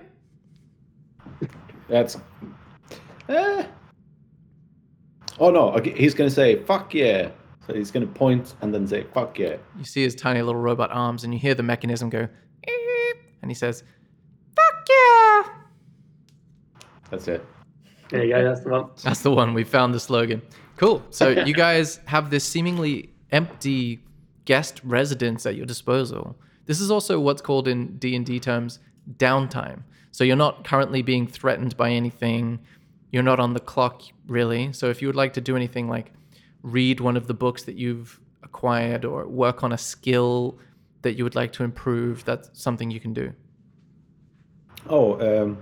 That's. 1.87 2.17
Eh. 3.29 3.65
Oh 5.39 5.49
no! 5.49 5.71
okay, 5.73 5.91
He's 5.91 6.13
gonna 6.13 6.29
say 6.29 6.61
"fuck 6.63 6.93
yeah." 6.93 7.29
So 7.65 7.73
he's 7.73 7.89
gonna 7.91 8.05
point 8.07 8.55
and 8.61 8.73
then 8.73 8.85
say 8.87 9.05
"fuck 9.13 9.39
yeah." 9.39 9.57
You 9.77 9.85
see 9.85 10.03
his 10.03 10.13
tiny 10.13 10.41
little 10.41 10.61
robot 10.61 10.91
arms, 10.91 11.23
and 11.23 11.33
you 11.33 11.39
hear 11.39 11.55
the 11.55 11.63
mechanism 11.63 12.09
go, 12.09 12.27
"Eep," 12.67 13.17
and 13.41 13.49
he 13.49 13.55
says, 13.55 13.83
"Fuck 14.55 14.87
yeah!" 14.89 15.43
That's 17.09 17.27
it. 17.27 17.43
there 18.09 18.23
you 18.23 18.33
go. 18.33 18.43
That's 18.43 18.61
the 18.61 18.69
one. 18.69 18.89
That's 19.03 19.21
the 19.21 19.31
one. 19.31 19.53
We 19.55 19.63
found 19.63 19.95
the 19.95 19.99
slogan. 19.99 20.43
Cool. 20.77 21.03
So 21.09 21.29
you 21.45 21.55
guys 21.55 21.99
have 22.05 22.29
this 22.29 22.43
seemingly 22.43 23.13
empty 23.31 23.99
guest 24.45 24.81
residence 24.83 25.45
at 25.45 25.55
your 25.55 25.65
disposal. 25.65 26.35
This 26.65 26.81
is 26.81 26.91
also 26.91 27.19
what's 27.19 27.41
called 27.41 27.67
in 27.67 27.97
D&D 27.97 28.39
terms 28.39 28.79
downtime. 29.17 29.83
So 30.11 30.23
you're 30.23 30.35
not 30.35 30.63
currently 30.63 31.01
being 31.01 31.27
threatened 31.27 31.77
by 31.77 31.91
anything. 31.91 32.59
You're 33.11 33.23
not 33.23 33.39
on 33.39 33.53
the 33.53 33.59
clock 33.59 34.01
really. 34.27 34.73
So 34.73 34.89
if 34.89 35.01
you 35.01 35.07
would 35.07 35.15
like 35.15 35.33
to 35.33 35.41
do 35.41 35.55
anything 35.55 35.87
like 35.87 36.11
read 36.63 36.99
one 36.99 37.15
of 37.17 37.27
the 37.27 37.33
books 37.33 37.63
that 37.63 37.75
you've 37.75 38.19
acquired 38.43 39.05
or 39.05 39.27
work 39.27 39.63
on 39.63 39.71
a 39.71 39.77
skill 39.77 40.57
that 41.01 41.13
you 41.13 41.23
would 41.23 41.35
like 41.35 41.53
to 41.53 41.63
improve, 41.63 42.25
that's 42.25 42.49
something 42.53 42.91
you 42.91 42.99
can 42.99 43.13
do. 43.13 43.33
Oh, 44.89 45.13
um, 45.19 45.57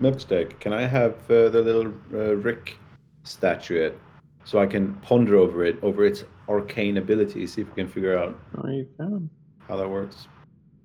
Milksteak, 0.00 0.60
can 0.60 0.72
I 0.72 0.86
have 0.86 1.14
uh, 1.30 1.48
the 1.48 1.62
little 1.62 1.92
uh, 2.12 2.36
Rick 2.36 2.76
statuette 3.24 3.96
so 4.44 4.58
I 4.58 4.66
can 4.66 4.94
ponder 4.96 5.36
over 5.36 5.64
it, 5.64 5.78
over 5.82 6.04
its 6.04 6.24
arcane 6.48 6.96
abilities, 6.98 7.54
see 7.54 7.62
if 7.62 7.68
we 7.68 7.74
can 7.74 7.88
figure 7.88 8.18
out 8.18 8.38
Sure 8.54 8.72
you 8.72 8.88
can. 8.96 9.30
how 9.68 9.76
that 9.76 9.88
works. 9.88 10.28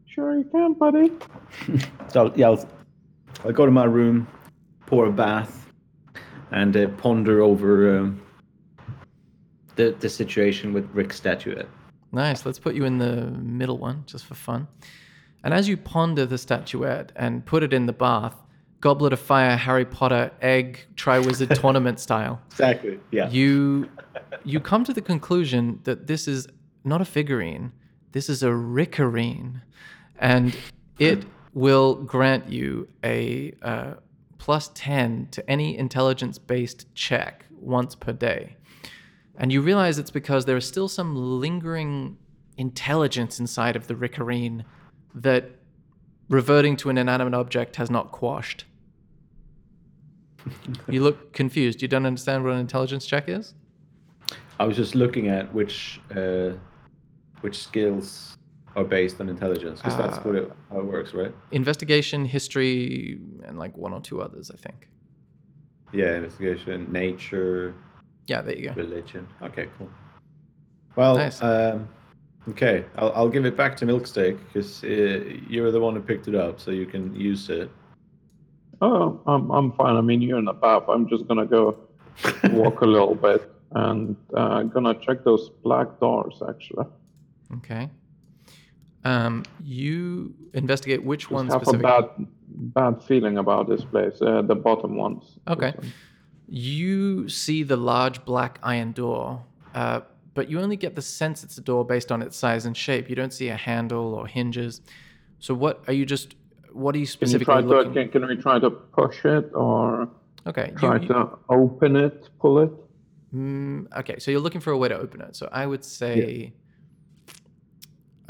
Sure 0.06 0.38
you 0.38 0.44
can, 0.46 0.74
buddy. 0.74 1.12
So 2.10 2.26
I'll, 2.26 2.34
yeah, 2.38 2.48
I'll, 2.50 2.70
I'll 3.44 3.52
go 3.52 3.66
to 3.66 3.72
my 3.72 3.86
room, 3.86 4.28
pour 4.86 5.06
a 5.08 5.12
bath, 5.12 5.72
and 6.52 6.76
uh, 6.78 6.88
ponder 6.90 7.42
over 7.42 7.98
um, 8.00 8.22
the 9.76 9.96
the 10.00 10.10
situation 10.10 10.74
with 10.74 10.88
Rick's 10.94 11.16
statuette. 11.18 11.68
Nice. 12.12 12.46
Let's 12.46 12.60
put 12.60 12.76
you 12.76 12.86
in 12.86 13.00
the 13.00 13.26
middle 13.32 13.80
one 13.80 14.04
just 14.06 14.26
for 14.26 14.36
fun. 14.36 14.68
And 15.44 15.54
as 15.54 15.68
you 15.68 15.76
ponder 15.78 16.26
the 16.28 16.38
statuette 16.38 17.12
and 17.16 17.44
put 17.44 17.64
it 17.64 17.74
in 17.74 17.88
the 17.88 17.94
bath, 17.94 18.36
Goblet 18.84 19.14
of 19.14 19.20
Fire, 19.22 19.56
Harry 19.56 19.86
Potter, 19.86 20.30
Egg, 20.42 20.86
Triwizard 20.96 21.58
Tournament 21.62 22.02
style, 22.02 22.42
Exactly. 22.52 23.00
Yeah. 23.12 23.30
you 23.30 23.90
you 24.44 24.60
come 24.60 24.84
to 24.84 24.92
the 24.92 25.02
conclusion 25.02 25.80
that 25.86 26.08
this 26.08 26.28
is 26.28 26.50
not 26.84 27.00
a 27.00 27.06
figurine, 27.06 27.72
this 28.12 28.28
is 28.30 28.44
a 28.44 28.50
rickarine, 28.50 29.62
and 30.20 30.54
it 31.00 31.24
will 31.54 31.96
grant 31.96 32.50
you 32.50 32.90
a 33.06 33.54
uh, 33.62 33.94
plus 34.38 34.70
ten 34.74 35.30
to 35.32 35.50
any 35.50 35.78
intelligence-based 35.78 36.94
check 36.94 37.46
once 37.62 37.96
per 37.96 38.12
day. 38.12 38.58
And 39.38 39.50
you 39.54 39.62
realize 39.62 39.98
it's 39.98 40.12
because 40.12 40.44
there 40.44 40.58
is 40.58 40.68
still 40.68 40.90
some 40.90 41.16
lingering 41.16 42.18
intelligence 42.58 43.40
inside 43.40 43.78
of 43.78 43.88
the 43.88 43.96
rickarine 43.96 44.66
that 45.16 45.52
reverting 46.28 46.76
to 46.76 46.90
an 46.90 46.98
inanimate 46.98 47.34
object 47.34 47.78
has 47.78 47.90
not 47.90 48.12
quashed. 48.12 48.66
You 50.90 51.02
look 51.04 51.34
confused. 51.34 51.82
You 51.82 51.88
don't 51.88 52.06
understand 52.06 52.44
what 52.44 52.54
an 52.54 52.60
intelligence 52.60 53.06
check 53.06 53.30
is? 53.30 53.54
I 54.60 54.66
was 54.66 54.78
just 54.78 54.96
looking 54.96 55.28
at 55.30 55.54
which 55.54 56.00
uh, 56.16 56.52
which 57.42 57.58
skills 57.62 58.36
are 58.76 58.84
based 58.84 59.20
on 59.22 59.30
intelligence 59.30 59.82
because 59.82 59.98
that's 59.98 60.18
what 60.26 60.36
it, 60.36 60.52
how 60.72 60.80
it 60.80 60.86
works, 60.86 61.14
right? 61.14 61.34
Investigation, 61.52 62.26
history, 62.26 63.20
and 63.46 63.60
like 63.60 63.78
one 63.78 63.94
or 63.94 64.02
two 64.02 64.22
others, 64.22 64.50
I 64.52 64.58
think. 64.58 64.90
Yeah, 65.92 66.16
investigation, 66.16 66.92
nature, 66.92 67.76
Yeah, 68.28 68.42
there 68.42 68.56
you 68.56 68.70
go. 68.70 68.74
religion. 68.74 69.28
Okay, 69.44 69.68
cool. 69.78 69.90
Well, 70.96 71.18
Nice. 71.18 71.42
um, 71.44 71.88
okay, 72.50 72.86
I'll, 72.98 73.12
I'll 73.14 73.30
give 73.30 73.46
it 73.46 73.56
back 73.56 73.78
to 73.78 73.86
Milksteak 73.86 74.40
because 74.48 74.84
uh, 74.84 75.24
you're 75.48 75.72
the 75.72 75.80
one 75.80 75.94
who 75.96 76.02
picked 76.02 76.28
it 76.28 76.36
up, 76.36 76.60
so 76.60 76.72
you 76.72 76.88
can 76.88 77.14
use 77.16 77.50
it. 77.50 77.70
Oh, 78.84 79.22
I'm 79.26 79.50
I'm 79.50 79.72
fine. 79.72 79.96
I 79.96 80.02
mean, 80.02 80.22
you're 80.22 80.38
in 80.38 80.46
the 80.46 80.54
bath. 80.54 80.84
I'm 80.90 81.08
just 81.08 81.26
gonna 81.28 81.46
go 81.46 81.78
walk 82.52 82.82
a 82.82 82.86
little 82.86 83.16
bit 83.16 83.50
and 83.72 84.18
uh, 84.36 84.64
gonna 84.64 84.94
check 84.96 85.24
those 85.24 85.50
black 85.64 86.00
doors. 86.02 86.42
Actually, 86.48 86.88
Okay. 87.58 87.90
Um, 89.06 89.44
you 89.64 90.34
investigate 90.54 91.04
which 91.04 91.22
just 91.22 91.32
one 91.32 91.48
have 91.48 91.66
a 91.68 91.78
bad 91.78 92.10
bad 92.48 93.02
feeling 93.04 93.38
about 93.38 93.70
this 93.70 93.86
place. 93.86 94.22
Uh, 94.22 94.42
the 94.42 94.56
bottom 94.56 94.98
ones. 94.98 95.40
Okay. 95.48 95.74
You 96.50 97.30
see 97.30 97.64
the 97.64 97.78
large 97.78 98.26
black 98.26 98.60
iron 98.64 98.92
door, 98.92 99.44
uh, 99.74 100.02
but 100.34 100.50
you 100.50 100.60
only 100.60 100.76
get 100.76 100.96
the 100.96 101.02
sense 101.02 101.42
it's 101.46 101.58
a 101.58 101.62
door 101.62 101.86
based 101.86 102.12
on 102.12 102.22
its 102.22 102.36
size 102.36 102.66
and 102.66 102.76
shape. 102.76 103.10
You 103.10 103.16
don't 103.16 103.34
see 103.34 103.48
a 103.48 103.56
handle 103.56 104.14
or 104.14 104.28
hinges. 104.28 104.82
So, 105.40 105.54
what 105.54 105.84
are 105.88 105.94
you 105.94 106.06
just? 106.06 106.36
What 106.74 106.96
are 106.96 106.98
you 106.98 107.06
Can 107.06 107.12
you 107.12 107.18
specifically 107.28 107.46
try 107.54 107.62
to 107.62 107.68
looking? 107.68 107.94
can, 107.94 108.10
can 108.10 108.28
we 108.28 108.36
try 108.36 108.60
to 108.60 108.70
push 108.70 109.26
it 109.26 109.52
or 109.54 110.10
Okay. 110.48 110.74
try 110.78 110.98
you- 111.00 111.08
to 111.10 111.38
open 111.50 111.96
it, 111.96 112.30
pull 112.40 112.60
it? 112.60 112.72
Mm, 113.34 113.88
okay, 114.00 114.20
so 114.20 114.30
you're 114.32 114.40
looking 114.42 114.62
for 114.62 114.72
a 114.72 114.78
way 114.78 114.88
to 114.90 114.96
open 114.98 115.22
it. 115.22 115.36
So 115.36 115.50
I 115.52 115.66
would 115.66 115.84
say 115.86 116.54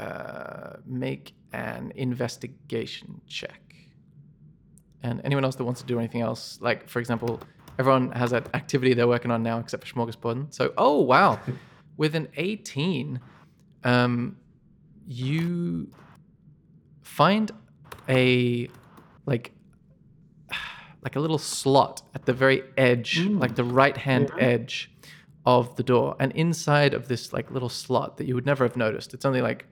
uh, 0.00 0.76
make 0.86 1.34
an 1.52 1.92
investigation 1.94 3.20
check. 3.26 3.60
And 5.02 5.20
anyone 5.24 5.44
else 5.44 5.56
that 5.56 5.64
wants 5.64 5.80
to 5.82 5.86
do 5.86 5.98
anything 5.98 6.22
else, 6.22 6.58
like 6.60 6.88
for 6.88 6.98
example, 7.00 7.40
everyone 7.78 8.10
has 8.12 8.30
that 8.30 8.48
activity 8.54 8.94
they're 8.94 9.06
working 9.08 9.30
on 9.30 9.42
now 9.42 9.58
except 9.58 9.86
for 9.86 9.94
Smorgasbord. 9.94 10.54
So, 10.54 10.72
oh 10.78 11.00
wow, 11.02 11.38
with 11.96 12.14
an 12.14 12.28
18, 12.36 13.20
um, 13.84 14.36
you 15.06 15.88
find 17.02 17.50
a 18.08 18.68
like 19.26 19.52
like 21.02 21.16
a 21.16 21.20
little 21.20 21.38
slot 21.38 22.02
at 22.14 22.24
the 22.24 22.32
very 22.32 22.62
edge, 22.78 23.20
like 23.26 23.54
the 23.56 23.64
right 23.64 23.96
hand 23.96 24.30
edge 24.38 24.90
of 25.44 25.76
the 25.76 25.82
door. 25.82 26.16
And 26.18 26.32
inside 26.32 26.94
of 26.94 27.08
this 27.08 27.32
like 27.32 27.50
little 27.50 27.68
slot 27.68 28.16
that 28.16 28.26
you 28.26 28.34
would 28.34 28.46
never 28.46 28.64
have 28.64 28.76
noticed, 28.76 29.12
it's 29.14 29.24
only 29.26 29.42
like 29.42 29.66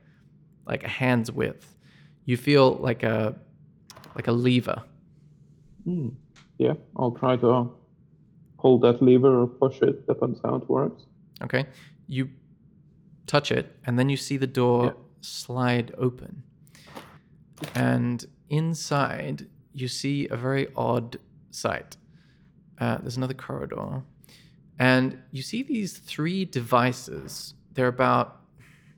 like 0.67 0.85
a 0.85 0.89
hand's 0.89 1.33
width. 1.33 1.75
You 2.27 2.37
feel 2.37 2.75
like 2.75 3.03
a 3.03 3.35
like 4.15 4.29
a 4.29 4.33
lever. 4.33 4.83
Hmm. 5.85 6.09
Yeah, 6.59 6.75
I'll 6.97 7.13
try 7.13 7.37
to 7.39 7.71
pull 8.59 8.79
that 8.81 9.03
lever 9.03 9.41
or 9.43 9.47
push 9.47 9.81
it. 9.83 10.07
Depends 10.07 10.39
how 10.45 10.57
it 10.57 10.69
works. 10.69 11.07
Okay. 11.43 11.67
You 12.07 12.29
touch 13.27 13.51
it, 13.51 13.75
and 13.87 13.99
then 13.99 14.09
you 14.11 14.17
see 14.17 14.37
the 14.37 14.47
door 14.47 14.85
Yeah. 14.85 14.93
slide 15.23 15.95
open. 15.97 16.43
And 17.75 18.25
inside, 18.49 19.47
you 19.73 19.89
see 19.89 20.29
a 20.29 20.37
very 20.37 20.69
odd 20.77 21.19
sight. 21.51 21.97
Uh, 22.79 22.99
there's 22.99 23.17
another 23.17 23.35
corridor. 23.35 24.03
And 24.79 25.19
you 25.31 25.43
see 25.43 25.63
these 25.63 25.99
three 25.99 26.45
devices. 26.45 27.55
They're 27.75 27.89
about 27.89 28.41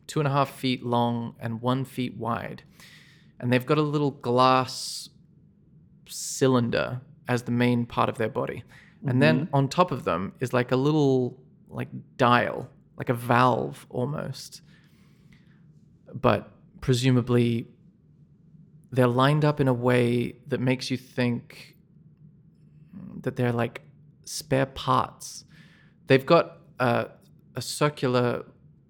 two 0.07 0.21
and 0.21 0.29
a 0.29 0.31
half 0.31 0.51
feet 0.51 0.85
long 0.85 1.35
and 1.41 1.61
one 1.61 1.85
feet 1.85 2.17
wide. 2.17 2.63
And 3.41 3.53
they've 3.53 3.67
got 3.67 3.79
a 3.79 3.83
little 3.83 4.13
glass 4.13 5.09
cylinder 6.09 7.01
as 7.29 7.43
the 7.43 7.51
main 7.51 7.87
part 7.87 8.09
of 8.09 8.19
their 8.19 8.29
body. 8.29 8.65
And 9.07 9.21
then 9.21 9.49
on 9.53 9.69
top 9.69 9.93
of 9.93 10.05
them 10.05 10.33
is 10.41 10.55
like 10.55 10.73
a 10.73 10.77
little 10.77 11.39
like 11.69 11.89
dial, 12.17 12.71
like 12.97 13.11
a 13.11 13.15
valve 13.15 13.87
almost. 13.91 14.63
But 16.15 16.51
presumably 16.81 17.67
they're 18.95 19.15
lined 19.25 19.45
up 19.45 19.61
in 19.61 19.69
a 19.69 19.73
way 19.89 20.37
that 20.49 20.61
makes 20.61 20.91
you 20.91 20.97
think 20.97 21.77
that 23.23 23.37
they're 23.37 23.53
like 23.65 23.83
spare 24.25 24.67
parts. 24.67 25.45
They've 26.07 26.25
got 26.25 26.59
a, 26.79 27.09
a 27.57 27.63
circular, 27.63 28.45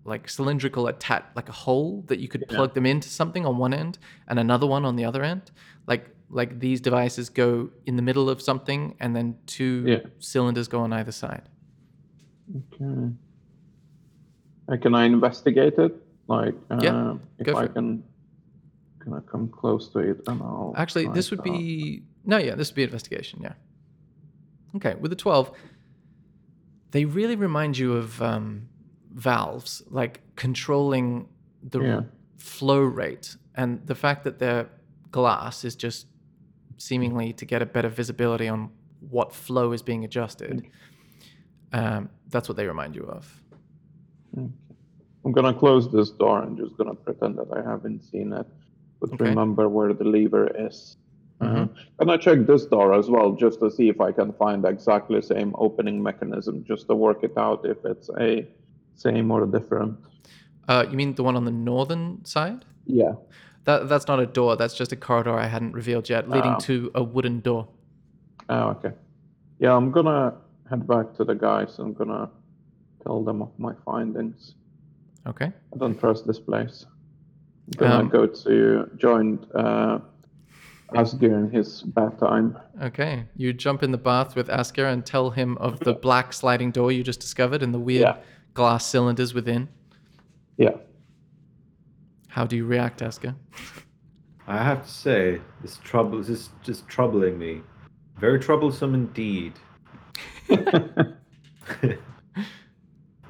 like 0.05 0.28
cylindrical 0.28 0.86
attach, 0.89 1.24
like 1.35 1.48
a 1.48 1.52
hole 1.52 2.05
that 2.09 2.18
you 2.18 2.28
could 2.28 2.47
plug 2.48 2.74
them 2.74 2.86
into 2.86 3.09
something 3.09 3.47
on 3.47 3.56
one 3.56 3.72
end 3.72 3.98
and 4.28 4.39
another 4.39 4.66
one 4.66 4.85
on 4.85 4.97
the 4.97 5.05
other 5.05 5.22
end. 5.22 5.51
Like 5.86 6.10
like 6.31 6.59
these 6.59 6.81
devices 6.81 7.28
go 7.28 7.70
in 7.86 7.97
the 7.97 8.02
middle 8.02 8.28
of 8.28 8.43
something 8.43 8.97
and 9.01 9.14
then 9.14 9.36
two 9.47 9.85
Yeah. 9.86 9.98
cylinders 10.18 10.68
go 10.68 10.81
on 10.81 10.93
either 10.93 11.12
side. 11.12 11.48
Okay. 12.56 13.10
Uh, 14.68 14.76
can 14.82 14.94
I 14.94 15.05
investigate 15.05 15.74
it? 15.78 15.94
Like, 16.26 16.55
uh, 16.70 16.81
Yeah, 16.82 17.14
if 17.39 17.55
I 17.55 17.64
it. 17.64 17.74
can, 17.74 18.02
I 19.12 19.20
come 19.20 19.48
close 19.48 19.89
to 19.90 19.98
it 19.98 20.20
and 20.26 20.40
I'll. 20.40 20.72
Actually, 20.76 21.09
this 21.09 21.31
would 21.31 21.43
be 21.43 22.02
no, 22.24 22.39
yeah, 22.39 22.55
this 22.55 22.70
would 22.70 22.76
be 22.76 22.85
investigation, 22.85 23.40
yeah. 23.43 23.52
Okay, 24.76 24.94
with 24.94 25.10
the 25.10 25.16
twelve, 25.16 25.52
they 26.93 27.05
really 27.05 27.36
remind 27.36 27.76
you 27.76 27.93
of 27.94 28.20
um, 28.22 28.68
valves, 29.12 29.82
like 29.90 30.20
controlling 30.36 31.28
the 31.62 31.81
Yeah. 31.81 32.01
flow 32.39 32.81
rate, 32.81 33.36
and 33.55 33.86
the 33.86 33.94
fact 33.94 34.24
that 34.24 34.39
they're 34.39 34.68
glass 35.10 35.64
is 35.64 35.76
just 35.76 36.06
seemingly 36.76 37.32
to 37.35 37.44
get 37.44 37.62
a 37.62 37.66
better 37.66 37.89
visibility 37.89 38.48
on 38.48 38.70
what 39.10 39.32
flow 39.32 39.72
is 39.72 39.82
being 39.82 40.05
adjusted. 40.05 40.66
Um, 41.72 42.09
that's 42.28 42.48
what 42.48 42.56
they 42.56 42.66
remind 42.66 42.97
you 42.97 43.05
of. 43.05 43.40
I'm 44.36 45.32
gonna 45.32 45.55
close 45.55 45.90
this 45.90 46.10
door 46.10 46.43
and 46.43 46.56
just 46.59 46.76
gonna 46.76 46.94
pretend 46.94 47.39
that 47.39 47.47
I 47.52 47.62
haven't 47.68 48.02
seen 48.02 48.32
it, 48.32 48.47
but 49.01 49.12
Okay. 49.12 49.29
remember 49.29 49.69
where 49.69 49.93
the 49.93 50.05
lever 50.05 50.47
is. 50.69 50.97
Uh, 51.41 51.47
Mhm. 51.47 51.69
and 52.01 52.11
I 52.11 52.16
check 52.16 52.47
this 52.47 52.65
door 52.66 52.95
as 52.95 53.11
well, 53.11 53.33
just 53.33 53.61
to 53.61 53.71
see 53.71 53.89
if 53.89 54.01
I 54.01 54.12
can 54.12 54.33
find 54.33 54.65
exactly 54.65 55.16
the 55.16 55.27
same 55.27 55.53
opening 55.59 56.03
mechanism, 56.03 56.65
just 56.65 56.87
to 56.89 56.95
work 56.95 57.23
it 57.25 57.37
out 57.37 57.65
if 57.66 57.85
it's 57.85 58.09
a 58.19 58.47
same 58.95 59.31
or 59.31 59.45
different. 59.47 59.97
Uh, 60.69 60.85
you 60.91 60.97
mean 60.97 61.15
the 61.15 61.23
one 61.25 61.37
on 61.37 61.45
the 61.45 61.51
northern 61.51 62.25
side? 62.25 62.65
Yeah. 62.87 63.15
That 63.65 63.89
that's 63.89 64.07
not 64.07 64.21
a 64.21 64.27
door. 64.27 64.57
That's 64.57 64.75
just 64.75 64.93
a 64.93 64.97
corridor 64.97 65.35
I 65.37 65.47
hadn't 65.47 65.73
revealed 65.73 66.09
yet, 66.09 66.29
leading 66.29 66.55
Oh. 66.55 66.61
to 66.61 66.91
a 66.95 67.03
wooden 67.03 67.41
door. 67.41 67.66
Oh, 68.49 68.69
okay. 68.71 68.93
Yeah, 69.59 69.75
I'm 69.77 69.91
gonna 69.91 70.35
head 70.71 70.87
back 70.87 71.15
to 71.15 71.25
the 71.25 71.35
guys. 71.35 71.79
I'm 71.79 71.93
gonna 71.95 72.31
tell 73.03 73.23
them 73.25 73.43
of 73.43 73.51
my 73.59 73.75
findings. 73.85 74.55
Okay. 75.27 75.47
I 75.73 75.77
don't 75.77 75.99
trust 75.99 76.27
this 76.27 76.39
place. 76.39 76.87
I'm 77.66 77.78
gonna 77.78 77.95
Um, 78.01 78.09
go 78.09 78.27
to 78.27 78.91
join 78.97 79.45
uh, 79.55 79.99
Asger 80.93 81.32
in 81.39 81.51
his 81.51 81.82
bath 81.82 82.19
time. 82.20 82.59
Okay. 82.82 83.24
You 83.36 83.53
jump 83.53 83.82
in 83.82 83.91
the 83.91 83.99
bath 83.99 84.36
with 84.36 84.51
Asker 84.51 84.85
and 84.86 85.05
tell 85.05 85.31
him 85.31 85.57
of 85.59 85.81
the 85.81 85.95
black 85.95 86.32
sliding 86.32 86.70
door 86.70 86.93
you 86.93 87.03
just 87.03 87.20
discovered 87.20 87.62
and 87.62 87.73
the 87.73 87.78
weird 87.78 88.03
Yeah. 88.03 88.16
glass 88.53 88.85
cylinders 88.86 89.32
within. 89.35 89.69
Yeah. 90.57 90.77
How 92.28 92.47
do 92.47 92.55
you 92.57 92.66
react, 92.66 93.01
Asker? 93.01 93.35
I 94.47 94.59
have 94.62 94.82
to 94.85 94.91
say, 94.91 95.41
this 95.62 95.78
trouble 95.78 96.19
this 96.19 96.28
is 96.28 96.51
just 96.62 96.86
troubling 96.86 97.39
me. 97.39 97.62
Very 98.19 98.39
troublesome 98.39 98.95
indeed. 98.95 99.55
um, 100.51 101.16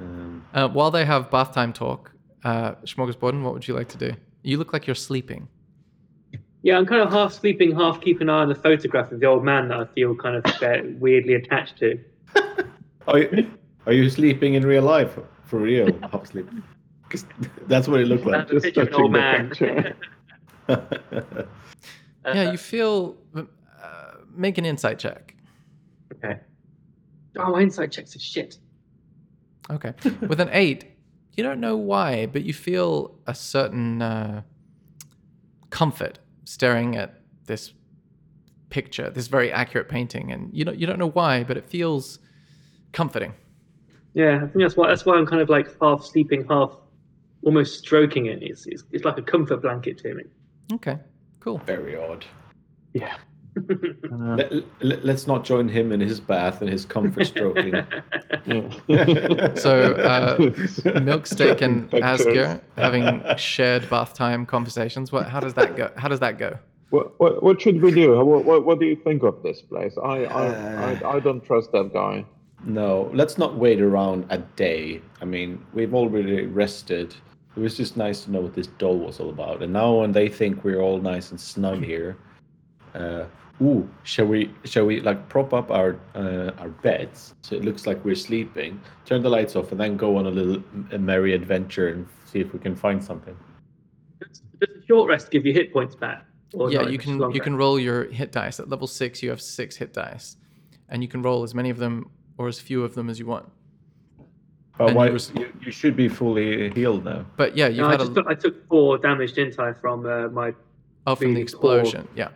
Uh, 0.52 0.68
while 0.68 0.90
they 0.90 1.04
have 1.04 1.30
bath 1.30 1.52
time 1.52 1.72
talk, 1.72 2.10
uh, 2.44 2.74
Smorgasborden, 2.84 3.42
what 3.42 3.52
would 3.54 3.66
you 3.66 3.74
like 3.74 3.88
to 3.88 3.98
do? 3.98 4.12
You 4.42 4.58
look 4.58 4.72
like 4.72 4.86
you're 4.86 4.94
sleeping. 4.94 5.48
Yeah, 6.62 6.78
I'm 6.78 6.86
kind 6.86 7.02
of 7.02 7.10
half 7.10 7.32
sleeping, 7.32 7.74
half 7.74 8.00
keeping 8.00 8.22
an 8.22 8.30
eye 8.30 8.42
on 8.42 8.48
the 8.48 8.54
photograph 8.54 9.12
of 9.12 9.20
the 9.20 9.26
old 9.26 9.44
man 9.44 9.68
that 9.68 9.78
I 9.80 9.84
feel 9.84 10.14
kind 10.14 10.36
of 10.36 10.62
uh, 10.62 10.78
weirdly 10.98 11.34
attached 11.34 11.78
to. 11.78 11.98
are, 13.08 13.18
you, 13.18 13.50
are 13.86 13.92
you 13.92 14.08
sleeping 14.08 14.54
in 14.54 14.64
real 14.64 14.82
life? 14.82 15.18
For 15.44 15.58
real? 15.58 15.88
Half 16.10 16.28
sleep? 16.28 16.48
'Cause 17.10 17.26
that's 17.68 17.86
what 17.86 18.00
it 18.00 18.06
looked 18.06 18.24
like. 18.24 18.48
That's 18.48 18.52
a 18.52 18.60
picture 18.60 18.80
of 18.80 18.88
an 18.88 18.94
old 18.94 19.12
man. 19.12 19.50
picture. 19.50 19.96
yeah, 22.24 22.50
you 22.50 22.56
feel. 22.56 23.16
Uh, 23.36 23.44
make 24.34 24.56
an 24.58 24.64
insight 24.64 24.98
check. 24.98 25.36
Okay. 26.14 26.40
Oh, 27.38 27.52
my 27.52 27.60
insight 27.60 27.92
checks 27.92 28.16
are 28.16 28.20
shit. 28.20 28.56
Okay. 29.70 29.92
With 30.26 30.40
an 30.40 30.48
eight, 30.52 30.93
you 31.36 31.44
don't 31.44 31.60
know 31.60 31.76
why, 31.76 32.26
but 32.26 32.44
you 32.44 32.52
feel 32.52 33.16
a 33.26 33.34
certain 33.34 34.02
uh, 34.02 34.42
comfort 35.70 36.18
staring 36.44 36.96
at 36.96 37.20
this 37.46 37.72
picture, 38.70 39.10
this 39.10 39.26
very 39.26 39.52
accurate 39.52 39.88
painting, 39.88 40.32
and 40.32 40.50
you 40.52 40.64
don't 40.64 40.78
you 40.78 40.86
don't 40.86 40.98
know 40.98 41.10
why, 41.10 41.44
but 41.44 41.56
it 41.56 41.68
feels 41.68 42.18
comforting. 42.92 43.34
Yeah, 44.14 44.36
I 44.36 44.40
think 44.40 44.60
that's 44.60 44.76
why 44.76 44.88
that's 44.88 45.04
why 45.04 45.16
I'm 45.16 45.26
kind 45.26 45.42
of 45.42 45.48
like 45.48 45.68
half 45.80 46.04
sleeping, 46.04 46.46
half 46.48 46.76
almost 47.44 47.78
stroking 47.78 48.26
it. 48.26 48.42
It's 48.42 48.66
it's, 48.66 48.84
it's 48.92 49.04
like 49.04 49.18
a 49.18 49.22
comfort 49.22 49.62
blanket 49.62 49.98
to 49.98 50.14
me. 50.14 50.24
Okay. 50.72 50.98
Cool. 51.40 51.58
Very 51.58 51.96
odd. 51.96 52.24
yeah. 52.94 53.16
Uh, 53.56 54.36
Let, 54.36 54.52
let, 54.82 55.04
let's 55.04 55.26
not 55.26 55.44
join 55.44 55.68
him 55.68 55.92
in 55.92 56.00
his 56.00 56.18
bath 56.20 56.60
and 56.60 56.70
his 56.70 56.84
comfort 56.84 57.26
stroking. 57.26 57.74
So, 59.56 59.94
uh, 59.94 60.36
Milksteak 61.00 61.62
and 61.62 61.90
Asger 61.92 62.60
having 62.76 63.22
shared 63.36 63.88
bath 63.88 64.14
time 64.14 64.44
conversations. 64.44 65.12
What? 65.12 65.28
How 65.28 65.40
does 65.40 65.54
that 65.54 65.76
go? 65.76 65.90
How 65.96 66.08
does 66.08 66.20
that 66.20 66.38
go? 66.38 66.58
What, 66.90 67.18
what, 67.18 67.42
what 67.42 67.60
should 67.60 67.80
we 67.80 67.90
do? 67.90 68.22
What, 68.24 68.44
what, 68.44 68.64
what 68.66 68.78
do 68.80 68.86
you 68.86 68.96
think 68.96 69.22
of 69.22 69.42
this 69.42 69.62
place? 69.62 69.94
I, 70.02 70.24
I, 70.24 70.46
Uh. 70.46 71.00
I, 71.04 71.16
I 71.16 71.20
don't 71.20 71.42
trust 71.44 71.72
that 71.72 71.92
guy. 71.92 72.24
No, 72.64 73.10
let's 73.14 73.36
not 73.38 73.56
wait 73.56 73.80
around 73.80 74.26
a 74.30 74.38
day. 74.38 75.00
I 75.20 75.24
mean, 75.24 75.64
we've 75.72 75.94
already 75.94 76.46
rested. 76.46 77.14
It 77.56 77.60
was 77.60 77.76
just 77.76 77.96
nice 77.96 78.24
to 78.24 78.30
know 78.30 78.40
what 78.40 78.54
this 78.54 78.66
doll 78.66 78.98
was 78.98 79.20
all 79.20 79.30
about. 79.30 79.62
And 79.62 79.72
now 79.72 79.94
when 80.00 80.12
they 80.12 80.28
think 80.28 80.64
we're 80.64 80.80
all 80.80 80.98
nice 80.98 81.30
and 81.30 81.40
snug 81.40 81.82
here, 81.84 82.16
uh, 82.94 83.24
ooh, 83.62 83.88
shall 84.02 84.26
we 84.26 84.52
shall 84.64 84.86
we 84.86 85.00
like 85.00 85.28
prop 85.28 85.52
up 85.52 85.70
our 85.70 85.98
uh, 86.14 86.50
our 86.58 86.68
beds 86.68 87.34
so 87.42 87.56
it 87.56 87.64
looks 87.64 87.86
like 87.86 88.04
we're 88.04 88.14
sleeping, 88.14 88.80
turn 89.04 89.22
the 89.22 89.30
lights 89.30 89.56
off, 89.56 89.70
and 89.72 89.80
then 89.80 89.96
go 89.96 90.16
on 90.16 90.26
a 90.26 90.30
little 90.30 90.62
a 90.92 90.98
merry 90.98 91.34
adventure 91.34 91.88
and 91.88 92.06
see 92.24 92.40
if 92.40 92.52
we 92.52 92.58
can 92.58 92.74
find 92.74 93.02
something. 93.02 93.36
Does 94.20 94.42
does 94.60 94.70
a 94.82 94.86
short 94.86 95.08
rest 95.08 95.30
give 95.30 95.46
you 95.46 95.52
hit 95.52 95.72
points 95.72 95.94
back? 95.94 96.24
Or 96.52 96.70
yeah, 96.70 96.82
not? 96.82 96.92
you 96.92 96.98
can 96.98 97.18
long 97.18 97.34
you 97.34 97.40
can 97.40 97.56
roll 97.56 97.78
your 97.78 98.04
hit 98.04 98.32
dice 98.32 98.60
at 98.60 98.68
level 98.68 98.86
six. 98.86 99.22
You 99.22 99.30
have 99.30 99.40
six 99.40 99.76
hit 99.76 99.92
dice, 99.92 100.36
and 100.88 101.02
you 101.02 101.08
can 101.08 101.22
roll 101.22 101.42
as 101.42 101.54
many 101.54 101.70
of 101.70 101.78
them 101.78 102.10
or 102.38 102.48
as 102.48 102.58
few 102.58 102.84
of 102.84 102.94
them 102.94 103.08
as 103.08 103.18
you 103.18 103.26
want. 103.26 103.50
But 104.76 104.88
And 104.88 104.96
why 104.96 105.04
you 105.04 105.10
you, 105.10 105.14
res- 105.14 105.32
you, 105.60 105.70
should 105.70 105.96
be 105.96 106.08
fully 106.08 106.70
healed 106.70 107.04
now. 107.04 107.24
But 107.36 107.56
yeah, 107.56 107.68
you've 107.68 107.78
No, 107.78 107.86
I 107.86 107.90
had 107.92 108.00
just 108.00 108.10
a 108.10 108.14
took, 108.14 108.26
I 108.26 108.34
took 108.34 108.68
four 108.68 108.98
damage, 108.98 109.32
didn't 109.34 109.58
I, 109.60 109.72
from 109.72 110.04
uh, 110.04 110.28
my 110.28 110.52
oh 111.06 111.14
from 111.14 111.28
the 111.28 111.34
three, 111.34 111.42
explosion. 111.42 112.08
Yeah. 112.16 112.30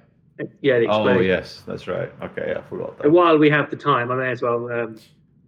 Yeah 0.60 0.78
the 0.80 0.86
Oh 0.88 1.18
yes, 1.20 1.62
that's 1.66 1.86
right. 1.88 2.10
Okay, 2.22 2.54
I 2.56 2.62
forgot 2.68 2.90
And 3.02 3.04
that. 3.04 3.10
while 3.10 3.38
we 3.38 3.50
have 3.50 3.70
the 3.70 3.76
time, 3.76 4.10
I 4.10 4.14
may 4.16 4.30
as 4.30 4.42
well. 4.42 4.70
Um, 4.72 4.96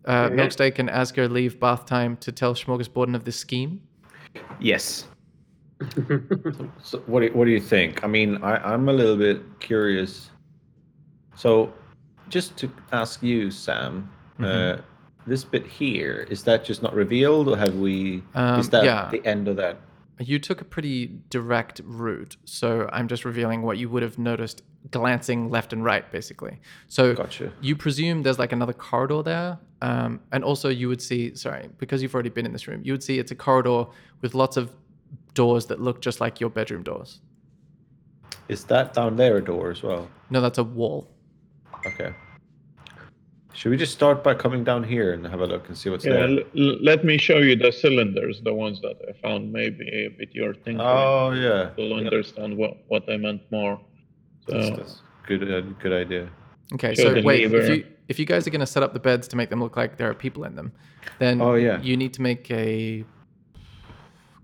Uh, 0.06 0.28
Okay. 0.30 0.36
Milksteak 0.36 0.78
and 0.78 0.88
Asger 0.88 1.28
leave 1.30 1.60
bath 1.60 1.84
time 1.84 2.16
to 2.18 2.32
tell 2.32 2.54
Smorgasborden 2.54 3.14
of 3.14 3.24
this 3.24 3.36
scheme. 3.36 3.82
Yes. 4.58 5.04
So 6.82 6.98
what 7.06 7.20
do, 7.20 7.28
what 7.32 7.44
do 7.46 7.50
you 7.50 7.60
think? 7.60 8.02
I 8.04 8.06
mean, 8.06 8.38
I, 8.42 8.56
I'm 8.72 8.88
a 8.88 8.92
little 8.92 9.16
bit 9.16 9.40
curious. 9.60 10.30
So, 11.36 11.72
just 12.28 12.56
to 12.58 12.70
ask 12.92 13.22
you, 13.22 13.50
Sam, 13.50 14.10
uh, 14.38 14.42
Mhm. 14.44 14.82
this 15.26 15.44
bit 15.44 15.66
here 15.66 16.26
is 16.30 16.42
that 16.44 16.64
just 16.64 16.82
not 16.82 16.94
revealed, 16.94 17.48
or 17.48 17.56
have 17.56 17.76
we? 17.76 18.22
Um, 18.34 18.60
is 18.60 18.68
that 18.70 18.84
yeah. 18.84 19.08
the 19.10 19.24
end 19.26 19.48
of 19.48 19.56
that? 19.56 19.76
You 20.18 20.38
took 20.38 20.60
a 20.60 20.64
pretty 20.64 21.06
direct 21.30 21.80
route, 21.84 22.36
so 22.44 22.88
I'm 22.92 23.08
just 23.08 23.24
revealing 23.24 23.62
what 23.62 23.78
you 23.78 23.88
would 23.88 24.02
have 24.02 24.18
noticed 24.18 24.62
glancing 24.90 25.50
left 25.50 25.72
and 25.72 25.84
right, 25.84 26.10
basically. 26.10 26.58
So 26.88 27.14
Gotcha. 27.14 27.52
you 27.60 27.76
presume 27.76 28.22
there's 28.22 28.38
like 28.38 28.52
another 28.52 28.72
corridor 28.72 29.22
there, 29.22 29.58
um, 29.82 30.20
and 30.32 30.42
also 30.42 30.68
you 30.68 30.88
would 30.88 31.02
see, 31.02 31.34
sorry, 31.34 31.68
because 31.78 32.02
you've 32.02 32.14
already 32.14 32.30
been 32.30 32.46
in 32.46 32.52
this 32.52 32.66
room, 32.66 32.80
you 32.84 32.92
would 32.92 33.02
see 33.02 33.18
it's 33.18 33.30
a 33.30 33.34
corridor 33.34 33.84
with 34.22 34.34
lots 34.34 34.56
of 34.56 34.72
doors 35.34 35.66
that 35.66 35.80
look 35.80 36.00
just 36.00 36.20
like 36.20 36.40
your 36.40 36.50
bedroom 36.50 36.82
doors. 36.82 37.20
Is 38.48 38.64
that 38.64 38.94
down 38.94 39.16
there 39.16 39.36
a 39.36 39.44
door 39.44 39.70
as 39.70 39.82
well? 39.82 40.08
No, 40.30 40.40
that's 40.40 40.58
a 40.58 40.64
wall. 40.64 41.08
Okay. 41.86 42.12
Should 43.52 43.70
we 43.70 43.76
just 43.76 43.92
start 43.92 44.22
by 44.24 44.34
coming 44.34 44.64
down 44.64 44.82
here 44.84 45.12
and 45.12 45.26
have 45.26 45.40
a 45.40 45.46
look 45.46 45.68
and 45.68 45.76
see 45.76 45.90
what's 45.90 46.04
Yeah, 46.04 46.12
there? 46.12 46.28
l- 46.28 46.38
l- 46.56 46.78
let 46.82 47.04
me 47.04 47.18
show 47.18 47.38
you 47.38 47.56
the 47.56 47.70
cylinders, 47.72 48.40
the 48.42 48.54
ones 48.54 48.80
that 48.80 48.96
I 49.08 49.12
found. 49.20 49.52
Maybe 49.52 50.14
with 50.18 50.34
your 50.34 50.54
thing. 50.54 50.80
Oh 50.80 51.32
yeah. 51.32 51.70
you'll 51.76 51.96
Yep. 51.96 52.06
understand 52.06 52.56
what, 52.56 52.78
what 52.88 53.08
I 53.10 53.16
meant 53.18 53.42
more. 53.50 53.80
So, 54.50 54.58
That's, 54.58 54.76
that's 54.76 55.02
good. 55.26 55.52
Uh, 55.52 55.60
good 55.80 55.92
idea. 55.92 56.28
Okay, 56.74 56.94
Show 56.94 57.02
so 57.02 57.14
the 57.14 57.22
wait, 57.22 57.44
if 57.52 57.68
you 57.68 57.86
if 58.08 58.18
you 58.18 58.24
guys 58.26 58.46
are 58.46 58.50
gonna 58.50 58.66
set 58.66 58.82
up 58.82 58.92
the 58.92 59.00
beds 59.00 59.28
to 59.28 59.36
make 59.36 59.50
them 59.50 59.60
look 59.62 59.76
like 59.76 59.96
there 59.96 60.08
are 60.10 60.14
people 60.14 60.44
in 60.44 60.54
them, 60.56 60.72
then 61.18 61.40
Oh, 61.40 61.54
yeah. 61.54 61.80
you 61.80 61.96
need 61.96 62.12
to 62.14 62.22
make 62.22 62.50
a 62.50 63.04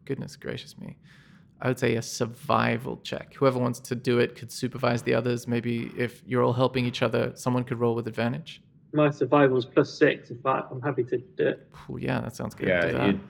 goodness 0.04 0.36
gracious 0.36 0.78
me. 0.78 0.96
I 1.60 1.68
would 1.68 1.78
say 1.78 1.94
a 1.96 2.02
survival 2.02 2.98
check. 3.02 3.34
Whoever 3.34 3.58
wants 3.58 3.80
to 3.80 3.94
do 3.94 4.18
it 4.18 4.36
could 4.36 4.52
supervise 4.52 5.02
the 5.02 5.14
others. 5.14 5.48
Maybe 5.48 5.90
if 5.96 6.22
you're 6.26 6.42
all 6.42 6.52
helping 6.52 6.84
each 6.84 7.00
other, 7.02 7.32
someone 7.34 7.64
could 7.64 7.78
roll 7.80 7.94
with 7.94 8.06
advantage. 8.06 8.60
my 8.92 9.10
survival's 9.10 9.64
plus 9.64 9.92
six. 9.92 10.30
In 10.30 10.38
fact, 10.38 10.68
I'm 10.70 10.82
happy 10.82 11.02
to 11.04 11.16
do 11.18 11.48
it. 11.48 11.66
Ooh, 11.90 11.96
yeah, 11.98 12.20
that 12.20 12.36
sounds 12.36 12.54
good. 12.54 12.68
Yeah, 12.68 12.86
that. 12.92 13.06
you, 13.08 13.20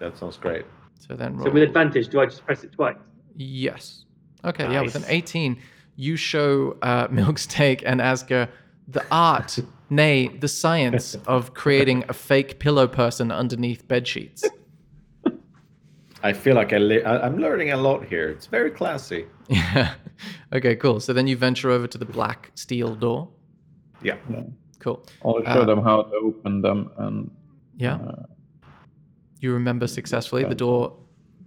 that 0.00 0.16
sounds 0.16 0.36
great. 0.38 0.64
So 0.98 1.14
then 1.14 1.36
roll. 1.36 1.46
So 1.46 1.52
with 1.52 1.62
advantage, 1.64 2.08
do 2.08 2.20
I 2.20 2.26
just 2.26 2.44
press 2.46 2.64
it 2.64 2.72
twice? 2.72 2.96
Yes. 3.36 4.04
Okay, 4.44 4.70
yeah, 4.72 4.80
with 4.80 4.94
an 4.94 5.04
18, 5.06 5.58
you 5.96 6.16
show 6.16 6.76
uh, 6.82 7.08
Milksteak 7.18 7.82
and 7.84 8.00
Asger 8.00 8.48
the 8.88 9.04
art, 9.10 9.58
nay, 9.90 10.28
the 10.28 10.48
science 10.48 11.16
of 11.26 11.54
creating 11.54 12.04
a 12.08 12.12
fake 12.12 12.58
pillow 12.60 12.86
person 12.86 13.32
underneath 13.32 13.86
bed 13.88 14.06
sheets. 14.06 14.44
I 16.22 16.32
feel 16.32 16.54
like 16.56 16.72
I 16.72 16.78
li- 16.78 17.02
I, 17.04 17.26
I'm 17.26 17.38
learning 17.38 17.72
a 17.72 17.76
lot 17.76 18.04
here. 18.04 18.28
It's 18.30 18.46
very 18.46 18.70
classy. 18.70 19.26
Yeah. 19.48 19.94
Okay, 20.52 20.76
cool. 20.76 20.98
So 21.00 21.12
then 21.12 21.26
you 21.26 21.36
venture 21.36 21.70
over 21.70 21.86
to 21.88 21.98
the 21.98 22.06
black 22.06 22.50
steel 22.54 22.94
door. 22.94 23.28
Yeah. 24.02 24.16
Cool. 24.78 25.04
I'll 25.22 25.42
show 25.44 25.60
Uh, 25.62 25.64
them 25.66 25.82
how 25.82 26.02
to 26.04 26.14
open 26.16 26.62
them 26.62 26.90
and 26.96 27.30
Yeah. 27.76 27.96
uh, 27.96 28.22
You 29.40 29.52
remember 29.52 29.86
successfully. 29.88 30.44
The 30.44 30.54
door 30.54 30.96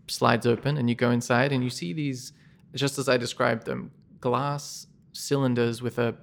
slides 0.07 0.45
open 0.45 0.77
and 0.77 0.87
you 0.87 0.95
go 0.95 1.09
inside 1.09 1.51
and 1.51 1.63
you 1.63 1.71
see 1.71 1.93
these, 1.93 2.31
just 2.75 2.99
as 2.99 3.09
I 3.09 3.17
described 3.17 3.65
them, 3.65 3.89
glass 4.21 4.87
cylinders 5.11 5.81
with 5.81 5.99
a, 5.99 6.15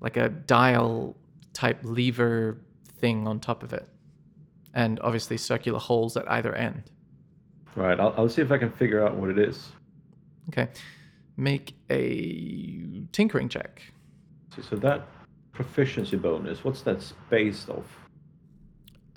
like 0.00 0.16
a 0.16 0.28
dial 0.28 1.16
type 1.52 1.80
lever 1.82 2.58
thing 2.98 3.26
on 3.26 3.40
top 3.40 3.62
of 3.62 3.72
it. 3.72 3.88
And 4.74 5.00
obviously 5.00 5.36
circular 5.38 5.78
holes 5.78 6.16
at 6.16 6.30
either 6.30 6.54
end. 6.54 6.90
Right. 7.74 7.98
I'll, 7.98 8.14
I'll 8.16 8.28
see 8.28 8.42
if 8.42 8.52
I 8.52 8.58
can 8.58 8.70
figure 8.70 9.04
out 9.04 9.16
what 9.16 9.30
it 9.30 9.38
is. 9.38 9.70
Okay. 10.48 10.68
Make 11.36 11.74
a 11.90 13.02
tinkering 13.12 13.48
check. 13.48 13.82
So, 14.54 14.62
so 14.62 14.76
that 14.76 15.06
proficiency 15.52 16.16
bonus, 16.16 16.64
what's 16.64 16.82
that 16.82 17.04
based 17.30 17.68
off? 17.68 17.84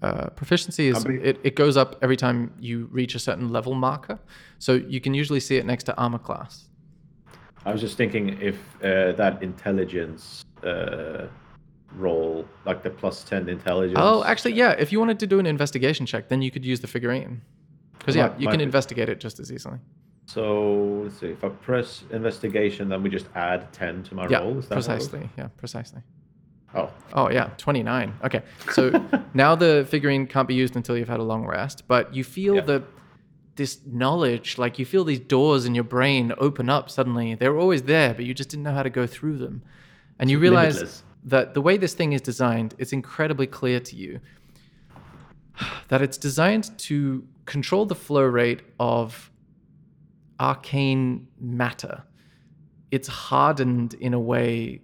Uh, 0.02 0.30
proficiency 0.30 0.88
is 0.88 1.06
many- 1.06 1.20
it, 1.20 1.40
it 1.44 1.56
goes 1.56 1.78
up 1.78 1.96
every 2.02 2.18
time 2.18 2.52
you 2.60 2.88
reach 2.92 3.14
a 3.14 3.20
certain 3.20 3.50
level 3.52 3.76
marker. 3.76 4.20
So 4.58 4.74
you 4.74 5.00
can 5.00 5.14
usually 5.14 5.40
see 5.40 5.58
it 5.58 5.66
next 5.66 5.84
to 5.86 5.98
armor 5.98 6.18
class. 6.18 6.70
I 7.66 7.72
was 7.72 7.82
just 7.82 7.98
thinking 7.98 8.40
if 8.42 8.58
uh, 8.84 9.12
that 9.14 9.42
intelligence 9.44 10.44
uh, 10.64 11.28
roll, 11.96 12.48
like 12.66 12.82
the 12.84 12.90
plus 12.90 13.24
10 13.24 13.50
intelligence. 13.50 14.00
Oh, 14.02 14.24
actually, 14.24 14.54
yeah. 14.54 14.72
If 14.72 14.92
you 14.92 15.00
wanted 15.00 15.20
to 15.20 15.28
do 15.28 15.40
an 15.40 15.46
investigation 15.46 16.06
check, 16.06 16.28
then 16.30 16.42
you 16.42 16.50
could 16.52 16.66
use 16.66 16.80
the 16.80 16.88
figurine. 16.88 17.42
Because 18.00 18.16
yeah, 18.16 18.34
you 18.40 18.48
can 18.48 18.58
be. 18.58 18.64
investigate 18.64 19.10
it 19.10 19.20
just 19.20 19.40
as 19.40 19.52
easily. 19.52 19.78
So 20.26 21.02
let's 21.04 21.20
see. 21.20 21.28
If 21.28 21.44
I 21.44 21.50
press 21.50 22.04
investigation, 22.12 22.90
then 22.90 23.04
we 23.04 23.10
just 23.12 23.28
add 23.36 23.72
ten 23.74 24.02
to 24.04 24.16
my 24.16 24.28
Yeah, 24.28 24.40
roll. 24.40 24.58
Is 24.58 24.68
that 24.70 24.76
how 24.76 24.80
it 24.82 24.88
works? 24.98 25.08
precisely. 25.10 25.30
Yeah, 25.38 25.48
precisely. 25.58 26.02
Oh, 26.74 26.90
Oh 27.14 27.30
yeah, 27.30 27.50
29. 27.58 28.14
Okay. 28.24 28.42
So 28.72 28.92
now 29.34 29.56
the 29.56 29.86
figurine 29.90 30.26
can't 30.26 30.48
be 30.48 30.54
used 30.56 30.76
until 30.78 30.98
you've 30.98 31.10
had 31.10 31.20
a 31.20 31.24
long 31.24 31.46
rest, 31.46 31.84
but 31.88 32.16
you 32.16 32.24
feel 32.24 32.56
Yeah. 32.56 32.62
the 32.62 32.84
this 33.62 33.80
knowledge, 33.86 34.58
like 34.58 34.80
you 34.80 34.86
feel 34.86 35.04
these 35.04 35.20
doors 35.20 35.66
in 35.66 35.76
your 35.76 35.84
brain 35.84 36.34
open 36.40 36.68
up 36.68 36.90
suddenly. 36.90 37.36
They 37.36 37.48
were 37.48 37.60
always 37.60 37.84
there, 37.84 38.12
but 38.16 38.26
you 38.26 38.34
just 38.34 38.50
didn't 38.50 38.64
know 38.64 38.74
how 38.74 38.82
to 38.82 38.90
go 38.90 39.06
through 39.06 39.38
them. 39.38 39.62
And 40.18 40.32
you 40.32 40.40
realize 40.40 40.76
Limitless. 40.76 41.04
that 41.26 41.54
the 41.54 41.62
way 41.62 41.78
this 41.78 41.94
thing 41.94 42.14
is 42.14 42.22
designed, 42.22 42.74
it's 42.80 42.92
incredibly 42.92 43.46
clear 43.46 43.80
to 43.80 43.96
you 43.96 44.20
that 45.90 46.02
it's 46.02 46.18
designed 46.18 46.76
to 46.80 47.24
control 47.46 47.86
the 47.86 47.94
flow 47.96 48.24
rate 48.24 48.62
of 48.80 49.30
arcane 50.40 51.28
matter. 51.40 52.04
It's 52.90 53.08
hardened 53.08 53.94
in 53.94 54.16
a 54.16 54.20
way 54.20 54.82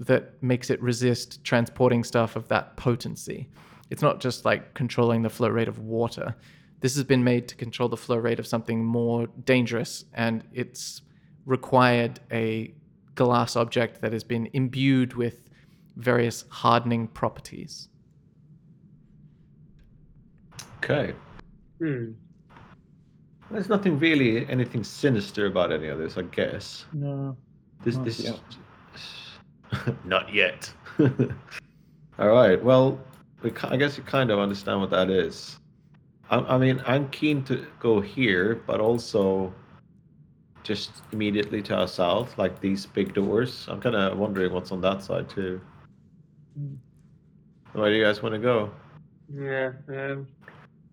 that 0.00 0.42
makes 0.42 0.70
it 0.70 0.80
resist 0.80 1.44
transporting 1.44 2.02
stuff 2.02 2.36
of 2.36 2.48
that 2.48 2.78
potency. 2.78 3.48
It's 3.90 4.00
not 4.00 4.18
just 4.18 4.46
like 4.46 4.72
controlling 4.72 5.20
the 5.20 5.28
flow 5.28 5.48
rate 5.48 5.68
of 5.68 5.78
water. 5.78 6.34
This 6.84 6.96
has 6.96 7.04
been 7.04 7.24
made 7.24 7.48
to 7.48 7.54
control 7.54 7.88
the 7.88 7.96
flow 7.96 8.18
rate 8.18 8.38
of 8.38 8.46
something 8.46 8.84
more 8.84 9.26
dangerous, 9.42 10.04
and 10.12 10.44
it's 10.52 11.00
required 11.46 12.20
a 12.30 12.74
glass 13.14 13.56
object 13.56 14.02
that 14.02 14.12
has 14.12 14.22
been 14.22 14.50
imbued 14.52 15.14
with 15.14 15.48
various 15.96 16.44
hardening 16.50 17.08
properties. 17.08 17.88
okay. 20.76 21.14
Hmm. 21.78 22.10
There's 23.50 23.70
nothing 23.70 23.98
really 23.98 24.46
anything 24.50 24.84
sinister 24.84 25.46
about 25.46 25.72
any 25.72 25.86
of 25.88 25.96
this, 25.96 26.18
I 26.18 26.22
guess. 26.24 26.84
No. 26.92 27.34
This 27.82 27.96
Not 27.96 28.04
this 28.04 28.20
yet. 28.20 28.40
not 30.04 30.34
yet. 30.34 30.70
All 32.18 32.28
right. 32.28 32.62
Well, 32.62 33.00
we, 33.40 33.52
ki- 33.52 33.68
I 33.70 33.78
guess 33.78 33.96
you 33.96 34.02
kind 34.02 34.30
of 34.30 34.38
understand 34.38 34.82
what 34.82 34.90
that 34.90 35.08
is. 35.08 35.58
I, 36.30 36.38
I 36.38 36.58
mean, 36.58 36.82
I'm 36.86 37.08
keen 37.10 37.42
to 37.44 37.66
go 37.80 38.00
here, 38.00 38.62
but 38.66 38.80
also 38.80 39.52
just 40.62 41.02
immediately 41.12 41.60
to 41.62 41.76
our 41.76 41.88
south, 41.88 42.36
like 42.38 42.60
these 42.60 42.86
big 42.86 43.12
doors. 43.14 43.66
I'm 43.68 43.80
kind 43.80 43.94
of 43.94 44.16
wondering 44.18 44.52
what's 44.52 44.72
on 44.72 44.80
that 44.80 45.02
side 45.02 45.28
too. 45.28 45.60
Where 47.72 47.90
do 47.90 47.96
you 47.96 48.04
guys 48.04 48.22
want 48.22 48.34
to 48.34 48.38
go? 48.38 48.70
Yeah. 49.34 49.72
Um, 49.88 50.26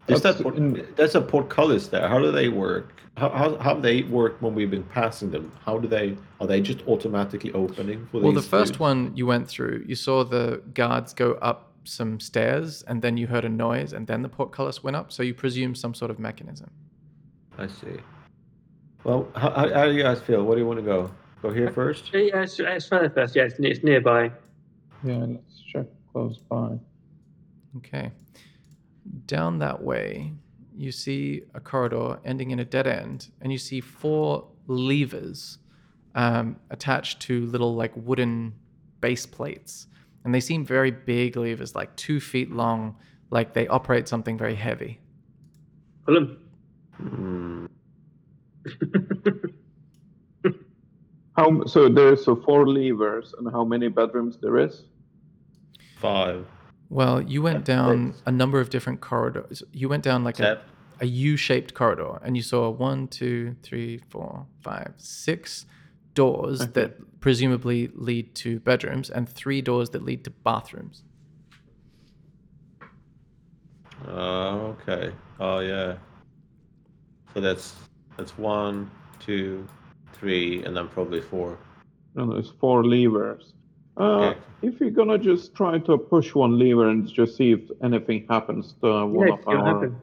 Is 0.07 0.21
that 0.21 0.37
That's 0.37 0.41
port- 0.41 0.95
that's 0.97 1.15
a 1.15 1.21
portcullis 1.21 1.87
there? 1.87 2.07
How 2.07 2.19
do 2.19 2.31
they 2.31 2.49
work? 2.49 2.99
How, 3.17 3.29
how 3.29 3.57
how 3.57 3.73
do 3.75 3.81
they 3.81 4.03
work 4.03 4.41
when 4.41 4.55
we've 4.55 4.71
been 4.71 4.83
passing 4.85 5.29
them? 5.31 5.51
How 5.65 5.77
do 5.77 5.87
they 5.87 6.17
are 6.39 6.47
they 6.47 6.61
just 6.61 6.81
automatically 6.87 7.51
opening 7.53 8.07
for 8.11 8.21
Well, 8.21 8.31
the 8.31 8.41
first 8.41 8.73
dudes? 8.73 8.79
one 8.79 9.11
you 9.15 9.25
went 9.27 9.47
through, 9.47 9.83
you 9.85 9.95
saw 9.95 10.23
the 10.23 10.61
guards 10.73 11.13
go 11.13 11.33
up 11.33 11.70
some 11.83 12.19
stairs, 12.19 12.83
and 12.83 13.01
then 13.01 13.17
you 13.17 13.27
heard 13.27 13.45
a 13.45 13.49
noise, 13.49 13.93
and 13.93 14.07
then 14.07 14.21
the 14.21 14.29
portcullis 14.29 14.83
went 14.83 14.95
up. 14.95 15.11
So 15.11 15.23
you 15.23 15.33
presume 15.33 15.75
some 15.75 15.93
sort 15.93 16.11
of 16.11 16.19
mechanism. 16.19 16.69
I 17.57 17.67
see. 17.67 17.97
Well, 19.03 19.27
how, 19.35 19.51
how, 19.51 19.73
how 19.73 19.85
do 19.85 19.93
you 19.93 20.03
guys 20.03 20.21
feel? 20.21 20.43
Where 20.43 20.55
do 20.55 20.61
you 20.61 20.67
want 20.67 20.79
to 20.79 20.85
go? 20.85 21.11
Go 21.41 21.51
here 21.51 21.71
first? 21.71 22.13
yeah, 22.13 22.43
it's, 22.43 22.59
it's 22.59 22.87
further 22.87 23.09
first. 23.09 23.35
Yeah, 23.35 23.43
it's, 23.43 23.55
it's 23.59 23.83
nearby. 23.83 24.31
Yeah, 25.03 25.25
let's 25.27 25.61
check 25.61 25.87
close 26.11 26.37
by. 26.37 26.77
Okay. 27.77 28.11
Down 29.25 29.57
that 29.59 29.81
way, 29.81 30.33
you 30.75 30.91
see 30.91 31.41
a 31.53 31.59
corridor 31.59 32.19
ending 32.23 32.51
in 32.51 32.59
a 32.59 32.65
dead 32.65 32.85
end, 32.85 33.29
and 33.41 33.51
you 33.51 33.57
see 33.57 33.81
four 33.81 34.47
levers 34.67 35.57
um, 36.13 36.57
attached 36.69 37.19
to 37.21 37.45
little 37.47 37.75
like 37.75 37.91
wooden 37.95 38.53
base 38.99 39.25
plates. 39.25 39.87
And 40.23 40.33
they 40.33 40.39
seem 40.39 40.65
very 40.65 40.91
big 40.91 41.35
levers, 41.35 41.75
like 41.75 41.95
two 41.95 42.19
feet 42.19 42.51
long, 42.51 42.95
like 43.31 43.53
they 43.53 43.67
operate 43.67 44.07
something 44.07 44.37
very 44.37 44.55
heavy. 44.55 44.99
Pull 46.05 46.17
'em. 46.17 46.37
Hmm. 46.97 47.65
How 51.37 51.63
so? 51.65 51.87
There's 51.89 52.25
so 52.25 52.35
four 52.35 52.67
levers, 52.67 53.33
and 53.37 53.49
how 53.51 53.63
many 53.63 53.87
bedrooms 53.87 54.37
there 54.41 54.57
is? 54.57 54.83
Five. 55.97 56.45
Well, 56.89 57.21
you 57.21 57.41
went 57.41 57.63
down 57.63 58.11
six. 58.13 58.23
a 58.25 58.31
number 58.31 58.59
of 58.59 58.69
different 58.69 58.99
corridors. 58.99 59.63
You 59.71 59.87
went 59.87 60.03
down 60.03 60.25
like 60.25 60.35
Seven. 60.35 60.61
a 60.99 61.05
U-shaped 61.05 61.73
corridor, 61.73 62.19
and 62.21 62.35
you 62.35 62.43
saw 62.43 62.69
one, 62.69 63.07
two, 63.07 63.55
three, 63.63 63.99
four, 64.09 64.45
five, 64.59 64.93
six 64.97 65.65
doors 66.13 66.61
Okay. 66.61 66.71
that 66.71 67.19
presumably 67.21 67.89
lead 67.93 68.33
to 68.35 68.59
bedrooms, 68.59 69.09
and 69.09 69.27
three 69.29 69.61
doors 69.61 69.89
that 69.91 70.03
lead 70.03 70.23
to 70.23 70.29
bathrooms. 70.31 71.03
Oh, 74.07 74.75
okay. 74.81 75.11
Oh, 75.39 75.59
yeah. 75.59 75.95
So 77.33 77.41
that's 77.41 77.75
that's 78.17 78.37
one, 78.37 78.89
two, 79.19 79.65
three, 80.13 80.63
and 80.63 80.75
then 80.75 80.87
probably 80.87 81.21
four. 81.21 81.57
No, 82.15 82.25
there's 82.33 82.51
four 82.59 82.83
levers. 82.83 83.53
Uh, 83.97 84.01
Okay. 84.31 84.39
If 84.63 84.79
you're 84.79 84.91
gonna 84.91 85.17
just 85.17 85.55
try 85.55 85.79
to 85.79 85.97
push 85.97 86.35
one 86.35 86.59
lever 86.59 86.89
and 86.89 87.07
just 87.07 87.35
see 87.35 87.51
if 87.51 87.61
anything 87.83 88.25
happens 88.29 88.75
to 88.83 89.05
one 89.07 89.27
Yeah, 89.27 89.33
of 89.33 89.47
our. 89.47 89.65
happen. 89.65 90.01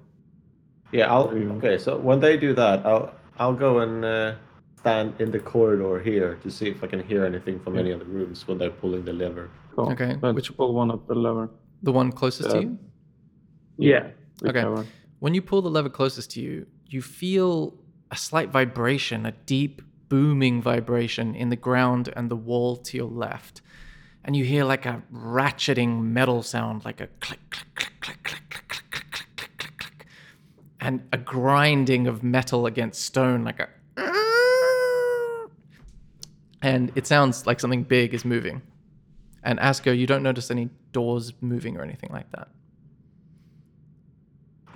Yeah, 0.90 1.12
I'll. 1.12 1.28
Okay, 1.59 1.78
so 1.78 1.97
when 1.97 2.18
they 2.18 2.36
do 2.36 2.55
that, 2.55 2.85
I'll 2.85 3.12
I'll 3.39 3.55
go 3.55 3.78
and 3.80 4.05
uh, 4.05 4.35
stand 4.79 5.15
in 5.21 5.31
the 5.31 5.39
corridor 5.39 5.99
here 6.01 6.37
to 6.43 6.51
see 6.51 6.69
if 6.69 6.83
I 6.85 6.87
can 6.87 7.03
hear 7.03 7.25
anything 7.25 7.59
from 7.61 7.77
any 7.79 7.91
of 7.91 7.99
the 7.99 8.05
rooms 8.07 8.47
when 8.47 8.59
they're 8.59 8.71
pulling 8.71 9.05
the 9.05 9.13
lever. 9.13 9.51
Cool. 9.75 9.91
Okay, 9.93 10.17
Let's 10.23 10.35
which- 10.37 10.57
pull 10.57 10.73
one 10.75 10.91
of 10.91 11.07
the 11.07 11.15
lever. 11.15 11.51
The 11.83 11.93
one 11.93 12.11
closest 12.13 12.51
to 12.51 12.61
you? 12.63 12.79
Yeah. 13.77 13.99
Okay. 13.99 14.65
whichever. 14.65 14.87
When 15.21 15.35
you 15.35 15.43
pull 15.43 15.63
the 15.63 15.71
lever 15.71 15.89
closest 15.89 16.31
to 16.33 16.41
you, 16.41 16.67
you 16.87 17.03
feel 17.03 17.75
a 18.11 18.17
slight 18.17 18.51
vibration, 18.51 19.27
a 19.27 19.33
deep 19.47 19.83
booming 20.09 20.63
vibration 20.63 21.35
in 21.35 21.49
the 21.51 21.57
ground 21.57 22.13
and 22.17 22.31
the 22.31 22.37
wall 22.37 22.77
to 22.77 22.97
your 22.97 23.11
left. 23.11 23.61
And 24.25 24.35
you 24.37 24.45
hear 24.45 24.65
like 24.65 24.87
a 24.87 25.03
ratcheting 25.13 26.03
metal 26.03 26.43
sound, 26.43 26.85
like 26.85 27.01
a 27.01 27.09
click, 27.21 27.41
click, 27.51 27.69
click, 27.77 28.01
click, 28.01 28.23
click, 28.23 28.49
click, 28.49 28.59
click, 28.71 28.91
click, 28.91 29.11
click, 29.11 29.29
click, 29.37 29.59
click, 29.59 29.79
click. 29.79 30.07
And 30.81 31.07
a 31.13 31.19
grinding 31.19 32.07
of 32.07 32.23
metal 32.23 32.67
against 32.67 33.03
stone, 33.03 33.45
like 33.45 33.61
a. 33.61 33.69
And 36.62 36.90
it 36.97 37.06
sounds 37.06 37.47
like 37.47 37.60
something 37.60 37.85
big 37.85 38.14
is 38.14 38.24
moving. 38.24 38.62
And 39.44 39.59
Asko, 39.60 39.97
you 39.97 40.06
don't 40.06 40.22
notice 40.22 40.51
any 40.51 40.68
doors 40.93 41.32
moving 41.40 41.76
or 41.76 41.82
anything 41.82 42.10
like 42.12 42.30
that. 42.32 42.48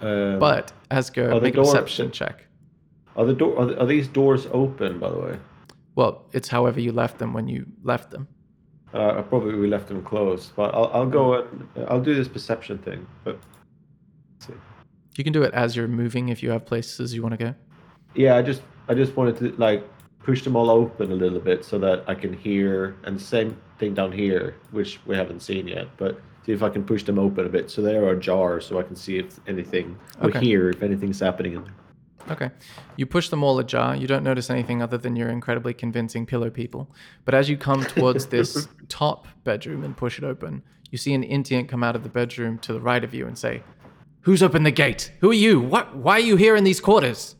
Um, 0.00 0.38
But 0.38 0.72
the 0.90 1.40
make 1.40 1.54
a 1.56 1.60
perception 1.60 2.10
check. 2.10 2.46
are 3.16 3.24
the 3.24 3.34
door 3.34 3.58
are, 3.58 3.66
the- 3.66 3.80
are 3.80 3.86
these 3.86 4.08
doors 4.08 4.46
open? 4.52 4.98
By 4.98 5.10
the 5.10 5.18
way, 5.18 5.36
Well, 5.94 6.24
it's 6.32 6.48
however 6.48 6.80
you 6.80 6.92
left 6.92 7.18
them 7.18 7.32
when 7.32 7.46
you 7.48 7.66
left 7.82 8.10
them. 8.10 8.26
uh, 8.94 9.18
I 9.18 9.22
probably 9.22 9.54
we 9.54 9.68
left 9.68 9.88
them 9.88 10.02
closed, 10.02 10.52
but 10.56 10.74
I'll 10.74 10.90
I'll 10.92 11.06
go 11.10 11.34
and 11.42 11.68
I'll 11.88 12.00
do 12.00 12.14
this 12.14 12.28
perception 12.28 12.78
thing. 12.78 13.06
But. 13.24 13.38
You 15.18 15.24
can 15.24 15.32
do 15.34 15.42
it 15.42 15.52
as 15.52 15.76
you're 15.76 15.88
moving 15.88 16.30
if 16.30 16.42
you 16.42 16.50
have 16.50 16.64
places 16.64 17.12
you 17.14 17.20
want 17.22 17.38
to 17.38 17.44
go. 17.44 17.54
Yeah, 18.14 18.34
I 18.36 18.42
just 18.42 18.62
I 18.88 18.94
just 18.94 19.14
wanted 19.14 19.36
to 19.38 19.52
like 19.60 19.84
push 20.22 20.42
them 20.42 20.56
all 20.56 20.70
open 20.70 21.10
a 21.12 21.14
little 21.14 21.40
bit 21.40 21.64
so 21.64 21.78
that 21.78 22.04
I 22.06 22.14
can 22.14 22.32
hear 22.32 22.96
and 23.04 23.20
same 23.20 23.56
thing 23.78 23.94
down 23.94 24.12
here, 24.12 24.56
which 24.70 25.00
we 25.06 25.16
haven't 25.16 25.40
seen 25.40 25.66
yet, 25.68 25.88
but 25.96 26.20
see 26.46 26.52
if 26.52 26.62
I 26.62 26.68
can 26.68 26.84
push 26.84 27.02
them 27.04 27.18
open 27.18 27.46
a 27.46 27.48
bit 27.48 27.70
so 27.70 27.82
they 27.82 27.96
are 27.96 28.10
ajar 28.10 28.60
so 28.60 28.78
I 28.78 28.82
can 28.82 28.96
see 28.96 29.18
if 29.18 29.38
anything 29.46 29.98
or 30.20 30.28
Okay. 30.28 30.40
hear 30.40 30.70
if 30.70 30.82
anything's 30.82 31.20
happening 31.20 31.54
in 31.54 31.64
there. 31.64 31.74
Okay. 32.30 32.50
You 32.96 33.04
push 33.06 33.28
them 33.30 33.42
all 33.42 33.58
ajar. 33.58 33.96
You 33.96 34.06
don't 34.06 34.22
notice 34.22 34.48
anything 34.48 34.80
other 34.80 34.96
than 34.96 35.16
your 35.16 35.28
incredibly 35.28 35.74
convincing 35.74 36.24
pillow 36.24 36.50
people. 36.50 36.88
But 37.24 37.34
as 37.34 37.48
you 37.50 37.56
come 37.56 37.84
towards 37.84 38.26
this 38.26 38.68
top 38.88 39.26
bedroom 39.42 39.82
and 39.82 39.96
push 39.96 40.18
it 40.18 40.24
open, 40.24 40.62
you 40.92 40.98
see 40.98 41.14
an 41.14 41.24
Indian 41.24 41.66
come 41.66 41.82
out 41.82 41.96
of 41.96 42.04
the 42.04 42.08
bedroom 42.08 42.58
to 42.58 42.72
the 42.72 42.80
right 42.80 43.02
of 43.02 43.12
you 43.12 43.26
and 43.26 43.36
say, 43.36 43.62
Who's 44.20 44.40
opened 44.40 44.64
the 44.64 44.70
gate? 44.70 45.12
Who 45.20 45.30
are 45.30 45.34
you? 45.34 45.58
What? 45.60 45.96
Why 45.96 46.12
are 46.18 46.20
you 46.20 46.36
here 46.36 46.54
in 46.54 46.62
these 46.62 46.80
quarters? 46.80 47.34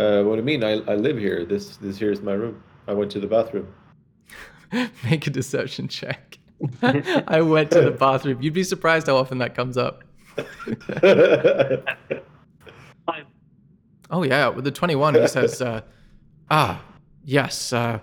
Uh, 0.00 0.22
what 0.24 0.36
do 0.36 0.40
you 0.40 0.44
mean? 0.44 0.64
I, 0.64 0.72
I 0.92 0.96
live 0.96 1.18
here. 1.18 1.44
This 1.44 1.76
this 1.76 1.98
here 1.98 2.10
is 2.12 2.22
my 2.22 2.32
room. 2.32 2.62
I 2.88 2.94
went 2.94 3.10
to 3.12 3.20
the 3.20 3.26
bathroom. 3.26 3.72
Make 5.04 5.26
a 5.26 5.30
deception 5.30 5.88
check. 5.88 6.38
I 6.82 7.40
went 7.42 7.70
to 7.72 7.80
the 7.82 7.90
bathroom. 7.90 8.40
You'd 8.42 8.54
be 8.54 8.64
surprised 8.64 9.06
how 9.06 9.16
often 9.16 9.38
that 9.38 9.54
comes 9.54 9.76
up. 9.76 10.02
Oh 14.12 14.24
yeah, 14.24 14.48
with 14.48 14.64
the 14.64 14.72
twenty-one, 14.72 15.14
he 15.14 15.28
says, 15.28 15.62
uh, 15.62 15.82
"Ah, 16.50 16.82
yes, 17.24 17.72
uh, 17.72 18.00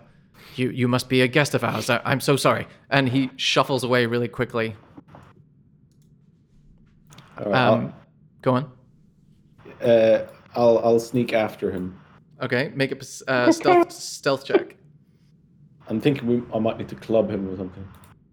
you 0.56 0.69
you 0.69 0.88
must 0.88 1.10
be 1.10 1.19
a 1.22 1.28
guest 1.28 1.53
of 1.53 1.65
ours. 1.65 1.90
I, 1.90 1.99
I'm 2.06 2.22
so 2.22 2.38
sorry." 2.38 2.65
And 2.90 3.10
he 3.10 3.30
shuffles 3.36 3.84
away 3.84 4.06
really 4.06 4.30
quickly. 4.30 4.78
All 7.38 7.52
right, 7.52 7.68
Um, 7.68 7.94
go 8.41 8.53
on. 8.53 8.72
uh, 9.82 10.19
I'll 10.58 10.80
I'll 10.80 11.00
sneak 11.00 11.34
after 11.34 11.72
him. 11.72 11.98
Okay, 12.42 12.72
make 12.76 12.92
a 12.92 12.96
pers- 12.96 13.24
uh, 13.28 13.52
stealth 13.52 13.92
stealth 13.94 14.46
check. 14.46 14.76
I'm 15.88 16.02
thinking 16.02 16.28
we, 16.28 16.44
I 16.54 16.60
might 16.60 16.78
need 16.78 16.90
to 16.90 16.96
club 16.96 17.30
him 17.30 17.48
or 17.50 17.56
something. 17.56 17.88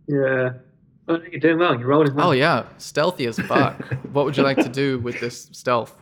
Yeah. 0.09 0.55
Oh, 1.07 1.21
you're 1.31 1.39
doing 1.39 1.59
well. 1.59 1.79
You're 1.79 1.89
rolling 1.89 2.15
well. 2.15 2.31
Oh 2.31 2.33
yeah, 2.33 2.67
stealthy 2.79 3.27
as 3.27 3.39
fuck. 3.39 3.81
what 4.13 4.25
would 4.25 4.37
you 4.37 4.43
like 4.43 4.57
to 4.57 4.69
do 4.69 4.99
with 4.99 5.21
this 5.21 5.49
stealth? 5.53 5.95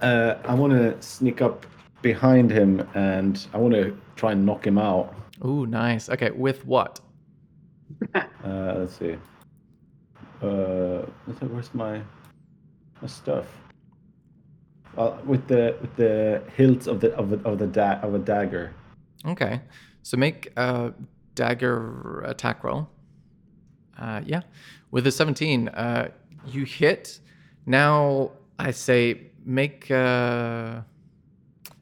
Uh, 0.00 0.36
I 0.44 0.54
want 0.54 0.72
to 0.72 1.00
sneak 1.02 1.42
up 1.42 1.66
behind 2.00 2.50
him 2.50 2.88
and 2.94 3.46
I 3.52 3.58
want 3.58 3.74
to 3.74 3.96
try 4.16 4.32
and 4.32 4.46
knock 4.46 4.66
him 4.66 4.78
out. 4.78 5.14
Ooh, 5.44 5.66
nice. 5.66 6.08
Okay, 6.08 6.30
with 6.30 6.64
what? 6.66 7.00
Uh, 8.42 8.74
let's 8.78 8.98
see. 8.98 9.16
Uh, 10.40 11.04
where's 11.50 11.74
my 11.74 12.00
my 13.02 13.08
stuff? 13.08 13.46
Uh, 14.98 15.16
with 15.24 15.46
the 15.46 15.76
with 15.80 15.94
the 15.96 16.42
hilt 16.56 16.86
of 16.86 17.00
the 17.00 17.14
of 17.14 17.30
the, 17.30 17.38
of 17.48 17.58
the 17.58 17.66
da- 17.66 18.00
of 18.00 18.14
a 18.14 18.18
dagger. 18.18 18.74
Okay, 19.24 19.60
so 20.02 20.16
make 20.16 20.52
a 20.56 20.92
dagger 21.34 22.22
attack 22.22 22.64
roll. 22.64 22.88
Uh, 23.98 24.20
yeah, 24.24 24.40
with 24.90 25.06
a 25.06 25.12
17, 25.12 25.68
uh, 25.68 26.08
you 26.46 26.64
hit. 26.64 27.20
Now 27.66 28.32
I 28.58 28.70
say 28.72 29.30
make. 29.44 29.90
Uh... 29.90 30.80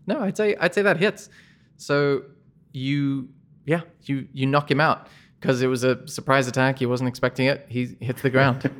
No, 0.06 0.20
I'd 0.20 0.36
say 0.36 0.56
I'd 0.56 0.74
say 0.74 0.82
that 0.82 0.98
hits. 0.98 1.30
So 1.76 2.24
you, 2.72 3.28
yeah, 3.66 3.82
you 4.04 4.28
you 4.32 4.46
knock 4.46 4.70
him 4.70 4.80
out 4.80 5.08
because 5.40 5.62
it 5.62 5.68
was 5.68 5.84
a 5.84 6.06
surprise 6.08 6.48
attack. 6.48 6.78
He 6.78 6.86
wasn't 6.86 7.08
expecting 7.08 7.46
it. 7.46 7.66
He 7.68 7.96
hits 8.00 8.22
the 8.22 8.30
ground. 8.30 8.70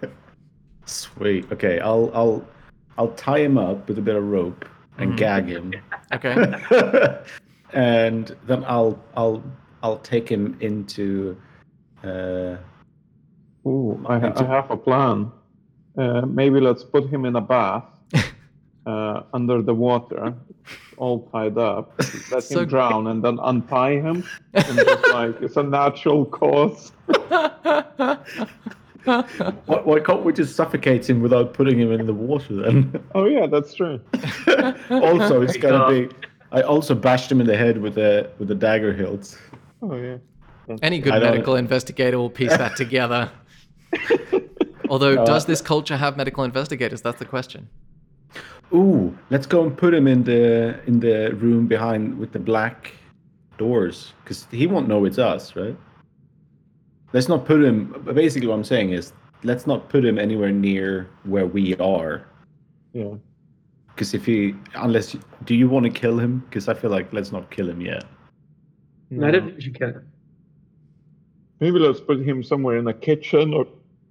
Sweet. 0.86 1.50
Okay, 1.52 1.80
I'll 1.80 2.10
I'll 2.14 2.46
I'll 2.98 3.12
tie 3.12 3.38
him 3.38 3.56
up 3.56 3.88
with 3.88 3.98
a 3.98 4.02
bit 4.02 4.16
of 4.16 4.24
rope 4.24 4.64
and 4.98 5.16
gag 5.16 5.46
him. 5.46 5.72
Okay. 6.10 6.34
and 7.74 8.34
then 8.46 8.64
I'll 8.66 8.98
I'll 9.14 9.42
I'll 9.82 9.98
take 9.98 10.26
him 10.26 10.56
into 10.60 11.36
uh 12.02 12.56
Ooh, 13.66 14.02
I, 14.08 14.18
ha- 14.18 14.32
I 14.36 14.44
have 14.44 14.70
a 14.70 14.76
plan. 14.78 15.30
Uh, 15.98 16.22
maybe 16.22 16.60
let's 16.60 16.82
put 16.82 17.06
him 17.10 17.26
in 17.26 17.36
a 17.36 17.42
bath 17.42 17.84
uh, 18.86 19.22
under 19.34 19.60
the 19.60 19.74
water, 19.74 20.32
all 20.96 21.28
tied 21.28 21.58
up. 21.58 21.92
Let 22.32 22.42
So- 22.44 22.60
him 22.60 22.68
drown 22.68 23.06
and 23.08 23.22
then 23.22 23.38
untie 23.42 24.00
him. 24.00 24.24
And 24.54 24.78
just 24.78 25.08
like 25.12 25.36
it's 25.42 25.56
a 25.58 25.62
natural 25.62 26.24
cause. 26.24 26.92
Why, 29.66 29.80
why 29.80 30.00
can't 30.00 30.24
we 30.24 30.32
just 30.32 30.54
suffocate 30.56 31.08
him 31.08 31.20
without 31.22 31.54
putting 31.54 31.78
him 31.78 31.92
in 31.92 32.06
the 32.06 32.14
water 32.14 32.54
then? 32.62 33.02
Oh 33.14 33.26
yeah, 33.26 33.46
that's 33.46 33.74
true. 33.74 34.00
also 34.90 35.42
it's 35.42 35.56
gonna 35.56 35.78
God. 35.78 35.90
be 35.90 36.08
I 36.52 36.62
also 36.62 36.94
bashed 36.94 37.30
him 37.30 37.40
in 37.40 37.46
the 37.46 37.56
head 37.56 37.78
with 37.78 37.94
the 37.94 38.30
with 38.38 38.48
the 38.48 38.54
dagger 38.54 38.92
hilt. 38.92 39.38
Oh 39.82 39.96
yeah. 39.96 40.16
Any 40.82 40.98
good 40.98 41.12
I 41.14 41.18
don't- 41.18 41.30
medical 41.30 41.56
investigator 41.56 42.18
will 42.18 42.30
piece 42.30 42.56
that 42.56 42.76
together. 42.84 43.30
Although, 44.90 45.14
No, 45.16 45.26
does 45.26 45.44
this 45.46 45.60
culture 45.60 45.96
have 45.96 46.16
medical 46.16 46.44
investigators? 46.44 47.02
That's 47.02 47.18
the 47.18 47.24
question. 47.26 47.68
Ooh, 48.72 49.16
let's 49.30 49.46
go 49.46 49.62
and 49.62 49.76
put 49.76 49.92
him 49.94 50.06
in 50.06 50.24
the 50.24 50.78
in 50.86 51.00
the 51.00 51.34
room 51.36 51.66
behind 51.66 52.18
with 52.18 52.32
the 52.32 52.38
black 52.38 52.92
doors 53.58 54.12
because 54.24 54.46
he 54.50 54.66
won't 54.66 54.88
know 54.88 55.04
it's 55.04 55.18
us, 55.18 55.56
right? 55.56 55.76
Let's 57.12 57.28
not 57.28 57.44
put 57.44 57.62
him. 57.62 57.94
Basically, 58.14 58.48
what 58.48 58.54
I'm 58.54 58.64
saying 58.64 58.92
is, 58.92 59.12
let's 59.42 59.66
not 59.66 59.88
put 59.88 60.04
him 60.04 60.18
anywhere 60.18 60.52
near 60.52 61.08
where 61.24 61.46
we 61.46 61.74
are. 61.76 62.26
Yeah. 62.92 63.14
Because 63.88 64.14
if 64.14 64.26
he, 64.26 64.54
unless, 64.74 65.16
do 65.44 65.54
you 65.54 65.68
want 65.68 65.84
to 65.84 65.90
kill 65.90 66.18
him? 66.18 66.44
Because 66.48 66.68
I 66.68 66.74
feel 66.74 66.90
like 66.90 67.12
let's 67.12 67.32
not 67.32 67.50
kill 67.50 67.68
him 67.68 67.80
yet. 67.80 68.04
No, 69.10 69.26
I 69.26 69.30
don't 69.30 69.44
think 69.46 69.56
you 69.56 69.62
should 69.62 69.78
kill 69.78 69.88
him. 69.88 70.12
Maybe 71.60 71.78
let's 71.78 72.00
put 72.00 72.20
him 72.20 72.42
somewhere 72.42 72.76
in 72.76 72.86
a 72.86 72.94
kitchen 72.94 73.54
or 73.54 73.66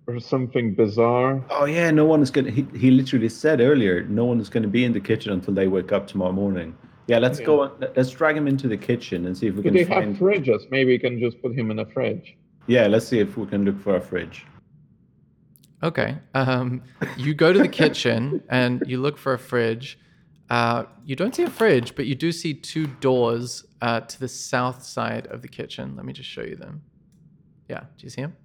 or 0.08 0.20
something 0.20 0.74
bizarre. 0.74 1.44
Oh 1.50 1.66
yeah, 1.66 1.92
no 1.92 2.06
one 2.06 2.22
is 2.22 2.32
gonna. 2.32 2.50
He, 2.50 2.66
he 2.78 2.92
literally 2.92 3.30
said 3.30 3.62
earlier, 3.62 4.04
no 4.04 4.26
one 4.26 4.40
is 4.40 4.50
gonna 4.50 4.68
be 4.68 4.86
in 4.86 4.94
the 4.94 5.00
kitchen 5.00 5.34
until 5.34 5.54
they 5.54 5.68
wake 5.68 5.92
up 5.92 6.08
tomorrow 6.08 6.32
morning. 6.32 6.76
Yeah, 7.08 7.20
let's 7.20 7.40
go. 7.40 7.72
Let's 7.96 8.10
drag 8.10 8.36
him 8.36 8.48
into 8.48 8.68
the 8.68 8.78
kitchen 8.78 9.26
and 9.28 9.38
see 9.38 9.48
if 9.48 9.56
we 9.56 9.62
Do 9.64 9.70
can 9.70 9.74
they 9.76 9.84
have 9.84 10.04
find. 10.04 10.18
fridges? 10.18 10.70
Maybe 10.72 10.92
we 10.92 11.00
can 11.00 11.20
just 11.20 11.42
put 11.42 11.58
him 11.58 11.72
in 11.72 11.80
a 11.80 11.86
fridge. 11.86 12.36
Yeah, 12.68 12.88
let's 12.88 13.08
see 13.08 13.20
if 13.20 13.38
we 13.38 13.46
can 13.48 13.66
look 13.66 13.80
for 13.82 13.96
a 13.96 14.02
fridge. 14.02 14.46
Okay. 15.84 16.18
Um, 16.34 16.84
you 17.18 17.34
go 17.34 17.54
to 17.54 17.60
the 17.60 17.68
kitchen 17.68 18.44
and 18.50 18.84
you 18.88 19.00
look 19.00 19.18
for 19.18 19.34
a 19.34 19.40
fridge. 19.40 20.00
Uh, 20.50 20.84
you 21.06 21.16
don't 21.16 21.36
see 21.36 21.44
a 21.44 21.50
fridge, 21.50 21.96
but 21.96 22.06
you 22.06 22.16
do 22.16 22.32
see 22.32 22.54
two 22.54 22.88
doors 22.88 23.66
uh, 23.82 24.02
to 24.02 24.20
the 24.20 24.28
south 24.28 24.84
side 24.84 25.28
of 25.28 25.42
the 25.42 25.48
kitchen. 25.48 25.96
Let 25.96 26.06
me 26.06 26.14
just 26.14 26.30
show 26.30 26.42
you 26.42 26.56
them. 26.56 26.82
Yeah, 27.70 27.82
do 27.98 28.06
you 28.06 28.10
see 28.10 28.22
them? 28.22 28.36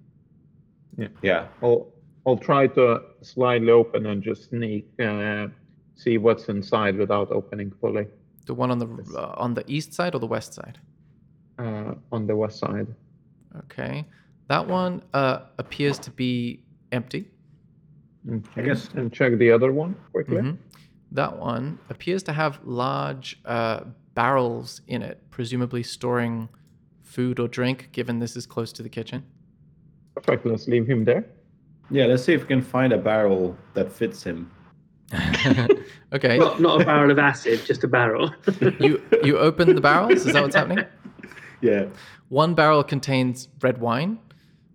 Yeah. 0.97 1.07
Yeah. 1.21 1.47
I'll 1.61 1.93
I'll 2.25 2.37
try 2.37 2.67
to 2.67 3.01
slightly 3.21 3.71
open 3.71 4.05
and 4.05 4.21
just 4.23 4.49
sneak, 4.49 4.87
uh, 5.01 5.47
see 5.95 6.17
what's 6.17 6.47
inside 6.49 6.97
without 6.97 7.31
opening 7.31 7.71
fully. 7.81 8.07
The 8.45 8.53
one 8.53 8.71
on 8.71 8.79
the 8.79 8.87
uh, 9.17 9.33
on 9.37 9.53
the 9.53 9.63
east 9.67 9.93
side 9.93 10.15
or 10.15 10.19
the 10.19 10.27
west 10.27 10.53
side? 10.53 10.79
Uh, 11.57 11.95
on 12.11 12.27
the 12.27 12.35
west 12.35 12.59
side. 12.59 12.87
Okay. 13.59 14.05
That 14.47 14.67
one 14.67 15.01
uh, 15.13 15.39
appears 15.57 15.97
to 15.99 16.11
be 16.11 16.63
empty. 16.91 17.27
Okay. 18.29 18.63
guess- 18.63 18.89
And 18.93 19.11
check 19.11 19.37
the 19.37 19.51
other 19.51 19.71
one 19.71 19.95
quickly. 20.11 20.37
Mhm. 20.37 20.57
That 21.11 21.37
one 21.37 21.77
appears 21.89 22.23
to 22.23 22.33
have 22.33 22.59
large 22.63 23.39
uh, 23.45 23.81
barrels 24.15 24.81
in 24.87 25.01
it, 25.03 25.21
presumably 25.29 25.83
storing 25.83 26.49
food 27.01 27.39
or 27.39 27.47
drink, 27.47 27.89
given 27.91 28.19
this 28.19 28.35
is 28.35 28.45
close 28.45 28.71
to 28.73 28.83
the 28.83 28.89
kitchen. 28.89 29.23
Perfect. 30.15 30.45
Let's 30.45 30.67
leave 30.67 30.87
him 30.87 31.03
there. 31.05 31.25
Yeah, 31.91 32.05
let's 32.05 32.23
see 32.23 32.33
if 32.33 32.41
we 32.41 32.47
can 32.47 32.61
find 32.61 32.93
a 32.93 32.97
barrel 32.97 33.55
that 33.75 33.91
fits 33.91 34.23
him. 34.23 34.49
okay. 36.13 36.37
Not, 36.37 36.59
not 36.59 36.81
a 36.81 36.85
barrel 36.85 37.11
of 37.11 37.19
acid, 37.19 37.61
just 37.65 37.83
a 37.83 37.87
barrel. 37.87 38.33
you 38.79 39.01
you 39.23 39.37
open 39.37 39.75
the 39.75 39.81
barrels. 39.81 40.25
Is 40.25 40.33
that 40.33 40.41
what's 40.41 40.55
happening? 40.55 40.85
Yeah. 41.61 41.85
One 42.33 42.55
barrel 42.55 42.83
contains 42.83 43.47
red 43.61 43.79
wine. 43.79 44.17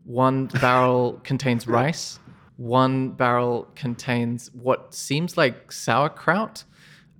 One 0.04 0.46
barrel 0.46 1.20
contains 1.24 1.66
rice. 1.66 2.20
One 2.56 3.10
barrel 3.10 3.66
contains 3.74 4.48
what 4.52 4.94
seems 4.94 5.36
like 5.36 5.72
sauerkraut. 5.72 6.62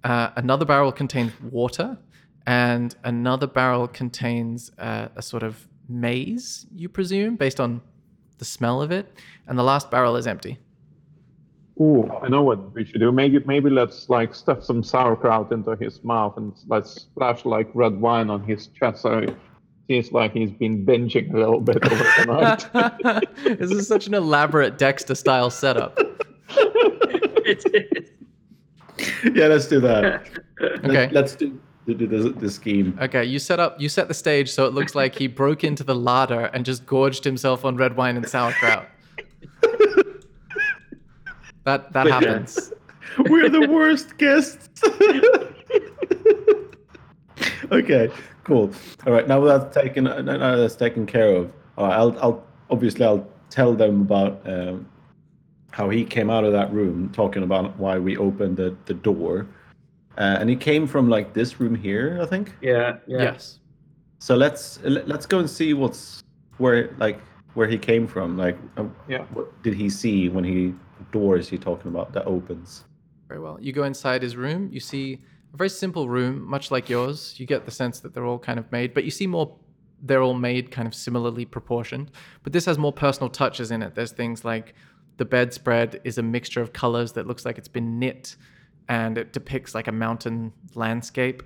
Uh, 0.05 0.31
another 0.37 0.65
barrel 0.65 0.93
contains 0.93 1.33
water, 1.43 1.99
and 2.47 2.95
another 3.03 3.49
barrel 3.49 3.89
contains 3.89 4.71
uh, 4.79 5.09
a 5.17 5.23
sort 5.23 5.43
of 5.43 5.67
maize, 5.89 6.69
you 6.73 6.89
presume, 6.89 7.35
based 7.35 7.59
on 7.59 7.83
the 8.39 8.45
smell 8.45 8.81
of 8.81 8.93
it. 8.93 9.13
And 9.49 9.59
the 9.59 9.65
last 9.65 9.91
barrel 9.91 10.15
is 10.15 10.29
empty. 10.29 10.57
Ooh, 11.81 12.09
I 12.23 12.29
know 12.29 12.45
what 12.45 12.73
we 12.75 12.85
should 12.85 13.01
do. 13.01 13.11
Maybe 13.11 13.41
maybe 13.45 13.71
let's 13.71 14.09
like 14.09 14.37
stuff 14.37 14.63
some 14.63 14.85
sauerkraut 14.85 15.51
into 15.51 15.75
his 15.75 16.05
mouth 16.05 16.37
and 16.37 16.53
let's 16.69 16.93
splash 16.93 17.45
like 17.45 17.69
red 17.75 18.01
wine 18.01 18.31
on 18.31 18.45
his 18.45 18.69
chest 18.69 19.03
so 19.03 19.27
seems 19.89 20.13
like 20.13 20.35
he's 20.35 20.51
been 20.51 20.85
binging 20.85 21.33
a 21.33 21.39
little 21.39 21.61
bit 21.61 21.85
over 21.85 21.97
the 21.97 22.25
night. 22.27 23.29
this 23.59 23.71
is 23.71 23.89
such 23.89 24.07
an 24.07 24.15
elaborate 24.15 24.79
Dexter 24.79 25.15
style 25.15 25.51
setup. 25.51 25.99
it 26.51 27.65
is. 27.95 28.11
Yeah, 29.35 29.47
let's 29.47 29.67
do 29.67 29.81
that. 29.81 30.29
Okay. 30.61 31.09
Let's 31.11 31.35
do 31.35 31.59
the, 31.87 31.95
the, 31.95 32.07
the, 32.07 32.31
the 32.31 32.51
scheme. 32.51 32.99
Okay, 33.01 33.25
you 33.25 33.39
set 33.39 33.59
up 33.61 33.81
you 33.81 33.89
set 33.89 34.09
the 34.09 34.15
stage 34.15 34.51
so 34.51 34.67
it 34.67 34.75
looks 34.75 34.95
like 34.95 35.15
he 35.15 35.27
broke 35.27 35.65
into 35.65 35.83
the 35.83 35.95
larder 35.95 36.47
and 36.47 36.67
just 36.67 36.85
gorged 36.85 37.25
himself 37.25 37.65
on 37.65 37.77
red 37.77 37.97
wine 37.97 38.17
and 38.17 38.29
sauerkraut. 38.29 38.87
that 41.65 41.93
that 41.93 42.07
happens. 42.07 42.73
We're 43.19 43.49
the 43.49 43.67
worst 43.69 44.19
guests. 44.19 44.69
okay, 47.73 48.11
cool. 48.49 48.73
All 49.07 49.13
right, 49.13 49.29
now 49.29 49.41
that's 49.41 49.75
taken. 49.77 50.05
Now 50.05 50.57
that's 50.57 50.75
taken 50.75 51.07
care 51.07 51.37
of. 51.37 51.53
All 51.77 51.87
right, 51.87 51.97
I'll, 51.97 52.19
I'll 52.21 52.47
obviously 52.71 53.05
I'll 53.05 53.29
tell 53.51 53.75
them 53.75 54.01
about 54.01 54.41
um, 54.49 54.89
how 55.71 55.89
he 55.91 56.05
came 56.05 56.31
out 56.31 56.45
of 56.45 56.53
that 56.53 56.73
room, 56.73 57.11
talking 57.13 57.43
about 57.43 57.79
why 57.79 57.99
we 57.99 58.17
opened 58.17 58.57
the 58.57 58.75
the 58.87 58.95
door, 58.95 59.47
uh, 60.17 60.39
and 60.41 60.49
he 60.51 60.57
came 60.57 60.87
from 60.87 61.09
like 61.09 61.35
this 61.35 61.61
room 61.61 61.75
here, 61.75 62.19
I 62.21 62.27
think. 62.27 62.57
Yeah, 62.61 62.97
yeah. 63.07 63.23
Yes. 63.23 63.61
So 64.21 64.35
let's 64.35 64.81
let's 64.83 65.27
go 65.27 65.39
and 65.39 65.49
see 65.49 65.75
what's 65.75 66.21
where 66.57 66.95
like 66.99 67.21
where 67.55 67.69
he 67.69 67.79
came 67.79 68.07
from. 68.07 68.37
Like, 68.37 68.57
uh, 68.77 68.85
Yeah. 69.09 69.25
what 69.33 69.63
did 69.63 69.75
he 69.75 69.89
see 69.91 70.29
when 70.29 70.45
he 70.45 70.75
door 71.13 71.37
is 71.37 71.49
he 71.49 71.59
talking 71.59 71.91
about 71.91 72.13
that 72.13 72.27
opens? 72.27 72.85
Very 73.29 73.41
well. 73.41 73.59
You 73.61 73.73
go 73.73 73.85
inside 73.85 74.23
his 74.23 74.37
room, 74.37 74.69
you 74.73 74.81
see 74.81 75.21
a 75.53 75.57
very 75.57 75.71
simple 75.71 76.09
room, 76.09 76.43
much 76.43 76.71
like 76.71 76.89
yours. 76.89 77.35
You 77.39 77.47
get 77.47 77.65
the 77.65 77.71
sense 77.71 78.01
that 78.01 78.15
they're 78.15 78.27
all 78.27 78.39
kind 78.39 78.59
of 78.59 78.71
made, 78.73 78.95
but 78.95 79.05
you 79.05 79.11
see 79.11 79.27
more 79.27 79.57
they're 80.03 80.23
all 80.23 80.35
made 80.35 80.71
kind 80.71 80.87
of 80.87 80.95
similarly 80.95 81.45
proportioned. 81.45 82.11
But 82.45 82.53
this 82.53 82.67
has 82.67 82.79
more 82.79 82.93
personal 82.93 83.29
touches 83.29 83.71
in 83.73 83.83
it. 83.83 83.95
There's 83.97 84.13
things 84.13 84.45
like 84.45 84.75
the 85.17 85.25
bedspread 85.25 86.01
is 86.05 86.19
a 86.19 86.23
mixture 86.23 86.61
of 86.63 86.73
colors 86.73 87.13
that 87.15 87.27
looks 87.27 87.45
like 87.45 87.59
it's 87.59 87.67
been 87.69 87.99
knit. 87.99 88.37
and 88.89 89.19
it 89.19 89.33
depicts 89.33 89.75
like 89.75 89.87
a 89.89 89.93
mountain 89.93 90.53
landscape. 90.75 91.43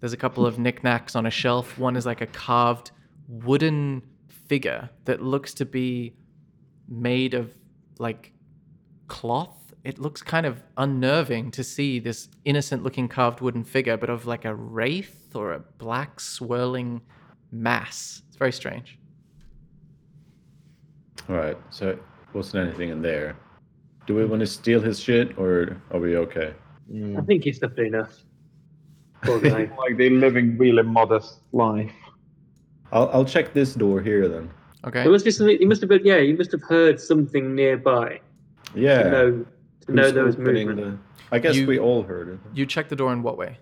There's 0.00 0.12
a 0.12 0.16
couple 0.16 0.44
of 0.44 0.58
knickknacks 0.58 1.16
on 1.16 1.26
a 1.26 1.30
shelf. 1.30 1.78
One 1.78 1.96
is 1.96 2.04
like 2.04 2.20
a 2.20 2.26
carved 2.26 2.90
wooden 3.28 4.02
figure 4.28 4.90
that 5.04 5.22
looks 5.22 5.54
to 5.54 5.64
be 5.64 6.14
made 6.88 7.34
of 7.34 7.54
like 7.98 8.32
cloth. 9.08 9.56
It 9.84 9.98
looks 9.98 10.22
kind 10.22 10.46
of 10.46 10.62
unnerving 10.76 11.50
to 11.52 11.64
see 11.64 11.98
this 11.98 12.28
innocent 12.44 12.84
looking 12.84 13.08
carved 13.08 13.40
wooden 13.40 13.64
figure, 13.64 13.96
but 13.96 14.10
of 14.10 14.26
like 14.26 14.44
a 14.44 14.54
wraith 14.54 15.34
or 15.34 15.54
a 15.54 15.58
black 15.78 16.20
swirling 16.20 17.00
mass. 17.50 18.22
It's 18.28 18.36
very 18.36 18.52
strange. 18.52 18.98
All 21.28 21.36
right. 21.36 21.58
So 21.70 21.88
it 21.88 22.02
wasn't 22.32 22.68
anything 22.68 22.90
in 22.90 23.02
there. 23.02 23.36
Do 24.06 24.14
we 24.14 24.24
want 24.24 24.40
to 24.40 24.46
steal 24.46 24.80
his 24.80 25.00
shit 25.00 25.36
or 25.36 25.76
are 25.90 25.98
we 26.00 26.16
okay? 26.16 26.54
Mm. 26.90 27.18
I 27.20 27.22
think 27.24 27.44
he's 27.44 27.58
definitely 27.58 27.88
enough. 27.88 28.16
Like 29.24 29.96
they're 29.96 30.10
living 30.10 30.58
really 30.58 30.82
modest 30.82 31.40
life. 31.52 31.92
I'll 32.90 33.08
I'll 33.12 33.24
check 33.24 33.52
this 33.54 33.74
door 33.74 34.00
here 34.00 34.26
then. 34.28 34.50
Okay. 34.84 35.04
There 35.04 35.12
must 35.12 35.24
be 35.24 35.30
something. 35.30 35.56
He 35.58 35.64
must 35.64 35.80
have 35.80 35.88
been. 35.88 36.04
Yeah, 36.04 36.18
he 36.20 36.32
must 36.32 36.50
have 36.50 36.62
heard 36.62 37.00
something 37.00 37.54
nearby 37.54 38.20
Yeah. 38.74 39.02
to 39.04 39.10
know 39.10 39.46
to 39.86 39.92
know 39.92 40.02
Who's 40.02 40.12
there 40.12 40.24
was 40.24 40.38
movement. 40.38 40.76
the- 40.80 40.98
I 41.34 41.38
guess 41.38 41.56
You- 41.56 41.66
we 41.66 41.78
all 41.78 42.02
heard 42.02 42.28
it. 42.28 42.38
You 42.54 42.66
check 42.66 42.88
the 42.88 42.96
door 42.96 43.12
in 43.12 43.22
what 43.22 43.36
way? 43.38 43.58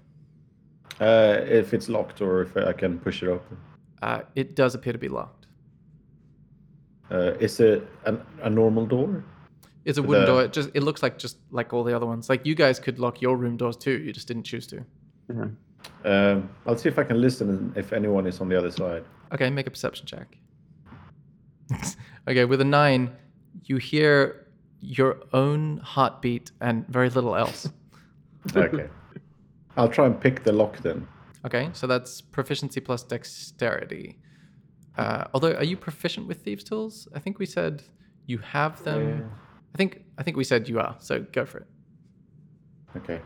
Uh, 1.01 1.39
if 1.47 1.73
it's 1.73 1.89
locked 1.89 2.21
or 2.21 2.43
if 2.43 2.57
I 2.57 2.73
can 2.73 2.99
push 2.99 3.23
it 3.23 3.29
open. 3.29 3.57
Uh, 4.03 4.21
it 4.35 4.55
does 4.55 4.75
appear 4.75 4.93
to 4.93 4.99
be 4.99 5.09
locked. 5.09 5.47
Uh, 7.11 7.33
is 7.41 7.59
it 7.61 7.89
an, 8.05 8.21
a 8.43 8.51
normal 8.51 8.87
door? 8.87 9.25
It's 9.85 9.99
a 9.99 10.03
wooden 10.03 10.23
The- 10.23 10.27
door. 10.27 10.43
It 10.45 10.53
just 10.53 10.71
it 10.75 10.83
looks 10.83 11.03
like 11.03 11.19
just 11.19 11.39
like 11.51 11.73
all 11.73 11.85
the 11.85 11.95
other 11.97 12.07
ones. 12.07 12.29
Like 12.29 12.45
you 12.47 12.55
guys 12.55 12.79
could 12.79 12.99
lock 12.99 13.21
your 13.23 13.37
room 13.37 13.57
doors 13.57 13.77
too. 13.77 13.99
You 13.99 14.13
just 14.13 14.29
didn't 14.29 14.45
choose 14.45 14.67
to. 14.69 14.85
Um, 16.05 16.51
I'll 16.67 16.77
see 16.77 16.89
if 16.89 16.99
I 16.99 17.05
can 17.05 17.21
listen 17.21 17.49
and 17.49 17.77
if 17.77 17.93
anyone 17.93 18.27
is 18.27 18.41
on 18.41 18.49
the 18.49 18.57
other 18.59 18.71
side. 18.71 19.05
Okay, 19.33 19.49
make 19.51 19.67
a 19.67 19.71
perception 19.71 20.07
check. 20.07 20.37
okay, 22.29 22.45
with 22.45 22.61
a 22.61 22.65
nine, 22.65 23.11
you 23.65 23.77
hear 23.79 24.47
your 24.81 25.19
own 25.33 25.79
heartbeat 25.79 26.51
and 26.61 26.87
very 26.89 27.11
little 27.11 27.37
else. 27.37 27.69
Okay. 28.57 28.89
I'll 29.77 29.91
try 29.91 30.07
and 30.07 30.19
pick 30.19 30.45
the 30.45 30.53
lock 30.53 30.79
then. 30.79 31.07
Okay, 31.45 31.69
so 31.75 31.87
that's 31.87 32.23
proficiency 32.23 32.81
plus 32.81 33.03
dexterity. 33.03 34.19
Uh, 34.97 35.25
although, 35.35 35.53
are 35.53 35.65
you 35.65 35.77
proficient 35.77 36.27
with 36.27 36.43
thieves' 36.43 36.65
tools? 36.65 37.07
I 37.15 37.19
think 37.19 37.39
we 37.39 37.45
said 37.45 37.83
you 38.27 38.39
have 38.39 38.83
them. 38.83 39.31
I 39.75 39.77
think 39.77 40.05
I 40.19 40.23
think 40.23 40.37
we 40.37 40.45
said 40.45 40.71
you 40.71 40.81
are. 40.81 40.97
So 41.01 41.21
go 41.33 41.45
for 41.45 41.59
it. 41.59 41.67
Okay. 42.97 43.21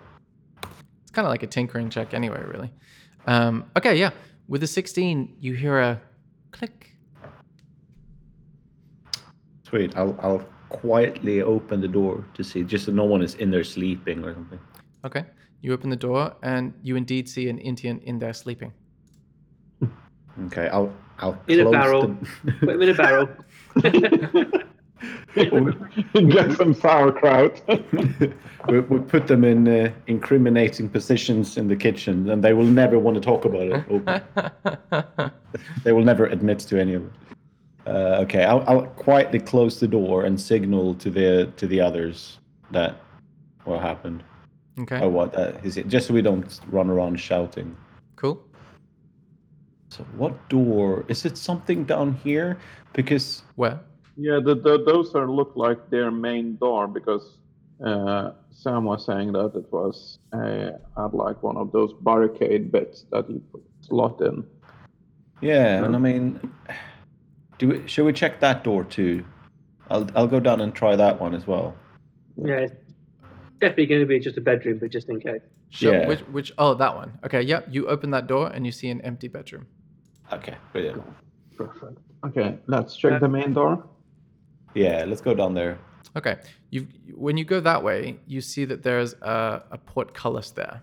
It's 1.02 1.10
kind 1.12 1.26
of 1.26 1.31
like 1.31 1.43
a 1.43 1.47
tinkering 1.47 1.90
check 1.90 2.12
anyway, 2.12 2.43
really. 2.44 2.72
Um, 3.26 3.64
okay, 3.76 3.94
yeah. 3.97 4.10
With 4.48 4.62
a 4.62 4.66
16, 4.66 5.36
you 5.40 5.55
hear 5.55 5.78
a 5.78 6.01
click. 6.51 6.94
Sweet. 9.62 9.97
I'll 9.97 10.16
I'll 10.20 10.44
quietly 10.80 11.40
open 11.42 11.80
the 11.80 11.88
door 11.88 12.24
to 12.34 12.42
see 12.42 12.64
just 12.64 12.86
so 12.86 12.92
no 12.92 13.05
one 13.05 13.22
is 13.22 13.34
in 13.36 13.51
there 13.51 13.64
sleeping 13.64 14.24
or 14.24 14.34
something. 14.34 14.59
Okay. 15.05 15.24
You 15.60 15.72
open 15.72 15.88
the 15.90 15.96
door 16.09 16.34
and 16.42 16.74
you 16.82 16.96
indeed 16.96 17.28
see 17.28 17.48
an 17.48 17.59
Indian 17.59 18.01
in 18.01 18.18
there 18.18 18.32
sleeping. 18.32 18.72
Okay. 20.46 20.68
I'll 20.68 20.92
I'll 21.20 21.38
In 21.46 21.60
a 21.60 21.62
close 21.62 21.72
barrel. 21.72 22.16
Put 22.60 22.70
him 22.70 22.82
in 22.82 22.88
a 22.90 22.94
barrel. 22.94 23.28
Get 25.34 26.56
some 26.56 26.74
sauerkraut. 26.74 27.60
We, 28.66 28.80
we 28.80 28.98
put 28.98 29.26
them 29.26 29.44
in 29.44 29.68
uh, 29.68 29.92
incriminating 30.06 30.88
positions 30.88 31.59
in 31.59 31.68
the 31.68 31.76
kitchen, 31.76 32.30
and 32.30 32.42
they 32.42 32.55
will 32.55 32.64
never 32.64 32.98
want 32.98 33.14
to 33.14 33.20
talk 33.20 33.44
about 33.44 33.68
it. 33.68 35.32
they 35.84 35.92
will 35.92 36.02
never 36.02 36.24
admit 36.24 36.60
to 36.60 36.80
any 36.80 36.94
of 36.94 37.05
it. 37.05 37.12
Uh, 37.86 38.23
okay, 38.23 38.44
I'll, 38.44 38.65
I'll 38.66 38.86
quietly 38.86 39.39
close 39.39 39.78
the 39.78 39.89
door 39.89 40.24
and 40.24 40.40
signal 40.40 40.94
to 40.94 41.11
the 41.11 41.52
to 41.56 41.66
the 41.66 41.81
others 41.81 42.39
that 42.70 42.97
what 43.65 43.81
happened 43.81 44.24
okay. 44.81 45.01
or 45.01 45.11
what 45.11 45.32
that 45.32 45.65
is 45.65 45.77
it, 45.77 45.89
just 45.89 46.09
so 46.09 46.15
we 46.15 46.23
don't 46.23 46.61
run 46.69 46.90
around 46.90 47.20
shouting. 47.20 47.77
Cool. 48.16 48.43
So, 49.89 50.05
what 50.16 50.48
door 50.48 51.05
is 51.09 51.24
it? 51.24 51.36
Something 51.39 51.85
down 51.85 52.15
here? 52.24 52.59
Because 52.93 53.43
Where? 53.56 53.81
yeah, 54.16 54.40
the, 54.43 54.55
the, 54.55 54.82
those 54.85 55.15
are 55.15 55.31
look 55.31 55.52
like 55.55 55.90
their 55.90 56.11
main 56.11 56.56
door 56.56 56.89
because 56.89 57.39
uh, 57.85 58.32
Sam 58.51 58.85
was 58.85 59.05
saying 59.05 59.32
that 59.32 59.52
it 59.55 59.73
was 59.73 60.19
uh, 60.32 60.70
had 60.97 61.12
like 61.12 61.43
one 61.43 61.56
of 61.56 61.73
those 61.73 61.93
barricade 62.01 62.73
bits 62.73 63.05
that 63.11 63.28
you 63.28 63.43
put 63.52 63.62
slot 63.81 64.20
in. 64.20 64.44
yeah, 65.40 65.85
and 65.85 65.94
I 65.94 65.98
mean, 65.98 66.40
do 67.59 67.68
we, 67.68 67.86
should 67.89 68.05
we 68.05 68.12
check 68.12 68.40
that 68.40 68.64
door 68.64 68.85
too? 68.85 69.24
I'll 69.90 70.09
I'll 70.14 70.26
go 70.26 70.40
down 70.40 70.60
and 70.60 70.74
try 70.74 70.97
that 70.97 71.20
one 71.20 71.35
as 71.35 71.47
well. 71.47 71.74
yeah, 72.36 72.66
it's 72.66 72.74
definitely 73.60 73.86
going 73.86 74.01
to 74.01 74.06
be 74.06 74.18
just 74.18 74.36
a 74.39 74.40
bedroom, 74.40 74.78
but 74.78 74.90
just 74.90 75.09
in 75.09 75.20
case. 75.20 75.43
Sure. 75.70 75.93
Yeah. 75.94 76.06
Which, 76.09 76.20
which, 76.20 76.52
oh, 76.59 76.74
that 76.74 76.94
one. 76.94 77.18
Okay, 77.24 77.43
yep. 77.43 77.66
You 77.70 77.89
open 77.89 78.10
that 78.12 78.26
door 78.28 78.48
and 78.48 78.64
you 78.64 78.70
see 78.72 78.89
an 78.90 79.01
empty 79.01 79.26
bedroom. 79.28 79.66
Okay, 80.32 80.55
brilliant. 80.72 81.02
Perfect. 81.56 81.98
Okay, 82.26 82.59
let's 82.66 82.97
check 82.97 83.20
the 83.20 83.28
main 83.28 83.52
door. 83.52 83.85
Yeah, 84.74 85.05
let's 85.06 85.20
go 85.20 85.35
down 85.35 85.55
there. 85.55 85.78
Okay. 86.16 86.36
You 86.70 86.86
when 87.14 87.36
you 87.36 87.44
go 87.44 87.60
that 87.60 87.82
way, 87.82 88.18
you 88.26 88.40
see 88.40 88.64
that 88.66 88.82
there's 88.82 89.14
a, 89.14 89.62
a 89.70 89.78
portcullis 89.78 90.51
there, 90.52 90.81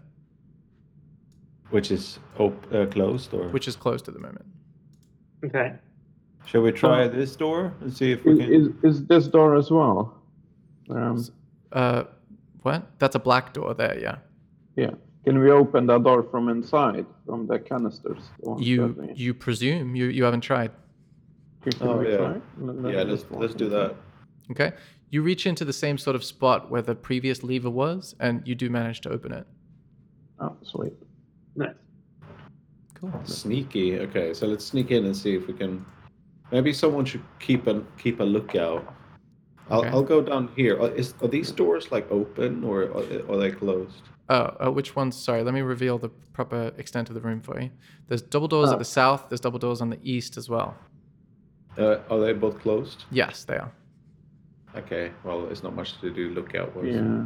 Which 1.70 1.90
is 1.90 2.20
op- 2.38 2.74
uh, 2.74 2.86
closed, 2.88 3.34
or 3.34 3.48
which 3.50 3.68
is 3.68 3.76
closed 3.76 4.08
at 4.08 4.14
the 4.14 4.20
moment. 4.20 4.46
Okay. 5.46 5.74
Shall 6.46 6.62
we 6.62 6.72
try 6.72 7.08
this 7.08 7.36
door 7.36 7.74
and 7.82 7.94
see 7.94 8.12
if 8.12 8.24
we 8.26 8.34
Is, 8.34 8.40
can? 8.40 8.54
is, 8.54 8.96
is 9.00 9.06
this 9.08 9.28
door 9.28 9.56
as 9.56 9.72
well? 9.72 10.18
Um, 10.90 11.24
Uh, 11.72 12.04
what? 12.64 12.84
That's 13.00 13.16
a 13.16 13.20
black 13.20 13.54
door 13.54 13.74
there. 13.74 13.98
Yeah. 14.00 14.18
yeah. 14.76 14.92
Can 15.24 15.40
we 15.40 15.52
open 15.52 15.86
that 15.88 16.04
door 16.04 16.24
from 16.24 16.50
inside, 16.50 17.06
from 17.26 17.48
the 17.48 17.60
canisters? 17.60 18.24
the 18.44 18.56
You 18.60 18.96
we- 19.00 19.14
you 19.16 19.34
presume 19.34 19.96
you 19.96 20.06
you 20.08 20.24
haven't 20.24 20.42
tried. 20.42 20.72
Can 21.62 21.74
Oh, 21.88 22.02
yeah. 22.02 22.18
try? 22.18 22.42
Let- 22.60 22.82
let 22.82 22.94
Yeah, 22.94 23.02
us 23.02 23.08
let's 23.10 23.26
let's 23.42 23.54
do 23.54 23.66
inside. 23.66 23.90
that. 23.90 23.96
Okay. 24.52 24.72
You 25.12 25.22
reach 25.24 25.46
into 25.46 25.64
the 25.66 25.74
same 25.74 25.98
sort 25.98 26.16
of 26.16 26.24
spot 26.24 26.70
where 26.72 26.82
the 26.82 26.96
previous 26.96 27.44
lever 27.44 27.70
was, 27.70 28.16
and 28.20 28.42
you 28.48 28.56
do 28.56 28.70
manage 28.70 29.02
to 29.02 29.10
open 29.10 29.32
it. 29.32 29.46
Oh, 30.40 30.56
sweet. 30.64 30.94
Nice. 31.56 31.76
Cool. 32.96 33.12
Sneaky. 33.26 34.00
Okay, 34.00 34.34
so 34.34 34.48
let's 34.48 34.66
sneak 34.66 34.90
in 34.92 35.06
and 35.06 35.16
see 35.16 35.36
if 35.36 35.48
we 35.48 35.54
can. 35.54 35.86
Maybe 36.52 36.74
someone 36.74 37.06
should 37.06 37.24
keep 37.40 37.68
a 37.68 37.82
keep 37.98 38.20
a 38.20 38.24
lookout. 38.24 38.94
I'll 39.70 39.80
Okay. 39.82 39.90
I'll 39.90 40.04
go 40.04 40.22
down 40.22 40.50
here. 40.56 40.78
Are, 40.82 40.92
are 41.22 41.28
these 41.28 41.52
doors 41.52 41.92
like 41.92 42.10
open 42.12 42.64
or 42.64 42.84
are, 42.84 43.32
are 43.32 43.38
they 43.38 43.52
closed? 43.52 44.02
Oh, 44.30 44.56
uh, 44.66 44.72
which 44.72 44.96
ones? 44.96 45.16
Sorry, 45.18 45.44
let 45.44 45.54
me 45.54 45.62
reveal 45.62 45.98
the 45.98 46.10
proper 46.34 46.72
extent 46.78 47.10
of 47.10 47.16
the 47.16 47.22
room 47.22 47.42
for 47.42 47.60
you. 47.62 47.70
There's 48.08 48.22
double 48.22 48.48
doors 48.48 48.70
at 48.70 48.76
Oh. 48.76 48.80
the 48.80 48.86
south. 48.86 49.30
There's 49.30 49.40
double 49.42 49.60
doors 49.60 49.82
on 49.82 49.90
the 49.90 50.00
east 50.04 50.38
as 50.38 50.50
well. 50.50 50.76
Uh, 51.78 51.98
are 52.10 52.20
they 52.20 52.34
both 52.34 52.60
closed? 52.60 53.06
Yes, 53.12 53.46
they 53.46 53.56
are. 53.58 53.72
Okay. 54.76 55.12
Well, 55.24 55.48
it's 55.50 55.64
not 55.64 55.74
much 55.76 56.00
to 56.02 56.10
do 56.12 56.30
lookout 56.30 56.76
wise. 56.76 56.88
Yeah. 56.88 57.26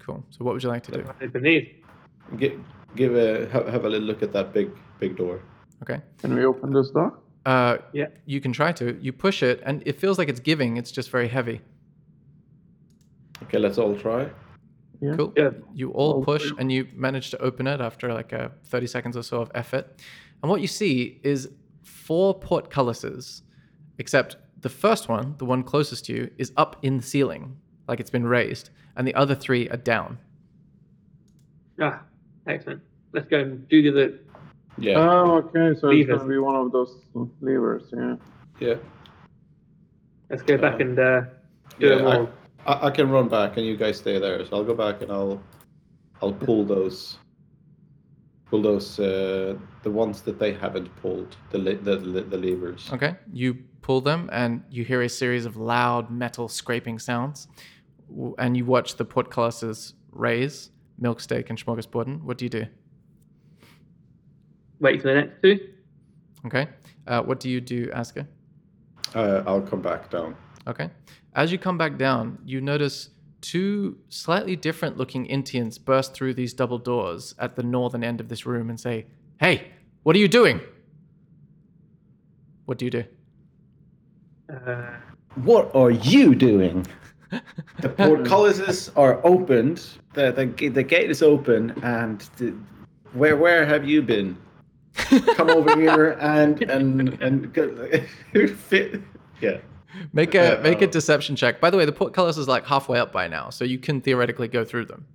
Cool. 0.00 0.24
So, 0.30 0.44
what 0.44 0.54
would 0.54 0.62
you 0.62 0.68
like 0.70 0.82
to 0.84 0.92
do? 0.92 1.04
Open 1.22 1.42
these. 1.42 1.68
Give 2.38 2.60
give 2.96 3.14
a 3.16 3.46
have, 3.48 3.66
have 3.68 3.84
a 3.84 3.88
little 3.88 4.06
look 4.06 4.22
at 4.22 4.32
that 4.32 4.52
big 4.54 4.70
big 5.00 5.16
door. 5.16 5.40
Okay. 5.82 6.00
Can 6.18 6.34
we 6.34 6.44
open 6.46 6.72
this 6.72 6.90
door? 6.90 7.18
Uh, 7.46 7.78
Yeah. 7.92 8.06
you 8.26 8.40
can 8.40 8.52
try 8.52 8.72
to. 8.72 8.96
You 9.00 9.12
push 9.12 9.42
it, 9.42 9.60
and 9.64 9.82
it 9.86 9.98
feels 10.00 10.18
like 10.18 10.28
it's 10.28 10.40
giving. 10.40 10.76
It's 10.76 10.90
just 10.92 11.10
very 11.10 11.28
heavy. 11.28 11.60
Okay, 13.42 13.58
let's 13.58 13.78
all 13.78 13.96
try. 13.96 14.30
Yeah. 15.00 15.16
Cool. 15.16 15.32
Yeah. 15.36 15.50
You 15.74 15.90
all 15.90 16.14
All 16.14 16.24
push, 16.24 16.48
three. 16.48 16.56
and 16.58 16.72
you 16.72 16.86
manage 16.94 17.30
to 17.30 17.38
open 17.42 17.66
it 17.66 17.80
after 17.80 18.12
like 18.14 18.32
a 18.32 18.52
30 18.64 18.86
seconds 18.86 19.16
or 19.16 19.22
so 19.22 19.40
of 19.42 19.50
effort. 19.54 20.00
And 20.42 20.50
what 20.50 20.60
you 20.60 20.66
see 20.66 21.20
is 21.22 21.50
four 21.82 22.38
portcullises, 22.38 23.42
except 23.98 24.36
the 24.60 24.68
first 24.70 25.08
one, 25.08 25.34
the 25.38 25.44
one 25.44 25.62
closest 25.62 26.06
to 26.06 26.14
you, 26.14 26.30
is 26.38 26.52
up 26.56 26.76
in 26.82 26.96
the 26.98 27.02
ceiling, 27.02 27.56
like 27.88 28.00
it's 28.00 28.10
been 28.10 28.24
raised, 28.26 28.70
and 28.96 29.06
the 29.06 29.14
other 29.14 29.34
three 29.34 29.68
are 29.68 29.76
down. 29.76 30.18
Ah, 31.80 32.02
excellent. 32.46 32.80
Let's 33.12 33.28
go 33.28 33.40
and 33.40 33.68
do 33.68 33.82
the 33.82 33.90
other. 33.90 34.18
Yeah. 34.78 34.98
Oh, 34.98 35.36
okay. 35.36 35.78
So 35.78 35.88
it's 35.90 36.08
Levers. 36.08 36.18
gonna 36.18 36.28
be 36.30 36.38
one 36.38 36.56
of 36.56 36.72
those 36.72 36.96
levers. 37.40 37.84
Yeah. 37.96 38.16
yeah. 38.60 38.74
Let's 40.30 40.42
go 40.42 40.58
back 40.58 40.74
Uh, 40.74 40.84
and 40.84 40.98
uh, 40.98 41.20
do 41.78 41.86
Yeah. 41.88 41.94
them 41.96 42.06
all. 42.06 42.28
I, 42.66 42.72
I, 42.72 42.86
I 42.86 42.90
can 42.90 43.10
run 43.10 43.28
back 43.28 43.56
and 43.56 43.64
you 43.66 43.76
guys 43.76 43.98
stay 43.98 44.18
there. 44.18 44.44
So 44.44 44.56
I'll 44.56 44.64
go 44.64 44.74
back 44.74 45.02
and 45.02 45.12
I'll 45.12 45.40
I'll 46.22 46.32
pull 46.32 46.64
those 46.64 47.18
pull 48.46 48.62
those 48.62 48.98
uh, 48.98 49.56
the 49.82 49.90
ones 49.90 50.22
that 50.22 50.38
they 50.38 50.52
haven't 50.52 50.94
pulled 50.96 51.36
the 51.50 51.58
le- 51.58 51.76
the 51.76 51.96
the, 51.96 52.20
the 52.22 52.36
levers. 52.38 52.90
Okay. 52.92 53.16
You 53.32 53.54
pull 53.82 54.00
them, 54.00 54.30
and 54.32 54.62
you 54.70 54.82
hear 54.84 55.02
a 55.02 55.08
series 55.08 55.44
of 55.46 55.56
loud 55.56 56.10
metal 56.10 56.48
scraping 56.48 56.98
sounds, 56.98 57.48
W- 58.08 58.34
and 58.38 58.56
you 58.56 58.64
watch 58.64 58.96
the 58.96 59.04
portcullises 59.04 59.92
raise, 60.10 60.70
Milksteak 61.00 61.50
and 61.50 61.58
Smorgasborden. 61.62 62.22
What 62.22 62.38
do 62.38 62.46
you 62.46 62.48
do? 62.48 62.64
Wait 64.84 65.00
for 65.00 65.08
the 65.08 65.14
next 65.14 65.40
two. 65.42 65.58
Okay. 66.44 66.68
Uh, 67.06 67.22
what 67.22 67.40
do 67.40 67.48
you 67.48 67.58
do, 67.58 67.90
Asker? 67.94 68.28
Uh, 69.14 69.42
I'll 69.46 69.62
come 69.62 69.80
back 69.80 70.10
down. 70.10 70.36
Okay. 70.66 70.90
As 71.34 71.50
you 71.50 71.56
come 71.56 71.78
back 71.78 71.96
down, 71.96 72.36
you 72.44 72.60
notice 72.60 73.08
two 73.40 73.96
slightly 74.10 74.56
different 74.56 74.98
looking 74.98 75.26
Intians 75.26 75.82
burst 75.82 76.12
through 76.12 76.34
these 76.34 76.52
double 76.52 76.76
doors 76.76 77.34
at 77.38 77.56
the 77.56 77.62
northern 77.62 78.04
end 78.04 78.20
of 78.20 78.28
this 78.28 78.44
room 78.44 78.68
and 78.68 78.78
say, 78.78 79.06
Hey, 79.40 79.68
what 80.02 80.14
are 80.16 80.18
you 80.18 80.28
doing? 80.28 80.60
What 82.66 82.76
do 82.76 82.84
you 82.84 82.90
do? 82.90 83.04
Uh, 84.52 84.90
What 85.36 85.74
are 85.74 85.92
you 85.92 86.34
doing? 86.34 86.86
The 87.80 87.88
portcullises 87.88 88.90
are 88.96 89.18
opened. 89.26 89.86
The, 90.12 90.30
the 90.30 90.68
the 90.68 90.82
gate 90.82 91.10
is 91.10 91.20
open, 91.22 91.72
and 91.82 92.20
the, 92.36 92.54
where 93.14 93.36
where 93.36 93.66
have 93.66 93.88
you 93.88 94.02
been? 94.02 94.36
Come 95.36 95.50
over 95.50 95.76
here 95.78 96.12
and 96.20 96.62
and 96.70 97.20
and 97.22 97.52
go, 97.52 97.68
fit. 98.46 99.00
Yeah. 99.40 99.58
Make 100.12 100.34
a 100.34 100.58
Uh, 100.58 100.62
make 100.62 100.82
a 100.82 100.86
oh. 100.86 100.90
deception 100.90 101.36
check. 101.36 101.60
By 101.60 101.70
the 101.70 101.76
way, 101.76 101.84
the 101.84 101.92
portcullis 101.92 102.36
is 102.36 102.48
like 102.48 102.66
halfway 102.66 102.98
up 102.98 103.12
by 103.12 103.28
now, 103.28 103.50
so 103.50 103.64
you 103.64 103.78
can 103.78 104.00
theoretically 104.00 104.48
go 104.48 104.64
through 104.64 104.86
them. 104.86 105.06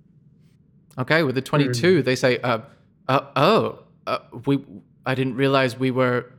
Okay, 0.98 1.22
with 1.22 1.34
the 1.34 1.42
twenty-two, 1.42 2.02
they 2.02 2.16
say, 2.16 2.38
uh, 2.38 2.60
uh, 3.08 3.20
"Oh, 3.36 3.80
uh, 4.06 4.18
we, 4.46 4.64
I 5.06 5.14
didn't 5.14 5.36
realize 5.36 5.78
we 5.78 5.90
were 5.90 6.32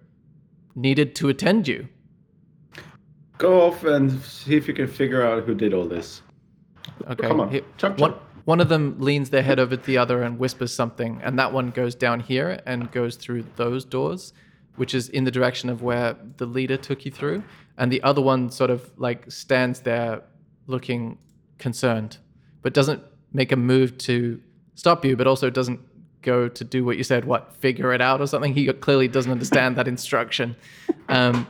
needed 0.76 1.16
to 1.16 1.30
attend 1.30 1.68
you." 1.68 1.88
Go 3.38 3.62
off 3.62 3.84
and 3.84 4.22
see 4.22 4.56
if 4.56 4.68
you 4.68 4.74
can 4.74 4.88
figure 4.88 5.26
out 5.26 5.44
who 5.46 5.56
did 5.56 5.74
all 5.74 5.86
this. 5.88 6.22
Okay, 7.08 7.28
Come 7.28 7.40
on, 7.40 7.50
he- 7.52 7.62
chop, 7.78 7.98
one 8.00 8.12
chop. 8.12 8.22
one 8.22 8.31
of 8.60 8.70
them 8.70 8.96
leans 9.00 9.30
their 9.30 9.44
head 9.44 9.60
over 9.60 9.76
the 9.76 9.98
other 9.98 10.24
and 10.24 10.40
whispers 10.40 10.74
something, 10.74 11.20
and 11.24 11.38
that 11.38 11.54
one 11.54 11.70
goes 11.70 11.96
down 11.96 12.20
here 12.20 12.60
and 12.66 12.92
goes 12.92 13.16
through 13.16 13.46
those 13.56 13.86
doors, 13.86 14.34
which 14.76 14.94
is 14.94 15.10
in 15.10 15.24
the 15.24 15.32
direction 15.32 15.70
of 15.70 15.82
where 15.82 16.16
the 16.38 16.46
leader 16.46 16.78
took 16.78 17.06
you 17.06 17.12
through, 17.12 17.44
and 17.78 17.92
the 17.92 18.02
other 18.04 18.22
one 18.22 18.50
sort 18.50 18.70
of 18.70 18.92
like 18.98 19.32
stands 19.32 19.82
there 19.82 20.24
looking 20.68 21.18
concerned, 21.58 22.18
but 22.62 22.74
doesn't 22.74 23.04
make 23.32 23.52
a 23.52 23.56
move 23.56 23.98
to 24.00 24.42
stop 24.76 25.06
you, 25.06 25.16
but 25.16 25.28
also 25.28 25.50
doesn't 25.50 25.80
go 26.22 26.48
to 26.48 26.64
do 26.64 26.86
what 26.86 26.98
you 26.98 27.04
said, 27.04 27.26
what 27.26 27.56
figure 27.58 27.94
it 27.94 28.02
out 28.02 28.22
or 28.22 28.28
something. 28.28 28.54
He 28.54 28.72
clearly 28.74 29.08
doesn't 29.08 29.32
understand 29.32 29.76
that 29.78 29.88
instruction. 29.88 30.56
Um, 31.10 31.48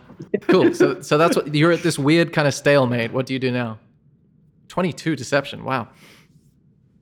cool. 0.47 0.73
So 0.73 1.01
so 1.01 1.17
that's 1.17 1.35
what 1.35 1.53
you're 1.53 1.71
at 1.71 1.83
this 1.83 1.99
weird 1.99 2.33
kind 2.33 2.47
of 2.47 2.53
stalemate. 2.53 3.11
What 3.11 3.25
do 3.25 3.33
you 3.33 3.39
do 3.39 3.51
now? 3.51 3.79
22 4.69 5.15
deception. 5.15 5.63
Wow. 5.65 5.89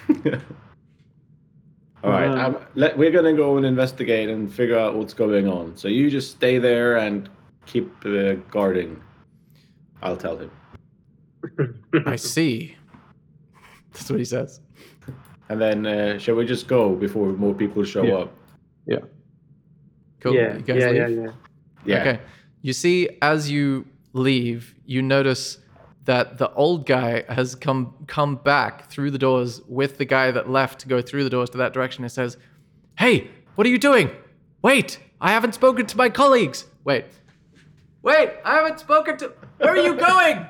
All 2.04 2.12
right, 2.12 2.30
um, 2.30 2.58
let, 2.76 2.98
we're 2.98 3.12
gonna 3.12 3.34
go 3.34 3.58
and 3.58 3.66
investigate 3.66 4.30
and 4.30 4.52
figure 4.54 4.78
out 4.80 4.96
what's 4.96 5.14
going 5.14 5.48
on. 5.50 5.76
So 5.76 5.90
you 5.90 6.10
just 6.10 6.32
stay 6.32 6.58
there 6.58 6.98
and 6.98 7.30
keep 7.66 7.92
uh, 8.06 8.36
guarding. 8.50 9.02
I'll 10.02 10.16
tell 10.16 10.38
him. 10.38 10.52
I 12.06 12.16
see. 12.16 12.76
That's 13.92 14.10
what 14.10 14.20
he 14.20 14.26
says. 14.26 14.62
And 15.50 15.60
then 15.60 15.86
uh, 15.86 16.18
shall 16.20 16.36
we 16.36 16.46
just 16.46 16.68
go 16.68 16.96
before 16.96 17.34
more 17.34 17.54
people 17.54 17.84
show 17.84 18.04
Yeah. 18.04 18.14
up? 18.16 18.34
Yeah. 18.86 19.00
Cool. 20.22 20.36
yeah, 20.36 20.56
You 20.58 20.62
guys 20.64 20.78
yeah, 20.82 20.90
leave? 20.90 21.18
yeah, 21.18 21.24
yeah. 21.26 21.32
Yeah. 21.86 22.00
Okay. 22.02 22.20
You 22.62 22.74
see, 22.74 23.10
as 23.22 23.50
you 23.52 23.86
leave, 24.14 24.74
you 24.86 25.02
notice 25.02 25.58
that 26.10 26.40
the 26.40 26.52
old 26.54 26.88
guy 26.88 27.24
has 27.30 27.54
come 27.54 27.94
come 28.08 28.36
back 28.36 28.90
through 28.90 29.12
the 29.12 29.20
doors 29.20 29.62
with 29.68 30.00
the 30.00 30.06
guy 30.06 30.32
that 30.32 30.50
left 30.50 30.80
to 30.80 30.88
go 30.88 31.04
through 31.04 31.24
the 31.24 31.30
doors 31.30 31.52
to 31.52 31.58
that 31.60 31.72
direction 31.72 32.04
and 32.04 32.12
says, 32.12 32.36
Hey, 32.98 33.28
what 33.54 33.68
are 33.68 33.70
you 33.70 33.78
doing? 33.78 34.10
Wait, 34.64 34.98
I 35.22 35.30
haven't 35.30 35.54
spoken 35.54 35.86
to 35.86 35.96
my 35.96 36.10
colleagues. 36.10 36.66
Wait. 36.84 37.06
Wait, 38.02 38.32
I 38.44 38.56
haven't 38.56 38.80
spoken 38.80 39.18
to 39.18 39.34
where 39.60 39.70
are 39.70 39.78
you 39.78 39.94
going? 39.98 40.48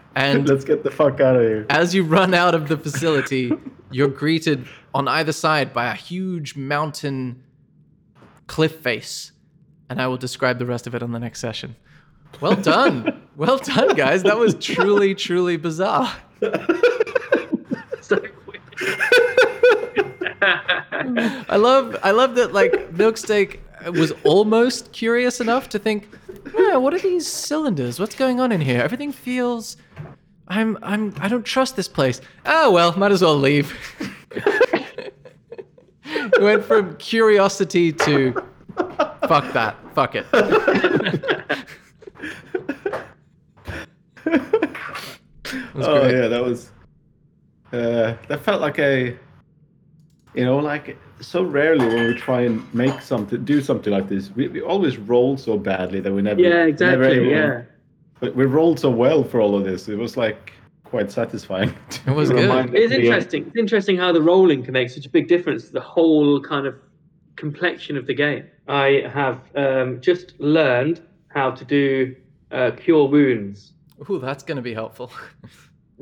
and 0.14 0.48
Let's 0.48 0.64
get 0.64 0.82
the 0.82 0.90
fuck 0.90 1.20
out 1.20 1.36
of 1.36 1.42
here. 1.42 1.66
as 1.68 1.94
you 1.94 2.04
run 2.04 2.32
out 2.32 2.54
of 2.54 2.68
the 2.68 2.78
facility, 2.78 3.52
you're 3.90 4.08
greeted 4.08 4.64
on 4.94 5.08
either 5.08 5.32
side 5.32 5.74
by 5.74 5.92
a 5.92 5.94
huge 5.94 6.56
mountain 6.56 7.42
cliff 8.46 8.80
face. 8.80 9.32
And 9.90 10.00
I 10.00 10.06
will 10.06 10.16
describe 10.16 10.58
the 10.58 10.66
rest 10.66 10.86
of 10.86 10.94
it 10.94 11.02
on 11.02 11.12
the 11.12 11.18
next 11.18 11.40
session. 11.40 11.74
Well 12.40 12.54
done. 12.54 13.22
well 13.36 13.58
done, 13.58 13.96
guys. 13.96 14.22
That 14.22 14.38
was 14.38 14.54
truly, 14.54 15.16
truly 15.16 15.56
bizarre. 15.56 16.14
I 21.02 21.56
love 21.56 21.96
I 22.02 22.12
love 22.12 22.36
that 22.36 22.52
like 22.52 22.72
Milksteak 22.92 23.58
was 23.92 24.12
almost 24.24 24.92
curious 24.92 25.40
enough 25.40 25.68
to 25.70 25.78
think, 25.78 26.08
yeah, 26.56 26.76
what 26.76 26.94
are 26.94 26.98
these 26.98 27.26
cylinders? 27.26 27.98
What's 27.98 28.14
going 28.14 28.40
on 28.40 28.52
in 28.52 28.60
here? 28.60 28.80
Everything 28.80 29.10
feels 29.10 29.76
I'm 30.46 30.78
I'm 30.82 31.14
I 31.18 31.28
don't 31.28 31.44
trust 31.44 31.74
this 31.74 31.88
place. 31.88 32.20
Oh 32.46 32.70
well, 32.70 32.96
might 32.96 33.12
as 33.12 33.22
well 33.22 33.36
leave. 33.36 33.76
Went 36.40 36.64
from 36.64 36.96
curiosity 36.96 37.92
to 37.92 38.42
fuck 39.28 39.52
that. 39.52 39.76
Fuck 39.94 40.16
it. 40.16 40.26
oh 40.32 40.42
great. 46.00 46.12
yeah, 46.14 46.28
that 46.28 46.42
was. 46.44 46.70
Uh, 47.72 48.14
that 48.28 48.40
felt 48.42 48.60
like 48.60 48.78
a. 48.78 49.16
You 50.34 50.44
know, 50.44 50.58
like 50.58 50.96
so 51.20 51.42
rarely 51.42 51.86
when 51.86 52.06
we 52.06 52.14
try 52.14 52.42
and 52.42 52.72
make 52.72 53.00
something, 53.02 53.44
do 53.44 53.60
something 53.60 53.92
like 53.92 54.08
this, 54.08 54.30
we, 54.30 54.46
we 54.46 54.60
always 54.60 54.96
roll 54.96 55.36
so 55.36 55.58
badly 55.58 55.98
that 56.00 56.12
we 56.12 56.22
never. 56.22 56.40
yeah, 56.40 56.48
never 56.50 56.68
exactly. 56.68 57.08
able- 57.18 57.26
Yeah. 57.30 57.62
But 58.20 58.36
we 58.36 58.44
rolled 58.44 58.78
so 58.78 58.90
well 58.90 59.24
for 59.24 59.40
all 59.40 59.56
of 59.56 59.64
this. 59.64 59.88
It 59.88 59.96
was 59.96 60.16
like 60.16 60.52
quite 60.84 61.10
satisfying. 61.10 61.74
It 62.06 62.12
was 62.12 62.30
good. 62.30 62.74
It 62.74 62.80
is 62.80 62.90
Yeah. 62.92 62.98
interesting. 62.98 63.46
It's 63.48 63.56
interesting 63.56 63.96
how 63.96 64.12
the 64.12 64.22
rolling 64.22 64.62
can 64.62 64.72
make 64.72 64.90
such 64.90 65.06
a 65.06 65.08
big 65.08 65.26
difference 65.26 65.66
to 65.66 65.72
the 65.72 65.80
whole 65.80 66.40
kind 66.40 66.66
of 66.66 66.76
complexion 67.36 67.96
of 67.96 68.06
the 68.06 68.14
game. 68.14 68.46
I 68.68 69.04
have 69.12 69.40
um, 69.56 70.00
just 70.00 70.38
learned 70.38 71.02
how 71.28 71.50
to 71.50 71.64
do 71.64 72.16
uh, 72.50 72.72
cure 72.72 73.08
wounds. 73.08 73.72
Ooh, 74.08 74.18
that's 74.18 74.42
gonna 74.42 74.62
be 74.62 74.74
helpful. 74.74 75.12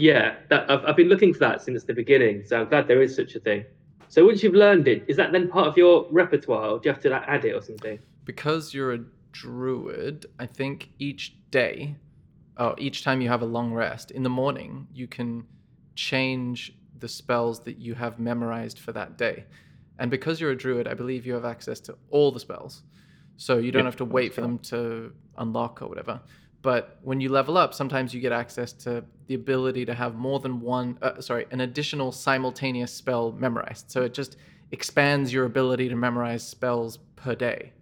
Yeah, 0.01 0.37
that, 0.49 0.71
I've, 0.71 0.85
I've 0.85 0.97
been 0.97 1.09
looking 1.09 1.33
for 1.33 1.41
that 1.41 1.61
since 1.61 1.83
the 1.83 1.93
beginning, 1.93 2.45
so 2.47 2.61
I'm 2.61 2.69
glad 2.69 2.87
there 2.87 3.03
is 3.03 3.17
such 3.17 3.35
a 3.35 3.41
thing. 3.41 3.65
So 4.07 4.25
once 4.25 4.45
you've 4.45 4.55
learned 4.55 4.87
it, 4.87 5.05
is 5.09 5.17
that 5.17 5.33
then 5.33 5.49
part 5.49 5.67
of 5.67 5.77
your 5.77 6.07
repertoire, 6.13 6.69
or 6.69 6.79
do 6.79 6.89
you 6.89 6.93
have 6.93 7.03
to 7.03 7.11
like, 7.11 7.25
add 7.27 7.45
it 7.45 7.51
or 7.51 7.61
something? 7.61 7.99
because 8.29 8.75
you're 8.75 8.93
a 8.93 9.01
druid, 9.33 10.27
I 10.39 10.45
think 10.45 10.91
each 10.99 11.35
day, 11.51 11.97
oh, 12.59 12.75
each 12.77 13.03
time 13.03 13.23
you 13.23 13.31
have 13.31 13.41
a 13.41 13.47
long 13.47 13.73
rest 13.73 14.11
in 14.11 14.23
the 14.23 14.29
morning, 14.29 14.87
you 14.93 15.07
can 15.09 15.47
change 15.95 16.75
the 16.99 17.09
spells 17.09 17.61
that 17.61 17.79
you 17.79 17.95
have 17.95 18.19
memorized 18.19 18.79
for 18.79 18.93
that 18.93 19.17
day. 19.17 19.47
And 19.99 20.11
because 20.11 20.41
you're 20.41 20.51
a 20.53 20.57
druid, 20.57 20.87
I 20.87 20.95
believe 20.95 21.27
you 21.27 21.35
have 21.35 21.45
access 21.45 21.81
to 21.81 21.97
all 22.11 22.31
the 22.31 22.41
spells. 22.41 22.83
So 23.37 23.59
you 23.59 23.71
don't 23.73 23.81
Yeah, 23.81 23.87
have 23.87 23.97
to 23.97 24.05
wait 24.05 24.35
for 24.35 24.41
them 24.41 24.59
to 24.61 25.13
unlock 25.39 25.83
or 25.83 25.89
whatever. 25.89 26.21
But 26.63 26.99
when 27.03 27.21
you 27.21 27.29
level 27.29 27.57
up, 27.57 27.73
sometimes 27.73 28.13
you 28.13 28.21
get 28.21 28.33
access 28.33 28.73
to 28.85 29.05
the 29.27 29.35
ability 29.35 29.85
to 29.87 29.95
have 29.95 30.17
more 30.17 30.41
than 30.41 30.61
one, 30.61 30.99
uh, 31.03 31.21
sorry, 31.21 31.47
an 31.53 31.61
additional 31.61 32.11
simultaneous 32.11 32.93
spell 32.93 33.33
memorized. 33.33 33.91
So 33.91 34.03
it 34.03 34.13
just 34.15 34.37
expands 34.73 35.33
your 35.33 35.45
ability 35.45 35.89
to 35.89 35.97
memorize 35.97 36.47
spells 36.47 36.99
per 37.17 37.35
day. 37.35 37.73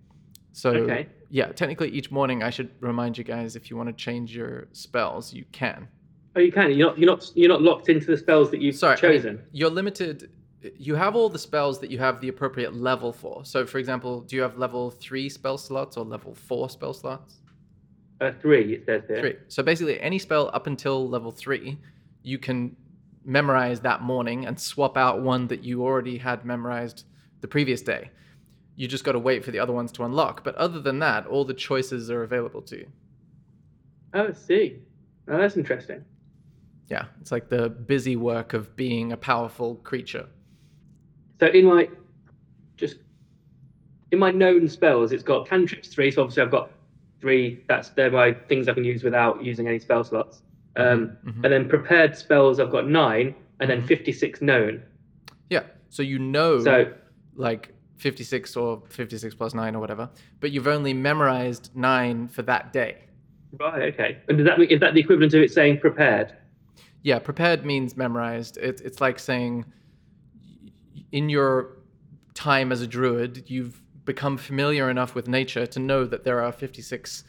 So 0.53 0.71
Okay. 0.73 1.09
yeah, 1.31 1.53
technically 1.53 1.89
each 1.91 2.11
morning 2.11 2.43
I 2.43 2.51
should 2.51 2.71
remind 2.81 3.17
you 3.19 3.25
guys 3.25 3.57
if 3.57 3.71
you 3.71 3.77
want 3.77 3.89
to 3.89 3.95
change 3.95 4.37
your 4.37 4.69
spells, 4.73 5.33
you 5.33 5.45
can. 5.53 5.89
Oh, 6.35 6.41
you 6.41 6.53
can. 6.53 6.71
You're 6.71 6.89
not. 6.89 6.99
You're 6.99 7.07
not. 7.11 7.31
You're 7.35 7.49
not 7.49 7.63
locked 7.63 7.89
into 7.89 8.07
the 8.07 8.17
spells 8.19 8.51
that 8.51 8.61
you've 8.61 8.77
Sorry, 8.77 8.93
I 8.99 9.01
mean, 9.09 9.17
chosen. 9.17 9.43
you're 9.53 9.71
limited. 9.71 10.31
You 10.77 10.95
have 10.95 11.17
all 11.17 11.29
the 11.29 11.39
spells 11.39 11.81
that 11.81 11.91
you 11.91 11.99
have 11.99 12.21
the 12.21 12.29
appropriate 12.29 12.75
level 12.75 13.13
for. 13.13 13.45
So, 13.45 13.67
for 13.67 13.79
example, 13.79 14.21
do 14.23 14.37
you 14.37 14.43
have 14.43 14.59
level 14.59 14.91
three 14.91 15.29
spell 15.29 15.59
slots 15.59 15.97
or 15.97 16.05
level 16.05 16.35
four 16.35 16.71
spell 16.71 16.93
slots? 16.93 17.41
Uh, 18.21 18.33
three. 18.41 18.75
It 18.75 18.85
says 18.87 19.03
here. 19.07 19.21
Three. 19.21 19.37
So 19.49 19.63
basically, 19.63 20.01
any 20.01 20.19
spell 20.19 20.51
up 20.53 20.67
until 20.67 21.09
level 21.09 21.31
three, 21.31 21.79
you 22.23 22.39
can 22.39 22.77
memorize 23.25 23.81
that 23.81 24.03
morning 24.03 24.47
and 24.47 24.59
swap 24.59 24.97
out 24.97 25.21
one 25.21 25.49
that 25.49 25.65
you 25.65 25.83
already 25.83 26.17
had 26.17 26.45
memorized 26.45 27.05
the 27.41 27.49
previous 27.49 27.83
day. 27.83 28.11
You 28.77 28.87
just 28.89 29.05
got 29.05 29.13
to 29.13 29.19
wait 29.19 29.45
for 29.45 29.51
the 29.51 29.59
other 29.59 29.73
ones 29.73 29.93
to 29.93 30.05
unlock. 30.05 30.45
But 30.45 30.55
other 30.55 30.81
than 30.81 30.99
that, 31.01 31.27
all 31.27 31.45
the 31.45 31.55
choices 31.55 32.11
are 32.11 32.23
available 32.23 32.63
to 32.63 32.77
you. 32.77 32.89
Oh, 34.15 34.29
I 34.29 34.33
see. 34.33 34.79
Oh, 35.29 35.39
that's 35.39 35.57
interesting. 35.57 36.05
Yeah, 36.89 37.07
it's 37.21 37.33
like 37.33 37.49
the 37.49 37.69
busy 37.69 38.17
work 38.17 38.53
of 38.55 38.77
being 38.77 39.13
a 39.13 39.17
powerful 39.17 39.77
creature. 39.77 40.29
So 41.41 41.47
in 41.47 41.65
my 41.67 41.89
just 42.77 42.97
in 44.13 44.19
my 44.19 44.31
known 44.31 44.69
spells, 44.69 45.13
it's 45.13 45.23
got 45.23 45.49
cantrips 45.49 45.89
three. 45.89 46.11
So 46.11 46.23
obviously 46.23 46.43
I've 46.43 46.51
got 46.51 46.71
three. 47.21 47.63
That's 47.69 47.91
they're 47.91 48.11
my 48.11 48.33
things 48.33 48.69
I 48.69 48.75
can 48.75 48.85
use 48.85 49.03
without 49.03 49.43
using 49.45 49.67
any 49.69 49.79
spell 49.79 50.05
slots. 50.05 50.43
Um, 50.77 51.17
mhm. 51.25 51.43
And 51.45 51.53
then 51.53 51.69
prepared 51.69 52.17
spells, 52.17 52.61
I've 52.61 52.71
got 52.71 52.87
nine, 52.89 53.35
and 53.61 53.71
Mm-hmm. 53.71 53.81
then 53.81 53.87
56 53.87 54.43
known. 54.43 54.83
Yeah. 55.49 55.63
So 55.89 56.03
you 56.03 56.19
know 56.19 56.61
So, 56.63 56.93
like 57.35 57.73
56 57.97 58.55
or 58.57 58.83
56 58.91 59.35
plus 59.35 59.55
9 59.55 59.75
or 59.75 59.79
whatever, 59.81 60.11
but 60.41 60.51
you've 60.51 60.67
only 60.67 60.93
memorized 60.93 61.71
9 61.75 62.29
for 62.29 62.43
that 62.43 62.75
day. 62.75 62.99
right, 63.59 63.95
okay. 63.95 64.19
And 64.29 64.37
does 64.37 64.47
that 64.47 64.59
mean, 64.59 64.69
is 64.69 64.81
that 64.81 64.93
the 64.93 65.01
equivalent 65.01 65.33
of 65.33 65.41
it 65.41 65.51
saying 65.51 65.81
prepared? 65.81 66.37
Yeah, 67.03 67.19
prepared 67.21 67.65
means 67.65 67.97
memorized. 67.97 68.59
It, 68.59 68.83
it's 68.85 69.01
like 69.01 69.19
saying 69.19 69.65
in 71.13 71.29
your 71.29 71.77
time 72.35 72.73
as 72.73 72.83
a 72.83 72.87
druid, 72.87 73.45
you've 73.47 73.83
become 74.05 74.37
familiar 74.37 74.89
enough 74.91 75.15
with 75.15 75.27
nature 75.29 75.67
to 75.67 75.79
know 75.81 76.05
that 76.05 76.25
there 76.25 76.43
are 76.43 76.53
56 76.53 77.25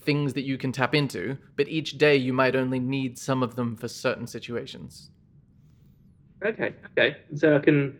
things 0.00 0.32
that 0.34 0.42
you 0.42 0.56
can 0.56 0.72
tap 0.72 0.94
into, 0.94 1.36
but 1.56 1.68
each 1.68 1.98
day 1.98 2.16
you 2.16 2.32
might 2.32 2.54
only 2.56 2.78
need 2.78 3.18
some 3.18 3.42
of 3.42 3.56
them 3.56 3.76
for 3.76 3.88
certain 3.88 4.26
situations. 4.26 5.10
Okay, 6.44 6.74
okay. 6.92 7.16
So 7.34 7.56
I 7.56 7.58
can 7.58 7.98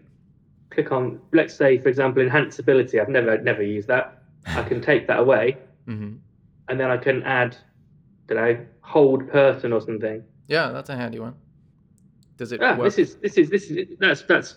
click 0.70 0.93
on, 0.93 1.20
let's 1.32 1.55
say, 1.55 1.78
for 1.78 1.88
example, 1.88 2.22
enhance 2.22 2.59
ability. 2.59 3.01
I've 3.01 3.09
never, 3.09 3.38
never 3.38 3.62
used 3.62 3.88
that. 3.88 4.22
I 4.47 4.62
can 4.62 4.80
take 4.80 5.06
that 5.09 5.18
away, 5.18 5.59
hmm 5.86 6.14
and 6.68 6.80
then 6.80 6.90
I 6.90 6.97
can 6.97 7.22
add, 7.22 7.56
don't 8.26 8.38
know, 8.38 8.66
hold 8.80 9.28
person 9.30 9.72
or 9.72 9.80
something. 9.80 10.22
Yeah, 10.48 10.70
that's 10.72 10.88
a 10.90 10.97
handy 10.97 11.20
one. 11.20 11.34
Does 12.36 12.51
it 12.52 12.60
Ah, 12.60 12.74
work? 12.76 12.84
this 12.84 12.98
is 12.98 13.16
this 13.16 13.38
is 13.38 13.51
this 13.51 13.70
is 13.70 13.97
that's 13.98 14.22
that's 14.22 14.56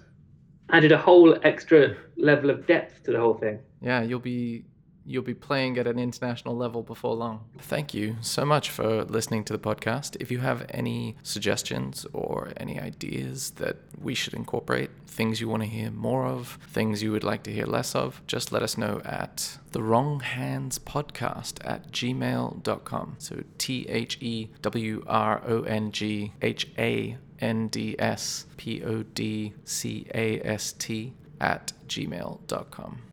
added 0.71 0.91
a 0.91 0.97
whole 0.97 1.37
extra 1.43 1.95
level 2.17 2.49
of 2.49 2.67
depth 2.67 3.03
to 3.03 3.11
the 3.11 3.19
whole 3.19 3.35
thing. 3.35 3.59
Yeah, 3.81 4.01
you'll 4.01 4.19
be 4.19 4.65
you'll 5.09 5.23
be 5.23 5.33
playing 5.33 5.77
at 5.79 5.87
an 5.87 5.97
international 5.97 6.55
level 6.55 6.83
before 6.83 7.15
long. 7.15 7.43
Thank 7.57 7.95
you 7.95 8.17
so 8.21 8.45
much 8.45 8.69
for 8.69 9.03
listening 9.05 9.43
to 9.45 9.53
the 9.53 9.59
podcast. 9.59 10.15
If 10.19 10.29
you 10.29 10.37
have 10.39 10.67
any 10.69 11.17
suggestions 11.23 12.05
or 12.13 12.53
any 12.57 12.79
ideas 12.79 13.51
that 13.51 13.77
we 13.99 14.13
should 14.13 14.35
incorporate, 14.35 14.91
things 15.07 15.41
you 15.41 15.49
want 15.49 15.63
to 15.63 15.67
hear 15.67 15.89
more 15.89 16.25
of, 16.25 16.59
things 16.71 17.01
you 17.01 17.11
would 17.11 17.23
like 17.23 17.41
to 17.43 17.51
hear 17.51 17.65
less 17.65 17.95
of, 17.95 18.21
just 18.27 18.51
let 18.51 18.61
us 18.61 18.77
know 18.77 19.01
at 19.03 19.57
the 19.71 19.81
wrong 19.81 20.19
hands 20.19 20.77
podcast 20.77 21.55
at 21.65 21.91
gmail.com. 21.91 23.15
So 23.17 23.43
T 23.57 23.87
H 23.89 24.19
E 24.21 24.51
W 24.61 25.03
R 25.07 25.41
O 25.47 25.63
N 25.63 25.91
G 25.91 26.33
H 26.39 26.67
A 26.77 27.17
N 27.41 27.67
D 27.67 27.95
S 27.97 28.45
P 28.57 28.83
O 28.83 29.03
D 29.03 29.53
C 29.65 30.07
A 30.13 30.39
S 30.45 30.73
T 30.73 31.13
at 31.39 31.73
gmail.com. 31.87 33.08